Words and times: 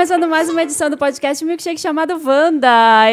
começando 0.00 0.26
mais 0.30 0.48
uma 0.48 0.62
edição 0.62 0.88
do 0.88 0.96
podcast 0.96 1.44
Milkshake 1.44 1.78
chamado 1.78 2.18
Wanda. 2.24 3.04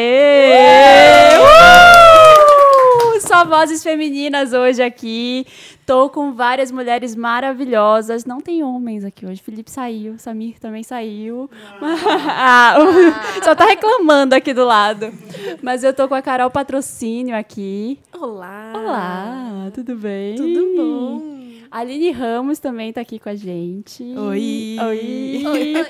Uh! 3.14 3.20
Só 3.20 3.44
vozes 3.44 3.82
femininas 3.82 4.54
hoje 4.54 4.82
aqui. 4.82 5.44
Tô 5.84 6.08
com 6.08 6.32
várias 6.32 6.72
mulheres 6.72 7.14
maravilhosas. 7.14 8.24
Não 8.24 8.40
tem 8.40 8.64
homens 8.64 9.04
aqui 9.04 9.26
hoje. 9.26 9.42
Felipe 9.42 9.70
saiu, 9.70 10.18
Samir 10.18 10.58
também 10.58 10.82
saiu. 10.82 11.50
Ah, 11.78 12.76
o- 12.78 13.12
Só 13.44 13.54
tá 13.54 13.66
reclamando 13.66 14.34
aqui 14.34 14.54
do 14.54 14.64
lado. 14.64 15.12
Mas 15.60 15.84
eu 15.84 15.92
tô 15.92 16.08
com 16.08 16.14
a 16.14 16.22
Carol 16.22 16.50
Patrocínio 16.50 17.36
aqui. 17.36 17.98
Olá! 18.18 18.72
Olá, 18.74 19.70
tudo 19.74 19.94
bem? 19.94 20.36
Tudo 20.36 20.74
bom? 20.74 21.37
A 21.70 21.80
Aline 21.80 22.10
Ramos 22.12 22.58
também 22.58 22.92
tá 22.92 23.02
aqui 23.02 23.18
com 23.18 23.28
a 23.28 23.34
gente. 23.34 24.02
Oi. 24.02 24.76
Oi. 24.80 25.44
Oi, 25.46 25.74
oi. 25.76 25.86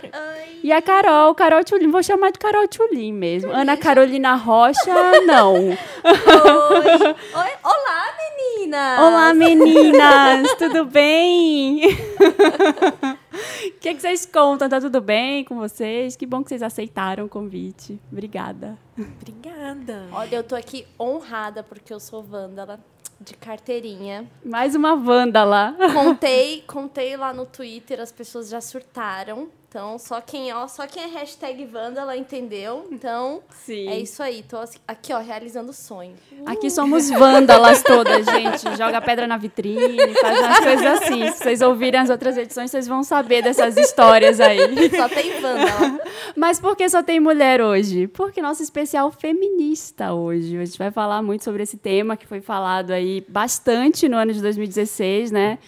E 0.62 0.72
a 0.72 0.82
Carol, 0.82 1.34
Carol 1.36 1.62
Tchulin, 1.62 1.88
vou 1.88 2.02
chamar 2.02 2.32
de 2.32 2.38
Carol 2.38 2.66
Tchulin 2.66 3.12
mesmo. 3.12 3.52
Ana 3.52 3.76
Carolina 3.76 4.34
Rocha, 4.34 5.20
não. 5.24 5.54
Oi. 5.68 5.76
Oi. 6.04 7.50
Olá, 7.62 8.04
meninas! 8.18 9.00
Olá, 9.00 9.34
meninas, 9.34 10.54
tudo 10.58 10.84
bem? 10.84 11.82
O 11.86 13.80
que, 13.80 13.94
que 13.94 14.00
vocês 14.00 14.26
contam? 14.26 14.68
Tá 14.68 14.80
tudo 14.80 15.00
bem 15.00 15.44
com 15.44 15.56
vocês? 15.56 16.16
Que 16.16 16.26
bom 16.26 16.42
que 16.42 16.48
vocês 16.48 16.62
aceitaram 16.62 17.26
o 17.26 17.28
convite. 17.28 18.00
Obrigada. 18.10 18.76
Obrigada. 18.98 20.08
Olha, 20.10 20.36
eu 20.36 20.42
tô 20.42 20.56
aqui 20.56 20.84
honrada 20.98 21.62
porque 21.62 21.92
eu 21.92 22.00
sou 22.00 22.20
vândala 22.20 22.80
de 23.20 23.34
carteirinha. 23.34 24.26
Mais 24.44 24.74
uma 24.74 24.94
vândala. 24.96 25.74
Contei, 25.92 26.62
contei 26.66 27.16
lá 27.16 27.32
no 27.32 27.44
Twitter, 27.46 28.00
as 28.00 28.12
pessoas 28.12 28.48
já 28.48 28.60
surtaram. 28.60 29.48
Então, 29.68 29.98
só 29.98 30.18
quem, 30.22 30.50
ó, 30.50 30.66
só 30.66 30.86
quem 30.86 31.02
é 31.02 31.06
hashtag 31.08 31.66
vândala 31.66 32.16
entendeu. 32.16 32.88
Então, 32.90 33.42
Sim. 33.50 33.86
é 33.86 33.98
isso 34.00 34.22
aí. 34.22 34.42
Tô 34.42 34.56
aqui, 34.86 35.12
ó, 35.12 35.18
realizando 35.18 35.72
o 35.72 35.74
sonho. 35.74 36.14
Aqui 36.46 36.70
somos 36.70 37.10
vândalas 37.10 37.82
todas, 37.84 38.24
gente. 38.24 38.76
Joga 38.78 38.98
pedra 39.02 39.26
na 39.26 39.36
vitrine, 39.36 40.14
faz 40.14 40.38
umas 40.40 40.60
coisas 40.60 40.86
assim. 40.86 41.30
Se 41.32 41.38
vocês 41.38 41.60
ouvirem 41.60 42.00
as 42.00 42.08
outras 42.08 42.38
edições, 42.38 42.70
vocês 42.70 42.88
vão 42.88 43.02
saber 43.02 43.42
dessas 43.42 43.76
histórias 43.76 44.40
aí. 44.40 44.58
Só 44.88 45.06
tem 45.06 45.38
vândala. 45.38 46.00
Mas 46.34 46.58
por 46.58 46.74
que 46.74 46.88
só 46.88 47.02
tem 47.02 47.20
mulher 47.20 47.60
hoje? 47.60 48.06
Porque 48.08 48.40
nosso 48.40 48.62
especial 48.62 49.12
feminista 49.12 50.14
hoje. 50.14 50.56
A 50.56 50.64
gente 50.64 50.78
vai 50.78 50.90
falar 50.90 51.22
muito 51.22 51.44
sobre 51.44 51.62
esse 51.62 51.76
tema 51.76 52.16
que 52.16 52.26
foi 52.26 52.40
falado 52.40 52.90
aí 52.90 53.22
bastante 53.28 54.08
no 54.08 54.16
ano 54.16 54.32
de 54.32 54.40
2016, 54.40 55.30
né? 55.30 55.58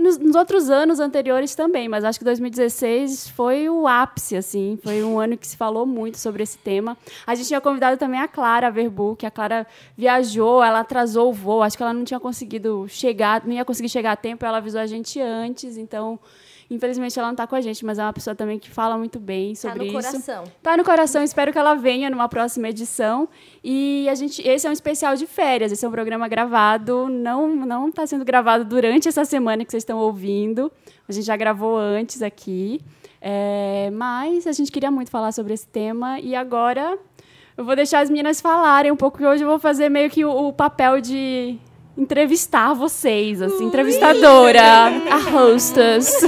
Nos, 0.00 0.18
nos 0.18 0.36
outros 0.36 0.70
anos 0.70 1.00
anteriores 1.00 1.54
também, 1.54 1.88
mas 1.88 2.04
acho 2.04 2.18
que 2.18 2.24
2016 2.24 3.28
foi 3.30 3.68
o 3.68 3.86
ápice, 3.86 4.36
assim. 4.36 4.78
Foi 4.82 5.02
um 5.02 5.18
ano 5.18 5.36
que 5.36 5.46
se 5.46 5.56
falou 5.56 5.84
muito 5.86 6.18
sobre 6.18 6.42
esse 6.42 6.56
tema. 6.58 6.96
A 7.26 7.34
gente 7.34 7.48
tinha 7.48 7.60
convidado 7.60 7.96
também 7.96 8.20
a 8.20 8.28
Clara 8.28 8.70
Verbu, 8.70 9.16
que 9.16 9.26
a 9.26 9.30
Clara 9.30 9.66
viajou, 9.96 10.62
ela 10.62 10.80
atrasou 10.80 11.30
o 11.30 11.32
voo, 11.32 11.62
acho 11.62 11.76
que 11.76 11.82
ela 11.82 11.92
não 11.92 12.04
tinha 12.04 12.20
conseguido 12.20 12.86
chegar, 12.88 13.44
não 13.44 13.52
ia 13.52 13.64
conseguir 13.64 13.88
chegar 13.88 14.12
a 14.12 14.16
tempo, 14.16 14.44
ela 14.44 14.58
avisou 14.58 14.80
a 14.80 14.86
gente 14.86 15.20
antes, 15.20 15.76
então. 15.76 16.18
Infelizmente 16.70 17.18
ela 17.18 17.28
não 17.28 17.32
está 17.32 17.46
com 17.46 17.54
a 17.56 17.60
gente, 17.62 17.82
mas 17.84 17.98
é 17.98 18.02
uma 18.02 18.12
pessoa 18.12 18.36
também 18.36 18.58
que 18.58 18.68
fala 18.68 18.98
muito 18.98 19.18
bem 19.18 19.54
Tá 19.54 19.60
sobre 19.60 19.78
no 19.78 19.84
isso. 19.86 19.92
coração. 19.94 20.44
Tá 20.62 20.76
no 20.76 20.84
coração, 20.84 21.22
espero 21.22 21.50
que 21.50 21.58
ela 21.58 21.74
venha 21.74 22.10
numa 22.10 22.28
próxima 22.28 22.68
edição. 22.68 23.26
E 23.64 24.06
a 24.10 24.14
gente, 24.14 24.46
esse 24.46 24.66
é 24.66 24.70
um 24.70 24.72
especial 24.72 25.16
de 25.16 25.26
férias, 25.26 25.72
esse 25.72 25.84
é 25.84 25.88
um 25.88 25.92
programa 25.92 26.28
gravado, 26.28 27.08
não 27.08 27.56
não 27.56 27.88
está 27.88 28.06
sendo 28.06 28.24
gravado 28.24 28.64
durante 28.66 29.08
essa 29.08 29.24
semana 29.24 29.64
que 29.64 29.70
vocês 29.70 29.82
estão 29.82 29.98
ouvindo. 29.98 30.70
A 31.08 31.12
gente 31.12 31.24
já 31.24 31.36
gravou 31.36 31.76
antes 31.78 32.20
aqui, 32.22 32.80
É, 33.20 33.90
mas 33.92 34.46
a 34.46 34.52
gente 34.52 34.70
queria 34.70 34.90
muito 34.90 35.10
falar 35.10 35.32
sobre 35.32 35.52
esse 35.54 35.66
tema 35.66 36.20
e 36.20 36.34
agora 36.36 36.96
eu 37.56 37.64
vou 37.64 37.74
deixar 37.74 37.98
as 38.00 38.08
meninas 38.10 38.40
falarem 38.40 38.92
um 38.92 38.96
pouco, 38.96 39.18
que 39.18 39.26
hoje 39.26 39.42
eu 39.42 39.48
vou 39.48 39.58
fazer 39.58 39.88
meio 39.88 40.08
que 40.08 40.24
o, 40.24 40.30
o 40.30 40.52
papel 40.52 41.00
de 41.00 41.58
entrevistar 41.98 42.72
vocês, 42.74 43.42
assim, 43.42 43.64
entrevistadora, 43.64 44.62
a 45.10 45.30
hostess. 45.30 46.20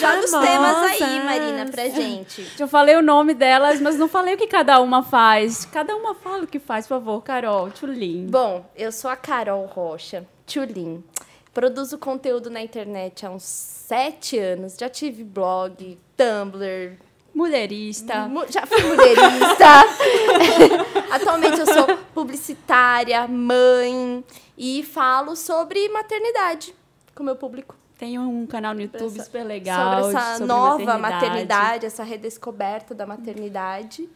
Joga 0.00 0.18
os 0.24 0.30
temas 0.30 0.76
aí. 0.76 1.24
Marina, 1.24 1.66
pra 1.70 1.88
gente. 1.88 2.46
Eu 2.58 2.66
falei 2.66 2.96
o 2.96 3.02
nome 3.02 3.32
delas, 3.32 3.80
mas 3.80 3.96
não 3.96 4.08
falei 4.08 4.34
o 4.34 4.36
que 4.36 4.48
cada 4.48 4.80
uma 4.80 5.02
faz. 5.02 5.64
Cada 5.66 5.94
uma 5.94 6.14
fala 6.16 6.42
o 6.42 6.46
que 6.46 6.58
faz, 6.58 6.86
por 6.86 6.94
favor, 6.94 7.22
Carol, 7.22 7.70
Tchulin. 7.70 8.26
Bom, 8.26 8.68
eu 8.76 8.90
sou 8.90 9.08
a 9.10 9.16
Carol 9.16 9.64
Rocha, 9.66 10.26
Tchulin. 10.46 11.02
Produzo 11.54 11.96
conteúdo 11.98 12.50
na 12.50 12.60
internet 12.60 13.24
há 13.24 13.30
uns 13.30 13.44
sete 13.44 14.38
anos. 14.38 14.76
Já 14.78 14.88
tive 14.88 15.22
blog, 15.22 15.98
Tumblr, 16.16 16.96
Mulherista. 17.34 18.26
mu- 18.28 18.46
já 18.48 18.66
fui 18.66 18.82
mulherista. 18.82 19.84
Atualmente 21.10 21.58
eu 21.60 21.66
sou 21.66 21.96
publicitária, 22.14 23.26
mãe 23.28 24.24
e 24.58 24.82
falo 24.82 25.34
sobre 25.36 25.88
maternidade 25.88 26.74
com 27.14 27.22
o 27.22 27.26
meu 27.26 27.36
público. 27.36 27.74
Tem 27.98 28.18
um 28.18 28.46
canal 28.46 28.74
no 28.74 28.80
YouTube 28.80 29.14
Essa- 29.14 29.24
super 29.24 29.44
legal. 29.44 30.04
sobre 30.04 30.16
essa 30.16 30.32
sobre 30.34 30.46
nova 30.46 30.98
maternidade. 30.98 31.86
essa 31.86 32.02
redescoberta 32.02 32.94
da 32.94 33.06
maternidade. 33.06 34.08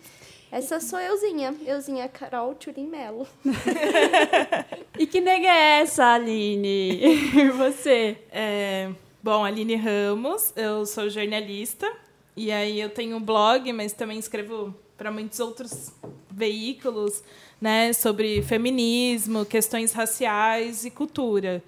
Essa 0.51 0.79
sou 0.79 1.01
euzinha, 1.01 1.53
euzinha 1.67 2.09
Carol 2.09 2.55
Tchulin 2.55 2.87
Melo. 2.87 3.27
E 4.99 5.07
que 5.07 5.21
nega 5.21 5.49
é 5.49 5.81
essa, 5.81 6.15
Aline? 6.15 7.01
E 7.35 7.49
você? 7.51 8.17
É, 8.31 8.91
bom, 9.23 9.45
Aline 9.45 9.75
Ramos, 9.75 10.53
eu 10.57 10.87
sou 10.87 11.11
jornalista. 11.11 11.91
E 12.37 12.51
aí 12.51 12.81
eu 12.81 12.91
tenho 12.91 13.17
um 13.17 13.21
blog, 13.21 13.73
mas 13.73 13.93
também 13.93 14.19
escrevo 14.19 14.75
para 14.97 15.11
muitos 15.11 15.41
outros 15.41 15.93
veículos, 16.31 17.23
né, 17.61 17.93
sobre 17.93 18.43
feminismo, 18.43 19.45
questões 19.45 19.93
raciais 19.93 20.85
e 20.85 20.91
cultura, 20.91 21.63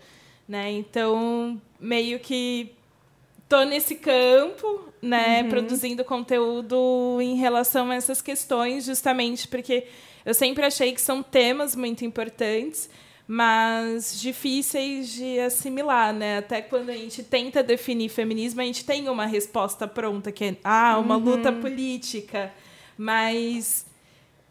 né? 0.49 0.71
Então, 0.73 1.61
meio 1.79 2.19
que 2.19 2.73
tô 3.49 3.63
nesse 3.65 3.95
campo, 3.95 4.89
né, 5.01 5.45
produzindo 5.45 6.05
conteúdo 6.05 7.19
em 7.21 7.37
relação 7.37 7.91
a 7.91 7.95
essas 7.95 8.21
questões, 8.21 8.85
justamente 8.85 9.47
porque 9.47 9.87
eu 10.25 10.35
sempre 10.35 10.65
achei 10.65 10.93
que 10.93 11.01
são 11.01 11.23
temas 11.23 11.77
muito 11.77 12.05
importantes, 12.05 12.91
mas 13.29 14.21
difíceis 14.21 15.13
de 15.13 15.41
assimilar, 15.41 16.13
né? 16.13 16.39
Até 16.39 16.63
quando 16.63 16.91
a 16.91 16.95
gente 16.95 17.23
tenta 17.23 17.63
definir 17.63 18.09
feminismo, 18.09 18.61
a 18.61 18.65
gente 18.65 18.85
tem 18.85 19.09
uma 19.09 19.27
resposta 19.27 19.89
pronta, 19.89 20.31
que 20.31 20.45
é 20.45 20.57
ah, 20.63 20.99
uma 20.99 21.17
luta 21.17 21.53
política. 21.53 22.53
Mas 22.97 23.85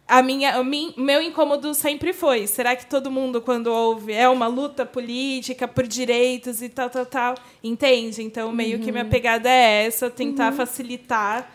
a 0.07 0.21
minha, 0.21 0.59
o 0.61 0.63
meu 0.63 1.21
incômodo 1.21 1.73
sempre 1.73 2.13
foi: 2.13 2.47
será 2.47 2.75
que 2.75 2.85
todo 2.85 3.09
mundo, 3.09 3.41
quando 3.41 3.67
ouve, 3.67 4.13
é 4.13 4.27
uma 4.29 4.47
luta 4.47 4.85
política 4.85 5.67
por 5.67 5.87
direitos 5.87 6.61
e 6.61 6.69
tal, 6.69 6.89
tal, 6.89 7.05
tal? 7.05 7.35
Entende? 7.63 8.21
Então, 8.21 8.51
meio 8.51 8.79
que 8.79 8.91
minha 8.91 9.05
pegada 9.05 9.49
é 9.49 9.85
essa, 9.85 10.09
tentar 10.09 10.51
facilitar 10.51 11.49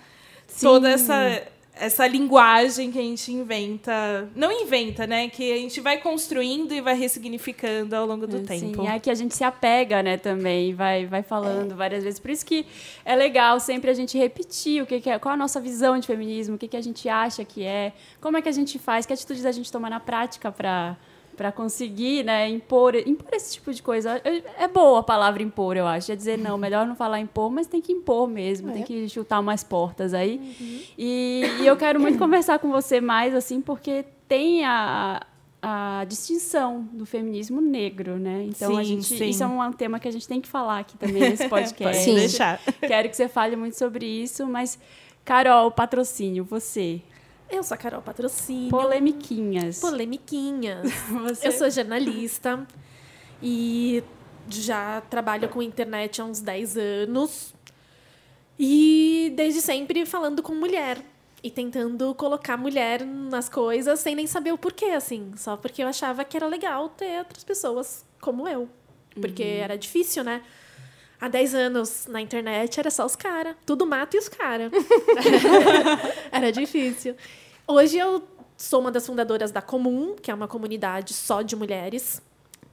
toda 0.61 0.90
essa, 0.90 1.43
essa 1.81 2.06
linguagem 2.06 2.93
que 2.93 2.99
a 2.99 3.03
gente 3.03 3.32
inventa. 3.32 4.29
Não 4.37 4.53
inventa, 4.53 5.06
né? 5.06 5.29
Que 5.29 5.53
a 5.53 5.56
gente 5.56 5.81
vai 5.81 5.99
construindo 5.99 6.73
e 6.73 6.81
vai 6.81 6.94
ressignificando 6.94 7.97
ao 7.97 8.06
longo 8.06 8.27
do 8.27 8.41
tempo. 8.41 8.82
Sim, 8.82 8.88
é 8.88 8.99
que 8.99 9.11
a 9.11 9.15
gente 9.15 9.35
se 9.35 9.43
apega, 9.43 10.03
né, 10.03 10.19
também, 10.19 10.75
vai, 10.75 11.06
vai 11.06 11.23
falando 11.23 11.75
várias 11.75 12.05
vezes. 12.05 12.21
Por 12.21 12.31
isso 12.31 12.44
que 12.44 12.67
é 13.05 13.17
legal 13.17 13.59
sempre 13.59 13.91
a 13.91 13.94
gente 13.94 14.19
repetir 14.19 14.82
o 14.82 14.87
que, 14.87 15.00
que 15.00 15.09
é, 15.09 15.19
qual 15.19 15.35
a 15.35 15.37
nossa 15.37 15.61
visão 15.61 15.99
de 15.99 16.06
feminismo, 16.06 16.56
o 16.56 16.59
que, 16.59 16.69
que 16.69 16.77
a 16.77 16.82
gente 16.82 17.09
acha 17.09 17.44
que 17.44 17.65
é, 17.65 17.93
como 18.21 18.37
é 18.37 18.43
que 18.43 18.49
a 18.49 18.53
gente 18.53 18.79
faz, 18.79 19.06
que 19.06 19.12
atitudes 19.12 19.47
a 19.47 19.53
gente 19.53 19.73
toma 19.73 19.88
na 19.88 19.99
prática 19.99 20.53
para 20.53 20.97
para 21.40 21.50
conseguir, 21.50 22.22
né, 22.22 22.46
impor, 22.50 22.94
impor 22.94 23.31
esse 23.32 23.54
tipo 23.54 23.72
de 23.72 23.82
coisa. 23.82 24.20
É- 24.22 24.64
É 24.64 24.69
boa 24.69 25.00
a 25.00 25.02
palavra 25.02 25.42
impor, 25.42 25.75
eu 25.75 25.87
acho. 25.87 26.12
É 26.12 26.14
dizer, 26.14 26.37
não, 26.37 26.58
melhor 26.60 26.87
não 26.87 26.94
falar 26.94 27.19
impor, 27.19 27.50
mas 27.50 27.66
tem 27.66 27.81
que 27.81 27.90
impor 27.90 28.28
mesmo, 28.28 28.70
tem 28.70 28.82
que 28.82 29.08
chutar 29.08 29.40
umas 29.40 29.64
portas 29.64 30.12
aí. 30.12 30.38
E, 30.98 31.42
e 31.62 31.66
eu 31.66 31.78
quero 31.78 31.98
muito 31.98 32.19
conversar 32.19 32.58
com 32.58 32.70
você 32.70 33.00
mais, 33.00 33.34
assim, 33.34 33.62
porque 33.62 34.04
tem 34.28 34.66
a, 34.66 35.22
a 35.62 36.04
distinção 36.06 36.87
do 36.92 37.06
feminismo 37.06 37.58
negro, 37.62 38.19
né? 38.19 38.44
Então 38.46 38.76
a 38.76 38.84
Sim, 38.84 38.96
gente, 38.96 39.04
sim. 39.16 39.31
isso 39.31 39.42
é 39.42 39.46
um 39.46 39.72
tema 39.72 39.98
que 39.98 40.08
a 40.08 40.12
gente 40.12 40.28
tem 40.28 40.42
que 40.42 40.48
falar 40.48 40.81
aqui 40.81 40.98
também 40.98 41.22
nesse 41.22 41.48
podcast. 41.48 42.04
Pode 42.04 42.19
deixar. 42.20 42.60
Quero 42.87 43.08
que 43.08 43.16
você 43.16 43.28
fale 43.31 43.56
muito 43.56 43.78
sobre 43.78 44.04
isso, 44.04 44.46
mas 44.46 44.78
Carol, 45.25 45.70
patrocínio, 45.70 46.44
você, 46.44 47.00
Eu 47.50 47.62
sou 47.62 47.75
a 47.75 47.79
Carol 47.79 48.00
Patrocínio. 48.02 48.70
polemiquinhas. 48.70 49.81
Polemiquinhas. 49.81 50.91
Você- 51.11 51.49
Eu 51.49 51.52
sou 51.52 51.70
jornalista 51.70 52.67
e 53.43 54.02
já 54.49 55.00
trabalho 55.02 55.49
com 55.49 55.61
internet 55.62 56.20
há 56.20 56.25
uns 56.25 56.41
10 56.41 56.76
anos. 56.76 57.55
E 58.58 59.32
desde 59.37 59.61
sempre 59.61 60.05
falando 60.06 60.43
com 60.43 60.55
mulher. 60.55 60.99
E 61.43 61.50
tentando 61.50 62.14
colocar 62.14 62.58
mulher 62.58 63.05
nas 63.05 63.49
coisas 63.49 63.99
sem 64.00 64.14
nem 64.14 64.26
saber 64.26 64.52
o 64.52 64.58
porquê, 64.58 64.87
assim. 64.87 65.32
Só 65.37 65.56
porque 65.56 65.82
eu 65.82 65.88
achava 65.88 66.23
que 66.25 66.37
era 66.37 66.47
legal 66.47 66.91
ter 66.91 67.19
outras 67.19 67.43
pessoas 67.43 68.05
como 68.20 68.47
eu. 68.47 68.69
Porque 69.19 69.43
era 69.43 69.76
difícil, 69.79 70.23
né? 70.23 70.43
Há 71.20 71.28
10 71.28 71.55
anos 71.55 72.06
na 72.08 72.20
internet 72.20 72.81
era 72.81 72.90
só 72.90 73.05
os 73.05 73.14
caras. 73.14 73.55
Tudo 73.67 73.87
mato 73.87 74.17
e 74.17 74.19
os 74.19 74.28
caras. 74.28 74.72
era 76.32 76.50
difícil. 76.50 77.14
Hoje 77.69 77.99
eu 77.99 78.22
sou 78.56 78.81
uma 78.81 78.90
das 78.90 79.06
fundadoras 79.06 79.50
da 79.50 79.61
Comum, 79.61 80.17
que 80.17 80.31
é 80.31 80.34
uma 80.34 80.49
comunidade 80.49 81.12
só 81.12 81.43
de 81.43 81.55
mulheres, 81.55 82.22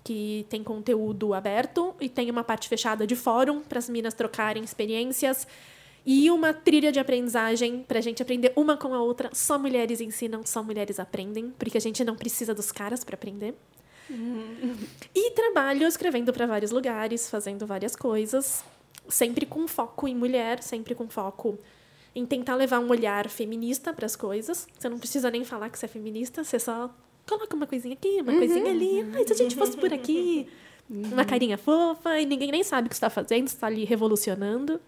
que 0.01 0.45
tem 0.49 0.63
conteúdo 0.63 1.33
aberto 1.33 1.93
e 1.99 2.07
tem 2.07 2.31
uma 2.31 2.43
parte 2.43 2.69
fechada 2.69 3.05
de 3.05 3.15
fórum 3.17 3.59
para 3.59 3.79
as 3.79 3.89
meninas 3.89 4.13
trocarem 4.13 4.63
experiências 4.63 5.45
e 6.05 6.31
uma 6.31 6.53
trilha 6.53 6.89
de 6.89 7.01
aprendizagem 7.01 7.83
para 7.85 7.99
a 7.99 8.01
gente 8.01 8.21
aprender 8.21 8.53
uma 8.55 8.77
com 8.77 8.93
a 8.93 9.01
outra. 9.01 9.29
Só 9.33 9.59
mulheres 9.59 9.99
ensinam, 9.99 10.45
só 10.45 10.63
mulheres 10.63 11.01
aprendem, 11.01 11.53
porque 11.59 11.77
a 11.77 11.81
gente 11.81 12.01
não 12.05 12.15
precisa 12.15 12.55
dos 12.55 12.71
caras 12.71 13.03
para 13.03 13.15
aprender. 13.15 13.53
E 15.13 15.31
trabalho 15.31 15.87
escrevendo 15.87 16.31
para 16.31 16.45
vários 16.45 16.71
lugares, 16.71 17.29
fazendo 17.29 17.65
várias 17.65 17.95
coisas, 17.95 18.63
sempre 19.09 19.45
com 19.45 19.67
foco 19.67 20.07
em 20.07 20.15
mulher, 20.15 20.61
sempre 20.61 20.95
com 20.95 21.07
foco 21.07 21.57
em 22.15 22.25
tentar 22.25 22.55
levar 22.55 22.79
um 22.79 22.89
olhar 22.89 23.29
feminista 23.29 23.93
para 23.93 24.05
as 24.05 24.15
coisas. 24.15 24.67
Você 24.77 24.89
não 24.89 24.97
precisa 24.97 25.29
nem 25.29 25.43
falar 25.43 25.69
que 25.69 25.77
você 25.77 25.85
é 25.85 25.89
feminista, 25.89 26.43
você 26.43 26.59
só 26.59 26.89
coloca 27.27 27.55
uma 27.55 27.67
coisinha 27.67 27.93
aqui, 27.93 28.19
uma 28.21 28.33
coisinha 28.33 28.71
ali. 28.71 29.05
Ai, 29.13 29.25
se 29.25 29.33
a 29.33 29.35
gente 29.35 29.55
fosse 29.55 29.77
por 29.77 29.93
aqui, 29.93 30.47
uma 30.89 31.25
carinha 31.25 31.57
fofa, 31.57 32.19
e 32.19 32.25
ninguém 32.25 32.51
nem 32.51 32.63
sabe 32.63 32.87
o 32.87 32.89
que 32.89 32.95
está 32.95 33.09
fazendo, 33.09 33.47
está 33.47 33.67
ali 33.67 33.83
revolucionando. 33.85 34.79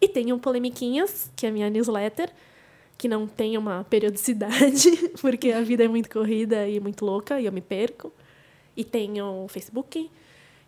E 0.00 0.06
tem 0.06 0.32
um 0.32 0.38
Polemiquinhas, 0.38 1.30
que 1.34 1.46
é 1.46 1.48
a 1.48 1.52
minha 1.52 1.70
newsletter, 1.70 2.30
que 2.98 3.08
não 3.08 3.26
tem 3.26 3.58
uma 3.58 3.84
periodicidade, 3.84 4.90
porque 5.20 5.50
a 5.50 5.62
vida 5.62 5.84
é 5.84 5.88
muito 5.88 6.08
corrida 6.08 6.68
e 6.68 6.78
muito 6.78 7.04
louca 7.04 7.40
e 7.40 7.46
eu 7.46 7.52
me 7.52 7.60
perco. 7.60 8.12
E 8.76 8.84
tenho 8.84 9.46
Facebook, 9.48 10.10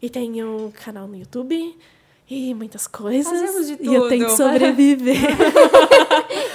e 0.00 0.08
tenho 0.10 0.72
canal 0.82 1.06
no 1.06 1.16
YouTube, 1.16 1.76
e 2.30 2.54
muitas 2.54 2.86
coisas. 2.86 3.26
Fazemos 3.26 3.66
de 3.66 3.78
E 3.80 3.94
eu 3.94 4.08
tenho 4.08 4.26
que 4.26 4.30
tudo. 4.36 4.36
sobreviver. 4.36 5.16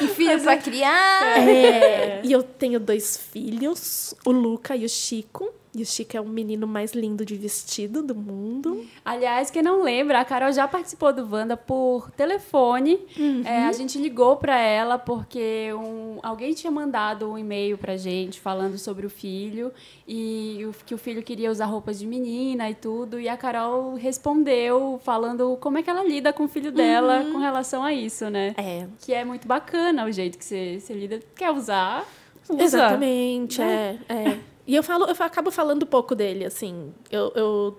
E 0.02 0.08
filho 0.08 0.42
pra 0.42 0.58
criar. 0.58 1.48
É, 1.48 2.22
e 2.24 2.32
eu 2.32 2.44
tenho 2.44 2.80
dois 2.80 3.18
filhos, 3.18 4.14
o 4.26 4.32
Luca 4.32 4.76
e 4.76 4.86
o 4.86 4.90
Chico. 4.90 5.50
E 5.76 5.82
o 5.82 5.86
Chico 5.88 6.16
é 6.16 6.22
o 6.22 6.26
menino 6.28 6.68
mais 6.68 6.94
lindo 6.94 7.26
de 7.26 7.36
vestido 7.36 8.04
do 8.04 8.14
mundo. 8.14 8.86
Aliás, 9.04 9.50
quem 9.50 9.64
não 9.64 9.82
lembra, 9.82 10.20
a 10.20 10.26
Carol 10.26 10.52
já 10.52 10.68
participou 10.68 11.12
do 11.12 11.28
Wanda 11.28 11.58
por 11.58 12.12
telefone. 12.12 13.00
É, 13.44 13.64
a 13.66 13.72
gente 13.72 13.98
ligou 13.98 14.36
para 14.38 14.56
ela 14.60 15.00
porque 15.00 15.74
um- 15.74 16.20
alguém 16.22 16.54
tinha 16.54 16.70
mandado 16.70 17.28
um 17.32 17.40
e-mail 17.40 17.76
pra 17.76 17.98
gente 17.98 18.40
falando 18.40 18.78
sobre 18.78 19.08
o 19.08 19.10
filho 19.10 19.72
e 20.08 20.64
o- 20.64 20.76
que 20.86 20.94
o 20.94 20.98
filho 20.98 21.24
queria 21.24 21.50
usar 21.50 21.66
roupas 21.66 21.98
de 21.98 22.06
menina 22.06 22.70
e 22.70 22.76
tudo. 22.76 23.20
E 23.20 23.28
a 23.28 23.36
Carol 23.36 23.96
respondeu 23.96 25.00
falando 25.04 25.58
como 25.60 25.80
é 25.80 25.82
que 25.82 25.90
ela 25.90 26.04
lida 26.04 26.32
com 26.32 26.44
o 26.44 26.48
filho 26.48 26.72
dela 26.72 27.26
com 27.32 27.40
relação 27.40 27.84
a 27.84 27.92
isso, 27.92 28.30
né? 28.30 28.54
É, 28.58 28.86
Que 29.02 29.12
é 29.12 29.26
muito 29.26 29.48
bacana 29.48 30.06
o 30.06 30.12
jeito 30.12 30.38
que 30.38 30.46
você, 30.46 30.80
você 30.80 30.94
lida. 30.94 31.20
Quer 31.36 31.50
usar? 31.50 32.06
Usa. 32.48 32.62
exatamente. 32.64 33.62
É, 33.62 33.98
é. 34.08 34.38
E 34.66 34.76
eu 34.76 34.84
falo, 34.84 35.06
eu 35.06 35.16
acabo 35.20 35.52
falando 35.52 35.86
pouco 35.86 36.16
dele, 36.16 36.46
assim. 36.46 36.94
Eu, 37.12 37.32
eu 37.36 37.78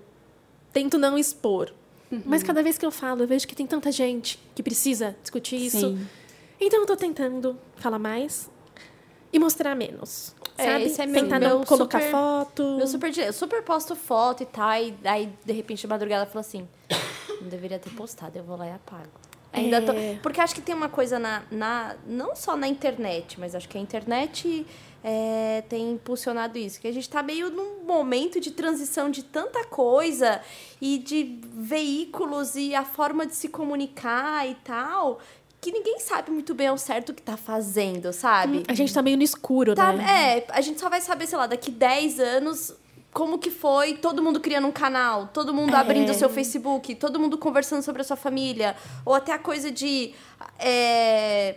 tento 0.73 0.99
não 0.99 1.17
expor. 1.19 1.73
Mas 2.27 2.43
cada 2.45 2.63
vez 2.63 2.79
que 2.79 2.87
eu 2.87 2.93
falo, 2.93 3.23
eu 3.23 3.27
vejo 3.27 3.47
que 3.49 3.57
tem 3.57 3.67
tanta 3.67 3.91
gente 3.91 4.39
que 4.55 4.63
precisa 4.63 5.17
discutir 5.21 5.57
isso. 5.57 5.81
Sim. 5.81 6.07
Então 6.61 6.81
eu 6.81 6.87
tô 6.87 6.95
tentando 6.97 7.59
falar 7.77 7.99
mais 7.99 8.49
e 9.33 9.39
mostrar 9.39 9.75
menos. 9.75 10.33
É, 10.57 10.65
sabe? 10.67 10.85
esse 10.85 11.03
é 11.03 11.07
meu- 11.07 11.23
Tentar 11.23 11.41
meu 11.41 11.59
não 11.59 11.65
colocar 11.65 11.99
super- 11.99 12.13
foto. 12.13 12.63
Eu 12.81 12.87
super, 12.87 13.33
super 13.33 13.63
posto 13.65 13.97
foto 13.97 14.45
e 14.45 14.47
tal, 14.47 14.71
e 14.81 14.95
aí, 15.03 15.33
de 15.45 15.53
repente, 15.53 15.81
de 15.81 15.89
madrugada, 15.89 16.23
ela 16.23 16.27
falou 16.31 16.43
assim, 16.43 16.69
não 17.41 17.49
deveria 17.49 17.81
ter 17.81 17.91
postado, 17.91 18.39
eu 18.39 18.45
vou 18.45 18.57
lá 18.57 18.67
e 18.69 18.71
apago. 18.73 19.11
Ainda 19.53 19.83
tô- 19.83 19.93
É. 19.93 20.17
porque 20.23 20.41
acho 20.41 20.55
que 20.55 20.61
tem 20.61 20.75
uma 20.75 20.89
coisa 20.89 21.19
na, 21.19 21.43
na. 21.51 21.97
Não 22.07 22.37
só 22.37 22.57
na 22.57 22.69
internet, 22.69 23.41
mas 23.41 23.55
acho 23.57 23.69
que 23.69 23.77
a 23.77 23.81
internet 23.81 24.65
é, 25.07 25.63
tem 25.69 25.93
impulsionado 25.93 26.57
isso. 26.57 26.81
Que 26.81 26.89
a 26.89 26.93
gente 26.93 27.09
tá 27.11 27.23
meio 27.23 27.51
num 27.51 27.85
momento 27.85 28.41
de 28.41 28.51
transição 28.51 29.11
de 29.11 29.23
tanta 29.23 29.63
coisa 29.67 30.41
e 30.81 30.97
de 30.97 31.41
veículos 31.53 32.57
e 32.57 32.75
a 32.75 32.85
forma 32.87 33.27
de 33.27 33.35
se 33.37 33.49
comunicar 33.49 34.49
e 34.49 34.55
tal. 34.65 35.21
Que 35.61 35.71
ninguém 35.71 36.01
sabe 36.01 36.31
muito 36.31 36.55
bem 36.55 36.69
ao 36.69 36.79
certo 36.79 37.11
o 37.11 37.15
que 37.15 37.21
tá 37.23 37.37
fazendo, 37.37 38.13
sabe? 38.15 38.63
A 38.67 38.73
gente 38.75 38.93
tá 38.95 39.03
meio 39.03 39.19
no 39.19 39.23
escuro, 39.23 39.75
Tá, 39.75 39.93
né? 39.93 40.39
É, 40.39 40.47
a 40.49 40.61
gente 40.63 40.81
só 40.81 40.89
vai 40.89 41.03
saber, 41.03 41.27
sei 41.27 41.37
lá, 41.37 41.47
daqui 41.47 41.71
10 41.71 42.19
anos 42.21 42.75
como 43.13 43.39
que 43.39 43.51
foi 43.51 43.95
todo 43.95 44.21
mundo 44.23 44.41
criando 44.41 44.67
um 44.67 44.73
canal, 44.73 45.29
todo 45.33 45.55
mundo 45.55 45.75
É. 45.75 45.79
abrindo 45.79 46.11
o 46.11 46.15
seu 46.15 46.29
Facebook, 46.29 46.95
todo 46.97 47.21
mundo 47.21 47.39
conversando 47.39 47.81
sobre 47.83 48.03
a 48.03 48.05
sua 48.05 48.17
família, 48.17 48.75
ou 49.05 49.15
até 49.15 49.33
a 49.33 49.39
coisa 49.39 49.71
de 49.71 50.13
é, 50.59 51.57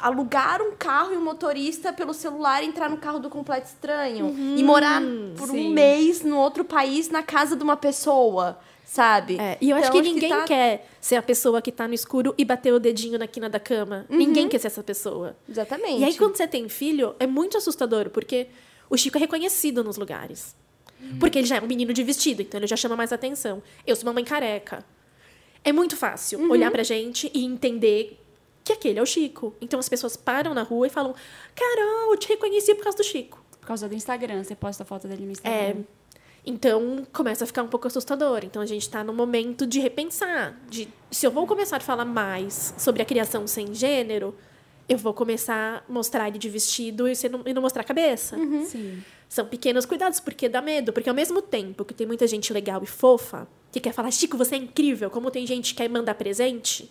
alugar 0.00 0.60
um 0.62 0.72
carro 0.76 1.12
e 1.12 1.16
um 1.16 1.22
motorista 1.24 1.92
pelo 1.92 2.12
celular 2.14 2.62
entrar 2.62 2.88
no 2.90 2.96
carro 2.96 3.18
do 3.18 3.28
completo 3.30 3.66
estranho 3.66 4.34
e 4.56 4.62
morar 4.62 5.02
por 5.36 5.48
sim. 5.48 5.66
um 5.68 5.70
mês 5.70 6.22
no 6.22 6.36
outro 6.38 6.64
país 6.64 7.08
na 7.08 7.22
casa 7.22 7.56
de 7.56 7.62
uma 7.62 7.76
pessoa, 7.76 8.58
sabe? 8.84 9.38
É, 9.38 9.56
e 9.60 9.70
eu 9.70 9.76
acho 9.76 9.88
Então, 9.88 10.02
que 10.02 10.08
ninguém 10.08 10.30
tá- 10.30 10.44
quer 10.44 10.88
ser 11.00 11.16
a 11.16 11.22
pessoa 11.22 11.60
que 11.62 11.70
tá 11.72 11.86
no 11.88 11.94
escuro 11.94 12.34
e 12.36 12.44
bater 12.44 12.72
o 12.72 12.78
dedinho 12.80 13.18
na 13.18 13.26
quina 13.26 13.48
da 13.48 13.58
cama. 13.60 14.04
Ninguém 14.08 14.48
quer 14.48 14.58
ser 14.58 14.66
essa 14.68 14.82
pessoa. 14.82 15.36
Exatamente. 15.48 16.00
E 16.00 16.04
aí, 16.04 16.16
quando 16.16 16.36
você 16.36 16.46
tem 16.46 16.68
filho, 16.68 17.14
é 17.18 17.26
muito 17.26 17.56
assustador, 17.56 18.10
porque 18.10 18.46
o 18.88 18.96
Chico 18.96 19.16
é 19.18 19.20
reconhecido 19.20 19.82
nos 19.82 19.96
lugares. 19.96 20.54
Porque 21.20 21.38
ele 21.38 21.46
já 21.46 21.56
é 21.56 21.60
um 21.60 21.66
menino 21.66 21.92
de 21.92 22.02
vestido, 22.02 22.40
então 22.42 22.58
ele 22.58 22.66
já 22.66 22.76
chama 22.76 22.96
mais 22.96 23.12
atenção. 23.12 23.62
Eu 23.86 23.94
sou 23.94 24.04
uma 24.06 24.12
mãe 24.14 24.24
careca. 24.24 24.84
É 25.62 25.72
muito 25.72 25.96
fácil 25.96 26.48
olhar 26.50 26.70
pra 26.70 26.82
gente 26.82 27.30
e 27.34 27.44
entender 27.44 28.18
que 28.66 28.72
aquele 28.72 28.98
é 28.98 29.02
o 29.02 29.06
Chico. 29.06 29.54
Então 29.60 29.78
as 29.80 29.88
pessoas 29.88 30.16
param 30.16 30.52
na 30.52 30.62
rua 30.62 30.86
e 30.86 30.90
falam: 30.90 31.14
Carol, 31.54 32.12
eu 32.12 32.16
te 32.18 32.28
reconheci 32.28 32.74
por 32.74 32.82
causa 32.84 32.98
do 32.98 33.04
Chico. 33.04 33.42
Por 33.60 33.66
causa 33.66 33.88
do 33.88 33.94
Instagram, 33.94 34.44
você 34.44 34.54
posta 34.54 34.82
a 34.82 34.86
foto 34.86 35.08
dele 35.08 35.22
no 35.24 35.28
É, 35.30 35.32
Instagram. 35.32 35.84
então 36.44 37.06
começa 37.12 37.44
a 37.44 37.46
ficar 37.46 37.62
um 37.62 37.68
pouco 37.68 37.86
assustador. 37.86 38.40
Então 38.44 38.62
a 38.62 38.66
gente 38.66 38.82
está 38.82 39.02
no 39.02 39.12
momento 39.12 39.66
de 39.66 39.80
repensar. 39.80 40.56
De, 40.68 40.88
se 41.10 41.26
eu 41.26 41.30
vou 41.30 41.46
começar 41.46 41.76
a 41.78 41.80
falar 41.80 42.04
mais 42.04 42.74
sobre 42.78 43.02
a 43.02 43.04
criação 43.04 43.46
sem 43.46 43.74
gênero, 43.74 44.34
eu 44.88 44.96
vou 44.98 45.12
começar 45.12 45.84
a 45.88 45.92
mostrar 45.92 46.28
ele 46.28 46.38
de 46.38 46.48
vestido 46.48 47.08
e, 47.08 47.12
não, 47.28 47.42
e 47.46 47.52
não 47.52 47.62
mostrar 47.62 47.82
a 47.82 47.84
cabeça. 47.84 48.36
Sim. 48.66 49.02
São 49.28 49.44
pequenos 49.46 49.84
cuidados, 49.84 50.20
porque 50.20 50.48
dá 50.48 50.62
medo. 50.62 50.92
Porque 50.92 51.08
ao 51.08 51.14
mesmo 51.14 51.42
tempo 51.42 51.84
que 51.84 51.92
tem 51.92 52.06
muita 52.06 52.26
gente 52.28 52.52
legal 52.52 52.80
e 52.84 52.86
fofa, 52.86 53.48
que 53.72 53.80
quer 53.80 53.92
falar, 53.92 54.12
Chico, 54.12 54.36
você 54.38 54.54
é 54.54 54.58
incrível, 54.58 55.10
como 55.10 55.28
tem 55.32 55.44
gente 55.44 55.74
que 55.74 55.82
quer 55.82 55.88
mandar 55.90 56.14
presente. 56.14 56.88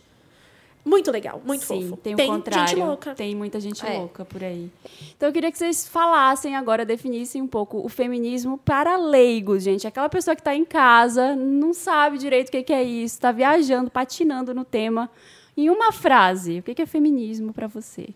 Muito 0.86 1.10
legal, 1.12 1.42
muito 1.44 1.66
Sim, 1.66 1.90
fofo. 1.90 1.98
tem 1.98 2.14
o 2.14 2.18
contrário. 2.28 2.68
gente 2.70 2.80
louca. 2.80 3.16
Tem 3.16 3.34
muita 3.36 3.60
gente 3.60 3.84
É. 3.84 3.98
louca 3.98 4.24
por 4.24 4.44
aí. 4.44 4.70
Então 5.18 5.28
eu 5.30 5.34
queria 5.34 5.52
que 5.52 5.58
vocês 5.58 5.88
falassem 5.88 6.56
agora, 6.56 6.86
definissem 6.86 7.42
um 7.42 7.48
pouco 7.48 7.84
o 7.84 7.90
feminismo 7.90 8.58
para 8.60 8.96
leigos, 8.96 9.64
gente. 9.64 9.88
Aquela 9.88 10.08
pessoa 10.10 10.36
que 10.36 10.42
está 10.42 10.54
em 10.56 10.64
casa, 10.64 11.36
não 11.36 11.74
sabe 11.74 12.20
direito 12.20 12.50
o 12.50 12.52
que 12.52 12.62
que 12.62 12.72
é 12.74 12.84
isso, 12.84 13.16
está 13.16 13.32
viajando, 13.32 13.90
patinando 13.90 14.54
no 14.54 14.64
tema. 14.64 15.10
Em 15.58 15.72
uma 15.72 15.92
frase, 15.92 16.60
o 16.60 16.64
que 16.64 16.76
que 16.76 16.82
é 16.84 16.86
feminismo 16.86 17.52
para 17.52 17.66
você? 17.66 18.10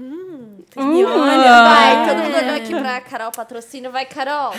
E 0.00 1.04
olha, 1.04 1.62
Vai, 1.62 2.06
todo 2.08 2.22
mundo 2.22 2.36
olhou 2.36 2.54
aqui 2.56 2.70
pra 2.78 3.00
Carol 3.00 3.32
Patrocínio. 3.32 3.90
Vai, 3.90 4.04
Carol. 4.06 4.52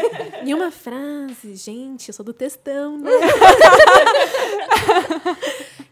Em 0.42 0.54
uma 0.54 0.70
frase, 0.70 1.54
gente, 1.54 2.08
eu 2.08 2.14
sou 2.14 2.24
do 2.24 2.32
textão, 2.32 2.96
né? 2.96 3.10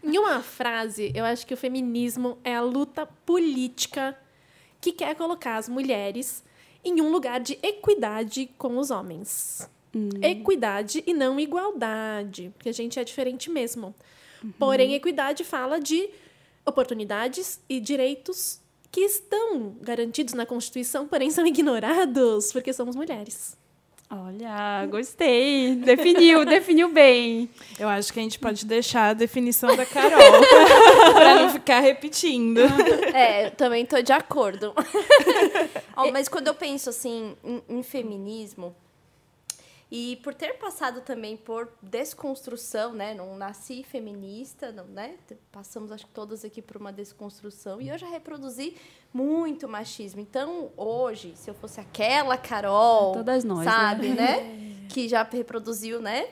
em 0.05 0.19
uma 0.19 0.41
frase, 0.41 1.11
eu 1.15 1.25
acho 1.25 1.47
que 1.47 1.53
o 1.53 1.57
feminismo 1.57 2.37
é 2.43 2.55
a 2.55 2.61
luta 2.61 3.07
política 3.25 4.15
que 4.79 4.91
quer 4.91 5.15
colocar 5.15 5.57
as 5.57 5.67
mulheres 5.67 6.43
em 6.83 7.01
um 7.01 7.09
lugar 7.09 7.39
de 7.39 7.57
equidade 7.63 8.47
com 8.57 8.77
os 8.77 8.91
homens. 8.91 9.67
Equidade 10.21 11.03
e 11.07 11.13
não 11.13 11.39
igualdade, 11.39 12.51
porque 12.55 12.69
a 12.69 12.73
gente 12.73 12.99
é 12.99 13.03
diferente 13.03 13.49
mesmo. 13.49 13.95
Porém, 14.59 14.93
equidade 14.93 15.43
fala 15.43 15.79
de 15.79 16.07
oportunidades 16.63 17.59
e 17.67 17.79
direitos 17.79 18.61
que 18.91 19.01
estão 19.01 19.75
garantidos 19.81 20.35
na 20.35 20.45
Constituição, 20.45 21.07
porém 21.07 21.31
são 21.31 21.45
ignorados 21.47 22.51
porque 22.51 22.71
somos 22.71 22.95
mulheres. 22.95 23.57
Olha, 24.09 24.85
gostei. 24.85 25.75
Definiu, 25.75 26.45
definiu 26.45 26.89
bem. 26.89 27.49
Eu 27.79 27.87
acho 27.87 28.13
que 28.13 28.19
a 28.19 28.23
gente 28.23 28.37
pode 28.37 28.65
deixar 28.65 29.09
a 29.09 29.13
definição 29.13 29.75
da 29.75 29.85
Carol 29.85 30.19
para 31.13 31.35
não 31.41 31.49
ficar 31.49 31.79
repetindo. 31.79 32.59
É, 33.13 33.47
eu 33.47 33.51
também 33.51 33.85
tô 33.85 34.01
de 34.01 34.13
acordo. 34.13 34.73
Ó, 35.97 36.11
mas 36.11 36.27
quando 36.27 36.47
eu 36.47 36.53
penso 36.53 36.89
assim 36.89 37.35
em, 37.43 37.63
em 37.67 37.83
feminismo 37.83 38.75
e 39.91 40.15
por 40.17 40.33
ter 40.33 40.57
passado 40.57 41.01
também 41.01 41.37
por 41.37 41.69
desconstrução, 41.81 42.93
né? 42.93 43.13
Não 43.13 43.37
nasci 43.37 43.83
feminista, 43.83 44.71
não, 44.71 44.85
né? 44.85 45.15
Passamos 45.51 45.91
acho 45.91 46.05
que 46.05 46.11
todas 46.11 46.43
aqui 46.43 46.61
por 46.61 46.77
uma 46.77 46.91
desconstrução 46.91 47.79
e 47.79 47.89
eu 47.89 47.97
já 47.97 48.07
reproduzi 48.07 48.75
muito 49.13 49.69
machismo. 49.69 50.19
Então, 50.19 50.71
hoje, 50.75 51.33
se 51.35 51.49
eu 51.49 51.53
fosse 51.53 51.79
aquela 51.79 52.37
Carol, 52.37 53.13
Todas 53.13 53.43
nós, 53.43 53.65
né? 53.65 53.71
sabe, 53.71 54.09
né? 54.09 54.61
Que 54.89 55.09
já 55.09 55.23
reproduziu, 55.23 55.99
né? 56.01 56.27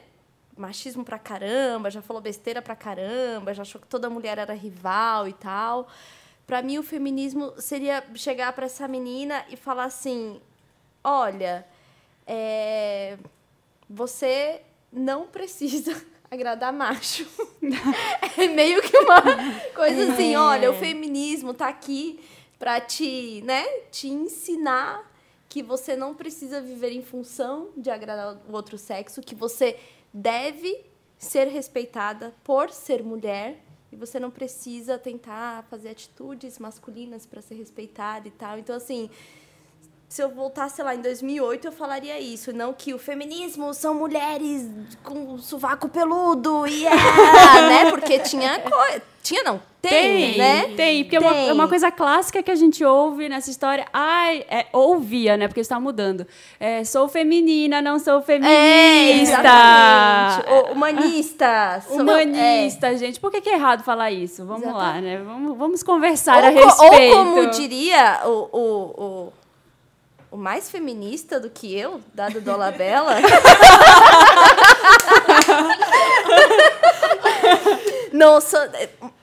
machismo 0.56 1.04
pra 1.04 1.18
caramba, 1.18 1.90
já 1.90 2.02
falou 2.02 2.22
besteira 2.22 2.62
pra 2.62 2.76
caramba, 2.76 3.54
já 3.54 3.64
achou 3.64 3.82
que 3.82 3.88
toda 3.88 4.10
mulher 4.10 4.38
era 4.38 4.54
rival 4.54 5.28
e 5.28 5.34
tal. 5.34 5.88
Pra 6.46 6.62
mim, 6.62 6.78
o 6.78 6.84
feminismo 6.84 7.54
seria 7.58 8.04
chegar 8.16 8.54
pra 8.54 8.66
essa 8.66 8.88
menina 8.88 9.46
e 9.50 9.56
falar 9.56 9.86
assim: 9.86 10.40
olha, 11.04 11.66
é, 12.28 13.18
você 13.94 14.62
não 14.92 15.28
precisa 15.28 15.96
agradar 16.30 16.74
macho. 16.74 17.28
é 18.38 18.48
meio 18.48 18.82
que 18.82 18.98
uma 18.98 19.22
coisa 19.76 20.12
assim, 20.12 20.36
olha, 20.36 20.72
o 20.72 20.74
feminismo 20.74 21.54
tá 21.54 21.68
aqui 21.68 22.20
pra 22.58 22.82
te, 22.82 23.42
né, 23.44 23.64
te 23.92 24.08
ensinar 24.08 25.12
que 25.48 25.62
você 25.62 25.96
não 25.96 26.16
precisa 26.16 26.60
viver 26.60 26.92
em 26.92 27.04
função 27.04 27.70
de 27.78 27.92
agradar 27.92 28.42
o 28.50 28.54
outro 28.54 28.78
sexo, 28.78 29.22
que 29.22 29.36
você 29.36 29.78
deve 30.12 30.84
ser 31.20 31.48
respeitada 31.48 32.34
por 32.44 32.72
ser 32.72 33.04
mulher 33.04 33.64
e 33.92 33.96
você 33.96 34.20
não 34.20 34.32
precisa 34.32 34.98
tentar 34.98 35.64
fazer 35.70 35.90
atitudes 35.90 36.58
masculinas 36.58 37.28
para 37.28 37.42
ser 37.42 37.56
respeitada 37.56 38.28
e 38.28 38.32
tal. 38.32 38.58
Então 38.58 38.76
assim, 38.76 39.12
se 40.14 40.22
eu 40.22 40.30
voltasse 40.30 40.80
lá 40.84 40.94
em 40.94 41.02
2008, 41.02 41.66
eu 41.66 41.72
falaria 41.72 42.20
isso. 42.20 42.54
Não 42.54 42.72
que 42.72 42.94
o 42.94 43.00
feminismo 43.00 43.74
são 43.74 43.96
mulheres 43.96 44.70
com 45.04 45.40
sovaco 45.40 45.90
peludo 45.90 46.68
e 46.68 46.86
é, 46.86 46.92
né? 47.68 47.90
Porque 47.90 48.20
tinha 48.20 48.60
coisa. 48.60 49.02
Tinha 49.24 49.42
não, 49.42 49.60
tem, 49.82 49.92
Tem, 50.34 50.38
né? 50.38 50.74
tem, 50.76 51.04
porque 51.04 51.16
é 51.16 51.20
uma- 51.20 51.34
Tem. 51.34 51.48
é 51.50 51.54
uma 51.54 51.68
coisa 51.68 51.90
clássica 51.90 52.44
que 52.44 52.52
a 52.52 52.56
gente 52.56 52.84
ouve 52.84 53.28
nessa 53.30 53.50
história. 53.50 53.88
Ai, 53.92 54.46
é, 54.50 54.66
ouvia, 54.74 55.36
né? 55.38 55.48
Porque 55.48 55.62
está 55.62 55.80
mudando. 55.80 56.28
É, 56.60 56.84
sou 56.84 57.08
feminina, 57.08 57.82
não 57.82 57.98
sou 57.98 58.20
É, 58.20 58.22
feminista. 58.22 59.40
exatamente. 59.42 60.50
O- 60.52 60.74
humanista. 60.76 61.82
sou- 61.88 62.02
Humanista, 62.02 62.98
gente. 62.98 63.20
Por 63.20 63.32
que, 63.32 63.42
que 63.42 63.50
é 63.50 63.54
errado 63.54 63.84
falar 63.84 64.12
isso? 64.12 64.46
Vamos 64.46 64.68
lá, 64.74 65.00
né? 65.02 65.18
Vamos, 65.26 65.58
vamos 65.58 65.82
conversar 65.84 66.44
é. 66.44 66.48
a 66.48 66.52
Ou, 66.52 66.56
co- 66.60 66.68
respeito. 66.84 67.18
ou 67.18 67.26
como 67.26 67.50
diria 67.50 68.22
o, 68.26 68.30
o, 68.30 69.04
o, 69.06 69.34
o 70.34 70.38
mais 70.38 70.70
feminista 70.72 71.40
do 71.40 71.50
que 71.50 71.78
eu, 71.78 72.02
dado 72.14 72.42
Dolabella. 72.42 73.16
não, 78.12 78.42
sou. 78.42 78.60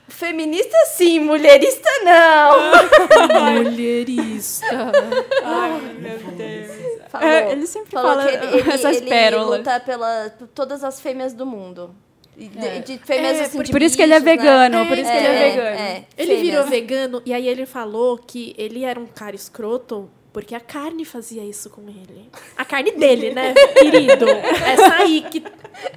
Feminista 0.07 0.75
sim, 0.95 1.19
mulherista 1.19 1.89
não. 2.03 3.63
Mulherista. 3.63 4.91
Ai, 5.43 5.81
meu 5.99 6.17
Deus. 6.17 6.71
Falou, 7.09 7.27
É, 7.27 7.51
ele 7.51 7.67
sempre 7.67 7.91
falou 7.91 8.11
fala 8.15 8.27
que 8.27 8.35
ele, 8.35 8.57
ele, 8.59 8.71
essas 8.71 8.97
ele 8.97 9.09
pérolas. 9.09 9.57
luta 9.59 9.79
pela, 9.79 10.29
todas 10.53 10.83
as 10.83 10.99
fêmeas 11.01 11.33
do 11.33 11.45
mundo. 11.45 11.95
De, 12.37 12.79
de 12.79 12.97
fêmeas 12.99 13.37
É, 13.37 13.41
assim, 13.43 13.57
por- 13.57 13.65
de 13.65 13.71
por 13.71 13.81
isso 13.81 13.95
que 13.97 14.03
ele 14.03 14.13
é 14.13 14.19
né? 14.19 14.25
vegano, 14.25 14.85
por 14.87 14.97
isso 14.97 15.11
que 15.11 15.17
ele 15.17 15.27
é 15.27 15.49
vegano. 15.51 16.05
Ele 16.17 16.35
virou 16.37 16.63
fêmeas. 16.63 16.69
vegano 16.69 17.21
e 17.25 17.33
aí 17.33 17.47
ele 17.47 17.65
falou 17.65 18.17
que 18.17 18.55
ele 18.57 18.83
era 18.85 18.99
um 18.99 19.05
cara 19.05 19.35
escroto 19.35 20.09
porque 20.33 20.55
a 20.55 20.59
carne 20.59 21.03
fazia 21.03 21.43
isso 21.43 21.69
com 21.69 21.81
ele. 21.89 22.29
A 22.55 22.63
carne 22.63 22.91
dele, 22.91 23.31
né, 23.33 23.53
querido? 23.77 24.25
Essa 24.25 24.95
aí 24.95 25.21
que 25.29 25.43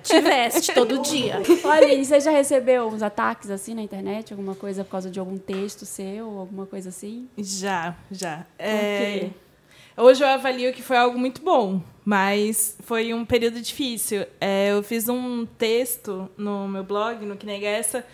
te 0.03 0.21
veste 0.21 0.75
todo 0.75 1.03
dia. 1.03 1.41
Olha, 1.63 1.95
e 1.95 2.05
você 2.05 2.19
já 2.19 2.33
recebeu 2.33 2.89
uns 2.89 3.03
ataques 3.03 3.49
assim 3.51 3.75
na 3.75 3.83
internet? 3.83 4.33
Alguma 4.33 4.55
coisa 4.55 4.83
por 4.83 4.91
causa 4.91 5.09
de 5.09 5.21
algum 5.21 5.39
texto 5.39 5.87
seu? 5.87 6.39
Alguma 6.39 6.67
coisa 6.67 6.89
assim? 6.89 7.29
Já, 7.39 7.97
já. 8.11 8.39
quê? 8.59 8.65
É, 8.65 9.31
hoje 9.97 10.25
eu 10.25 10.29
avalio 10.29 10.73
que 10.73 10.83
foi 10.83 10.97
algo 10.97 11.17
muito 11.17 11.41
bom, 11.41 11.81
mas 12.05 12.77
foi 12.81 13.15
um 13.15 13.25
período 13.25 13.61
difícil. 13.61 14.27
É, 14.41 14.73
eu 14.73 14.83
fiz 14.83 15.09
um 15.09 15.47
texto 15.47 16.29
no 16.37 16.67
meu 16.67 16.83
blog, 16.83 17.25
no 17.25 17.37
Que 17.37 17.47
Nega 17.47 17.69
Essa, 17.69 18.05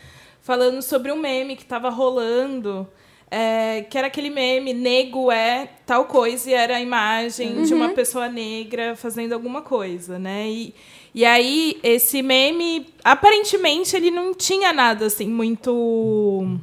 falando 0.42 0.82
sobre 0.82 1.10
um 1.12 1.16
meme 1.16 1.56
que 1.56 1.62
estava 1.62 1.88
rolando, 1.88 2.86
é, 3.30 3.82
que 3.88 3.96
era 3.96 4.08
aquele 4.08 4.28
meme, 4.28 4.72
nego 4.72 5.30
é 5.30 5.68
tal 5.86 6.06
coisa, 6.06 6.50
e 6.50 6.54
era 6.54 6.76
a 6.76 6.80
imagem 6.80 7.62
de 7.62 7.72
uma 7.72 7.90
pessoa 7.90 8.28
negra 8.28 8.96
fazendo 8.96 9.32
alguma 9.32 9.62
coisa, 9.62 10.18
né? 10.18 10.48
E, 10.48 10.74
e 11.14 11.24
aí, 11.24 11.78
esse 11.82 12.22
meme, 12.22 12.86
aparentemente, 13.04 13.94
ele 13.96 14.10
não 14.10 14.34
tinha 14.34 14.72
nada, 14.72 15.06
assim, 15.06 15.28
muito 15.28 16.58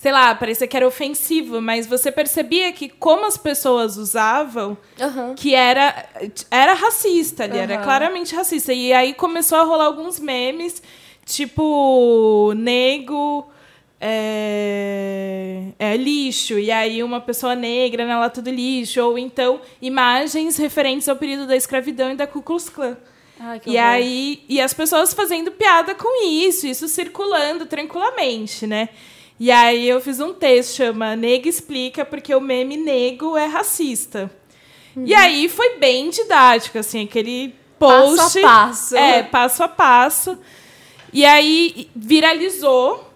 sei 0.00 0.12
lá, 0.12 0.34
parecia 0.34 0.66
que 0.66 0.74
era 0.74 0.86
ofensivo, 0.88 1.60
mas 1.60 1.86
você 1.86 2.10
percebia 2.10 2.72
que 2.72 2.88
como 2.88 3.26
as 3.26 3.36
pessoas 3.36 3.98
usavam, 3.98 4.74
Aham. 4.98 5.34
que 5.34 5.54
era 5.54 6.06
era 6.50 6.72
racista 6.72 7.44
ali, 7.44 7.58
era 7.58 7.74
Aham. 7.74 7.84
claramente 7.84 8.34
racista. 8.34 8.72
E 8.72 8.94
aí 8.94 9.12
começou 9.12 9.58
a 9.58 9.62
rolar 9.62 9.84
alguns 9.84 10.18
memes, 10.18 10.82
tipo, 11.26 12.54
nego 12.56 13.46
é, 14.00 15.64
é 15.78 15.96
lixo, 15.96 16.58
e 16.58 16.70
aí 16.70 17.02
uma 17.02 17.20
pessoa 17.20 17.54
negra 17.54 18.06
na 18.06 18.18
lata 18.18 18.40
do 18.40 18.50
lixo, 18.50 19.00
ou 19.02 19.18
então 19.18 19.60
imagens 19.80 20.56
referentes 20.56 21.08
ao 21.08 21.16
período 21.16 21.46
da 21.46 21.56
escravidão 21.56 22.10
e 22.12 22.16
da 22.16 22.26
Ku 22.26 22.42
Klux 22.42 22.68
Klan. 22.68 22.96
Ai, 23.38 23.60
E 23.66 23.70
horror. 23.70 23.82
aí, 23.84 24.42
e 24.48 24.60
as 24.60 24.74
pessoas 24.74 25.14
fazendo 25.14 25.50
piada 25.50 25.94
com 25.94 26.26
isso, 26.26 26.66
isso 26.66 26.88
circulando 26.88 27.66
tranquilamente, 27.66 28.66
né? 28.66 28.88
E 29.38 29.50
aí 29.50 29.88
eu 29.88 30.00
fiz 30.00 30.20
um 30.20 30.34
texto, 30.34 30.76
chama 30.76 31.16
Nega 31.16 31.48
Explica, 31.48 32.04
porque 32.04 32.34
o 32.34 32.40
meme 32.40 32.76
nego 32.76 33.36
é 33.38 33.46
racista. 33.46 34.30
E 34.96 35.14
aí 35.14 35.48
foi 35.48 35.78
bem 35.78 36.10
didático, 36.10 36.76
assim, 36.78 37.04
aquele 37.04 37.54
post. 37.78 38.16
Passo 38.16 38.38
a 38.38 38.42
passo. 38.42 38.96
É, 38.96 39.22
passo 39.22 39.62
a 39.62 39.68
passo. 39.68 40.38
E 41.12 41.24
aí 41.24 41.88
viralizou. 41.96 43.09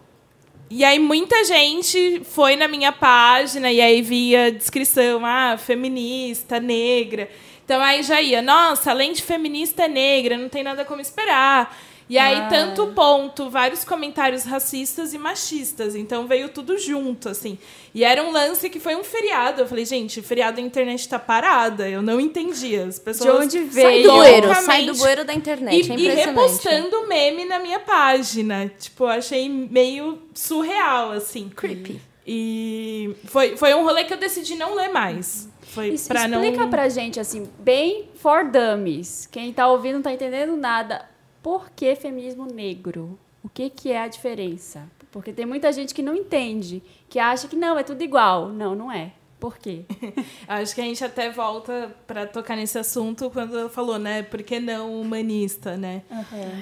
E 0.71 0.85
aí 0.85 0.99
muita 0.99 1.45
gente 1.45 2.23
foi 2.25 2.57
na 2.57 2.67
minha 2.67 2.91
página 2.91 3.71
e 3.71 3.81
aí 3.81 4.01
via 4.03 4.51
descrição, 4.51 5.25
ah, 5.25 5.57
feminista, 5.59 6.59
negra. 6.59 7.29
Então 7.65 7.81
aí 7.81 8.03
já 8.03 8.21
ia, 8.21 8.43
nossa, 8.43 8.91
além 8.91 9.13
de 9.13 9.23
feminista 9.23 9.85
é 9.85 9.89
negra, 9.89 10.37
não 10.37 10.49
tem 10.49 10.63
nada 10.63 10.85
como 10.85 11.01
esperar. 11.01 11.77
E 12.07 12.19
aí, 12.19 12.37
Ah. 12.37 12.49
tanto 12.49 12.89
ponto, 12.89 13.49
vários 13.49 13.83
comentários 13.83 14.45
racistas 14.45 15.15
e 15.15 15.19
machistas. 15.19 15.95
Então 15.95 16.27
veio 16.27 16.51
tudo 16.51 16.77
junto, 16.79 17.31
assim. 17.31 17.59
E 17.95 18.05
era 18.05 18.23
um 18.23 18.31
lance 18.31 18.69
que 18.69 18.79
foi 18.79 18.95
um 18.95 19.03
feriado. 19.03 19.63
Eu 19.63 19.67
falei, 19.67 19.87
gente, 19.87 20.21
feriado 20.21 20.61
a 20.61 20.63
internet 20.63 21.09
tá 21.09 21.19
parada. 21.19 21.89
Eu 21.89 22.03
não 22.03 22.21
entendia. 22.21 22.85
As 22.87 22.99
pessoas. 22.99 23.45
onde 23.45 23.59
Sai 23.73 23.93
veio? 23.93 24.03
do 24.11 24.17
bueiro, 24.17 24.55
sai 24.57 24.85
do 24.87 24.95
bueiro 24.95 25.25
da 25.25 25.33
internet. 25.33 25.89
E, 25.89 25.93
é 25.93 25.97
e 25.97 26.09
repostando 26.15 27.07
meme 27.07 27.47
na 27.47 27.59
minha 27.59 27.81
página. 27.81 28.71
Tipo, 28.79 29.05
eu 29.05 29.09
achei 29.09 29.49
meio 29.49 30.19
surreal, 30.35 31.13
assim. 31.13 31.49
Creepy. 31.49 32.01
E 32.27 33.15
foi, 33.27 33.57
foi 33.57 33.75
um 33.75 33.83
rolê 33.85 34.05
que 34.05 34.13
eu 34.13 34.19
decidi 34.19 34.55
não 34.57 34.75
ler 34.75 34.89
mais. 34.89 35.49
Foi 35.63 35.89
Isso, 35.89 36.09
pra 36.09 36.29
não. 36.29 36.43
explica 36.45 36.67
pra 36.69 36.89
gente, 36.89 37.19
assim, 37.19 37.49
bem 37.59 38.09
for 38.17 38.45
dummies. 38.45 39.27
Quem 39.31 39.53
tá 39.53 39.67
ouvindo 39.69 39.95
não 39.95 40.03
tá 40.03 40.13
entendendo 40.13 40.57
nada. 40.57 41.14
Por 41.45 41.69
que 41.73 41.95
feminismo 41.95 42.47
negro? 42.47 43.19
O 43.43 43.51
que, 43.51 43.69
que 43.69 43.93
é 43.93 44.01
a 44.01 44.09
diferença? 44.09 44.91
Porque 45.13 45.31
tem 45.31 45.45
muita 45.45 45.71
gente 45.73 45.93
que 45.93 46.01
não 46.01 46.17
entende, 46.17 46.83
que 47.07 47.19
acha 47.19 47.47
que 47.47 47.55
não, 47.55 47.79
é 47.79 47.83
tudo 47.83 48.03
igual. 48.03 48.49
Não, 48.49 48.75
não 48.75 48.91
é. 48.91 49.13
Por 49.39 49.59
quê? 49.59 49.83
Acho 50.49 50.75
que 50.75 50.81
a 50.81 50.85
gente 50.85 51.05
até 51.05 51.31
volta 51.31 51.95
pra 52.07 52.27
tocar 52.27 52.57
nesse 52.57 52.79
assunto 52.79 53.29
quando 53.29 53.69
falou, 53.69 53.99
né? 53.99 54.23
Por 54.23 54.43
que 54.43 54.59
não 54.59 54.99
humanista, 54.99 55.77
né? 55.77 56.03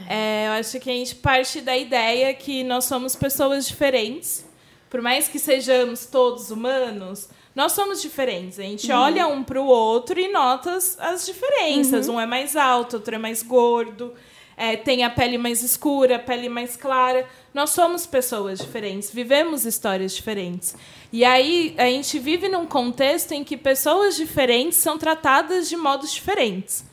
É, 0.09 0.49
eu 0.49 0.53
acho 0.55 0.81
que 0.81 0.91
a 0.91 0.93
gente 0.93 1.15
parte 1.15 1.61
da 1.61 1.77
ideia 1.77 2.35
que 2.35 2.65
nós 2.65 2.87
somos 2.87 3.15
pessoas 3.15 3.69
diferentes. 3.69 4.45
Por 4.91 5.01
mais 5.01 5.29
que 5.29 5.39
sejamos 5.39 6.07
todos 6.07 6.51
humanos, 6.51 7.29
nós 7.55 7.71
somos 7.71 8.03
diferentes. 8.03 8.59
A 8.59 8.63
gente 8.65 8.91
olha 8.91 9.29
um 9.29 9.45
para 9.45 9.61
o 9.63 9.67
outro 9.67 10.19
e 10.19 10.27
nota 10.33 10.75
as, 10.75 10.99
as 10.99 11.25
diferenças. 11.25 12.09
Um 12.09 12.19
é 12.19 12.27
mais 12.27 12.57
alto, 12.57 12.97
outro 12.97 13.15
é 13.15 13.19
mais 13.19 13.45
gordo, 13.45 14.13
é, 14.57 14.77
tem 14.77 15.05
a 15.05 15.11
pele 15.11 15.39
mais 15.39 15.63
escura, 15.63 16.17
a 16.17 16.19
pele 16.19 16.49
mais 16.49 16.77
clara. 16.77 17.27
Nós 17.55 17.71
somos 17.71 18.07
pessoas 18.07 18.59
diferentes, 18.59 19.11
vivemos 19.11 19.65
histórias 19.67 20.15
diferentes. 20.15 20.75
E 21.13 21.25
aí 21.25 21.75
a 21.79 21.85
gente 21.87 22.19
vive 22.19 22.49
num 22.49 22.67
contexto 22.67 23.33
em 23.33 23.45
que 23.45 23.57
pessoas 23.57 24.17
diferentes 24.17 24.79
são 24.79 24.97
tratadas 24.99 25.69
de 25.69 25.77
modos 25.77 26.13
diferentes. 26.13 26.85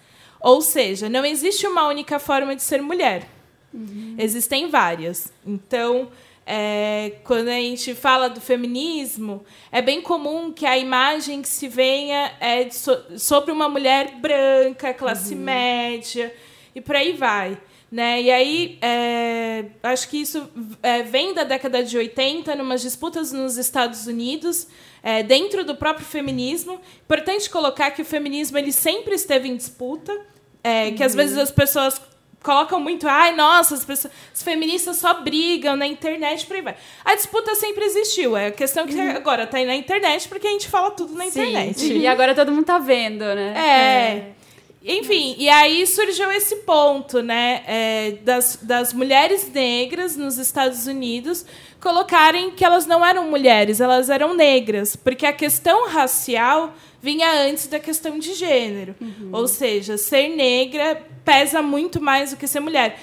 Ou 0.42 0.62
seja, 0.62 1.10
não 1.10 1.26
existe 1.26 1.66
uma 1.68 1.88
única 1.88 2.18
forma 2.20 2.56
de 2.56 2.62
ser 2.62 2.82
mulher. 2.82 3.28
Existem 4.18 4.68
várias. 4.70 5.32
Então, 5.46 6.10
é, 6.46 7.14
quando 7.24 7.50
a 7.50 7.54
gente 7.54 7.94
fala 7.94 8.28
do 8.28 8.42
feminismo, 8.42 9.44
é 9.72 9.82
bem 9.82 10.02
comum 10.02 10.52
que 10.52 10.66
a 10.66 10.78
imagem 10.78 11.42
que 11.42 11.48
se 11.48 11.68
venha 11.68 12.32
é 12.40 12.70
so- 12.72 13.18
sobre 13.18 13.52
uma 13.52 13.70
mulher 13.70 14.16
branca, 14.20 14.94
classe 14.94 15.36
média, 15.36 16.34
e 16.80 16.82
por 16.82 16.96
aí 16.96 17.12
vai. 17.14 17.58
Né? 17.92 18.22
E 18.22 18.32
aí, 18.32 18.78
é, 18.82 19.66
acho 19.82 20.08
que 20.10 20.18
isso 20.22 20.48
é, 20.84 21.02
vem 21.04 21.34
da 21.34 21.44
década 21.44 21.84
de 21.84 21.98
80, 21.98 22.56
numas 22.56 22.82
disputas 22.82 23.32
nos 23.32 23.58
Estados 23.58 24.06
Unidos, 24.06 24.68
é, 25.02 25.24
dentro 25.24 25.66
do 25.66 25.76
próprio 25.76 26.06
feminismo. 26.06 26.80
Importante 27.04 27.50
colocar 27.50 27.92
que 27.92 28.02
o 28.02 28.06
feminismo 28.06 28.58
ele 28.58 28.72
sempre 28.72 29.16
esteve 29.16 29.50
em 29.50 29.56
disputa, 29.58 30.16
é, 30.64 30.92
que 30.92 31.04
às 31.04 31.16
vezes 31.16 31.38
as 31.38 31.50
pessoas 31.52 32.00
colocam 32.44 32.80
muito, 32.80 33.08
ai, 33.08 33.36
nossa, 33.36 33.74
as, 33.76 33.84
pessoas, 33.84 34.14
as 34.34 34.44
feministas 34.44 34.98
só 34.98 35.16
brigam 35.16 35.76
na 35.76 35.88
internet, 35.88 36.46
por 36.46 36.56
aí 36.56 36.62
vai. 36.62 36.76
A 37.04 37.16
disputa 37.16 37.54
sempre 37.56 37.84
existiu. 37.86 38.38
É 38.38 38.48
a 38.48 38.52
questão 38.52 38.86
que 38.86 38.94
Uhum. 38.96 39.10
agora 39.12 39.48
tá 39.48 39.58
aí 39.58 39.66
na 39.66 39.76
internet 39.76 40.30
porque 40.30 40.48
a 40.48 40.52
gente 40.52 40.68
fala 40.70 40.92
tudo 40.92 41.16
na 41.16 41.26
internet. 41.26 41.92
E 41.92 42.08
agora 42.08 42.36
todo 42.36 42.52
mundo 42.52 42.66
tá 42.66 42.78
vendo, 42.78 43.26
né? 43.26 43.54
É. 43.58 44.39
Enfim, 44.84 45.36
e 45.38 45.50
aí 45.50 45.86
surgiu 45.86 46.32
esse 46.32 46.58
ponto, 46.58 47.22
né, 47.22 47.64
é, 47.68 48.12
das, 48.24 48.60
das 48.62 48.94
mulheres 48.94 49.52
negras 49.52 50.16
nos 50.16 50.38
Estados 50.38 50.88
Unidos 50.88 51.46
colocarem 51.82 52.52
que 52.52 52.64
elas 52.64 52.86
não 52.86 53.06
eram 53.06 53.30
mulheres, 53.30 53.82
elas 53.82 54.10
eram 54.10 54.34
negras, 54.34 54.96
porque 54.96 55.26
a 55.26 55.34
questão 55.34 55.90
racial 55.90 56.74
vinha 57.02 57.30
antes 57.44 57.68
da 57.68 57.80
questão 57.80 58.20
de 58.20 58.34
gênero. 58.34 58.96
Ou 59.32 59.48
seja, 59.48 59.98
ser 59.98 60.30
negra 60.30 61.02
pesa 61.24 61.62
muito 61.62 62.02
mais 62.02 62.32
do 62.32 62.38
que 62.38 62.48
ser 62.48 62.60
mulher. 62.60 63.00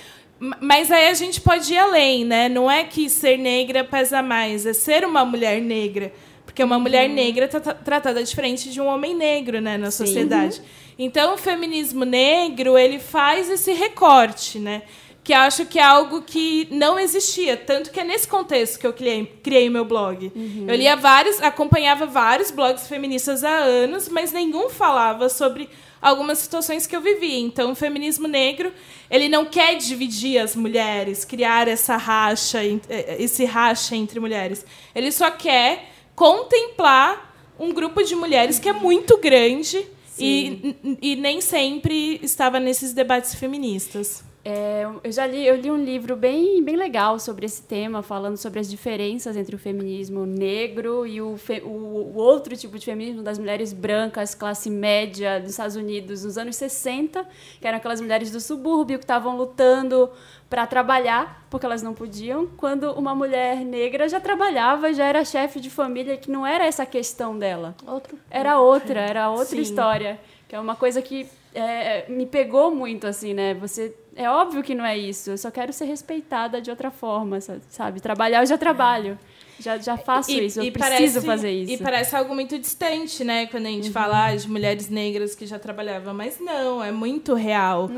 Mas 0.60 0.90
aí 0.90 1.08
a 1.08 1.14
gente 1.14 1.40
pode 1.40 1.72
ir 1.72 1.78
além, 1.78 2.24
né? 2.24 2.48
Não 2.48 2.70
é 2.70 2.84
que 2.84 3.08
ser 3.08 3.38
negra 3.38 3.82
pesa 3.82 4.22
mais, 4.22 4.66
é 4.66 4.74
ser 4.74 5.04
uma 5.04 5.24
mulher 5.24 5.62
negra. 5.62 6.12
Porque 6.44 6.62
uma 6.62 6.78
mulher 6.78 7.08
negra 7.08 7.46
está 7.46 7.60
tratada 7.60 8.22
diferente 8.22 8.70
de 8.70 8.80
um 8.80 8.86
homem 8.86 9.14
negro, 9.14 9.60
né, 9.60 9.76
na 9.78 9.90
sociedade. 9.90 10.60
Então, 10.98 11.34
o 11.34 11.36
feminismo 11.38 12.04
negro, 12.04 12.76
ele 12.78 12.98
faz 12.98 13.50
esse 13.50 13.72
recorte, 13.72 14.58
né? 14.58 14.82
Que 15.22 15.32
acho 15.34 15.66
que 15.66 15.78
é 15.78 15.82
algo 15.82 16.22
que 16.22 16.68
não 16.70 16.98
existia. 16.98 17.56
Tanto 17.56 17.90
que 17.90 17.98
é 18.00 18.04
nesse 18.04 18.28
contexto 18.28 18.78
que 18.78 18.86
eu 18.86 18.92
criei, 18.92 19.26
criei 19.42 19.68
meu 19.68 19.84
blog. 19.84 20.30
Eu 20.68 20.74
lia 20.76 20.94
vários, 20.96 21.42
acompanhava 21.42 22.06
vários 22.06 22.50
blogs 22.50 22.86
feministas 22.86 23.42
há 23.44 23.56
anos, 23.58 24.08
mas 24.08 24.32
nenhum 24.32 24.70
falava 24.70 25.28
sobre 25.28 25.68
algumas 26.00 26.38
situações 26.38 26.86
que 26.86 26.94
eu 26.94 27.00
vivia. 27.00 27.40
Então, 27.40 27.72
o 27.72 27.74
feminismo 27.74 28.28
negro, 28.28 28.72
ele 29.10 29.28
não 29.28 29.44
quer 29.44 29.74
dividir 29.76 30.38
as 30.38 30.54
mulheres, 30.54 31.24
criar 31.24 31.66
essa 31.66 31.96
racha, 31.96 32.64
en- 32.64 32.80
eh, 32.88 33.16
esse 33.18 33.44
racha 33.44 33.96
entre 33.96 34.20
mulheres. 34.20 34.64
Ele 34.94 35.10
só 35.10 35.28
quer 35.30 35.90
contemplar 36.14 37.34
um 37.58 37.72
grupo 37.72 38.02
de 38.02 38.14
mulheres 38.14 38.58
que 38.58 38.68
é 38.68 38.72
muito 38.72 39.18
grande 39.18 39.84
e, 40.18 40.76
e 41.02 41.16
nem 41.16 41.40
sempre 41.40 42.20
estava 42.22 42.58
nesses 42.58 42.92
debates 42.92 43.34
feministas. 43.34 44.24
É, 44.48 44.86
eu 45.02 45.10
já 45.10 45.26
li, 45.26 45.44
eu 45.44 45.56
li 45.56 45.68
um 45.72 45.76
livro 45.76 46.14
bem, 46.14 46.62
bem 46.62 46.76
legal 46.76 47.18
sobre 47.18 47.44
esse 47.46 47.60
tema, 47.64 48.00
falando 48.00 48.36
sobre 48.36 48.60
as 48.60 48.70
diferenças 48.70 49.36
entre 49.36 49.56
o 49.56 49.58
feminismo 49.58 50.24
negro 50.24 51.04
e 51.04 51.20
o, 51.20 51.36
fe- 51.36 51.62
o, 51.64 51.68
o 51.68 52.14
outro 52.16 52.56
tipo 52.56 52.78
de 52.78 52.84
feminismo 52.84 53.24
das 53.24 53.40
mulheres 53.40 53.72
brancas, 53.72 54.36
classe 54.36 54.70
média 54.70 55.40
dos 55.40 55.50
Estados 55.50 55.74
Unidos 55.74 56.22
nos 56.24 56.38
anos 56.38 56.54
60, 56.54 57.26
que 57.60 57.66
eram 57.66 57.78
aquelas 57.78 58.00
mulheres 58.00 58.30
do 58.30 58.40
subúrbio 58.40 58.98
que 58.98 59.04
estavam 59.04 59.36
lutando 59.36 60.08
para 60.48 60.64
trabalhar, 60.64 61.44
porque 61.50 61.66
elas 61.66 61.82
não 61.82 61.92
podiam, 61.92 62.46
quando 62.56 62.92
uma 62.92 63.16
mulher 63.16 63.56
negra 63.64 64.08
já 64.08 64.20
trabalhava, 64.20 64.92
já 64.94 65.06
era 65.06 65.24
chefe 65.24 65.58
de 65.58 65.68
família, 65.70 66.16
que 66.16 66.30
não 66.30 66.46
era 66.46 66.64
essa 66.64 66.84
a 66.84 66.86
questão 66.86 67.36
dela. 67.36 67.74
Outro. 67.84 68.16
Era 68.30 68.60
outra, 68.60 69.00
era 69.00 69.28
outra 69.28 69.46
Sim. 69.46 69.60
história. 69.60 70.20
Que 70.48 70.54
é 70.54 70.60
uma 70.60 70.76
coisa 70.76 71.02
que 71.02 71.26
é, 71.58 72.06
me 72.08 72.26
pegou 72.26 72.70
muito, 72.74 73.06
assim, 73.06 73.34
né? 73.34 73.54
Você. 73.54 73.94
É 74.14 74.30
óbvio 74.30 74.62
que 74.62 74.74
não 74.74 74.84
é 74.84 74.96
isso. 74.96 75.30
Eu 75.30 75.38
só 75.38 75.50
quero 75.50 75.72
ser 75.72 75.84
respeitada 75.84 76.60
de 76.60 76.70
outra 76.70 76.90
forma, 76.90 77.40
sa- 77.40 77.58
sabe? 77.68 78.00
Trabalhar, 78.00 78.42
eu 78.42 78.46
já 78.46 78.56
trabalho. 78.56 79.18
Já, 79.58 79.78
já 79.78 79.96
faço 79.96 80.30
isso, 80.32 80.60
eu 80.60 80.70
preciso 80.70 81.14
parece- 81.14 81.20
fazer 81.26 81.50
isso. 81.50 81.72
E 81.72 81.78
parece 81.78 82.14
algo 82.16 82.34
muito 82.34 82.58
distante, 82.58 83.24
né? 83.24 83.46
Quando 83.46 83.66
a 83.66 83.70
gente 83.70 83.90
fala 83.90 84.26
ah, 84.26 84.36
de 84.36 84.48
mulheres 84.48 84.88
negras 84.90 85.34
que 85.34 85.46
já 85.46 85.58
trabalhavam. 85.58 86.12
Mas 86.14 86.38
não, 86.40 86.82
é 86.84 86.92
muito 86.92 87.32
real. 87.34 87.88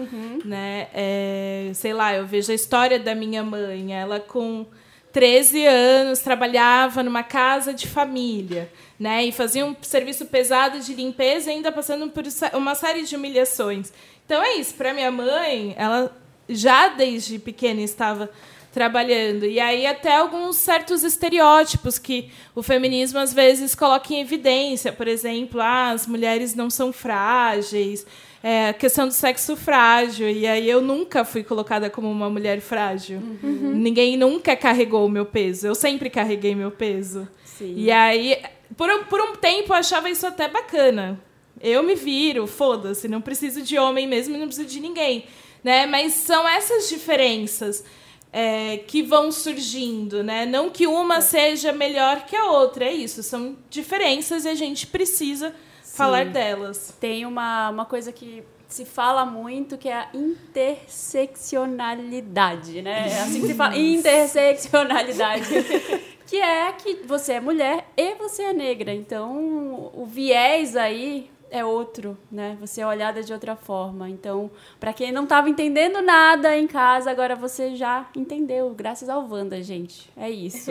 Né? 0.45 0.87
É, 0.95 1.71
sei 1.75 1.93
lá, 1.93 2.15
eu 2.15 2.25
vejo 2.27 2.51
a 2.53 2.55
história 2.55 2.99
da 2.99 3.15
minha 3.15 3.43
mãe. 3.43 3.93
Ela 3.93 4.21
com 4.21 4.67
13 5.13 5.67
anos 5.67 6.21
trabalhava 6.21 7.03
numa 7.03 7.23
casa 7.25 7.73
de 7.75 7.89
família. 7.89 8.71
Né? 8.99 9.27
E 9.27 9.33
fazia 9.33 9.65
um 9.65 9.77
serviço 9.81 10.27
pesado 10.27 10.81
de 10.81 10.93
limpeza 10.93 11.51
ainda 11.51 11.71
passando 11.71 12.11
por 12.11 12.25
uma 12.55 12.75
série 12.75 13.03
de 13.03 13.15
humilhações. 13.15 13.93
Então 14.27 14.43
é 14.43 14.57
isso. 14.57 14.75
Para 14.75 14.93
minha 14.93 15.11
mãe, 15.11 15.75
ela 15.79 16.15
já 16.49 16.89
desde 16.89 17.39
pequena 17.39 17.81
estava 17.81 18.29
trabalhando. 18.73 19.45
E 19.45 19.59
aí 19.59 19.87
até 19.87 20.17
alguns 20.17 20.57
certos 20.57 21.03
estereótipos 21.03 21.99
que 21.99 22.31
o 22.55 22.63
feminismo 22.63 23.19
às 23.19 23.33
vezes 23.33 23.75
coloca 23.75 24.13
em 24.13 24.21
evidência. 24.21 24.93
Por 24.93 25.09
exemplo, 25.09 25.61
ah, 25.61 25.91
as 25.91 26.07
mulheres 26.07 26.55
não 26.55 26.71
são 26.71 26.93
frágeis, 26.93 28.07
é, 28.43 28.69
a 28.69 28.73
questão 28.73 29.09
do 29.09 29.15
sexo 29.15 29.57
frágil. 29.57 30.29
E 30.29 30.47
aí 30.47 30.69
eu 30.69 30.81
nunca 30.81 31.25
fui 31.25 31.43
colocada 31.43 31.91
como 31.91 32.11
uma 32.11 32.31
mulher 32.31 32.61
frágil. 32.61 33.21
Ninguém 33.43 34.17
nunca 34.17 34.55
carregou 34.57 35.07
o 35.07 35.11
meu 35.11 35.27
peso. 35.27 35.67
Eu 35.67 35.75
sempre 35.75 36.11
carreguei 36.11 36.55
meu 36.55 36.71
peso. 36.71 37.27
Sim. 37.45 37.75
E 37.77 37.91
aí, 37.91 38.41
por, 38.79 38.89
um- 38.89 39.05
por 39.05 39.21
um 39.21 39.37
tempo, 39.37 39.75
eu 39.75 39.77
achava 39.77 40.09
isso 40.09 40.27
até 40.27 40.49
bacana. 40.49 41.21
Eu 41.61 41.83
me 41.83 41.95
viro, 41.97 42.47
foda-se, 42.47 43.09
não 43.09 43.21
preciso 43.21 43.61
de 43.61 43.77
homem 43.77 44.07
mesmo, 44.07 44.39
não 44.39 44.47
preciso 44.47 44.69
de 44.69 44.81
ninguém. 44.81 45.27
Né? 45.63 45.85
Mas 45.87 46.15
são 46.15 46.49
essas 46.49 46.89
diferenças 46.89 47.85
é, 48.33 48.77
que 48.87 49.03
vão 49.03 49.33
surgindo, 49.33 50.23
né? 50.23 50.47
Não 50.47 50.71
que 50.71 50.87
uma 50.87 51.21
seja 51.21 51.73
melhor 51.73 52.25
que 52.27 52.37
a 52.37 52.53
outra, 52.53 52.85
é 52.85 52.93
isso. 52.93 53.25
São 53.25 53.57
diferenças 53.69 54.45
e 54.45 54.49
a 54.49 54.55
gente 54.55 54.87
precisa 54.87 55.53
falar 55.83 56.27
delas. 56.27 56.95
Tem 57.01 57.27
uma, 57.27 57.71
uma 57.71 57.85
coisa 57.85 58.13
que 58.13 58.45
se 58.69 58.85
fala 58.85 59.25
muito 59.25 59.77
que 59.79 59.89
é 59.89 59.95
a 59.95 60.09
interseccionalidade, 60.15 62.83
né? 62.83 63.09
É 63.11 63.21
assim 63.23 63.41
que 63.41 63.47
se 63.49 63.55
fala, 63.55 63.77
interseccionalidade. 63.77 65.49
que 66.29 66.37
é 66.37 66.71
que 66.73 66.95
você 67.07 67.33
é 67.33 67.41
mulher 67.41 67.89
e 67.97 68.15
você 68.17 68.43
é 68.43 68.53
negra. 68.53 68.93
Então, 68.93 69.91
o 69.95 70.05
viés 70.05 70.77
aí 70.77 71.31
é 71.51 71.65
outro, 71.65 72.19
né? 72.31 72.59
Você 72.61 72.83
é 72.83 72.87
olhada 72.87 73.23
de 73.23 73.33
outra 73.33 73.57
forma. 73.57 74.11
Então, 74.11 74.51
para 74.79 74.93
quem 74.93 75.11
não 75.11 75.25
estava 75.25 75.49
entendendo 75.49 76.03
nada 76.03 76.55
em 76.55 76.67
casa, 76.67 77.11
agora 77.11 77.35
você 77.35 77.75
já 77.75 78.07
entendeu, 78.15 78.69
graças 78.77 79.09
ao 79.09 79.27
Wanda, 79.27 79.63
gente. 79.63 80.11
É 80.15 80.29
isso. 80.29 80.71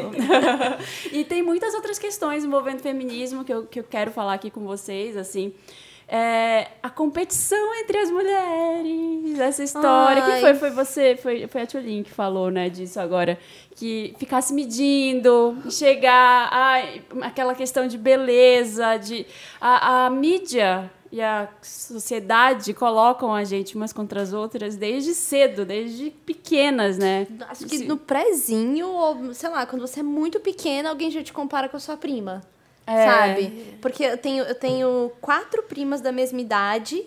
e 1.12 1.26
tem 1.26 1.42
muitas 1.42 1.74
outras 1.74 1.98
questões 1.98 2.46
envolvendo 2.46 2.80
feminismo 2.80 3.44
que 3.44 3.52
eu, 3.52 3.66
que 3.66 3.80
eu 3.80 3.84
quero 3.84 4.12
falar 4.12 4.36
aqui 4.36 4.52
com 4.52 4.64
vocês, 4.64 5.18
assim. 5.18 5.56
É, 6.10 6.68
a 6.82 6.90
competição 6.90 7.76
entre 7.82 7.98
as 7.98 8.10
mulheres, 8.10 9.38
essa 9.40 9.62
história. 9.62 10.24
Ai. 10.24 10.32
Quem 10.32 10.42
foi? 10.42 10.54
Foi 10.56 10.70
você, 10.70 11.18
foi, 11.18 11.48
foi 11.48 11.62
a 11.62 11.66
Tchulin 11.66 12.02
que 12.02 12.12
falou, 12.12 12.50
né, 12.50 12.70
disso 12.70 12.98
agora. 12.98 13.38
Que 13.76 14.16
ficasse 14.18 14.54
medindo, 14.54 15.58
chegar, 15.70 16.48
ai, 16.50 17.02
aquela 17.22 17.54
questão 17.54 17.88
de 17.88 17.98
beleza, 17.98 18.96
de. 18.98 19.26
A, 19.60 20.06
a 20.06 20.10
mídia 20.10 20.90
e 21.12 21.22
a 21.22 21.50
sociedade 21.62 22.74
colocam 22.74 23.34
a 23.34 23.44
gente 23.44 23.76
umas 23.76 23.92
contra 23.92 24.22
as 24.22 24.32
outras 24.32 24.78
desde 24.78 25.14
cedo, 25.14 25.66
desde 25.66 26.10
pequenas, 26.26 26.98
né? 26.98 27.28
Acho 27.50 27.66
que 27.66 27.80
no 27.80 27.98
prézinho, 27.98 28.88
ou 28.88 29.34
sei 29.34 29.50
lá, 29.50 29.66
quando 29.66 29.86
você 29.86 30.00
é 30.00 30.04
muito 30.04 30.40
pequena, 30.40 30.90
alguém 30.90 31.12
já 31.12 31.22
te 31.22 31.34
compara 31.34 31.68
com 31.68 31.76
a 31.76 31.80
sua 31.80 31.98
prima. 31.98 32.42
É. 32.88 33.06
Sabe? 33.06 33.78
Porque 33.82 34.04
eu 34.04 34.18
tenho, 34.18 34.44
eu 34.46 34.56
tenho 34.56 35.12
quatro 35.22 35.62
primas 35.64 36.00
da 36.02 36.12
mesma 36.12 36.40
idade 36.42 37.04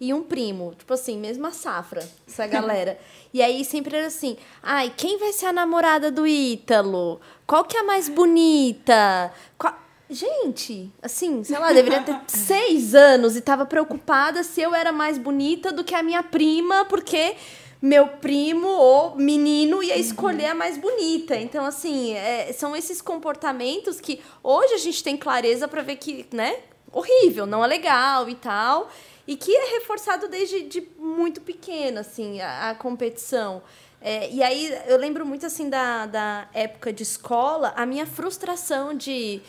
e 0.00 0.12
um 0.12 0.22
primo. 0.22 0.74
Tipo 0.76 0.94
assim, 0.94 1.16
mesma 1.16 1.52
safra, 1.52 2.06
essa 2.28 2.44
galera. 2.48 2.98
e 3.32 3.40
aí 3.40 3.64
sempre 3.64 3.96
era 3.96 4.08
assim: 4.08 4.36
ai, 4.62 4.92
quem 4.96 5.16
vai 5.18 5.32
ser 5.32 5.46
a 5.46 5.52
namorada 5.52 6.10
do 6.10 6.26
Ítalo? 6.26 7.20
Qual 7.46 7.64
que 7.64 7.76
é 7.76 7.80
a 7.80 7.84
mais 7.84 8.08
bonita? 8.08 9.32
Qual- 9.56 9.80
Gente, 10.10 10.90
assim, 11.00 11.42
sei 11.42 11.58
lá, 11.58 11.72
deveria 11.72 12.02
ter 12.02 12.20
seis 12.28 12.94
anos 12.94 13.34
e 13.34 13.40
tava 13.40 13.64
preocupada 13.64 14.42
se 14.42 14.60
eu 14.60 14.74
era 14.74 14.92
mais 14.92 15.16
bonita 15.16 15.72
do 15.72 15.82
que 15.82 15.94
a 15.94 16.02
minha 16.02 16.22
prima, 16.22 16.84
porque 16.84 17.34
meu 17.82 18.06
primo 18.06 18.68
ou 18.68 19.16
menino 19.16 19.82
ia 19.82 19.98
escolher 19.98 20.46
a 20.46 20.54
mais 20.54 20.78
bonita. 20.78 21.34
Então, 21.36 21.66
assim, 21.66 22.14
é, 22.14 22.52
são 22.52 22.76
esses 22.76 23.02
comportamentos 23.02 24.00
que 24.00 24.20
hoje 24.40 24.74
a 24.74 24.78
gente 24.78 25.02
tem 25.02 25.16
clareza 25.16 25.66
pra 25.66 25.82
ver 25.82 25.96
que, 25.96 26.24
né, 26.32 26.60
horrível, 26.92 27.44
não 27.44 27.64
é 27.64 27.66
legal 27.66 28.28
e 28.28 28.36
tal. 28.36 28.88
E 29.26 29.36
que 29.36 29.54
é 29.54 29.78
reforçado 29.78 30.28
desde 30.28 30.62
de 30.62 30.88
muito 30.96 31.40
pequeno, 31.40 31.98
assim, 31.98 32.40
a, 32.40 32.70
a 32.70 32.74
competição. 32.76 33.62
É, 34.00 34.30
e 34.30 34.42
aí 34.42 34.76
eu 34.86 34.96
lembro 34.96 35.24
muito 35.24 35.46
assim 35.46 35.70
da, 35.70 36.06
da 36.06 36.48
época 36.52 36.92
de 36.92 37.04
escola, 37.04 37.72
a 37.76 37.86
minha 37.86 38.04
frustração 38.04 38.94
de 38.94 39.40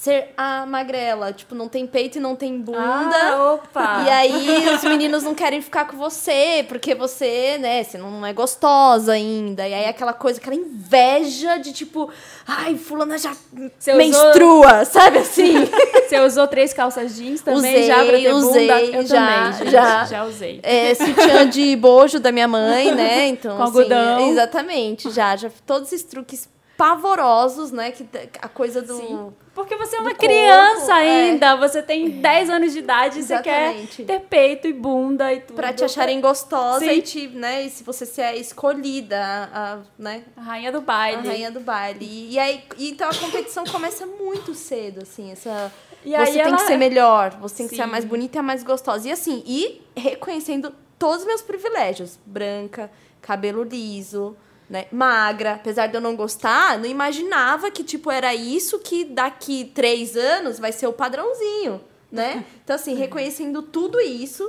ser 0.00 0.32
a 0.36 0.64
magrela. 0.64 1.32
Tipo, 1.32 1.56
não 1.56 1.68
tem 1.68 1.84
peito 1.86 2.18
e 2.18 2.20
não 2.20 2.36
tem 2.36 2.56
bunda. 2.60 2.78
Ah, 2.80 3.54
opa! 3.54 4.04
E 4.06 4.10
aí 4.10 4.68
os 4.68 4.82
meninos 4.84 5.24
não 5.24 5.34
querem 5.34 5.60
ficar 5.60 5.86
com 5.86 5.96
você, 5.96 6.64
porque 6.68 6.94
você, 6.94 7.58
né, 7.58 7.82
você 7.82 7.98
não 7.98 8.24
é 8.24 8.32
gostosa 8.32 9.12
ainda. 9.12 9.66
E 9.66 9.74
aí 9.74 9.86
aquela 9.86 10.12
coisa, 10.12 10.38
aquela 10.38 10.54
inveja 10.54 11.56
de 11.58 11.72
tipo, 11.72 12.10
ai, 12.46 12.76
fulana 12.76 13.18
já 13.18 13.32
Você 13.78 13.92
menstrua, 13.94 14.84
sabe 14.86 15.18
assim? 15.18 15.68
Você 16.06 16.20
usou 16.20 16.46
três 16.46 16.72
calças 16.72 17.16
jeans 17.16 17.40
também 17.40 17.58
Usei, 17.58 17.82
já 17.82 18.04
pra 18.04 18.18
ter 18.18 18.32
usei, 18.32 18.68
bunda? 18.68 18.80
Eu 18.84 19.06
já, 19.06 19.16
também, 19.16 19.52
gente, 19.52 19.70
já. 19.70 20.04
já 20.04 20.24
usei. 20.24 20.60
É, 20.62 20.94
sutiã 20.94 21.48
de 21.48 21.74
bojo 21.74 22.20
da 22.20 22.30
minha 22.30 22.46
mãe, 22.48 22.94
né? 22.94 23.28
Então, 23.38 23.56
Com 23.56 23.62
assim, 23.64 23.78
algodão. 23.78 24.30
exatamente, 24.30 25.10
já, 25.10 25.34
já 25.36 25.50
todos 25.66 25.92
esses 25.92 26.04
truques 26.06 26.48
pavorosos, 26.78 27.72
né? 27.72 27.90
Que 27.90 28.08
a 28.40 28.48
coisa 28.48 28.80
do 28.80 28.94
Sim. 28.96 29.32
Porque 29.52 29.74
você 29.76 29.96
é 29.96 30.00
uma 30.00 30.14
criança 30.14 30.86
corpo, 30.86 30.92
é. 30.92 31.30
ainda, 31.30 31.56
você 31.56 31.82
tem 31.82 32.08
10 32.22 32.48
anos 32.50 32.72
de 32.72 32.78
idade 32.78 33.18
e 33.18 33.22
você 33.24 33.42
quer 33.42 33.74
ter 34.06 34.20
peito 34.20 34.68
e 34.68 34.72
bunda 34.72 35.32
e 35.34 35.40
tudo. 35.40 35.56
Pra 35.56 35.72
te 35.72 35.82
acharem 35.84 36.20
gostosa 36.20 36.78
Sim. 36.84 36.90
e 36.92 37.02
te, 37.02 37.26
né? 37.26 37.62
E 37.64 37.70
se 37.70 37.82
você 37.82 38.06
se 38.06 38.20
é 38.22 38.36
escolhida, 38.38 39.18
a, 39.20 39.72
a, 39.74 39.78
né? 39.98 40.22
A 40.36 40.40
rainha 40.40 40.70
do 40.70 40.78
A 40.78 40.82
baile. 40.82 41.26
rainha 41.26 41.50
do 41.50 41.58
baile. 41.58 42.06
E, 42.06 42.34
e 42.34 42.38
aí, 42.38 42.62
então 42.78 43.10
a 43.10 43.14
competição 43.14 43.64
começa 43.64 44.06
muito 44.06 44.54
cedo, 44.54 45.02
assim, 45.02 45.32
essa. 45.32 45.72
E 46.04 46.16
você 46.16 46.32
tem 46.32 46.40
ela- 46.42 46.56
que 46.56 46.62
ser 46.62 46.76
melhor, 46.76 47.30
você 47.40 47.56
tem 47.56 47.68
que 47.68 47.74
ser 47.74 47.82
a 47.82 47.86
Sim. 47.86 47.90
mais 47.90 48.04
bonita 48.04 48.38
e 48.38 48.40
a 48.40 48.42
mais 48.42 48.62
gostosa. 48.62 49.08
E 49.08 49.10
assim, 49.10 49.42
e 49.44 49.82
reconhecendo 49.96 50.72
todos 50.96 51.22
os 51.22 51.26
meus 51.26 51.42
privilégios. 51.42 52.16
Branca, 52.24 52.88
cabelo 53.20 53.64
liso, 53.64 54.36
né? 54.68 54.86
Magra. 54.90 55.54
Apesar 55.54 55.86
de 55.86 55.96
eu 55.96 56.00
não 56.00 56.16
gostar, 56.16 56.78
não 56.78 56.86
imaginava 56.86 57.70
que, 57.70 57.82
tipo, 57.82 58.10
era 58.10 58.34
isso 58.34 58.78
que 58.78 59.04
daqui 59.04 59.70
três 59.74 60.16
anos 60.16 60.58
vai 60.58 60.72
ser 60.72 60.86
o 60.86 60.92
padrãozinho, 60.92 61.80
né? 62.10 62.44
Então, 62.62 62.76
assim, 62.76 62.94
reconhecendo 62.94 63.62
tudo 63.62 63.98
isso, 63.98 64.46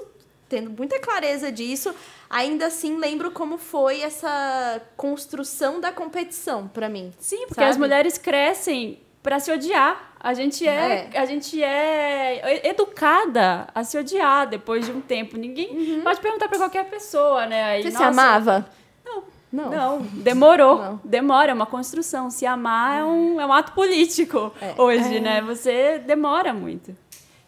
tendo 0.50 0.70
muita 0.72 1.00
clareza 1.00 1.50
disso, 1.50 1.96
ainda 2.30 2.66
assim 2.66 2.98
lembro 2.98 3.32
como 3.32 3.58
foi 3.58 4.02
essa 4.02 4.82
construção 4.98 5.80
da 5.80 5.92
competição 5.92 6.68
pra 6.68 6.90
mim. 6.90 7.14
Sim, 7.18 7.46
porque 7.48 7.62
sabe? 7.62 7.70
as 7.70 7.78
mulheres 7.78 8.18
crescem 8.18 9.00
pra 9.24 9.40
se 9.40 9.52
odiar. 9.52 10.14
A 10.20 10.34
gente 10.34 10.68
é, 10.68 11.10
a 11.16 11.26
gente 11.26 11.64
é 11.64 12.68
educada 12.68 13.68
a 13.74 13.86
se 13.86 13.98
odiar 13.98 14.48
depois 14.48 14.86
de 14.86 14.92
um 14.92 15.00
tempo. 15.00 15.38
Ninguém 15.38 16.02
pode 16.02 16.20
perguntar 16.20 16.50
pra 16.50 16.58
qualquer 16.58 16.90
pessoa, 16.90 17.46
né? 17.46 17.78
Uhum. 17.78 17.84
Você 17.84 17.92
se 17.92 17.94
nossa, 17.94 18.08
amava? 18.08 18.70
Não. 19.52 19.70
Não. 19.72 20.02
Demorou. 20.02 20.78
Não. 20.78 21.02
Demora, 21.04 21.52
é 21.52 21.54
uma 21.54 21.66
construção. 21.66 22.30
Se 22.30 22.46
amar 22.46 23.00
é 23.00 23.04
um, 23.04 23.42
é 23.42 23.46
um 23.46 23.52
ato 23.54 23.72
político 23.74 24.52
É. 24.62 24.74
hoje, 24.78 25.20
né? 25.20 25.42
Você 25.42 26.00
demora 26.06 26.54
muito. 26.54 26.96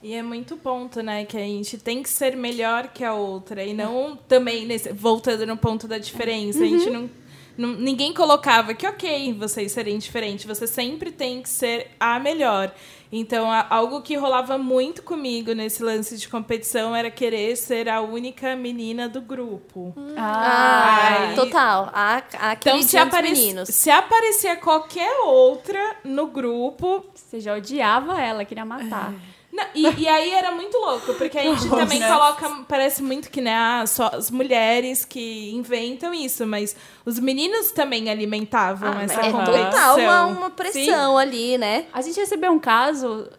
E 0.04 0.14
é 0.16 0.24
muito 0.24 0.58
ponto, 0.58 1.04
né? 1.04 1.26
Que 1.26 1.38
a 1.38 1.42
gente 1.42 1.78
tem 1.78 2.02
que 2.02 2.10
ser 2.10 2.36
melhor 2.36 2.88
que 2.88 3.04
a 3.04 3.14
outra. 3.14 3.64
E 3.64 3.72
não 3.74 4.16
também, 4.28 4.66
nesse, 4.66 4.92
voltando 4.92 5.46
no 5.46 5.56
ponto 5.56 5.88
da 5.88 6.00
diferença. 6.00 6.64
A 6.64 6.68
gente 6.68 6.90
não, 6.90 7.08
não- 7.56 7.74
Ninguém 7.76 8.12
colocava 8.12 8.74
que, 8.74 8.88
ok, 8.88 9.34
vocês 9.34 9.72
serem 9.72 10.00
diferentes. 10.00 10.46
Você 10.46 10.66
sempre 10.66 11.12
tem 11.12 11.42
que 11.44 11.50
ser 11.50 11.90
a 12.00 12.20
melhor. 12.20 12.74
Então, 13.12 13.52
a- 13.52 13.67
algo 13.69 14.02
que 14.02 14.15
rolava 14.15 14.58
muito 14.58 15.04
comigo 15.04 15.52
nesse 15.54 15.84
lance 15.84 16.17
de 16.17 16.30
competição 16.30 16.95
era 16.95 17.12
querer 17.12 17.56
ser 17.58 17.89
a 17.89 18.00
única 18.02 18.56
menina 18.56 19.10
do 19.10 19.19
grupo. 19.19 19.93
Ah, 20.17 21.28
Ai. 21.30 21.36
total. 21.36 21.89
A, 21.93 22.24
a 22.39 22.54
Então, 22.54 22.82
se, 22.82 22.97
aparec- 22.97 23.32
meninos. 23.34 23.67
se 23.69 23.89
aparecia 23.91 24.56
qualquer 24.56 25.12
outra 25.26 25.97
no 26.06 26.28
grupo, 26.28 27.04
Você 27.13 27.39
já 27.39 27.56
odiava 27.56 28.19
ela, 28.21 28.43
queria 28.45 28.65
matar. 28.65 29.13
Não, 29.62 29.67
e, 29.76 30.02
e 30.02 30.08
aí 30.08 30.32
era 30.32 30.52
muito 30.52 30.78
louco, 30.78 31.13
porque 31.13 31.38
a 31.38 31.43
gente 31.43 31.69
também 31.69 32.02
coloca, 32.02 32.50
parece 32.67 33.02
muito 33.04 33.30
que 33.30 33.41
né, 33.41 33.56
ah, 33.56 33.84
só 33.86 34.10
as 34.13 34.30
mulheres 34.32 35.06
que 35.06 35.52
inventam 35.52 36.13
isso, 36.13 36.45
mas 36.45 36.76
os 37.06 37.19
meninos 37.19 37.71
também 37.71 38.10
alimentavam 38.10 38.93
Ah, 38.97 39.04
essa 39.04 39.21
é 39.21 39.32
competição. 39.32 39.71
total 39.71 39.97
uma, 40.00 40.26
uma 40.26 40.50
pressão 40.50 41.17
ali, 41.17 41.58
né? 41.58 41.86
A 41.93 42.02
gente 42.02 42.19
recebeu 42.19 42.52
um 42.52 42.60
caso 42.60 43.30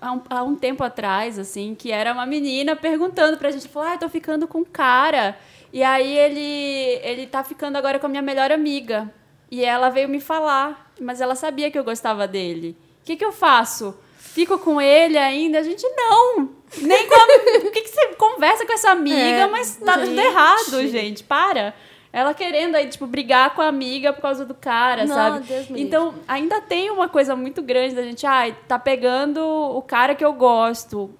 há 0.00 0.12
um, 0.12 0.22
há 0.30 0.42
um 0.42 0.54
tempo 0.54 0.82
atrás, 0.84 1.38
assim, 1.38 1.74
que 1.74 1.90
era 1.90 2.12
uma 2.12 2.26
menina 2.26 2.74
perguntando 2.76 3.36
pra 3.36 3.50
gente, 3.50 3.68
falou, 3.68 3.88
ah, 3.88 3.94
eu 3.94 3.98
tô 3.98 4.08
ficando 4.08 4.46
com 4.46 4.58
um 4.58 4.64
cara. 4.64 5.36
E 5.72 5.82
aí 5.82 6.16
ele, 6.16 7.00
ele 7.02 7.26
tá 7.26 7.42
ficando 7.42 7.76
agora 7.76 7.98
com 7.98 8.06
a 8.06 8.08
minha 8.08 8.22
melhor 8.22 8.52
amiga. 8.52 9.12
E 9.50 9.64
ela 9.64 9.88
veio 9.90 10.08
me 10.08 10.20
falar, 10.20 10.90
mas 11.00 11.20
ela 11.20 11.34
sabia 11.34 11.70
que 11.70 11.78
eu 11.78 11.84
gostava 11.84 12.26
dele. 12.26 12.76
O 13.02 13.04
que, 13.04 13.16
que 13.16 13.24
eu 13.24 13.32
faço? 13.32 13.96
Fico 14.34 14.58
com 14.58 14.80
ele 14.80 15.16
ainda? 15.16 15.60
A 15.60 15.62
gente 15.62 15.86
não. 15.96 16.50
Nem 16.78 17.06
com 17.06 17.14
a... 17.14 17.24
O 17.68 17.70
que, 17.70 17.82
que 17.82 17.88
você 17.88 18.06
conversa 18.14 18.66
com 18.66 18.72
essa 18.72 18.90
amiga, 18.90 19.16
É, 19.16 19.46
mas 19.46 19.76
tá 19.76 19.92
tudo 19.94 20.06
gente. 20.06 20.18
errado, 20.18 20.88
gente. 20.88 21.22
Para. 21.22 21.72
Ela 22.12 22.34
querendo 22.34 22.74
aí, 22.74 22.88
tipo, 22.88 23.06
brigar 23.06 23.54
com 23.54 23.62
a 23.62 23.68
amiga 23.68 24.12
por 24.12 24.22
causa 24.22 24.44
do 24.44 24.52
cara, 24.52 25.04
Não, 25.04 25.14
sabe? 25.14 25.46
Deus 25.46 25.66
então, 25.70 26.14
ainda 26.26 26.60
tem 26.60 26.90
uma 26.90 27.08
coisa 27.08 27.36
muito 27.36 27.62
grande 27.62 27.94
da 27.94 28.02
gente, 28.02 28.26
ai, 28.26 28.56
tá 28.66 28.76
pegando 28.76 29.40
o 29.40 29.80
cara 29.82 30.16
que 30.16 30.24
eu 30.24 30.32
gosto. 30.32 31.10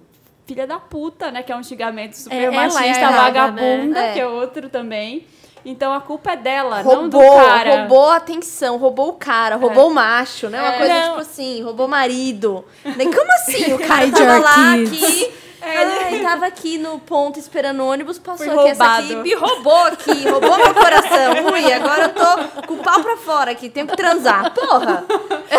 Filha 0.45 0.67
da 0.67 0.77
puta, 0.77 1.31
né? 1.31 1.41
Que 1.41 1.53
é 1.53 1.55
um 1.55 1.63
xingamento 1.63 2.13
super 2.17 2.35
É, 2.35 2.43
ela 2.43 2.55
é 2.55 2.67
machista, 2.67 2.99
errada, 2.99 3.17
vagabunda, 3.17 4.01
né? 4.01 4.13
Que 4.13 4.19
é 4.19 4.27
outro 4.27 4.69
também. 4.69 5.25
Então 5.65 5.91
a 5.91 5.99
culpa 5.99 6.33
é 6.33 6.35
dela, 6.37 6.83
não 6.83 7.09
do 7.09 7.17
Roubou, 7.17 7.37
cara. 7.45 7.77
roubou 7.79 8.09
a 8.11 8.17
atenção, 8.17 8.77
roubou 8.77 9.09
o 9.09 9.13
cara, 9.13 9.55
roubou 9.55 9.89
o 9.89 9.93
macho, 9.93 10.47
né? 10.47 10.61
Uma 10.61 10.73
É. 10.75 10.77
coisa 10.77 10.93
Não. 10.93 11.07
tipo 11.09 11.21
assim, 11.21 11.61
roubou 11.63 11.87
o 11.87 11.89
marido. 11.89 12.63
Nem 12.95 13.11
como 13.11 13.31
assim? 13.33 13.73
O 13.73 13.79
cara 13.79 14.09
tava 14.11 14.37
lá 14.37 14.73
Kids. 14.75 15.27
Aqui. 15.61 16.15
Ai, 16.15 16.19
tava 16.23 16.45
aqui 16.45 16.77
no 16.77 16.99
ponto 16.99 17.39
esperando 17.39 17.81
o 17.81 17.87
ônibus, 17.87 18.19
passou 18.19 18.59
aqui 18.59 18.69
essa 18.69 18.97
aqui 18.97 19.15
me 19.15 19.33
roubou 19.33 19.83
aqui, 19.87 20.27
roubou 20.27 20.57
meu 20.57 20.73
coração. 20.73 21.45
Ui, 21.53 21.73
agora 21.73 22.03
eu 22.03 22.09
tô 22.09 22.61
com 22.67 22.73
o 22.75 22.77
pau 22.77 23.01
pra 23.01 23.17
fora 23.17 23.51
aqui, 23.51 23.69
tenho 23.69 23.87
que 23.87 23.95
transar. 23.97 24.53
Porra! 24.53 25.05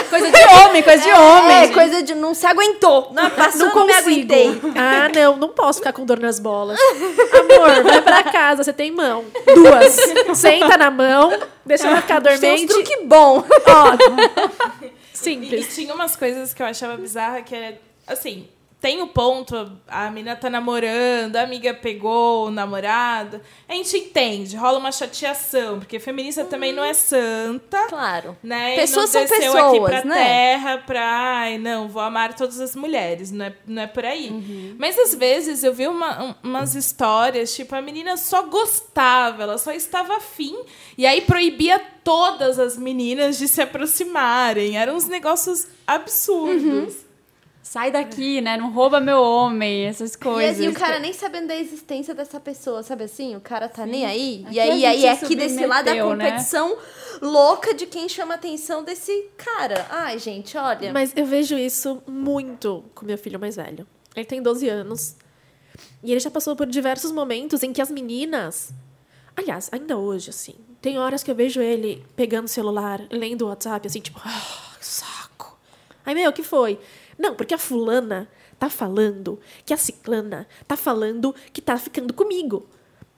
Coisa 0.08 0.30
de 0.30 0.44
homem, 0.44 0.82
coisa 0.82 1.02
de 1.02 1.10
homem. 1.12 1.56
É, 1.56 1.68
coisa 1.68 2.02
de 2.02 2.14
não 2.14 2.34
se 2.34 2.46
aguentou. 2.46 3.10
Não, 3.12 3.30
passou, 3.30 3.68
não, 3.68 3.86
me 3.86 3.92
aguentei. 3.92 4.60
Ah, 4.76 5.08
não, 5.14 5.36
não 5.36 5.48
posso 5.48 5.78
ficar 5.80 5.92
com 5.92 6.04
dor 6.04 6.18
nas 6.20 6.38
bolas. 6.38 6.78
Amor, 6.80 7.82
vai 7.82 8.02
pra 8.02 8.22
casa, 8.24 8.62
você 8.64 8.72
tem 8.72 8.90
mão. 8.90 9.24
Duas. 9.54 9.96
Senta 10.38 10.76
na 10.76 10.90
mão, 10.90 11.32
deixa 11.64 11.86
ela 11.88 12.00
ficar 12.00 12.20
Tem 12.20 12.38
dormente. 12.38 12.66
truque 12.68 13.04
bom. 13.04 13.44
Ó, 13.66 14.82
E, 14.82 14.86
e 14.86 14.92
simples. 15.12 15.74
tinha 15.74 15.94
umas 15.94 16.14
coisas 16.16 16.52
que 16.54 16.62
eu 16.62 16.66
achava 16.66 16.96
bizarra 16.96 17.42
que 17.42 17.54
é 17.54 17.78
assim. 18.06 18.48
Tem 18.86 19.02
o 19.02 19.08
ponto, 19.08 19.72
a 19.88 20.08
menina 20.12 20.36
tá 20.36 20.48
namorando, 20.48 21.34
a 21.34 21.42
amiga 21.42 21.74
pegou 21.74 22.46
o 22.46 22.50
namorado. 22.52 23.40
A 23.68 23.72
gente 23.74 23.96
entende, 23.96 24.56
rola 24.56 24.78
uma 24.78 24.92
chateação, 24.92 25.80
porque 25.80 25.98
feminista 25.98 26.44
também 26.44 26.72
não 26.72 26.84
é 26.84 26.94
santa. 26.94 27.84
Claro. 27.88 28.36
né? 28.44 28.76
Pessoas 28.76 29.12
não 29.12 29.26
são 29.26 29.36
desceu 29.38 29.52
aqui 29.56 29.70
pessoas, 29.80 29.90
pra 29.90 30.04
né? 30.04 30.14
terra 30.14 30.78
pra, 30.86 31.02
ai, 31.04 31.58
não, 31.58 31.88
vou 31.88 32.00
amar 32.00 32.34
todas 32.34 32.60
as 32.60 32.76
mulheres, 32.76 33.32
não 33.32 33.46
é, 33.46 33.54
não 33.66 33.82
é 33.82 33.86
por 33.88 34.04
aí. 34.04 34.28
Uhum. 34.30 34.76
Mas 34.78 34.96
às 34.96 35.12
vezes 35.16 35.64
eu 35.64 35.74
vi 35.74 35.88
uma- 35.88 36.22
um- 36.22 36.34
umas 36.44 36.76
histórias, 36.76 37.52
tipo, 37.56 37.74
a 37.74 37.82
menina 37.82 38.16
só 38.16 38.42
gostava, 38.42 39.42
ela 39.42 39.58
só 39.58 39.72
estava 39.72 40.16
afim, 40.18 40.56
e 40.96 41.04
aí 41.04 41.22
proibia 41.22 41.80
todas 42.04 42.56
as 42.60 42.76
meninas 42.76 43.36
de 43.36 43.48
se 43.48 43.60
aproximarem. 43.60 44.78
Eram 44.78 44.94
uns 44.94 45.08
negócios 45.08 45.66
absurdos. 45.84 46.62
Uhum. 46.94 47.05
Sai 47.68 47.90
daqui, 47.90 48.40
né? 48.40 48.56
Não 48.56 48.70
rouba 48.70 49.00
meu 49.00 49.20
homem, 49.20 49.86
essas 49.86 50.14
E, 50.14 50.18
coisas. 50.18 50.60
assim, 50.60 50.68
o 50.68 50.72
cara 50.72 51.00
nem 51.00 51.12
sabendo 51.12 51.48
da 51.48 51.56
existência 51.56 52.14
dessa 52.14 52.38
pessoa, 52.38 52.80
sabe 52.84 53.02
assim? 53.02 53.34
O 53.34 53.40
cara 53.40 53.68
tá 53.68 53.84
nem 53.84 54.06
aí. 54.06 54.44
Aqui 54.46 54.54
e 54.54 54.60
a 54.60 54.62
aí, 54.62 54.86
aí 54.86 55.04
é 55.04 55.10
aqui 55.10 55.34
desse 55.34 55.66
lado 55.66 55.86
da 55.86 55.90
submeteu, 55.90 56.14
né? 56.16 56.30
competição 56.30 56.78
louca 57.20 57.74
de 57.74 57.86
quem 57.86 58.08
chama 58.08 58.34
a 58.34 58.36
atenção 58.36 58.84
desse 58.84 59.30
cara. 59.36 59.84
Ai, 59.90 60.16
gente, 60.16 60.56
olha. 60.56 60.92
Mas 60.92 61.12
eu 61.16 61.26
vejo 61.26 61.58
isso 61.58 62.00
muito 62.06 62.84
com 62.94 63.04
meu 63.04 63.18
filho 63.18 63.40
mais 63.40 63.56
velho. 63.56 63.84
Ele 64.14 64.26
tem 64.26 64.40
12 64.40 64.68
anos. 64.68 65.16
E 66.04 66.12
ele 66.12 66.20
já 66.20 66.30
passou 66.30 66.54
por 66.54 66.68
diversos 66.68 67.10
momentos 67.10 67.64
em 67.64 67.72
que 67.72 67.82
as 67.82 67.90
meninas. 67.90 68.70
Aliás, 69.36 69.68
ainda 69.72 69.98
hoje, 69.98 70.30
assim. 70.30 70.54
Tem 70.80 71.00
horas 71.00 71.24
que 71.24 71.30
eu 71.32 71.34
vejo 71.34 71.60
ele 71.60 72.06
pegando 72.14 72.44
o 72.44 72.48
celular, 72.48 73.00
lendo 73.10 73.42
o 73.42 73.48
WhatsApp, 73.48 73.88
assim, 73.88 74.00
tipo, 74.00 74.20
ah, 74.24 74.76
que 74.78 74.86
saco. 74.86 75.58
Aí, 76.04 76.14
meu, 76.14 76.30
o 76.30 76.32
que 76.32 76.44
foi? 76.44 76.78
Não, 77.18 77.34
porque 77.34 77.54
a 77.54 77.58
fulana 77.58 78.28
tá 78.58 78.68
falando 78.70 79.38
que 79.64 79.72
a 79.72 79.76
ciclana 79.76 80.46
tá 80.66 80.76
falando 80.76 81.34
que 81.52 81.60
tá 81.60 81.76
ficando 81.78 82.12
comigo. 82.14 82.66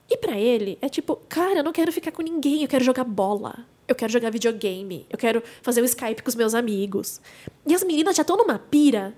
E 0.09 0.17
pra 0.17 0.37
ele, 0.37 0.77
é 0.81 0.89
tipo, 0.89 1.17
cara, 1.29 1.59
eu 1.59 1.63
não 1.63 1.71
quero 1.71 1.91
ficar 1.91 2.11
com 2.11 2.21
ninguém, 2.21 2.63
eu 2.63 2.67
quero 2.67 2.83
jogar 2.83 3.03
bola. 3.03 3.65
Eu 3.87 3.95
quero 3.95 4.11
jogar 4.11 4.29
videogame. 4.31 5.05
Eu 5.09 5.17
quero 5.17 5.41
fazer 5.61 5.81
o 5.81 5.85
Skype 5.85 6.21
com 6.21 6.29
os 6.29 6.35
meus 6.35 6.53
amigos. 6.53 7.19
E 7.67 7.73
as 7.73 7.83
meninas 7.83 8.15
já 8.15 8.21
estão 8.21 8.37
numa 8.37 8.57
pira. 8.59 9.15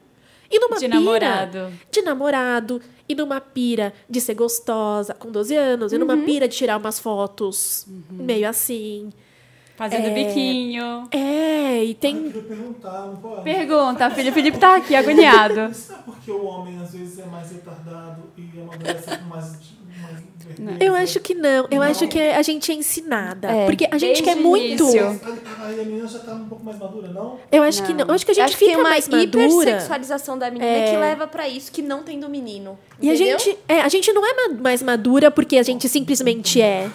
E 0.50 0.60
numa 0.60 0.76
De 0.78 0.86
pira 0.86 0.96
namorado. 0.96 1.74
de 1.92 2.02
namorado. 2.02 2.82
E 3.08 3.16
numa 3.16 3.40
pira 3.42 3.94
de 4.10 4.20
ser 4.22 4.34
gostosa 4.34 5.14
com 5.14 5.30
12 5.32 5.56
anos. 5.56 5.92
E 5.94 5.98
numa 5.98 6.14
Uhum. 6.16 6.26
pira 6.26 6.48
de 6.48 6.56
tirar 6.58 6.78
umas 6.78 7.00
fotos 7.00 7.86
meio 8.10 8.48
assim. 8.48 9.12
Fazendo 9.76 10.14
biquinho. 10.14 11.08
É, 11.12 11.84
e 11.84 11.90
Eu 11.90 11.96
tem. 11.96 12.24
queria 12.24 12.42
perguntar, 12.44 13.08
não 13.08 13.16
pode? 13.16 13.44
Pergunta, 13.44 14.10
filho. 14.12 14.30
O 14.30 14.34
Felipe 14.34 14.58
tá 14.60 14.76
aqui, 14.78 14.96
agoniado. 14.96 15.70
Isso 15.72 15.92
não 15.92 16.00
é 16.00 16.02
porque 16.06 16.32
o 16.32 16.46
homem 16.46 16.80
às 16.82 16.92
vezes 16.94 17.18
é 17.20 17.26
mais 17.26 17.52
retardado 17.52 18.24
e 18.38 18.60
amadurece 18.62 19.18
com 19.18 19.26
mais, 19.26 19.46
mais 19.46 20.24
vergonha? 20.46 20.78
Eu 20.80 20.94
acho 20.96 21.20
que 21.20 21.34
não. 21.34 21.68
Eu 21.72 21.80
Não? 21.80 21.82
acho 21.82 22.08
que 22.08 22.20
a 22.20 22.42
gente 22.44 22.72
é 22.72 22.76
ensinada. 22.76 23.48
É, 23.48 23.66
porque 23.66 23.88
a 23.90 23.98
gente 23.98 24.22
quer 24.22 24.36
muito. 24.36 24.86
Aí 24.86 25.80
a 25.80 25.84
menina 25.84 26.08
já 26.08 26.20
tá 26.20 26.34
um 26.34 26.46
pouco 26.48 26.64
mais 26.64 26.78
madura, 26.78 27.08
não? 27.08 27.40
Eu 27.52 27.64
acho 27.64 27.82
que 27.84 27.94
não. 27.94 28.06
Eu 28.06 28.14
acho 28.14 28.26
que 28.26 28.32
a 28.32 28.36
gente 28.36 28.44
Acho 28.44 28.54
que 28.58 28.66
fica 28.66 28.72
tem 28.74 28.80
uma 28.84 28.90
mais 28.90 29.08
madura. 29.08 29.24
hipersexualização 29.72 30.38
da 30.38 30.52
menina 30.52 30.70
É. 30.72 30.92
que 30.92 30.98
leva 30.98 31.26
pra 31.26 31.48
isso 31.48 31.72
que 31.72 31.82
não 31.82 32.04
tem 32.04 32.20
do 32.20 32.30
menino. 32.30 32.78
E 33.02 33.10
a 33.10 33.16
gente, 33.16 33.58
é, 33.68 33.82
a 33.82 33.90
gente 33.90 34.12
não 34.14 34.24
é 34.26 34.34
ma- 34.50 34.60
mais 34.62 34.84
madura 34.84 35.32
porque 35.32 35.58
a 35.58 35.64
gente 35.64 35.90
simplesmente 35.90 36.62
é. 36.62 36.88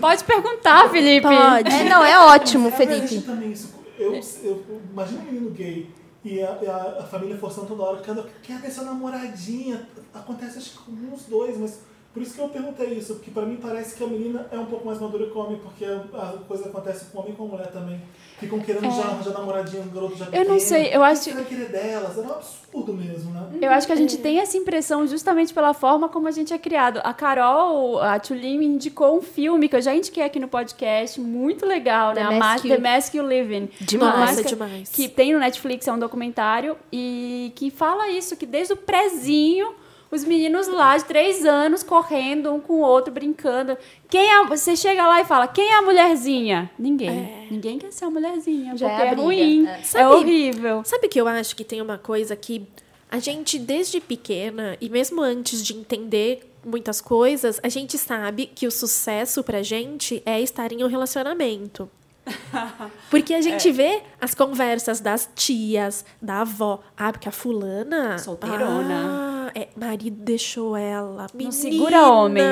Pode 0.00 0.24
perguntar, 0.24 0.90
Felipe. 0.90 1.26
Pode. 1.26 1.68
É, 1.72 1.84
não, 1.88 2.04
é 2.04 2.18
ótimo, 2.18 2.70
Felipe. 2.70 3.20
também 3.20 3.52
isso. 3.52 3.74
Eu, 3.98 4.14
eu 4.44 4.64
imagino 4.92 5.20
um 5.20 5.24
menino 5.24 5.50
gay 5.50 5.90
e 6.24 6.42
a, 6.42 6.48
a- 6.50 6.96
a 7.00 7.02
família 7.04 7.36
forçando 7.38 7.66
toda 7.68 7.82
hora, 7.82 8.02
quer, 8.02 8.14
quer 8.42 8.60
ver 8.60 8.70
sua 8.70 8.84
namoradinha. 8.84 9.88
Acontece 10.12 10.58
acho 10.58 10.70
que 10.72 10.78
com 10.78 10.92
uns 10.92 11.22
dois, 11.24 11.56
mas 11.58 11.80
por 12.16 12.22
isso 12.22 12.34
que 12.34 12.40
eu 12.40 12.48
perguntei 12.48 12.94
isso, 12.94 13.16
porque 13.16 13.30
pra 13.30 13.42
mim 13.44 13.58
parece 13.60 13.94
que 13.94 14.02
a 14.02 14.06
menina 14.06 14.46
é 14.50 14.58
um 14.58 14.64
pouco 14.64 14.86
mais 14.86 14.98
madura 14.98 15.26
que 15.26 15.36
o 15.36 15.38
homem, 15.38 15.58
porque 15.62 15.84
a, 15.84 15.96
a 16.18 16.32
coisa 16.48 16.70
acontece 16.70 17.04
com 17.12 17.18
o 17.18 17.20
homem 17.20 17.34
e 17.34 17.36
com 17.36 17.44
a 17.44 17.46
mulher 17.48 17.66
também. 17.70 18.00
Ficam 18.38 18.58
querendo 18.60 18.90
já 18.90 19.02
arranjar 19.02 19.32
namoradinha, 19.32 19.82
um 19.82 19.88
garoto 19.90 20.16
já 20.16 20.24
É. 20.26 20.28
Eu 20.28 20.32
não 20.32 20.38
pequeno. 20.56 20.60
sei, 20.60 20.86
eu 20.86 20.90
que 20.90 20.96
acho- 21.06 21.34
vai 21.34 21.44
querer 21.44 21.68
delas? 21.70 22.16
Era 22.18 22.26
um 22.28 22.32
absurdo 22.32 22.92
mesmo, 22.94 23.30
né? 23.32 23.48
Eu 23.60 23.70
acho 23.70 23.86
que 23.86 23.92
a 23.92 23.96
gente 23.96 24.16
tem 24.18 24.38
essa 24.40 24.56
impressão 24.56 25.06
justamente 25.06 25.52
pela 25.52 25.72
forma 25.74 26.08
como 26.08 26.26
a 26.28 26.30
gente 26.30 26.52
é 26.54 26.58
criado. 26.58 27.00
A 27.04 27.12
Carol, 27.14 27.98
a 28.00 28.18
Tulin 28.18 28.58
me 28.58 28.66
indicou 28.66 29.16
um 29.18 29.22
filme 29.22 29.68
que 29.68 29.76
eu 29.76 29.82
já 29.82 29.94
indiquei 29.94 30.22
aqui 30.22 30.38
no 30.38 30.48
podcast, 30.48 31.20
muito 31.20 31.64
legal, 31.66 32.12
The 32.14 32.20
né? 32.20 32.26
A 32.26 32.30
Mask 32.38 32.40
Mas- 32.40 32.64
You- 32.64 32.70
The 32.70 32.78
Mask 32.78 33.14
You 33.14 33.22
Live 33.26 33.54
In. 33.56 33.68
Demais, 33.80 34.18
máscara 34.18 34.48
demais. 34.48 34.88
Que 34.90 35.08
tem 35.08 35.32
no 35.32 35.38
Netflix, 35.38 35.86
é 35.88 35.92
um 35.92 35.98
documentário, 35.98 36.76
e 36.92 37.52
que 37.54 37.70
fala 37.70 38.08
isso, 38.10 38.36
que 38.36 38.44
desde 38.46 38.72
o 38.74 38.76
prezinho, 38.76 39.74
os 40.16 40.24
meninos 40.24 40.66
lá 40.66 40.96
de 40.96 41.04
três 41.04 41.44
anos 41.44 41.82
correndo 41.82 42.52
um 42.52 42.58
com 42.60 42.74
o 42.74 42.80
outro, 42.80 43.12
brincando. 43.12 43.76
Quem 44.08 44.28
é, 44.28 44.44
você 44.46 44.74
chega 44.74 45.06
lá 45.06 45.20
e 45.20 45.24
fala, 45.24 45.46
quem 45.46 45.68
é 45.70 45.76
a 45.76 45.82
mulherzinha? 45.82 46.70
Ninguém. 46.78 47.46
Ninguém 47.50 47.78
quer 47.78 47.92
ser 47.92 48.06
a 48.06 48.10
mulherzinha, 48.10 48.76
Já 48.76 48.88
é 48.88 48.90
porque 48.90 49.02
é, 49.02 49.08
briga, 49.10 49.22
ruim, 49.22 49.66
é. 49.66 49.70
é, 49.70 49.82
Sabe- 49.82 50.14
horrível. 50.14 50.82
Sabe 50.84 51.08
que 51.08 51.20
eu 51.20 51.28
acho 51.28 51.54
que 51.54 51.62
tem 51.64 51.80
uma 51.80 51.98
coisa 51.98 52.34
que 52.34 52.66
a 53.10 53.18
gente, 53.20 53.58
desde 53.58 54.00
pequena, 54.00 54.76
e 54.80 54.88
mesmo 54.88 55.22
antes 55.22 55.64
de 55.64 55.74
entender 55.74 56.50
muitas 56.64 57.00
coisas, 57.00 57.60
a 57.62 57.68
gente 57.68 57.96
sabe 57.96 58.46
que 58.46 58.66
o 58.66 58.70
sucesso 58.72 59.44
pra 59.44 59.62
gente 59.62 60.20
é 60.26 60.40
estar 60.40 60.72
em 60.72 60.82
um 60.82 60.88
relacionamento. 60.88 61.88
Porque 63.10 63.32
a 63.34 63.40
gente 63.40 63.70
vê 63.70 64.02
as 64.20 64.34
conversas 64.34 65.00
das 65.00 65.28
tias, 65.34 66.04
da 66.20 66.40
avó. 66.40 66.80
Ah, 66.96 67.12
porque 67.12 67.28
a 67.28 67.32
fulana. 67.32 68.18
Solteirona. 68.18 69.46
Ah, 69.46 69.52
é, 69.54 69.68
marido 69.76 70.16
deixou 70.24 70.76
ela. 70.76 71.22
Não 71.22 71.28
Menina, 71.34 71.52
segura 71.52 72.08
homem. 72.08 72.44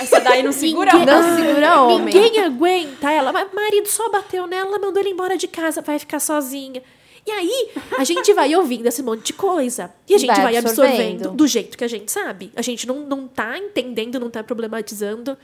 Essa 0.00 0.20
daí 0.20 0.42
não 0.42 0.52
segura 0.52 0.92
Ninguém- 0.92 1.14
homem. 1.14 1.30
Não 1.30 1.36
segura 1.36 1.80
homem. 1.82 2.14
Ninguém 2.14 2.40
aguenta 2.40 3.10
ela. 3.10 3.32
Marido 3.32 3.88
só 3.88 4.10
bateu 4.10 4.46
nela, 4.46 4.78
mandou 4.78 5.00
ele 5.00 5.10
embora 5.10 5.36
de 5.36 5.48
casa, 5.48 5.80
vai 5.80 5.98
ficar 5.98 6.20
sozinha. 6.20 6.82
E 7.26 7.30
aí, 7.30 7.70
a 7.96 8.04
gente 8.04 8.34
vai 8.34 8.54
ouvindo 8.54 8.86
esse 8.86 9.02
monte 9.02 9.28
de 9.28 9.32
coisa. 9.32 9.90
E 10.06 10.14
a 10.14 10.18
gente 10.18 10.26
Vai 10.28 10.42
vai, 10.42 10.56
absorvendo. 10.58 10.96
absorvendo. 11.14 11.30
do 11.34 11.46
jeito 11.46 11.78
que 11.78 11.84
a 11.84 11.88
gente 11.88 12.12
sabe. 12.12 12.52
A 12.54 12.60
gente 12.60 12.86
não, 12.86 13.00
não 13.00 13.26
tá 13.26 13.56
entendendo, 13.56 14.20
não 14.20 14.28
tá 14.28 14.44
problematizando. 14.44 15.34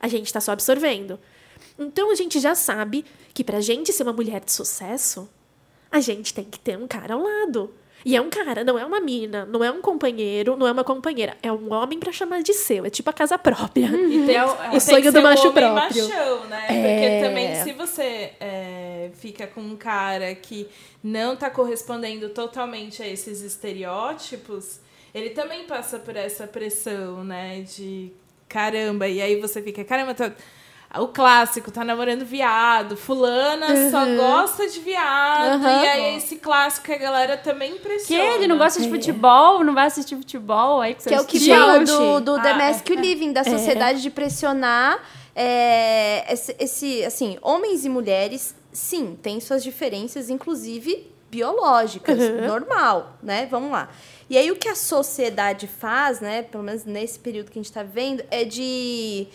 A 0.00 0.08
gente 0.08 0.32
tá 0.32 0.40
só 0.40 0.50
absorvendo. 0.50 1.20
Então 1.80 2.10
a 2.10 2.14
gente 2.14 2.38
já 2.38 2.54
sabe 2.54 3.04
que 3.34 3.42
pra 3.42 3.60
gente 3.60 3.92
ser 3.92 4.02
uma 4.02 4.12
mulher 4.12 4.40
de 4.44 4.52
sucesso, 4.52 5.28
a 5.90 5.98
gente 6.00 6.34
tem 6.34 6.44
que 6.44 6.58
ter 6.58 6.76
um 6.78 6.86
cara 6.86 7.14
ao 7.14 7.22
lado. 7.22 7.74
E 8.02 8.16
é 8.16 8.20
um 8.20 8.30
cara, 8.30 8.64
não 8.64 8.78
é 8.78 8.84
uma 8.86 8.98
mina, 8.98 9.44
não 9.44 9.62
é 9.62 9.70
um 9.70 9.82
companheiro, 9.82 10.56
não 10.56 10.66
é 10.66 10.72
uma 10.72 10.82
companheira. 10.84 11.36
É 11.42 11.52
um 11.52 11.70
homem 11.70 11.98
pra 11.98 12.10
chamar 12.10 12.42
de 12.42 12.54
seu. 12.54 12.86
É 12.86 12.90
tipo 12.90 13.10
a 13.10 13.12
casa 13.12 13.36
própria. 13.36 13.86
E 13.86 14.24
tem, 14.24 14.36
É 14.36 14.44
o- 14.46 14.56
tem 14.70 14.80
sonho 14.80 15.02
do 15.04 15.12
ser 15.12 15.18
um 15.18 15.22
macho 15.22 15.48
homem 15.50 15.52
próprio. 15.52 16.08
machão, 16.08 16.44
né? 16.46 16.66
É. 16.70 17.20
Porque 17.20 17.28
também, 17.28 17.62
se 17.62 17.72
você 17.72 18.32
é, 18.40 19.10
fica 19.14 19.46
com 19.46 19.60
um 19.60 19.76
cara 19.76 20.34
que 20.34 20.66
não 21.04 21.36
tá 21.36 21.50
correspondendo 21.50 22.30
totalmente 22.30 23.02
a 23.02 23.06
esses 23.08 23.42
estereótipos, 23.42 24.80
ele 25.14 25.30
também 25.30 25.64
passa 25.66 25.98
por 25.98 26.16
essa 26.16 26.46
pressão, 26.46 27.22
né? 27.24 27.60
De 27.62 28.12
caramba, 28.48 29.08
e 29.08 29.20
aí 29.20 29.38
você 29.40 29.60
fica, 29.62 29.84
caramba, 29.84 30.14
tá- 30.14 30.32
o 30.98 31.06
clássico, 31.08 31.70
tá 31.70 31.84
namorando 31.84 32.24
viado, 32.24 32.96
fulana 32.96 33.90
só 33.90 34.04
gosta 34.16 34.66
de 34.68 34.80
viado, 34.80 35.62
Uhum. 35.62 35.68
e 35.68 35.88
aí 35.88 36.16
esse 36.16 36.36
clássico 36.36 36.92
a 36.92 36.96
galera 36.96 37.36
também 37.36 37.72
Que 37.72 37.78
impressiona. 37.78 38.24
ele 38.34 38.48
não 38.48 38.58
gosta 38.58 38.80
de 38.82 38.88
futebol, 38.88 39.62
não 39.62 39.72
vai 39.74 39.86
assistir 39.86 40.16
futebol, 40.16 40.80
aí 40.80 40.94
que 40.94 41.02
você 41.04 41.08
Que 41.10 41.14
é 41.14 41.20
o 41.20 41.24
que 41.24 41.48
fala 41.48 41.78
do, 41.84 42.20
do 42.20 42.42
The 42.42 42.50
Ah, 42.50 42.54
Mask 42.58 42.88
You 42.90 42.96
Living, 42.96 43.32
da 43.32 43.44
sociedade 43.44 44.02
de 44.02 44.10
pressionar 44.10 44.98
é, 45.34 46.32
esse, 46.32 46.56
esse, 46.58 47.04
assim, 47.04 47.38
homens 47.40 47.84
e 47.84 47.88
mulheres, 47.88 48.54
sim, 48.72 49.16
têm 49.22 49.38
suas 49.40 49.62
diferenças, 49.62 50.28
inclusive 50.28 51.08
biológicas, 51.30 52.18
normal, 52.46 53.16
né? 53.22 53.46
Vamos 53.48 53.70
lá. 53.70 53.88
E 54.28 54.36
aí 54.36 54.50
o 54.50 54.56
que 54.56 54.68
a 54.68 54.74
sociedade 54.74 55.68
faz, 55.68 56.20
né, 56.20 56.42
pelo 56.42 56.64
menos 56.64 56.84
nesse 56.84 57.18
período 57.20 57.50
que 57.52 57.58
a 57.58 57.62
gente 57.62 57.72
tá 57.72 57.84
vendo, 57.84 58.24
é 58.30 58.44
de 58.44 59.28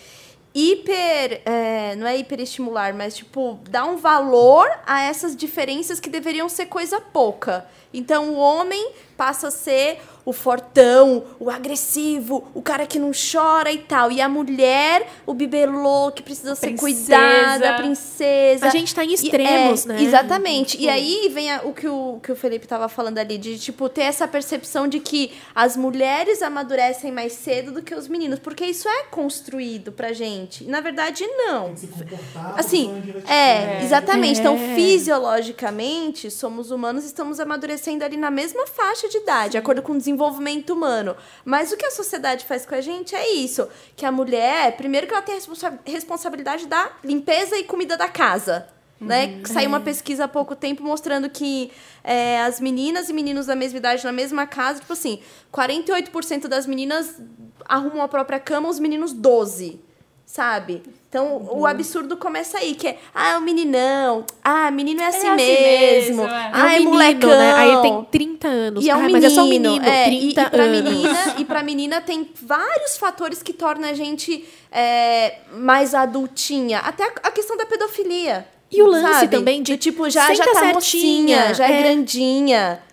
hiper, 0.56 1.42
é, 1.46 1.96
não 1.98 2.08
é 2.08 2.18
hiperestimular, 2.18 2.96
mas 2.96 3.18
tipo, 3.18 3.60
dar 3.70 3.84
um 3.84 3.98
valor 3.98 4.66
a 4.88 5.02
essas 5.02 5.36
diferenças 5.36 6.00
que 6.00 6.10
deveriam 6.10 6.48
ser 6.48 6.68
coisa 6.68 7.02
pouca. 7.02 7.68
Então 7.94 8.30
o 8.30 8.36
homem 8.38 8.92
passa 9.18 9.48
a 9.48 9.52
ser 9.52 10.00
o 10.26 10.34
fortão, 10.34 11.24
o 11.40 11.52
agressivo, 11.52 12.46
o 12.56 12.60
cara 12.62 12.88
que 12.88 12.98
não 12.98 13.12
chora 13.12 13.72
e 13.72 13.78
tal. 13.78 14.12
E 14.12 14.20
a 14.20 14.28
mulher, 14.28 15.08
o 15.24 15.36
bibelô, 15.36 16.12
que 16.12 16.24
precisa 16.24 16.56
ser 16.56 16.70
Princesa. 16.74 16.80
cuidada, 17.16 17.70
a 17.70 17.74
princesa. 17.76 18.66
A 18.66 18.70
gente 18.70 18.94
tá 18.96 19.06
em 19.06 19.12
E- 19.12 19.14
extremos, 19.14 19.86
é, 19.86 19.90
né? 19.90 20.02
Exatamente. 20.02 20.82
E 20.82 20.90
aí 20.90 21.30
vem 21.32 21.52
a- 21.52 21.62
o, 21.64 21.74
que 21.74 21.88
o 21.88 22.20
que 22.24 22.32
o 22.32 22.36
Felipe 22.36 22.68
tava 22.68 22.90
falando 22.90 23.20
ali, 23.20 23.38
de 23.38 23.60
tipo, 23.60 23.88
ter 23.88 24.02
essa 24.02 24.28
percepção 24.28 24.88
de 24.88 25.00
que 25.00 25.32
as 25.54 25.78
mulheres 25.78 26.42
amadurecem 26.42 27.12
mais 27.12 27.34
cedo 27.34 27.72
do 27.72 27.84
que 27.84 27.94
os 27.94 28.08
meninos. 28.08 28.40
Porque 28.40 28.66
isso 28.66 28.90
é 28.90 29.04
construído 29.12 29.92
pra 29.92 30.12
gente. 30.12 30.64
E, 30.64 30.68
na 30.68 30.82
verdade, 30.82 31.24
não. 31.28 31.66
Tem 31.66 31.76
que 31.76 31.80
se 31.82 31.88
comportar. 32.04 32.56
Assim, 32.58 32.92
é, 33.30 33.84
exatamente. 33.84 34.40
Então, 34.40 34.56
É. 34.56 34.74
fisiologicamente, 34.76 36.32
somos 36.32 36.72
humanos 36.72 37.04
e 37.04 37.08
estamos 37.08 37.40
amadurecendo 37.40 37.85
ali 38.04 38.18
na 38.18 38.32
mesma 38.32 38.66
faixa 38.68 39.08
de 39.08 39.18
idade, 39.18 39.52
de 39.52 39.58
acordo 39.58 39.82
com 39.82 39.94
o 39.94 39.98
desenvolvimento 39.98 40.72
humano. 40.72 41.16
Mas 41.44 41.72
o 41.72 41.78
que 41.78 41.86
a 41.86 41.92
sociedade 41.92 42.46
faz 42.46 42.66
com 42.66 42.76
a 42.76 42.82
gente 42.82 43.16
é 43.16 43.32
isso: 43.32 43.68
que 43.96 44.06
a 44.06 44.12
mulher, 44.12 44.76
primeiro 44.78 45.08
que 45.08 45.14
ela 45.14 45.22
tem 45.22 45.36
a 45.36 45.38
responsa- 45.38 45.80
responsabilidade 45.86 46.68
da 46.68 46.92
limpeza 47.04 47.58
e 47.58 47.64
comida 47.64 47.96
da 47.98 48.08
casa. 48.08 48.68
Né? 49.00 49.42
Saiu 49.46 49.68
uma 49.68 49.82
pesquisa 49.82 50.24
há 50.24 50.28
pouco 50.28 50.56
tempo 50.56 50.82
mostrando 50.82 51.30
que 51.30 51.70
é, 52.04 52.42
as 52.42 52.62
meninas 52.62 53.10
e 53.10 53.14
meninos 53.14 53.46
da 53.46 53.56
mesma 53.56 53.78
idade 53.78 54.04
na 54.04 54.12
mesma 54.12 54.48
casa, 54.48 54.80
tipo 54.80 54.94
assim, 54.94 55.20
48% 55.54 56.48
das 56.48 56.66
meninas 56.66 57.22
arrumam 57.66 58.02
a 58.02 58.08
própria 58.08 58.40
cama, 58.40 58.70
os 58.70 58.80
meninos 58.80 59.14
12%. 59.14 59.80
Sabe? 60.26 60.82
Então, 61.16 61.48
o 61.50 61.66
absurdo 61.66 62.18
começa 62.18 62.58
aí, 62.58 62.76
que 62.76 62.90
é, 62.90 62.98
ah, 63.14 63.30
é 63.30 63.38
um 63.38 63.40
meninão, 63.40 64.26
ah, 64.44 64.70
menino 64.70 65.00
é 65.00 65.06
assim 65.06 65.30
assim 65.30 65.36
mesmo, 65.38 66.18
mesmo, 66.18 66.26
é. 66.26 66.50
ah, 66.52 66.60
é, 66.60 66.62
um 66.66 66.70
menino, 66.72 66.92
molecão. 66.92 67.30
né? 67.30 67.54
Aí 67.54 67.70
ele 67.70 67.82
tem 67.84 68.04
30 68.12 68.48
anos. 68.50 68.86
E 68.86 68.90
é 68.90 68.94
um 68.94 68.98
ah, 68.98 69.02
menino, 69.04 69.22
mas 69.22 69.32
é 69.32 69.34
só 69.34 69.44
um 69.46 69.48
menino, 69.48 69.86
é, 69.86 70.04
30 70.04 70.12
e, 70.12 70.30
e 70.30 70.50
pra 70.50 70.64
anos. 70.64 70.92
menina 70.92 71.36
E 71.40 71.46
pra 71.46 71.64
menina 71.64 72.02
tem 72.02 72.30
vários 72.44 72.98
fatores 72.98 73.42
que 73.42 73.54
tornam 73.54 73.88
a 73.88 73.94
gente 73.94 74.44
é, 74.70 75.38
mais 75.54 75.96
adultinha. 75.96 76.80
Até 76.80 77.06
a, 77.06 77.14
a 77.24 77.32
questão 77.32 77.56
da 77.56 77.66
pedofilia. 77.66 78.46
E 78.70 78.84
o 78.84 78.88
lance 78.88 79.10
sabe? 79.10 79.30
também 79.30 79.64
de 79.64 79.72
Do 79.72 79.78
tipo, 79.78 80.10
já, 80.10 80.28
já 80.34 80.44
senta 80.44 80.52
tá 80.52 80.60
certinha, 80.60 80.74
mocinha, 80.74 81.54
já 81.54 81.66
é, 81.66 81.80
é. 81.80 81.82
grandinha. 81.82 82.84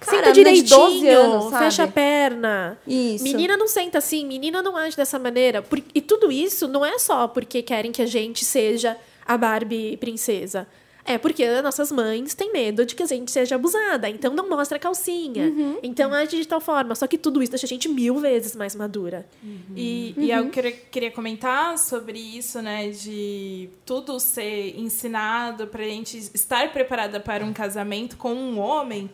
Cara, 0.00 0.16
Senta 0.16 0.30
menina 0.30 0.52
de 0.54 0.62
12 0.62 0.98
direitinho, 1.00 1.20
anos, 1.20 1.58
fecha 1.58 1.84
a 1.84 1.88
perna. 1.88 2.78
Isso. 2.86 3.22
Menina 3.24 3.56
não 3.56 3.68
senta 3.68 3.98
assim, 3.98 4.24
menina 4.26 4.62
não 4.62 4.76
age 4.76 4.96
dessa 4.96 5.18
maneira. 5.18 5.60
Por- 5.62 5.82
e 5.94 6.00
tudo 6.00 6.32
isso 6.32 6.66
não 6.66 6.84
é 6.84 6.98
só 6.98 7.28
porque 7.28 7.60
querem 7.62 7.92
que 7.92 8.00
a 8.00 8.06
gente 8.06 8.44
seja 8.44 8.96
a 9.26 9.36
Barbie 9.36 9.96
princesa. 9.98 10.66
É 11.04 11.16
porque 11.18 11.42
as 11.42 11.62
nossas 11.62 11.90
mães 11.90 12.34
têm 12.34 12.52
medo 12.52 12.84
de 12.84 12.94
que 12.94 13.02
a 13.02 13.06
gente 13.06 13.30
seja 13.32 13.54
abusada. 13.56 14.08
Então 14.08 14.32
não 14.34 14.48
mostra 14.48 14.76
a 14.76 14.78
calcinha. 14.80 15.44
Uhum. 15.48 15.78
Então 15.82 16.12
age 16.12 16.36
de 16.36 16.46
tal 16.46 16.60
forma. 16.60 16.94
Só 16.94 17.06
que 17.06 17.18
tudo 17.18 17.42
isso 17.42 17.50
deixa 17.50 17.66
a 17.66 17.68
gente 17.68 17.88
mil 17.88 18.16
vezes 18.18 18.54
mais 18.54 18.74
madura. 18.76 19.26
E, 19.74 20.14
e 20.16 20.30
eu 20.30 20.48
queria, 20.50 20.72
queria 20.72 21.10
comentar 21.10 21.76
sobre 21.78 22.18
isso, 22.18 22.60
né? 22.62 22.90
De 22.90 23.70
tudo 23.84 24.20
ser 24.20 24.78
ensinado 24.78 25.66
pra 25.66 25.82
gente 25.84 26.16
estar 26.34 26.70
preparada 26.72 27.18
para 27.18 27.44
um 27.44 27.52
casamento 27.52 28.16
com 28.16 28.32
um 28.32 28.58
homem. 28.60 29.10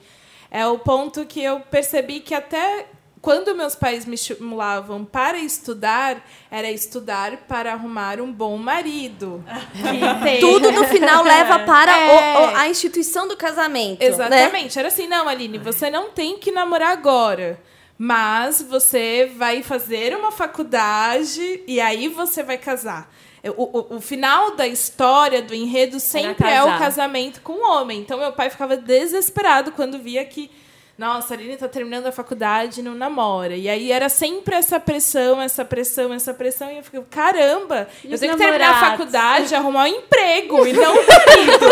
É 0.50 0.66
o 0.66 0.78
ponto 0.78 1.24
que 1.26 1.42
eu 1.42 1.60
percebi 1.60 2.20
que 2.20 2.34
até 2.34 2.86
quando 3.20 3.56
meus 3.56 3.74
pais 3.74 4.04
me 4.06 4.14
estimulavam 4.14 5.04
para 5.04 5.36
estudar, 5.38 6.24
era 6.48 6.70
estudar 6.70 7.36
para 7.48 7.72
arrumar 7.72 8.20
um 8.20 8.32
bom 8.32 8.56
marido. 8.56 9.44
Tudo 10.40 10.70
no 10.70 10.84
final 10.84 11.24
leva 11.24 11.58
para 11.60 11.92
É. 11.98 12.38
o- 12.38 12.42
o- 12.52 12.56
a 12.56 12.68
instituição 12.68 13.26
do 13.26 13.36
casamento. 13.36 14.00
Né? 14.00 14.06
Exatamente. 14.06 14.78
Era 14.78 14.88
assim, 14.88 15.08
não, 15.08 15.28
Aline, 15.28 15.58
você 15.58 15.90
não 15.90 16.10
tem 16.10 16.38
que 16.38 16.52
namorar 16.52 16.92
agora. 16.92 17.60
Mas 17.98 18.60
você 18.62 19.32
vai 19.36 19.62
fazer 19.62 20.14
uma 20.14 20.30
faculdade 20.30 21.62
e 21.66 21.80
aí 21.80 22.08
você 22.08 22.42
vai 22.42 22.58
casar. 22.58 23.10
O, 23.56 23.62
o, 23.62 23.96
o 23.96 24.00
final 24.00 24.56
da 24.56 24.66
história, 24.66 25.42
do 25.42 25.54
enredo, 25.54 26.00
sempre 26.00 26.48
é 26.48 26.62
o 26.62 26.78
casamento 26.78 27.40
com 27.42 27.52
o 27.52 27.70
homem. 27.70 28.00
Então 28.00 28.18
meu 28.18 28.32
pai 28.32 28.50
ficava 28.50 28.76
desesperado 28.76 29.72
quando 29.72 29.98
via 29.98 30.24
que. 30.24 30.50
Nossa, 30.98 31.34
a 31.34 31.36
Aline 31.36 31.56
tá 31.58 31.68
terminando 31.68 32.06
a 32.06 32.12
faculdade 32.12 32.80
e 32.80 32.82
não 32.82 32.94
namora. 32.94 33.54
E 33.54 33.68
aí 33.68 33.92
era 33.92 34.08
sempre 34.08 34.54
essa 34.54 34.80
pressão, 34.80 35.42
essa 35.42 35.62
pressão, 35.62 36.10
essa 36.14 36.32
pressão. 36.32 36.70
E 36.70 36.78
eu 36.78 36.82
ficava, 36.82 37.04
caramba, 37.10 37.86
E 38.02 38.10
eu 38.12 38.18
tenho 38.18 38.32
que 38.32 38.38
terminar 38.38 38.68
a 38.68 38.72
namorados? 38.72 38.90
faculdade, 38.98 39.54
arrumar 39.54 39.82
um 39.84 39.86
emprego 39.88 40.64
e 40.66 40.72
não 40.72 40.92
um 40.92 40.96
marido. 40.96 41.66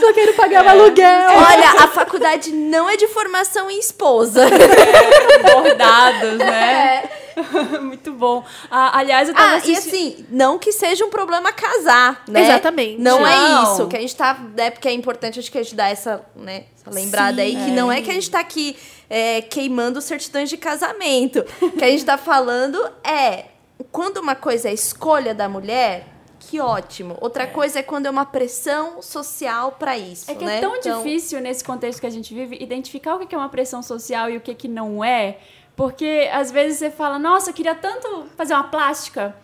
Só 0.00 0.12
quero 0.12 0.34
pagar 0.34 0.64
o 0.64 0.68
aluguel. 0.68 1.30
Olha, 1.30 1.84
a 1.84 1.88
faculdade 1.88 2.52
não 2.52 2.88
é 2.88 2.96
de 2.96 3.08
formação 3.08 3.70
em 3.70 3.78
esposa. 3.78 4.46
Bordados, 5.52 6.38
né? 6.38 7.08
Muito 7.80 8.12
bom. 8.12 8.44
Ah, 8.70 8.98
aliás, 8.98 9.28
eu 9.28 9.34
tava 9.34 9.52
Ah, 9.54 9.54
e 9.54 9.72
assistindo... 9.72 9.78
assim, 9.94 10.26
não 10.30 10.58
que 10.58 10.72
seja 10.72 11.04
um 11.04 11.10
problema 11.10 11.52
casar, 11.52 12.22
né? 12.28 12.42
Exatamente. 12.42 13.00
Não, 13.00 13.26
é 13.26 13.34
Não. 13.36 13.62
isso. 13.74 13.86
Que 13.88 13.96
a 13.96 14.00
gente 14.00 14.14
tá. 14.16 14.36
É 14.58 14.70
porque 14.70 14.88
é 14.88 14.92
importante 14.92 15.38
acho 15.38 15.50
que 15.50 15.58
a 15.58 15.62
gente 15.62 15.74
dar 15.74 15.88
essa, 15.90 16.22
né, 16.36 16.64
lembrada 16.90 17.42
aí, 17.42 17.54
que 17.54 17.70
não 17.70 17.90
é 17.90 18.00
que 18.02 18.10
a 18.10 18.14
gente 18.14 18.30
tá 18.30 18.40
aqui 18.40 18.76
é, 19.08 19.40
queimando 19.42 20.00
certidões 20.00 20.48
de 20.48 20.56
casamento. 20.56 21.44
O 21.60 21.70
que 21.72 21.84
a 21.84 21.88
gente 21.90 22.04
tá 22.04 22.16
falando 22.18 22.78
é 23.04 23.46
quando 23.90 24.18
uma 24.18 24.34
coisa 24.34 24.68
é 24.68 24.72
escolha 24.74 25.34
da 25.34 25.48
mulher. 25.48 26.06
Que 26.38 26.58
ótimo. 26.58 27.16
Outra 27.20 27.46
coisa 27.46 27.78
é 27.78 27.82
quando 27.82 28.06
é 28.06 28.10
uma 28.10 28.24
pressão 28.26 29.00
social 29.02 29.72
pra 29.78 29.96
isso, 29.96 30.30
É 30.30 30.34
que 30.34 30.44
né? 30.44 30.56
é 30.56 30.60
tão 30.60 30.74
Então, 30.76 31.02
difícil 31.02 31.38
nesse 31.40 31.62
contexto 31.62 32.00
que 32.00 32.06
a 32.06 32.10
gente 32.10 32.34
vive 32.34 32.56
identificar 32.60 33.14
o 33.16 33.26
que 33.26 33.34
é 33.34 33.38
uma 33.38 33.48
pressão 33.48 33.82
social 33.82 34.28
e 34.30 34.36
o 34.36 34.40
que 34.40 34.54
que 34.54 34.66
não 34.66 35.04
é. 35.04 35.36
Porque 35.76 36.28
às 36.32 36.50
vezes 36.50 36.78
você 36.78 36.90
fala, 36.90 37.18
nossa, 37.18 37.50
eu 37.50 37.54
queria 37.54 37.74
tanto 37.74 38.26
fazer 38.36 38.52
uma 38.54 38.64
plástica. 38.64 39.34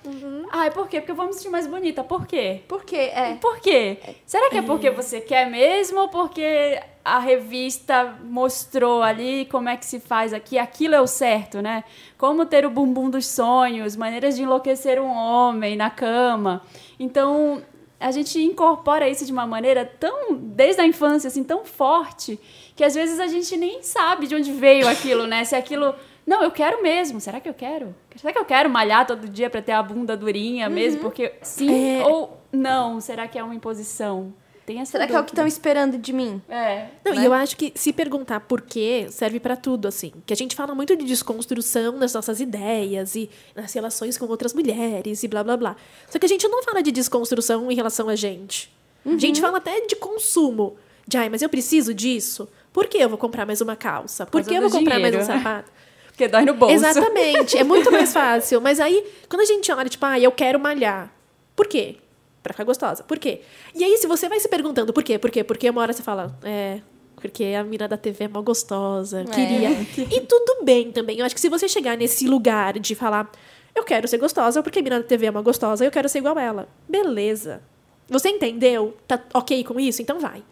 Ai, 0.51 0.71
por 0.71 0.89
quê? 0.89 1.01
Porque 1.01 1.13
eu 1.13 1.17
vou 1.17 1.27
me 1.27 1.33
sentir 1.33 1.49
mais 1.49 1.67
bonita. 1.67 2.03
Por 2.03 2.27
quê? 2.27 2.63
Porque 2.67 2.97
é. 2.97 3.37
Por 3.41 3.61
quê? 3.61 3.99
Será 4.27 4.51
que 4.51 4.59
é 4.59 4.63
porque 4.63 4.91
você 4.91 5.21
quer 5.21 5.49
mesmo 5.49 6.01
ou 6.01 6.09
porque 6.09 6.81
a 7.07 7.21
revista 7.21 8.17
mostrou 8.25 9.01
ali 9.01 9.45
como 9.45 9.69
é 9.69 9.77
que 9.77 9.87
se 9.87 10.01
faz 10.01 10.35
aqui? 10.35 10.59
Aquilo 10.59 10.97
é 10.97 11.01
o 11.01 11.07
certo, 11.07 11.63
né? 11.63 11.85
Como 12.19 12.45
ter 12.45 12.67
o 12.67 12.71
bumbum 12.71 13.09
dos 13.09 13.29
sonhos, 13.29 13.95
maneiras 13.95 14.35
de 14.35 14.43
enlouquecer 14.43 15.01
um 15.01 15.07
homem 15.07 15.77
na 15.77 15.89
cama. 15.89 16.63
Então, 16.99 17.63
a 18.01 18.11
gente 18.11 18.43
incorpora 18.43 19.09
isso 19.09 19.25
de 19.25 19.31
uma 19.31 19.47
maneira 19.47 19.85
tão, 19.85 20.35
desde 20.35 20.81
a 20.81 20.85
infância, 20.85 21.29
assim, 21.29 21.45
tão 21.45 21.65
forte, 21.65 22.41
que 22.75 22.83
às 22.83 22.97
vezes 22.97 23.21
a 23.21 23.29
gente 23.29 23.57
nem 23.57 23.85
sabe 23.85 24.27
de 24.27 24.35
onde 24.35 24.51
veio 24.51 24.89
aquilo, 24.89 25.29
né? 25.29 25.45
Se 25.45 25.55
aquilo. 25.55 25.95
Não, 26.27 26.43
eu 26.43 26.51
quero 26.51 26.83
mesmo. 26.83 27.21
Será 27.21 27.39
que 27.39 27.49
eu 27.49 27.55
quero? 27.55 27.95
Será 28.17 28.33
que 28.33 28.39
eu 28.41 28.45
quero 28.45 28.69
malhar 28.69 29.07
todo 29.07 29.29
dia 29.29 29.49
pra 29.49 29.63
ter 29.63 29.71
a 29.71 29.83
bunda 29.83 30.17
durinha 30.17 30.69
mesmo? 30.69 31.03
Porque 31.03 31.35
sim 31.41 32.01
ou 32.01 32.37
não? 32.51 33.01
Será 33.01 33.29
que 33.29 33.39
é 33.39 33.45
uma 33.45 33.55
imposição? 33.55 34.35
Tem 34.67 34.81
essa 34.81 34.93
Será 34.93 35.07
que 35.07 35.15
é 35.15 35.21
o 35.21 35.23
que 35.23 35.31
estão 35.31 35.45
dúvida. 35.45 35.57
esperando 35.57 35.97
de 35.97 36.13
mim? 36.13 36.43
É. 36.49 36.89
Não, 37.05 37.15
né? 37.15 37.23
e 37.23 37.25
eu 37.25 37.33
acho 37.33 37.57
que 37.57 37.73
se 37.77 37.93
perguntar 37.93 38.41
por 38.41 38.61
quê, 38.63 39.07
serve 39.11 39.39
pra 39.39 39.55
tudo, 39.55 39.87
assim. 39.87 40.13
Que 40.27 40.33
a 40.33 40.37
gente 40.37 40.57
fala 40.57 40.75
muito 40.75 40.97
de 40.97 41.05
desconstrução 41.05 41.93
nas 41.97 42.13
nossas 42.13 42.41
ideias 42.41 43.15
e 43.15 43.31
nas 43.55 43.73
relações 43.73 44.19
com 44.19 44.27
outras 44.27 44.53
mulheres 44.53 45.23
e 45.23 45.29
blá 45.29 45.45
blá 45.45 45.57
blá. 45.57 45.77
Só 46.11 46.19
que 46.19 46.27
a 46.27 46.29
gente 46.29 46.49
não 46.49 46.63
fala 46.65 46.83
de 46.83 46.91
desconstrução 46.91 47.71
em 47.71 47.75
relação 47.77 48.09
a 48.09 48.17
gente. 48.17 48.75
A 49.05 49.11
Uhum. 49.11 49.19
gente 49.21 49.41
fala 49.41 49.59
até 49.59 49.83
de 49.87 49.95
consumo. 49.95 50.77
De, 51.07 51.17
ai, 51.17 51.29
mas 51.29 51.41
eu 51.43 51.49
preciso 51.49 51.95
disso? 51.95 52.49
Por 52.73 52.89
que 52.89 52.99
eu 52.99 53.09
vou 53.09 53.17
comprar 53.17 53.47
mais 53.47 53.61
uma 53.61 53.77
calça? 53.77 54.27
Por 54.27 54.43
que 54.43 54.53
eu 54.53 54.63
vou 54.63 54.71
comprar 54.71 54.99
mais 54.99 55.15
um 55.15 55.19
dinheiro. 55.21 55.39
sapato? 55.45 55.71
Porque 56.11 56.27
dói 56.27 56.45
no 56.45 56.55
bolso. 56.55 56.75
Exatamente. 56.75 57.57
É 57.57 57.63
muito 57.63 57.93
mais 57.93 58.13
fácil. 58.13 58.61
Mas 58.61 58.81
aí, 58.81 59.05
quando 59.29 59.43
a 59.43 59.45
gente 59.45 59.71
olha, 59.71 59.89
tipo, 59.89 60.05
ah, 60.05 60.19
eu 60.19 60.33
quero 60.33 60.59
malhar. 60.59 61.13
Por 61.55 61.69
quê? 61.69 61.99
Pra 62.47 62.53
ficar 62.53 62.65
gostosa. 62.65 63.03
Por 63.03 63.19
quê? 63.19 63.41
E 63.75 63.83
aí, 63.83 63.97
se 63.97 64.07
você 64.07 64.29
vai 64.29 64.39
se 64.39 64.49
perguntando 64.49 64.93
por 64.93 65.03
quê, 65.03 65.19
por 65.19 65.33
quê, 65.33 65.43
por 65.43 65.59
quê, 65.59 65.69
uma 65.69 65.83
hora 65.83 65.93
você 65.93 66.01
fala, 66.01 66.39
é. 66.45 66.81
Porque 67.17 67.43
a 67.59 67.65
mina 67.65 67.89
da 67.89 67.97
TV 67.97 68.27
é 68.27 68.29
mó 68.29 68.41
gostosa, 68.41 69.25
queria. 69.25 69.71
E 69.97 70.21
tudo 70.21 70.63
bem 70.63 70.93
também. 70.93 71.19
Eu 71.19 71.27
acho 71.27 71.35
que 71.35 71.41
se 71.41 71.49
você 71.49 71.67
chegar 71.69 71.97
nesse 71.97 72.29
lugar 72.29 72.79
de 72.79 72.95
falar, 72.95 73.29
eu 73.75 73.83
quero 73.83 74.07
ser 74.07 74.19
gostosa 74.19 74.63
porque 74.63 74.79
a 74.79 74.83
mina 74.83 75.01
da 75.01 75.05
TV 75.05 75.27
é 75.27 75.31
uma 75.31 75.43
gostosa, 75.43 75.85
eu 75.85 75.91
quero 75.91 76.09
ser 76.09 76.19
igual 76.19 76.39
a 76.39 76.43
ela. 76.43 76.69
Beleza. 76.89 77.63
Você 78.09 78.29
entendeu? 78.29 78.97
Tá 79.09 79.21
ok 79.35 79.65
com 79.65 79.81
isso? 79.81 80.01
Então 80.01 80.21
vai. 80.21 80.45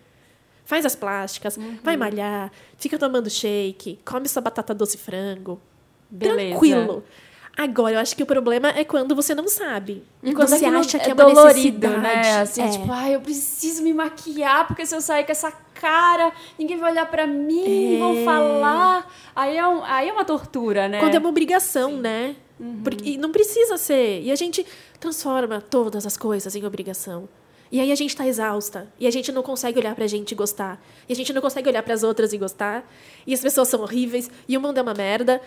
Faz 0.64 0.84
as 0.84 0.96
plásticas, 0.96 1.56
vai 1.82 1.96
malhar, 1.96 2.50
fica 2.76 2.98
tomando 2.98 3.30
shake, 3.30 4.00
come 4.04 4.26
sua 4.26 4.42
batata 4.42 4.74
doce 4.74 4.98
frango. 4.98 5.60
Beleza. 6.10 6.48
Tranquilo. 6.48 7.04
Agora, 7.56 7.94
eu 7.94 8.00
acho 8.00 8.16
que 8.16 8.22
o 8.22 8.26
problema 8.26 8.68
é 8.70 8.84
quando 8.84 9.14
você 9.14 9.34
não 9.34 9.46
sabe. 9.46 10.02
E 10.22 10.34
quando 10.34 10.48
você 10.48 10.56
aquilo 10.64 10.78
acha 10.80 10.98
que 10.98 11.06
é, 11.06 11.10
é 11.10 11.14
uma 11.14 11.24
dolorido, 11.24 11.88
necessidade. 11.88 12.02
né? 12.28 12.40
Assim, 12.40 12.62
É. 12.62 12.68
tipo, 12.68 12.90
ai, 12.92 13.14
eu 13.14 13.20
preciso 13.20 13.82
me 13.82 13.92
maquiar, 13.94 14.66
porque 14.66 14.84
se 14.84 14.94
eu 14.94 15.00
sair 15.00 15.24
com 15.24 15.30
essa 15.32 15.52
cara, 15.74 16.32
ninguém 16.58 16.76
vai 16.78 16.90
olhar 16.92 17.06
pra 17.06 17.26
mim, 17.28 17.96
É. 17.96 17.98
vão 18.00 18.24
falar. 18.24 19.08
Aí 19.36 19.56
é, 19.56 19.66
um- 19.68 19.84
aí 19.84 20.08
é 20.08 20.12
uma 20.12 20.24
tortura, 20.24 20.88
né? 20.88 20.98
Quando 20.98 21.14
é 21.14 21.18
uma 21.18 21.28
obrigação, 21.28 21.96
né? 21.96 22.34
Porque, 22.82 23.10
e 23.10 23.16
não 23.18 23.30
precisa 23.30 23.76
ser. 23.76 24.22
E 24.22 24.32
a 24.32 24.36
gente 24.36 24.66
transforma 24.98 25.60
todas 25.60 26.06
as 26.06 26.16
coisas 26.16 26.54
em 26.56 26.64
obrigação. 26.64 27.28
E 27.72 27.80
aí 27.80 27.90
a 27.90 27.94
gente 27.96 28.14
tá 28.16 28.24
exausta. 28.26 28.86
E 29.00 29.06
a 29.06 29.10
gente 29.10 29.32
não 29.32 29.42
consegue 29.42 29.78
olhar 29.80 29.94
pra 29.96 30.06
gente 30.06 30.30
e 30.30 30.34
gostar. 30.36 30.80
E 31.08 31.12
a 31.12 31.16
gente 31.16 31.32
não 31.32 31.42
consegue 31.42 31.68
olhar 31.68 31.82
pras 31.82 32.04
outras 32.04 32.32
e 32.32 32.38
gostar. 32.38 32.88
E 33.26 33.34
as 33.34 33.40
pessoas 33.40 33.66
são 33.68 33.80
horríveis. 33.80 34.30
E 34.48 34.56
o 34.56 34.60
mundo 34.60 34.78
é 34.78 34.82
uma 34.82 34.94
merda. 34.94 35.40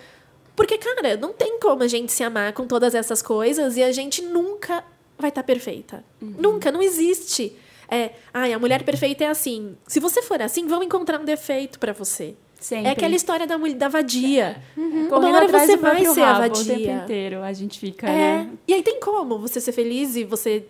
Porque, 0.58 0.78
cara, 0.78 1.15
não 1.15 1.32
tem 1.32 1.60
como 1.60 1.84
a 1.84 1.88
gente 1.88 2.12
se 2.12 2.24
amar 2.24 2.52
com 2.52 2.65
todas 2.67 2.93
essas 2.96 3.22
coisas 3.22 3.78
e 3.78 3.84
a 3.84 3.91
gente 3.93 4.22
nunca 4.24 4.84
vai 5.17 5.30
estar 5.30 5.43
perfeita. 5.43 6.04
Nunca, 6.20 6.72
não 6.72 6.82
existe. 6.82 7.56
É, 7.89 8.12
ai, 8.34 8.52
a 8.52 8.60
mulher 8.60 8.84
perfeita 8.84 9.24
é 9.24 9.28
assim. 9.28 9.78
Se 9.88 10.00
você 10.00 10.22
for 10.22 10.41
assim, 10.41 10.65
vão 10.67 10.82
encontrar 10.84 11.20
um 11.22 11.26
defeito 11.26 11.78
pra 11.80 11.93
você. 11.93 12.36
Sempre. 12.60 12.88
É 12.88 12.91
aquela 12.91 13.15
história 13.15 13.46
da, 13.46 13.56
mulher, 13.56 13.76
da 13.76 13.88
vadia. 13.88 14.58
Uma 14.76 15.10
Correndo 15.10 15.36
hora 15.36 15.46
atrás 15.46 15.67
você 15.70 15.78
vai 15.78 16.04
ser 16.06 16.22
a 16.22 16.34
rabo 16.34 16.48
O 16.48 16.58
tempo 16.58 16.70
vadia. 16.72 16.93
inteiro 17.04 17.43
a 17.43 17.54
gente 17.54 17.80
fica, 17.80 18.10
É. 18.10 18.10
né? 18.43 18.50
E 18.67 18.74
aí 18.74 18.82
tem 18.82 19.00
como 19.00 19.38
você 19.38 19.62
ser 19.62 19.72
feliz 19.72 20.15
e 20.15 20.24
você 20.24 20.65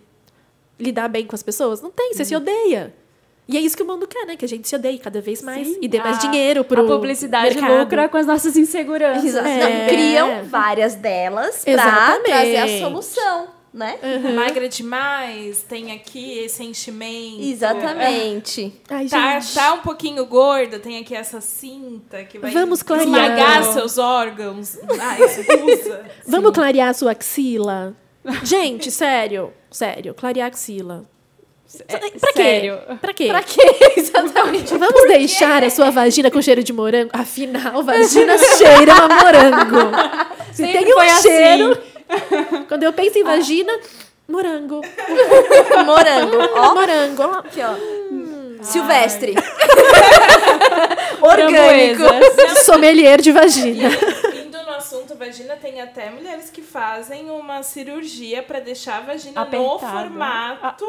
lidar 0.78 1.08
bem 1.08 1.26
com 1.26 1.34
as 1.34 1.42
pessoas? 1.42 1.80
Não 1.80 1.90
tem, 1.90 2.12
você 2.12 2.26
se 2.26 2.36
odeia. 2.36 2.94
E 3.48 3.56
é 3.56 3.60
isso 3.60 3.74
que 3.76 3.82
o 3.82 3.86
mundo 3.86 4.06
quer, 4.06 4.26
né? 4.26 4.36
Que 4.36 4.44
a 4.44 4.48
gente 4.48 4.68
se 4.68 4.76
odeie 4.76 4.98
cada 4.98 5.20
vez 5.22 5.42
mais 5.42 5.66
Sim. 5.66 5.78
e 5.80 5.88
dê 5.88 5.98
mais 6.00 6.18
A- 6.18 6.20
dinheiro 6.20 6.62
pro 6.64 6.82
A 6.82 6.86
publicidade 6.86 7.54
mercado. 7.54 7.78
lucra 7.80 8.08
com 8.08 8.18
as 8.18 8.26
nossas 8.26 8.56
inseguranças. 8.58 9.24
Exato. 9.24 9.48
É. 9.48 9.80
Não, 9.82 9.88
criam 9.88 10.44
várias 10.44 10.94
delas 10.94 11.62
pra 11.64 11.72
Exatamente. 11.72 12.24
trazer 12.26 12.56
a 12.58 12.78
solução, 12.80 13.48
né? 13.72 13.98
Magra 14.34 14.68
demais, 14.68 15.62
tem 15.62 15.92
aqui 15.92 16.40
esse 16.40 16.62
enchimento. 16.62 17.40
Exatamente. 17.40 18.72
Ai, 18.90 19.06
Tá, 19.08 19.40
gente. 19.40 19.54
tá 19.54 19.72
um 19.74 19.78
pouquinho 19.78 20.24
gorda, 20.26 20.78
tem 20.78 20.98
aqui 20.98 21.14
essa 21.14 21.40
cinta 21.40 22.24
que 22.24 22.38
vai 22.38 22.50
Vamos 22.50 22.82
clarear. 22.82 23.06
esmagar 23.08 23.64
seus 23.72 23.96
órgãos. 23.98 24.78
Ai, 25.00 25.18
usa. 25.22 26.04
Vamos 26.26 26.50
clarear 26.52 26.90
a 26.90 26.92
sua 26.94 27.12
axila? 27.12 27.94
Gente, 28.44 28.90
sério. 28.92 29.52
Sério, 29.70 30.14
clarear 30.14 30.46
a 30.46 30.48
axila. 30.48 31.06
É, 31.86 31.96
pra 32.18 32.32
quê? 32.32 32.42
sério. 32.42 32.78
Pra 33.00 33.12
quê? 33.12 33.26
Pra 33.28 33.42
quê? 33.42 33.76
Exatamente. 33.96 34.76
Vamos 34.76 35.08
deixar 35.08 35.62
a 35.62 35.68
sua 35.70 35.90
vagina 35.90 36.30
com 36.30 36.40
cheiro 36.40 36.62
de 36.62 36.72
morango? 36.72 37.10
Afinal, 37.12 37.82
vagina 37.82 38.38
cheira 38.56 38.92
a 38.94 39.08
morango. 39.08 39.90
Se 40.52 40.64
Sempre 40.64 40.84
tem 40.84 40.94
um 40.94 40.98
assim. 41.00 41.28
cheiro... 41.28 41.78
Quando 42.68 42.84
eu 42.84 42.92
penso 42.94 43.18
em 43.18 43.22
vagina, 43.22 43.70
morango. 44.26 44.80
Morango. 45.84 46.38
Ó, 46.54 46.74
Morango. 46.74 47.22
ó. 47.22 47.38
aqui, 47.40 47.60
ó. 47.60 47.74
Silvestre. 48.62 49.34
Orgânico. 51.20 52.02
Sommelier 52.64 53.20
de 53.20 53.30
vagina. 53.30 53.90
Assunto 54.78 55.14
vagina, 55.14 55.56
tem 55.56 55.80
até 55.80 56.10
mulheres 56.10 56.50
que 56.50 56.62
fazem 56.62 57.30
uma 57.30 57.62
cirurgia 57.62 58.42
pra 58.42 58.60
deixar 58.60 58.98
a 58.98 59.00
vagina 59.00 59.44
no 59.44 59.78
formato 59.78 60.86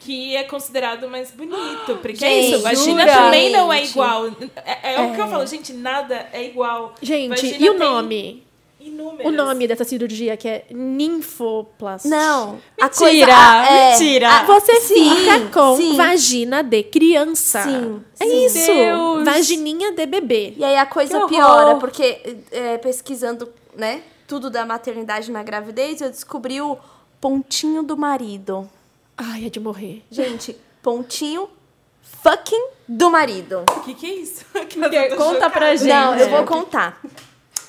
que 0.00 0.36
é 0.36 0.44
considerado 0.44 1.08
mais 1.08 1.30
bonito. 1.30 1.98
Porque 2.00 2.24
é 2.24 2.28
Gente, 2.28 2.54
isso, 2.54 2.62
vagina 2.62 3.02
jura? 3.02 3.12
também 3.12 3.50
não 3.50 3.72
é 3.72 3.78
Gente. 3.78 3.90
igual. 3.90 4.26
É, 4.64 4.94
é 4.94 5.00
o 5.00 5.14
que 5.14 5.20
eu 5.20 5.28
falo, 5.28 5.46
gente, 5.46 5.72
nada 5.72 6.28
é 6.32 6.44
igual. 6.44 6.94
Gente, 7.02 7.28
Vagina 7.30 7.56
e 7.58 7.70
o 7.70 7.78
nome? 7.78 8.49
Inúmeras. 8.80 9.26
o 9.26 9.30
nome 9.36 9.68
dessa 9.68 9.84
cirurgia, 9.84 10.36
que 10.36 10.48
é 10.48 10.64
ninfoplastia. 10.70 12.10
Não. 12.10 12.58
a 12.80 12.84
Mentira, 12.86 12.90
coisa, 12.96 13.26
a- 13.36 13.66
é, 13.66 13.90
mentira. 13.92 14.28
a- 14.30 14.44
Você 14.44 14.80
sim, 14.80 15.10
fica 15.16 15.40
com 15.52 15.76
sim. 15.76 15.96
vagina 15.96 16.62
de 16.62 16.82
criança. 16.84 17.62
Sim, 17.62 18.02
É 18.18 18.24
sim. 18.26 18.44
isso. 18.46 18.66
Deus. 18.66 19.24
Vagininha 19.24 19.92
de 19.92 20.06
bebê. 20.06 20.54
E 20.56 20.64
aí 20.64 20.76
a 20.76 20.86
coisa 20.86 21.20
Que 21.20 21.28
piora, 21.28 21.76
porque 21.76 22.38
é, 22.50 22.78
pesquisando, 22.78 23.48
né, 23.76 24.02
tudo 24.26 24.48
da 24.50 24.64
maternidade 24.64 25.30
na 25.30 25.42
gravidez, 25.42 26.00
eu 26.00 26.08
descobri 26.10 26.60
o 26.60 26.76
pontinho 27.20 27.82
do 27.82 27.96
marido. 27.96 28.68
Ai, 29.16 29.46
é 29.46 29.50
de 29.50 29.60
morrer. 29.60 30.02
Gente, 30.10 30.56
pontinho 30.82 31.48
fucking 32.22 32.68
do 32.88 33.10
marido. 33.10 33.64
O 33.76 33.80
que, 33.80 33.94
que 33.94 34.06
é 34.06 34.14
isso? 34.14 34.44
Conta 35.16 35.50
pra 35.50 35.76
gente. 35.76 35.88
Não, 35.88 36.16
eu 36.16 36.30
vou 36.30 36.44
contar. 36.44 36.98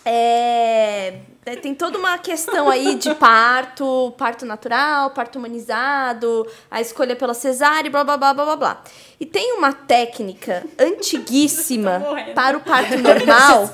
É, 0.04 1.20
é, 1.46 1.56
tem 1.56 1.76
toda 1.76 1.98
uma 1.98 2.18
questão 2.18 2.70
aí 2.70 2.96
de 2.96 3.14
parto, 3.16 4.14
parto 4.18 4.46
natural, 4.46 5.12
parto 5.12 5.38
humanizado, 5.38 6.48
a 6.70 6.82
escolha 6.82 7.16
pela 7.16 7.34
cesárea, 7.34 7.90
blá 7.90 8.04
blá 8.04 8.18
blá 8.18 8.34
blá 8.34 8.46
blá 8.46 8.56
blá. 8.56 8.84
E 9.20 9.26
tem 9.26 9.54
uma 9.54 9.74
técnica 9.74 10.66
antiguíssima 10.78 12.04
para 12.34 12.58
o 12.58 12.62
parto 12.62 12.98
normal, 12.98 13.72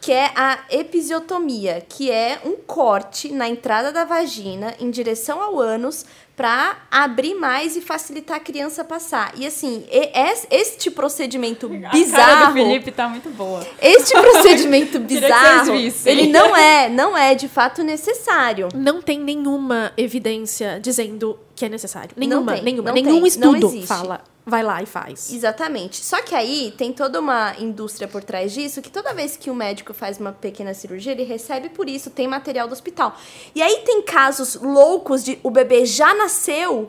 que 0.00 0.12
é 0.12 0.30
a 0.34 0.60
episiotomia, 0.70 1.84
que 1.88 2.10
é 2.10 2.40
um 2.44 2.56
corte 2.56 3.32
na 3.32 3.48
entrada 3.48 3.92
da 3.92 4.04
vagina 4.04 4.74
em 4.80 4.90
direção 4.90 5.40
ao 5.40 5.58
ânus 5.58 6.04
para 6.36 6.76
abrir 6.90 7.34
mais 7.34 7.76
e 7.76 7.80
facilitar 7.80 8.36
a 8.36 8.40
criança 8.40 8.84
passar. 8.84 9.32
E 9.36 9.46
assim, 9.46 9.84
e- 9.90 10.10
es- 10.32 10.46
este 10.50 10.90
procedimento 10.90 11.66
A 11.66 11.70
cara 11.80 11.88
bizarro, 11.92 12.46
do 12.48 12.52
Felipe 12.52 12.92
tá 12.92 13.08
muito 13.08 13.30
boa. 13.30 13.66
este 13.80 14.12
procedimento 14.20 14.98
bizarro, 15.00 15.72
ele 16.04 16.26
não 16.26 16.54
é, 16.54 16.88
não 16.90 17.16
é 17.16 17.34
de 17.34 17.48
fato 17.48 17.82
necessário. 17.82 18.68
Não 18.74 19.00
tem 19.00 19.18
nenhuma 19.18 19.92
evidência 19.96 20.78
dizendo 20.80 21.38
que 21.54 21.64
é 21.64 21.68
necessário. 21.70 22.10
Nenhuma, 22.16 22.52
tem, 22.52 22.62
nenhuma. 22.62 22.90
não 22.90 22.94
Nenhum 22.94 23.18
tem, 23.20 23.26
estudo 23.26 23.82
fala, 23.86 24.20
vai 24.46 24.62
lá 24.62 24.80
e 24.80 24.86
faz. 24.86 25.32
Exatamente. 25.32 26.04
Só 26.04 26.22
que 26.22 26.32
aí 26.32 26.72
tem 26.78 26.92
toda 26.92 27.18
uma 27.18 27.56
indústria 27.58 28.06
por 28.06 28.22
trás 28.22 28.52
disso 28.52 28.80
que 28.80 28.88
toda 28.88 29.12
vez 29.12 29.36
que 29.36 29.50
o 29.50 29.54
médico 29.54 29.92
faz 29.92 30.20
uma 30.20 30.32
pequena 30.32 30.72
cirurgia, 30.72 31.12
ele 31.12 31.24
recebe 31.24 31.68
por 31.68 31.88
isso, 31.88 32.10
tem 32.10 32.28
material 32.28 32.68
do 32.68 32.72
hospital. 32.72 33.16
E 33.54 33.60
aí 33.60 33.82
tem 33.84 34.00
casos 34.02 34.54
loucos 34.54 35.24
de 35.24 35.40
o 35.42 35.50
bebê 35.50 35.84
já 35.84 36.14
nasceu. 36.14 36.88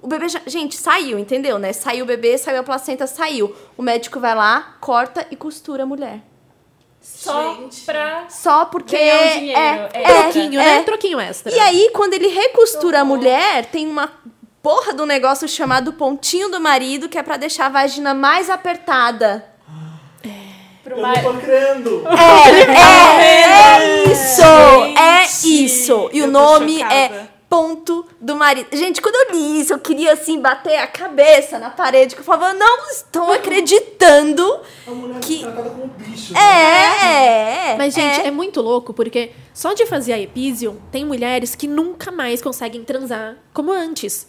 O 0.00 0.06
bebê 0.06 0.28
já. 0.28 0.40
Gente, 0.46 0.76
saiu, 0.76 1.18
entendeu, 1.18 1.58
né? 1.58 1.72
Saiu 1.72 2.04
o 2.04 2.06
bebê, 2.06 2.36
saiu 2.36 2.60
a 2.60 2.62
placenta, 2.62 3.06
saiu. 3.06 3.56
O 3.76 3.82
médico 3.82 4.20
vai 4.20 4.34
lá, 4.34 4.76
corta 4.80 5.26
e 5.30 5.34
costura 5.34 5.84
a 5.84 5.86
mulher. 5.86 6.20
Só 7.00 7.54
Gente. 7.54 7.80
pra... 7.82 8.28
Só 8.28 8.66
porque. 8.66 8.96
Ganhar 8.96 9.20
um 9.20 9.38
dinheiro, 9.38 9.60
é, 9.60 9.90
é. 9.94 10.02
é, 10.02 10.22
Troquinho, 10.22 10.60
é. 10.60 10.64
né? 10.64 10.82
Troquinho 10.82 11.20
extra. 11.20 11.52
E 11.52 11.58
aí, 11.58 11.90
quando 11.94 12.12
ele 12.12 12.28
recostura 12.28 13.00
a 13.00 13.04
mulher, 13.04 13.66
tem 13.66 13.86
uma 13.88 14.12
porra 14.62 14.92
do 14.92 15.06
negócio 15.06 15.46
chamado 15.48 15.92
pontinho 15.92 16.50
do 16.50 16.60
marido, 16.60 17.08
que 17.08 17.18
é 17.18 17.22
pra 17.22 17.36
deixar 17.36 17.66
a 17.66 17.70
vagina 17.70 18.14
mais 18.14 18.50
apertada. 18.50 19.44
Pro 20.82 20.96
Eu 20.96 21.02
mar... 21.02 21.22
não 21.22 21.34
tô 21.34 21.38
crendo. 21.40 22.02
É 22.08 24.04
isso! 24.12 24.42
é 24.96 25.26
Gente, 25.26 25.64
isso! 25.64 26.10
E 26.12 26.22
o 26.22 26.26
nome 26.26 26.78
chocada. 26.78 26.94
é 26.94 27.28
ponto 27.48 28.06
do 28.20 28.36
marido. 28.36 28.68
Gente, 28.72 29.00
quando 29.00 29.14
eu 29.14 29.34
li 29.36 29.60
isso, 29.60 29.72
eu 29.72 29.78
queria 29.78 30.12
assim 30.12 30.40
bater 30.40 30.78
a 30.78 30.86
cabeça 30.86 31.58
na 31.58 31.70
parede, 31.70 32.14
que 32.14 32.20
eu 32.20 32.24
falava, 32.24 32.52
não 32.54 32.88
estou 32.90 33.32
acreditando. 33.32 34.60
A 34.86 34.90
mulher 34.90 35.20
Que- 35.20 35.38
é 35.44 35.50
tratada 35.50 35.70
como 35.70 35.86
bicho. 35.88 36.36
É, 36.36 37.72
é. 37.72 37.76
Mas, 37.78 37.94
gente, 37.94 38.20
é. 38.20 38.26
é. 38.26 38.30
muito 38.30 38.60
louco, 38.60 38.92
porque 38.94 39.32
só 39.54 39.72
de 39.72 39.86
fazer 39.86 40.12
a 40.12 40.18
epísio, 40.18 40.80
tem 40.90 41.04
mulheres 41.04 41.54
que 41.54 41.66
nunca 41.66 42.10
mais 42.10 42.40
conseguem 42.42 42.84
transar 42.84 43.36
como 43.52 43.72
antes. 43.72 44.26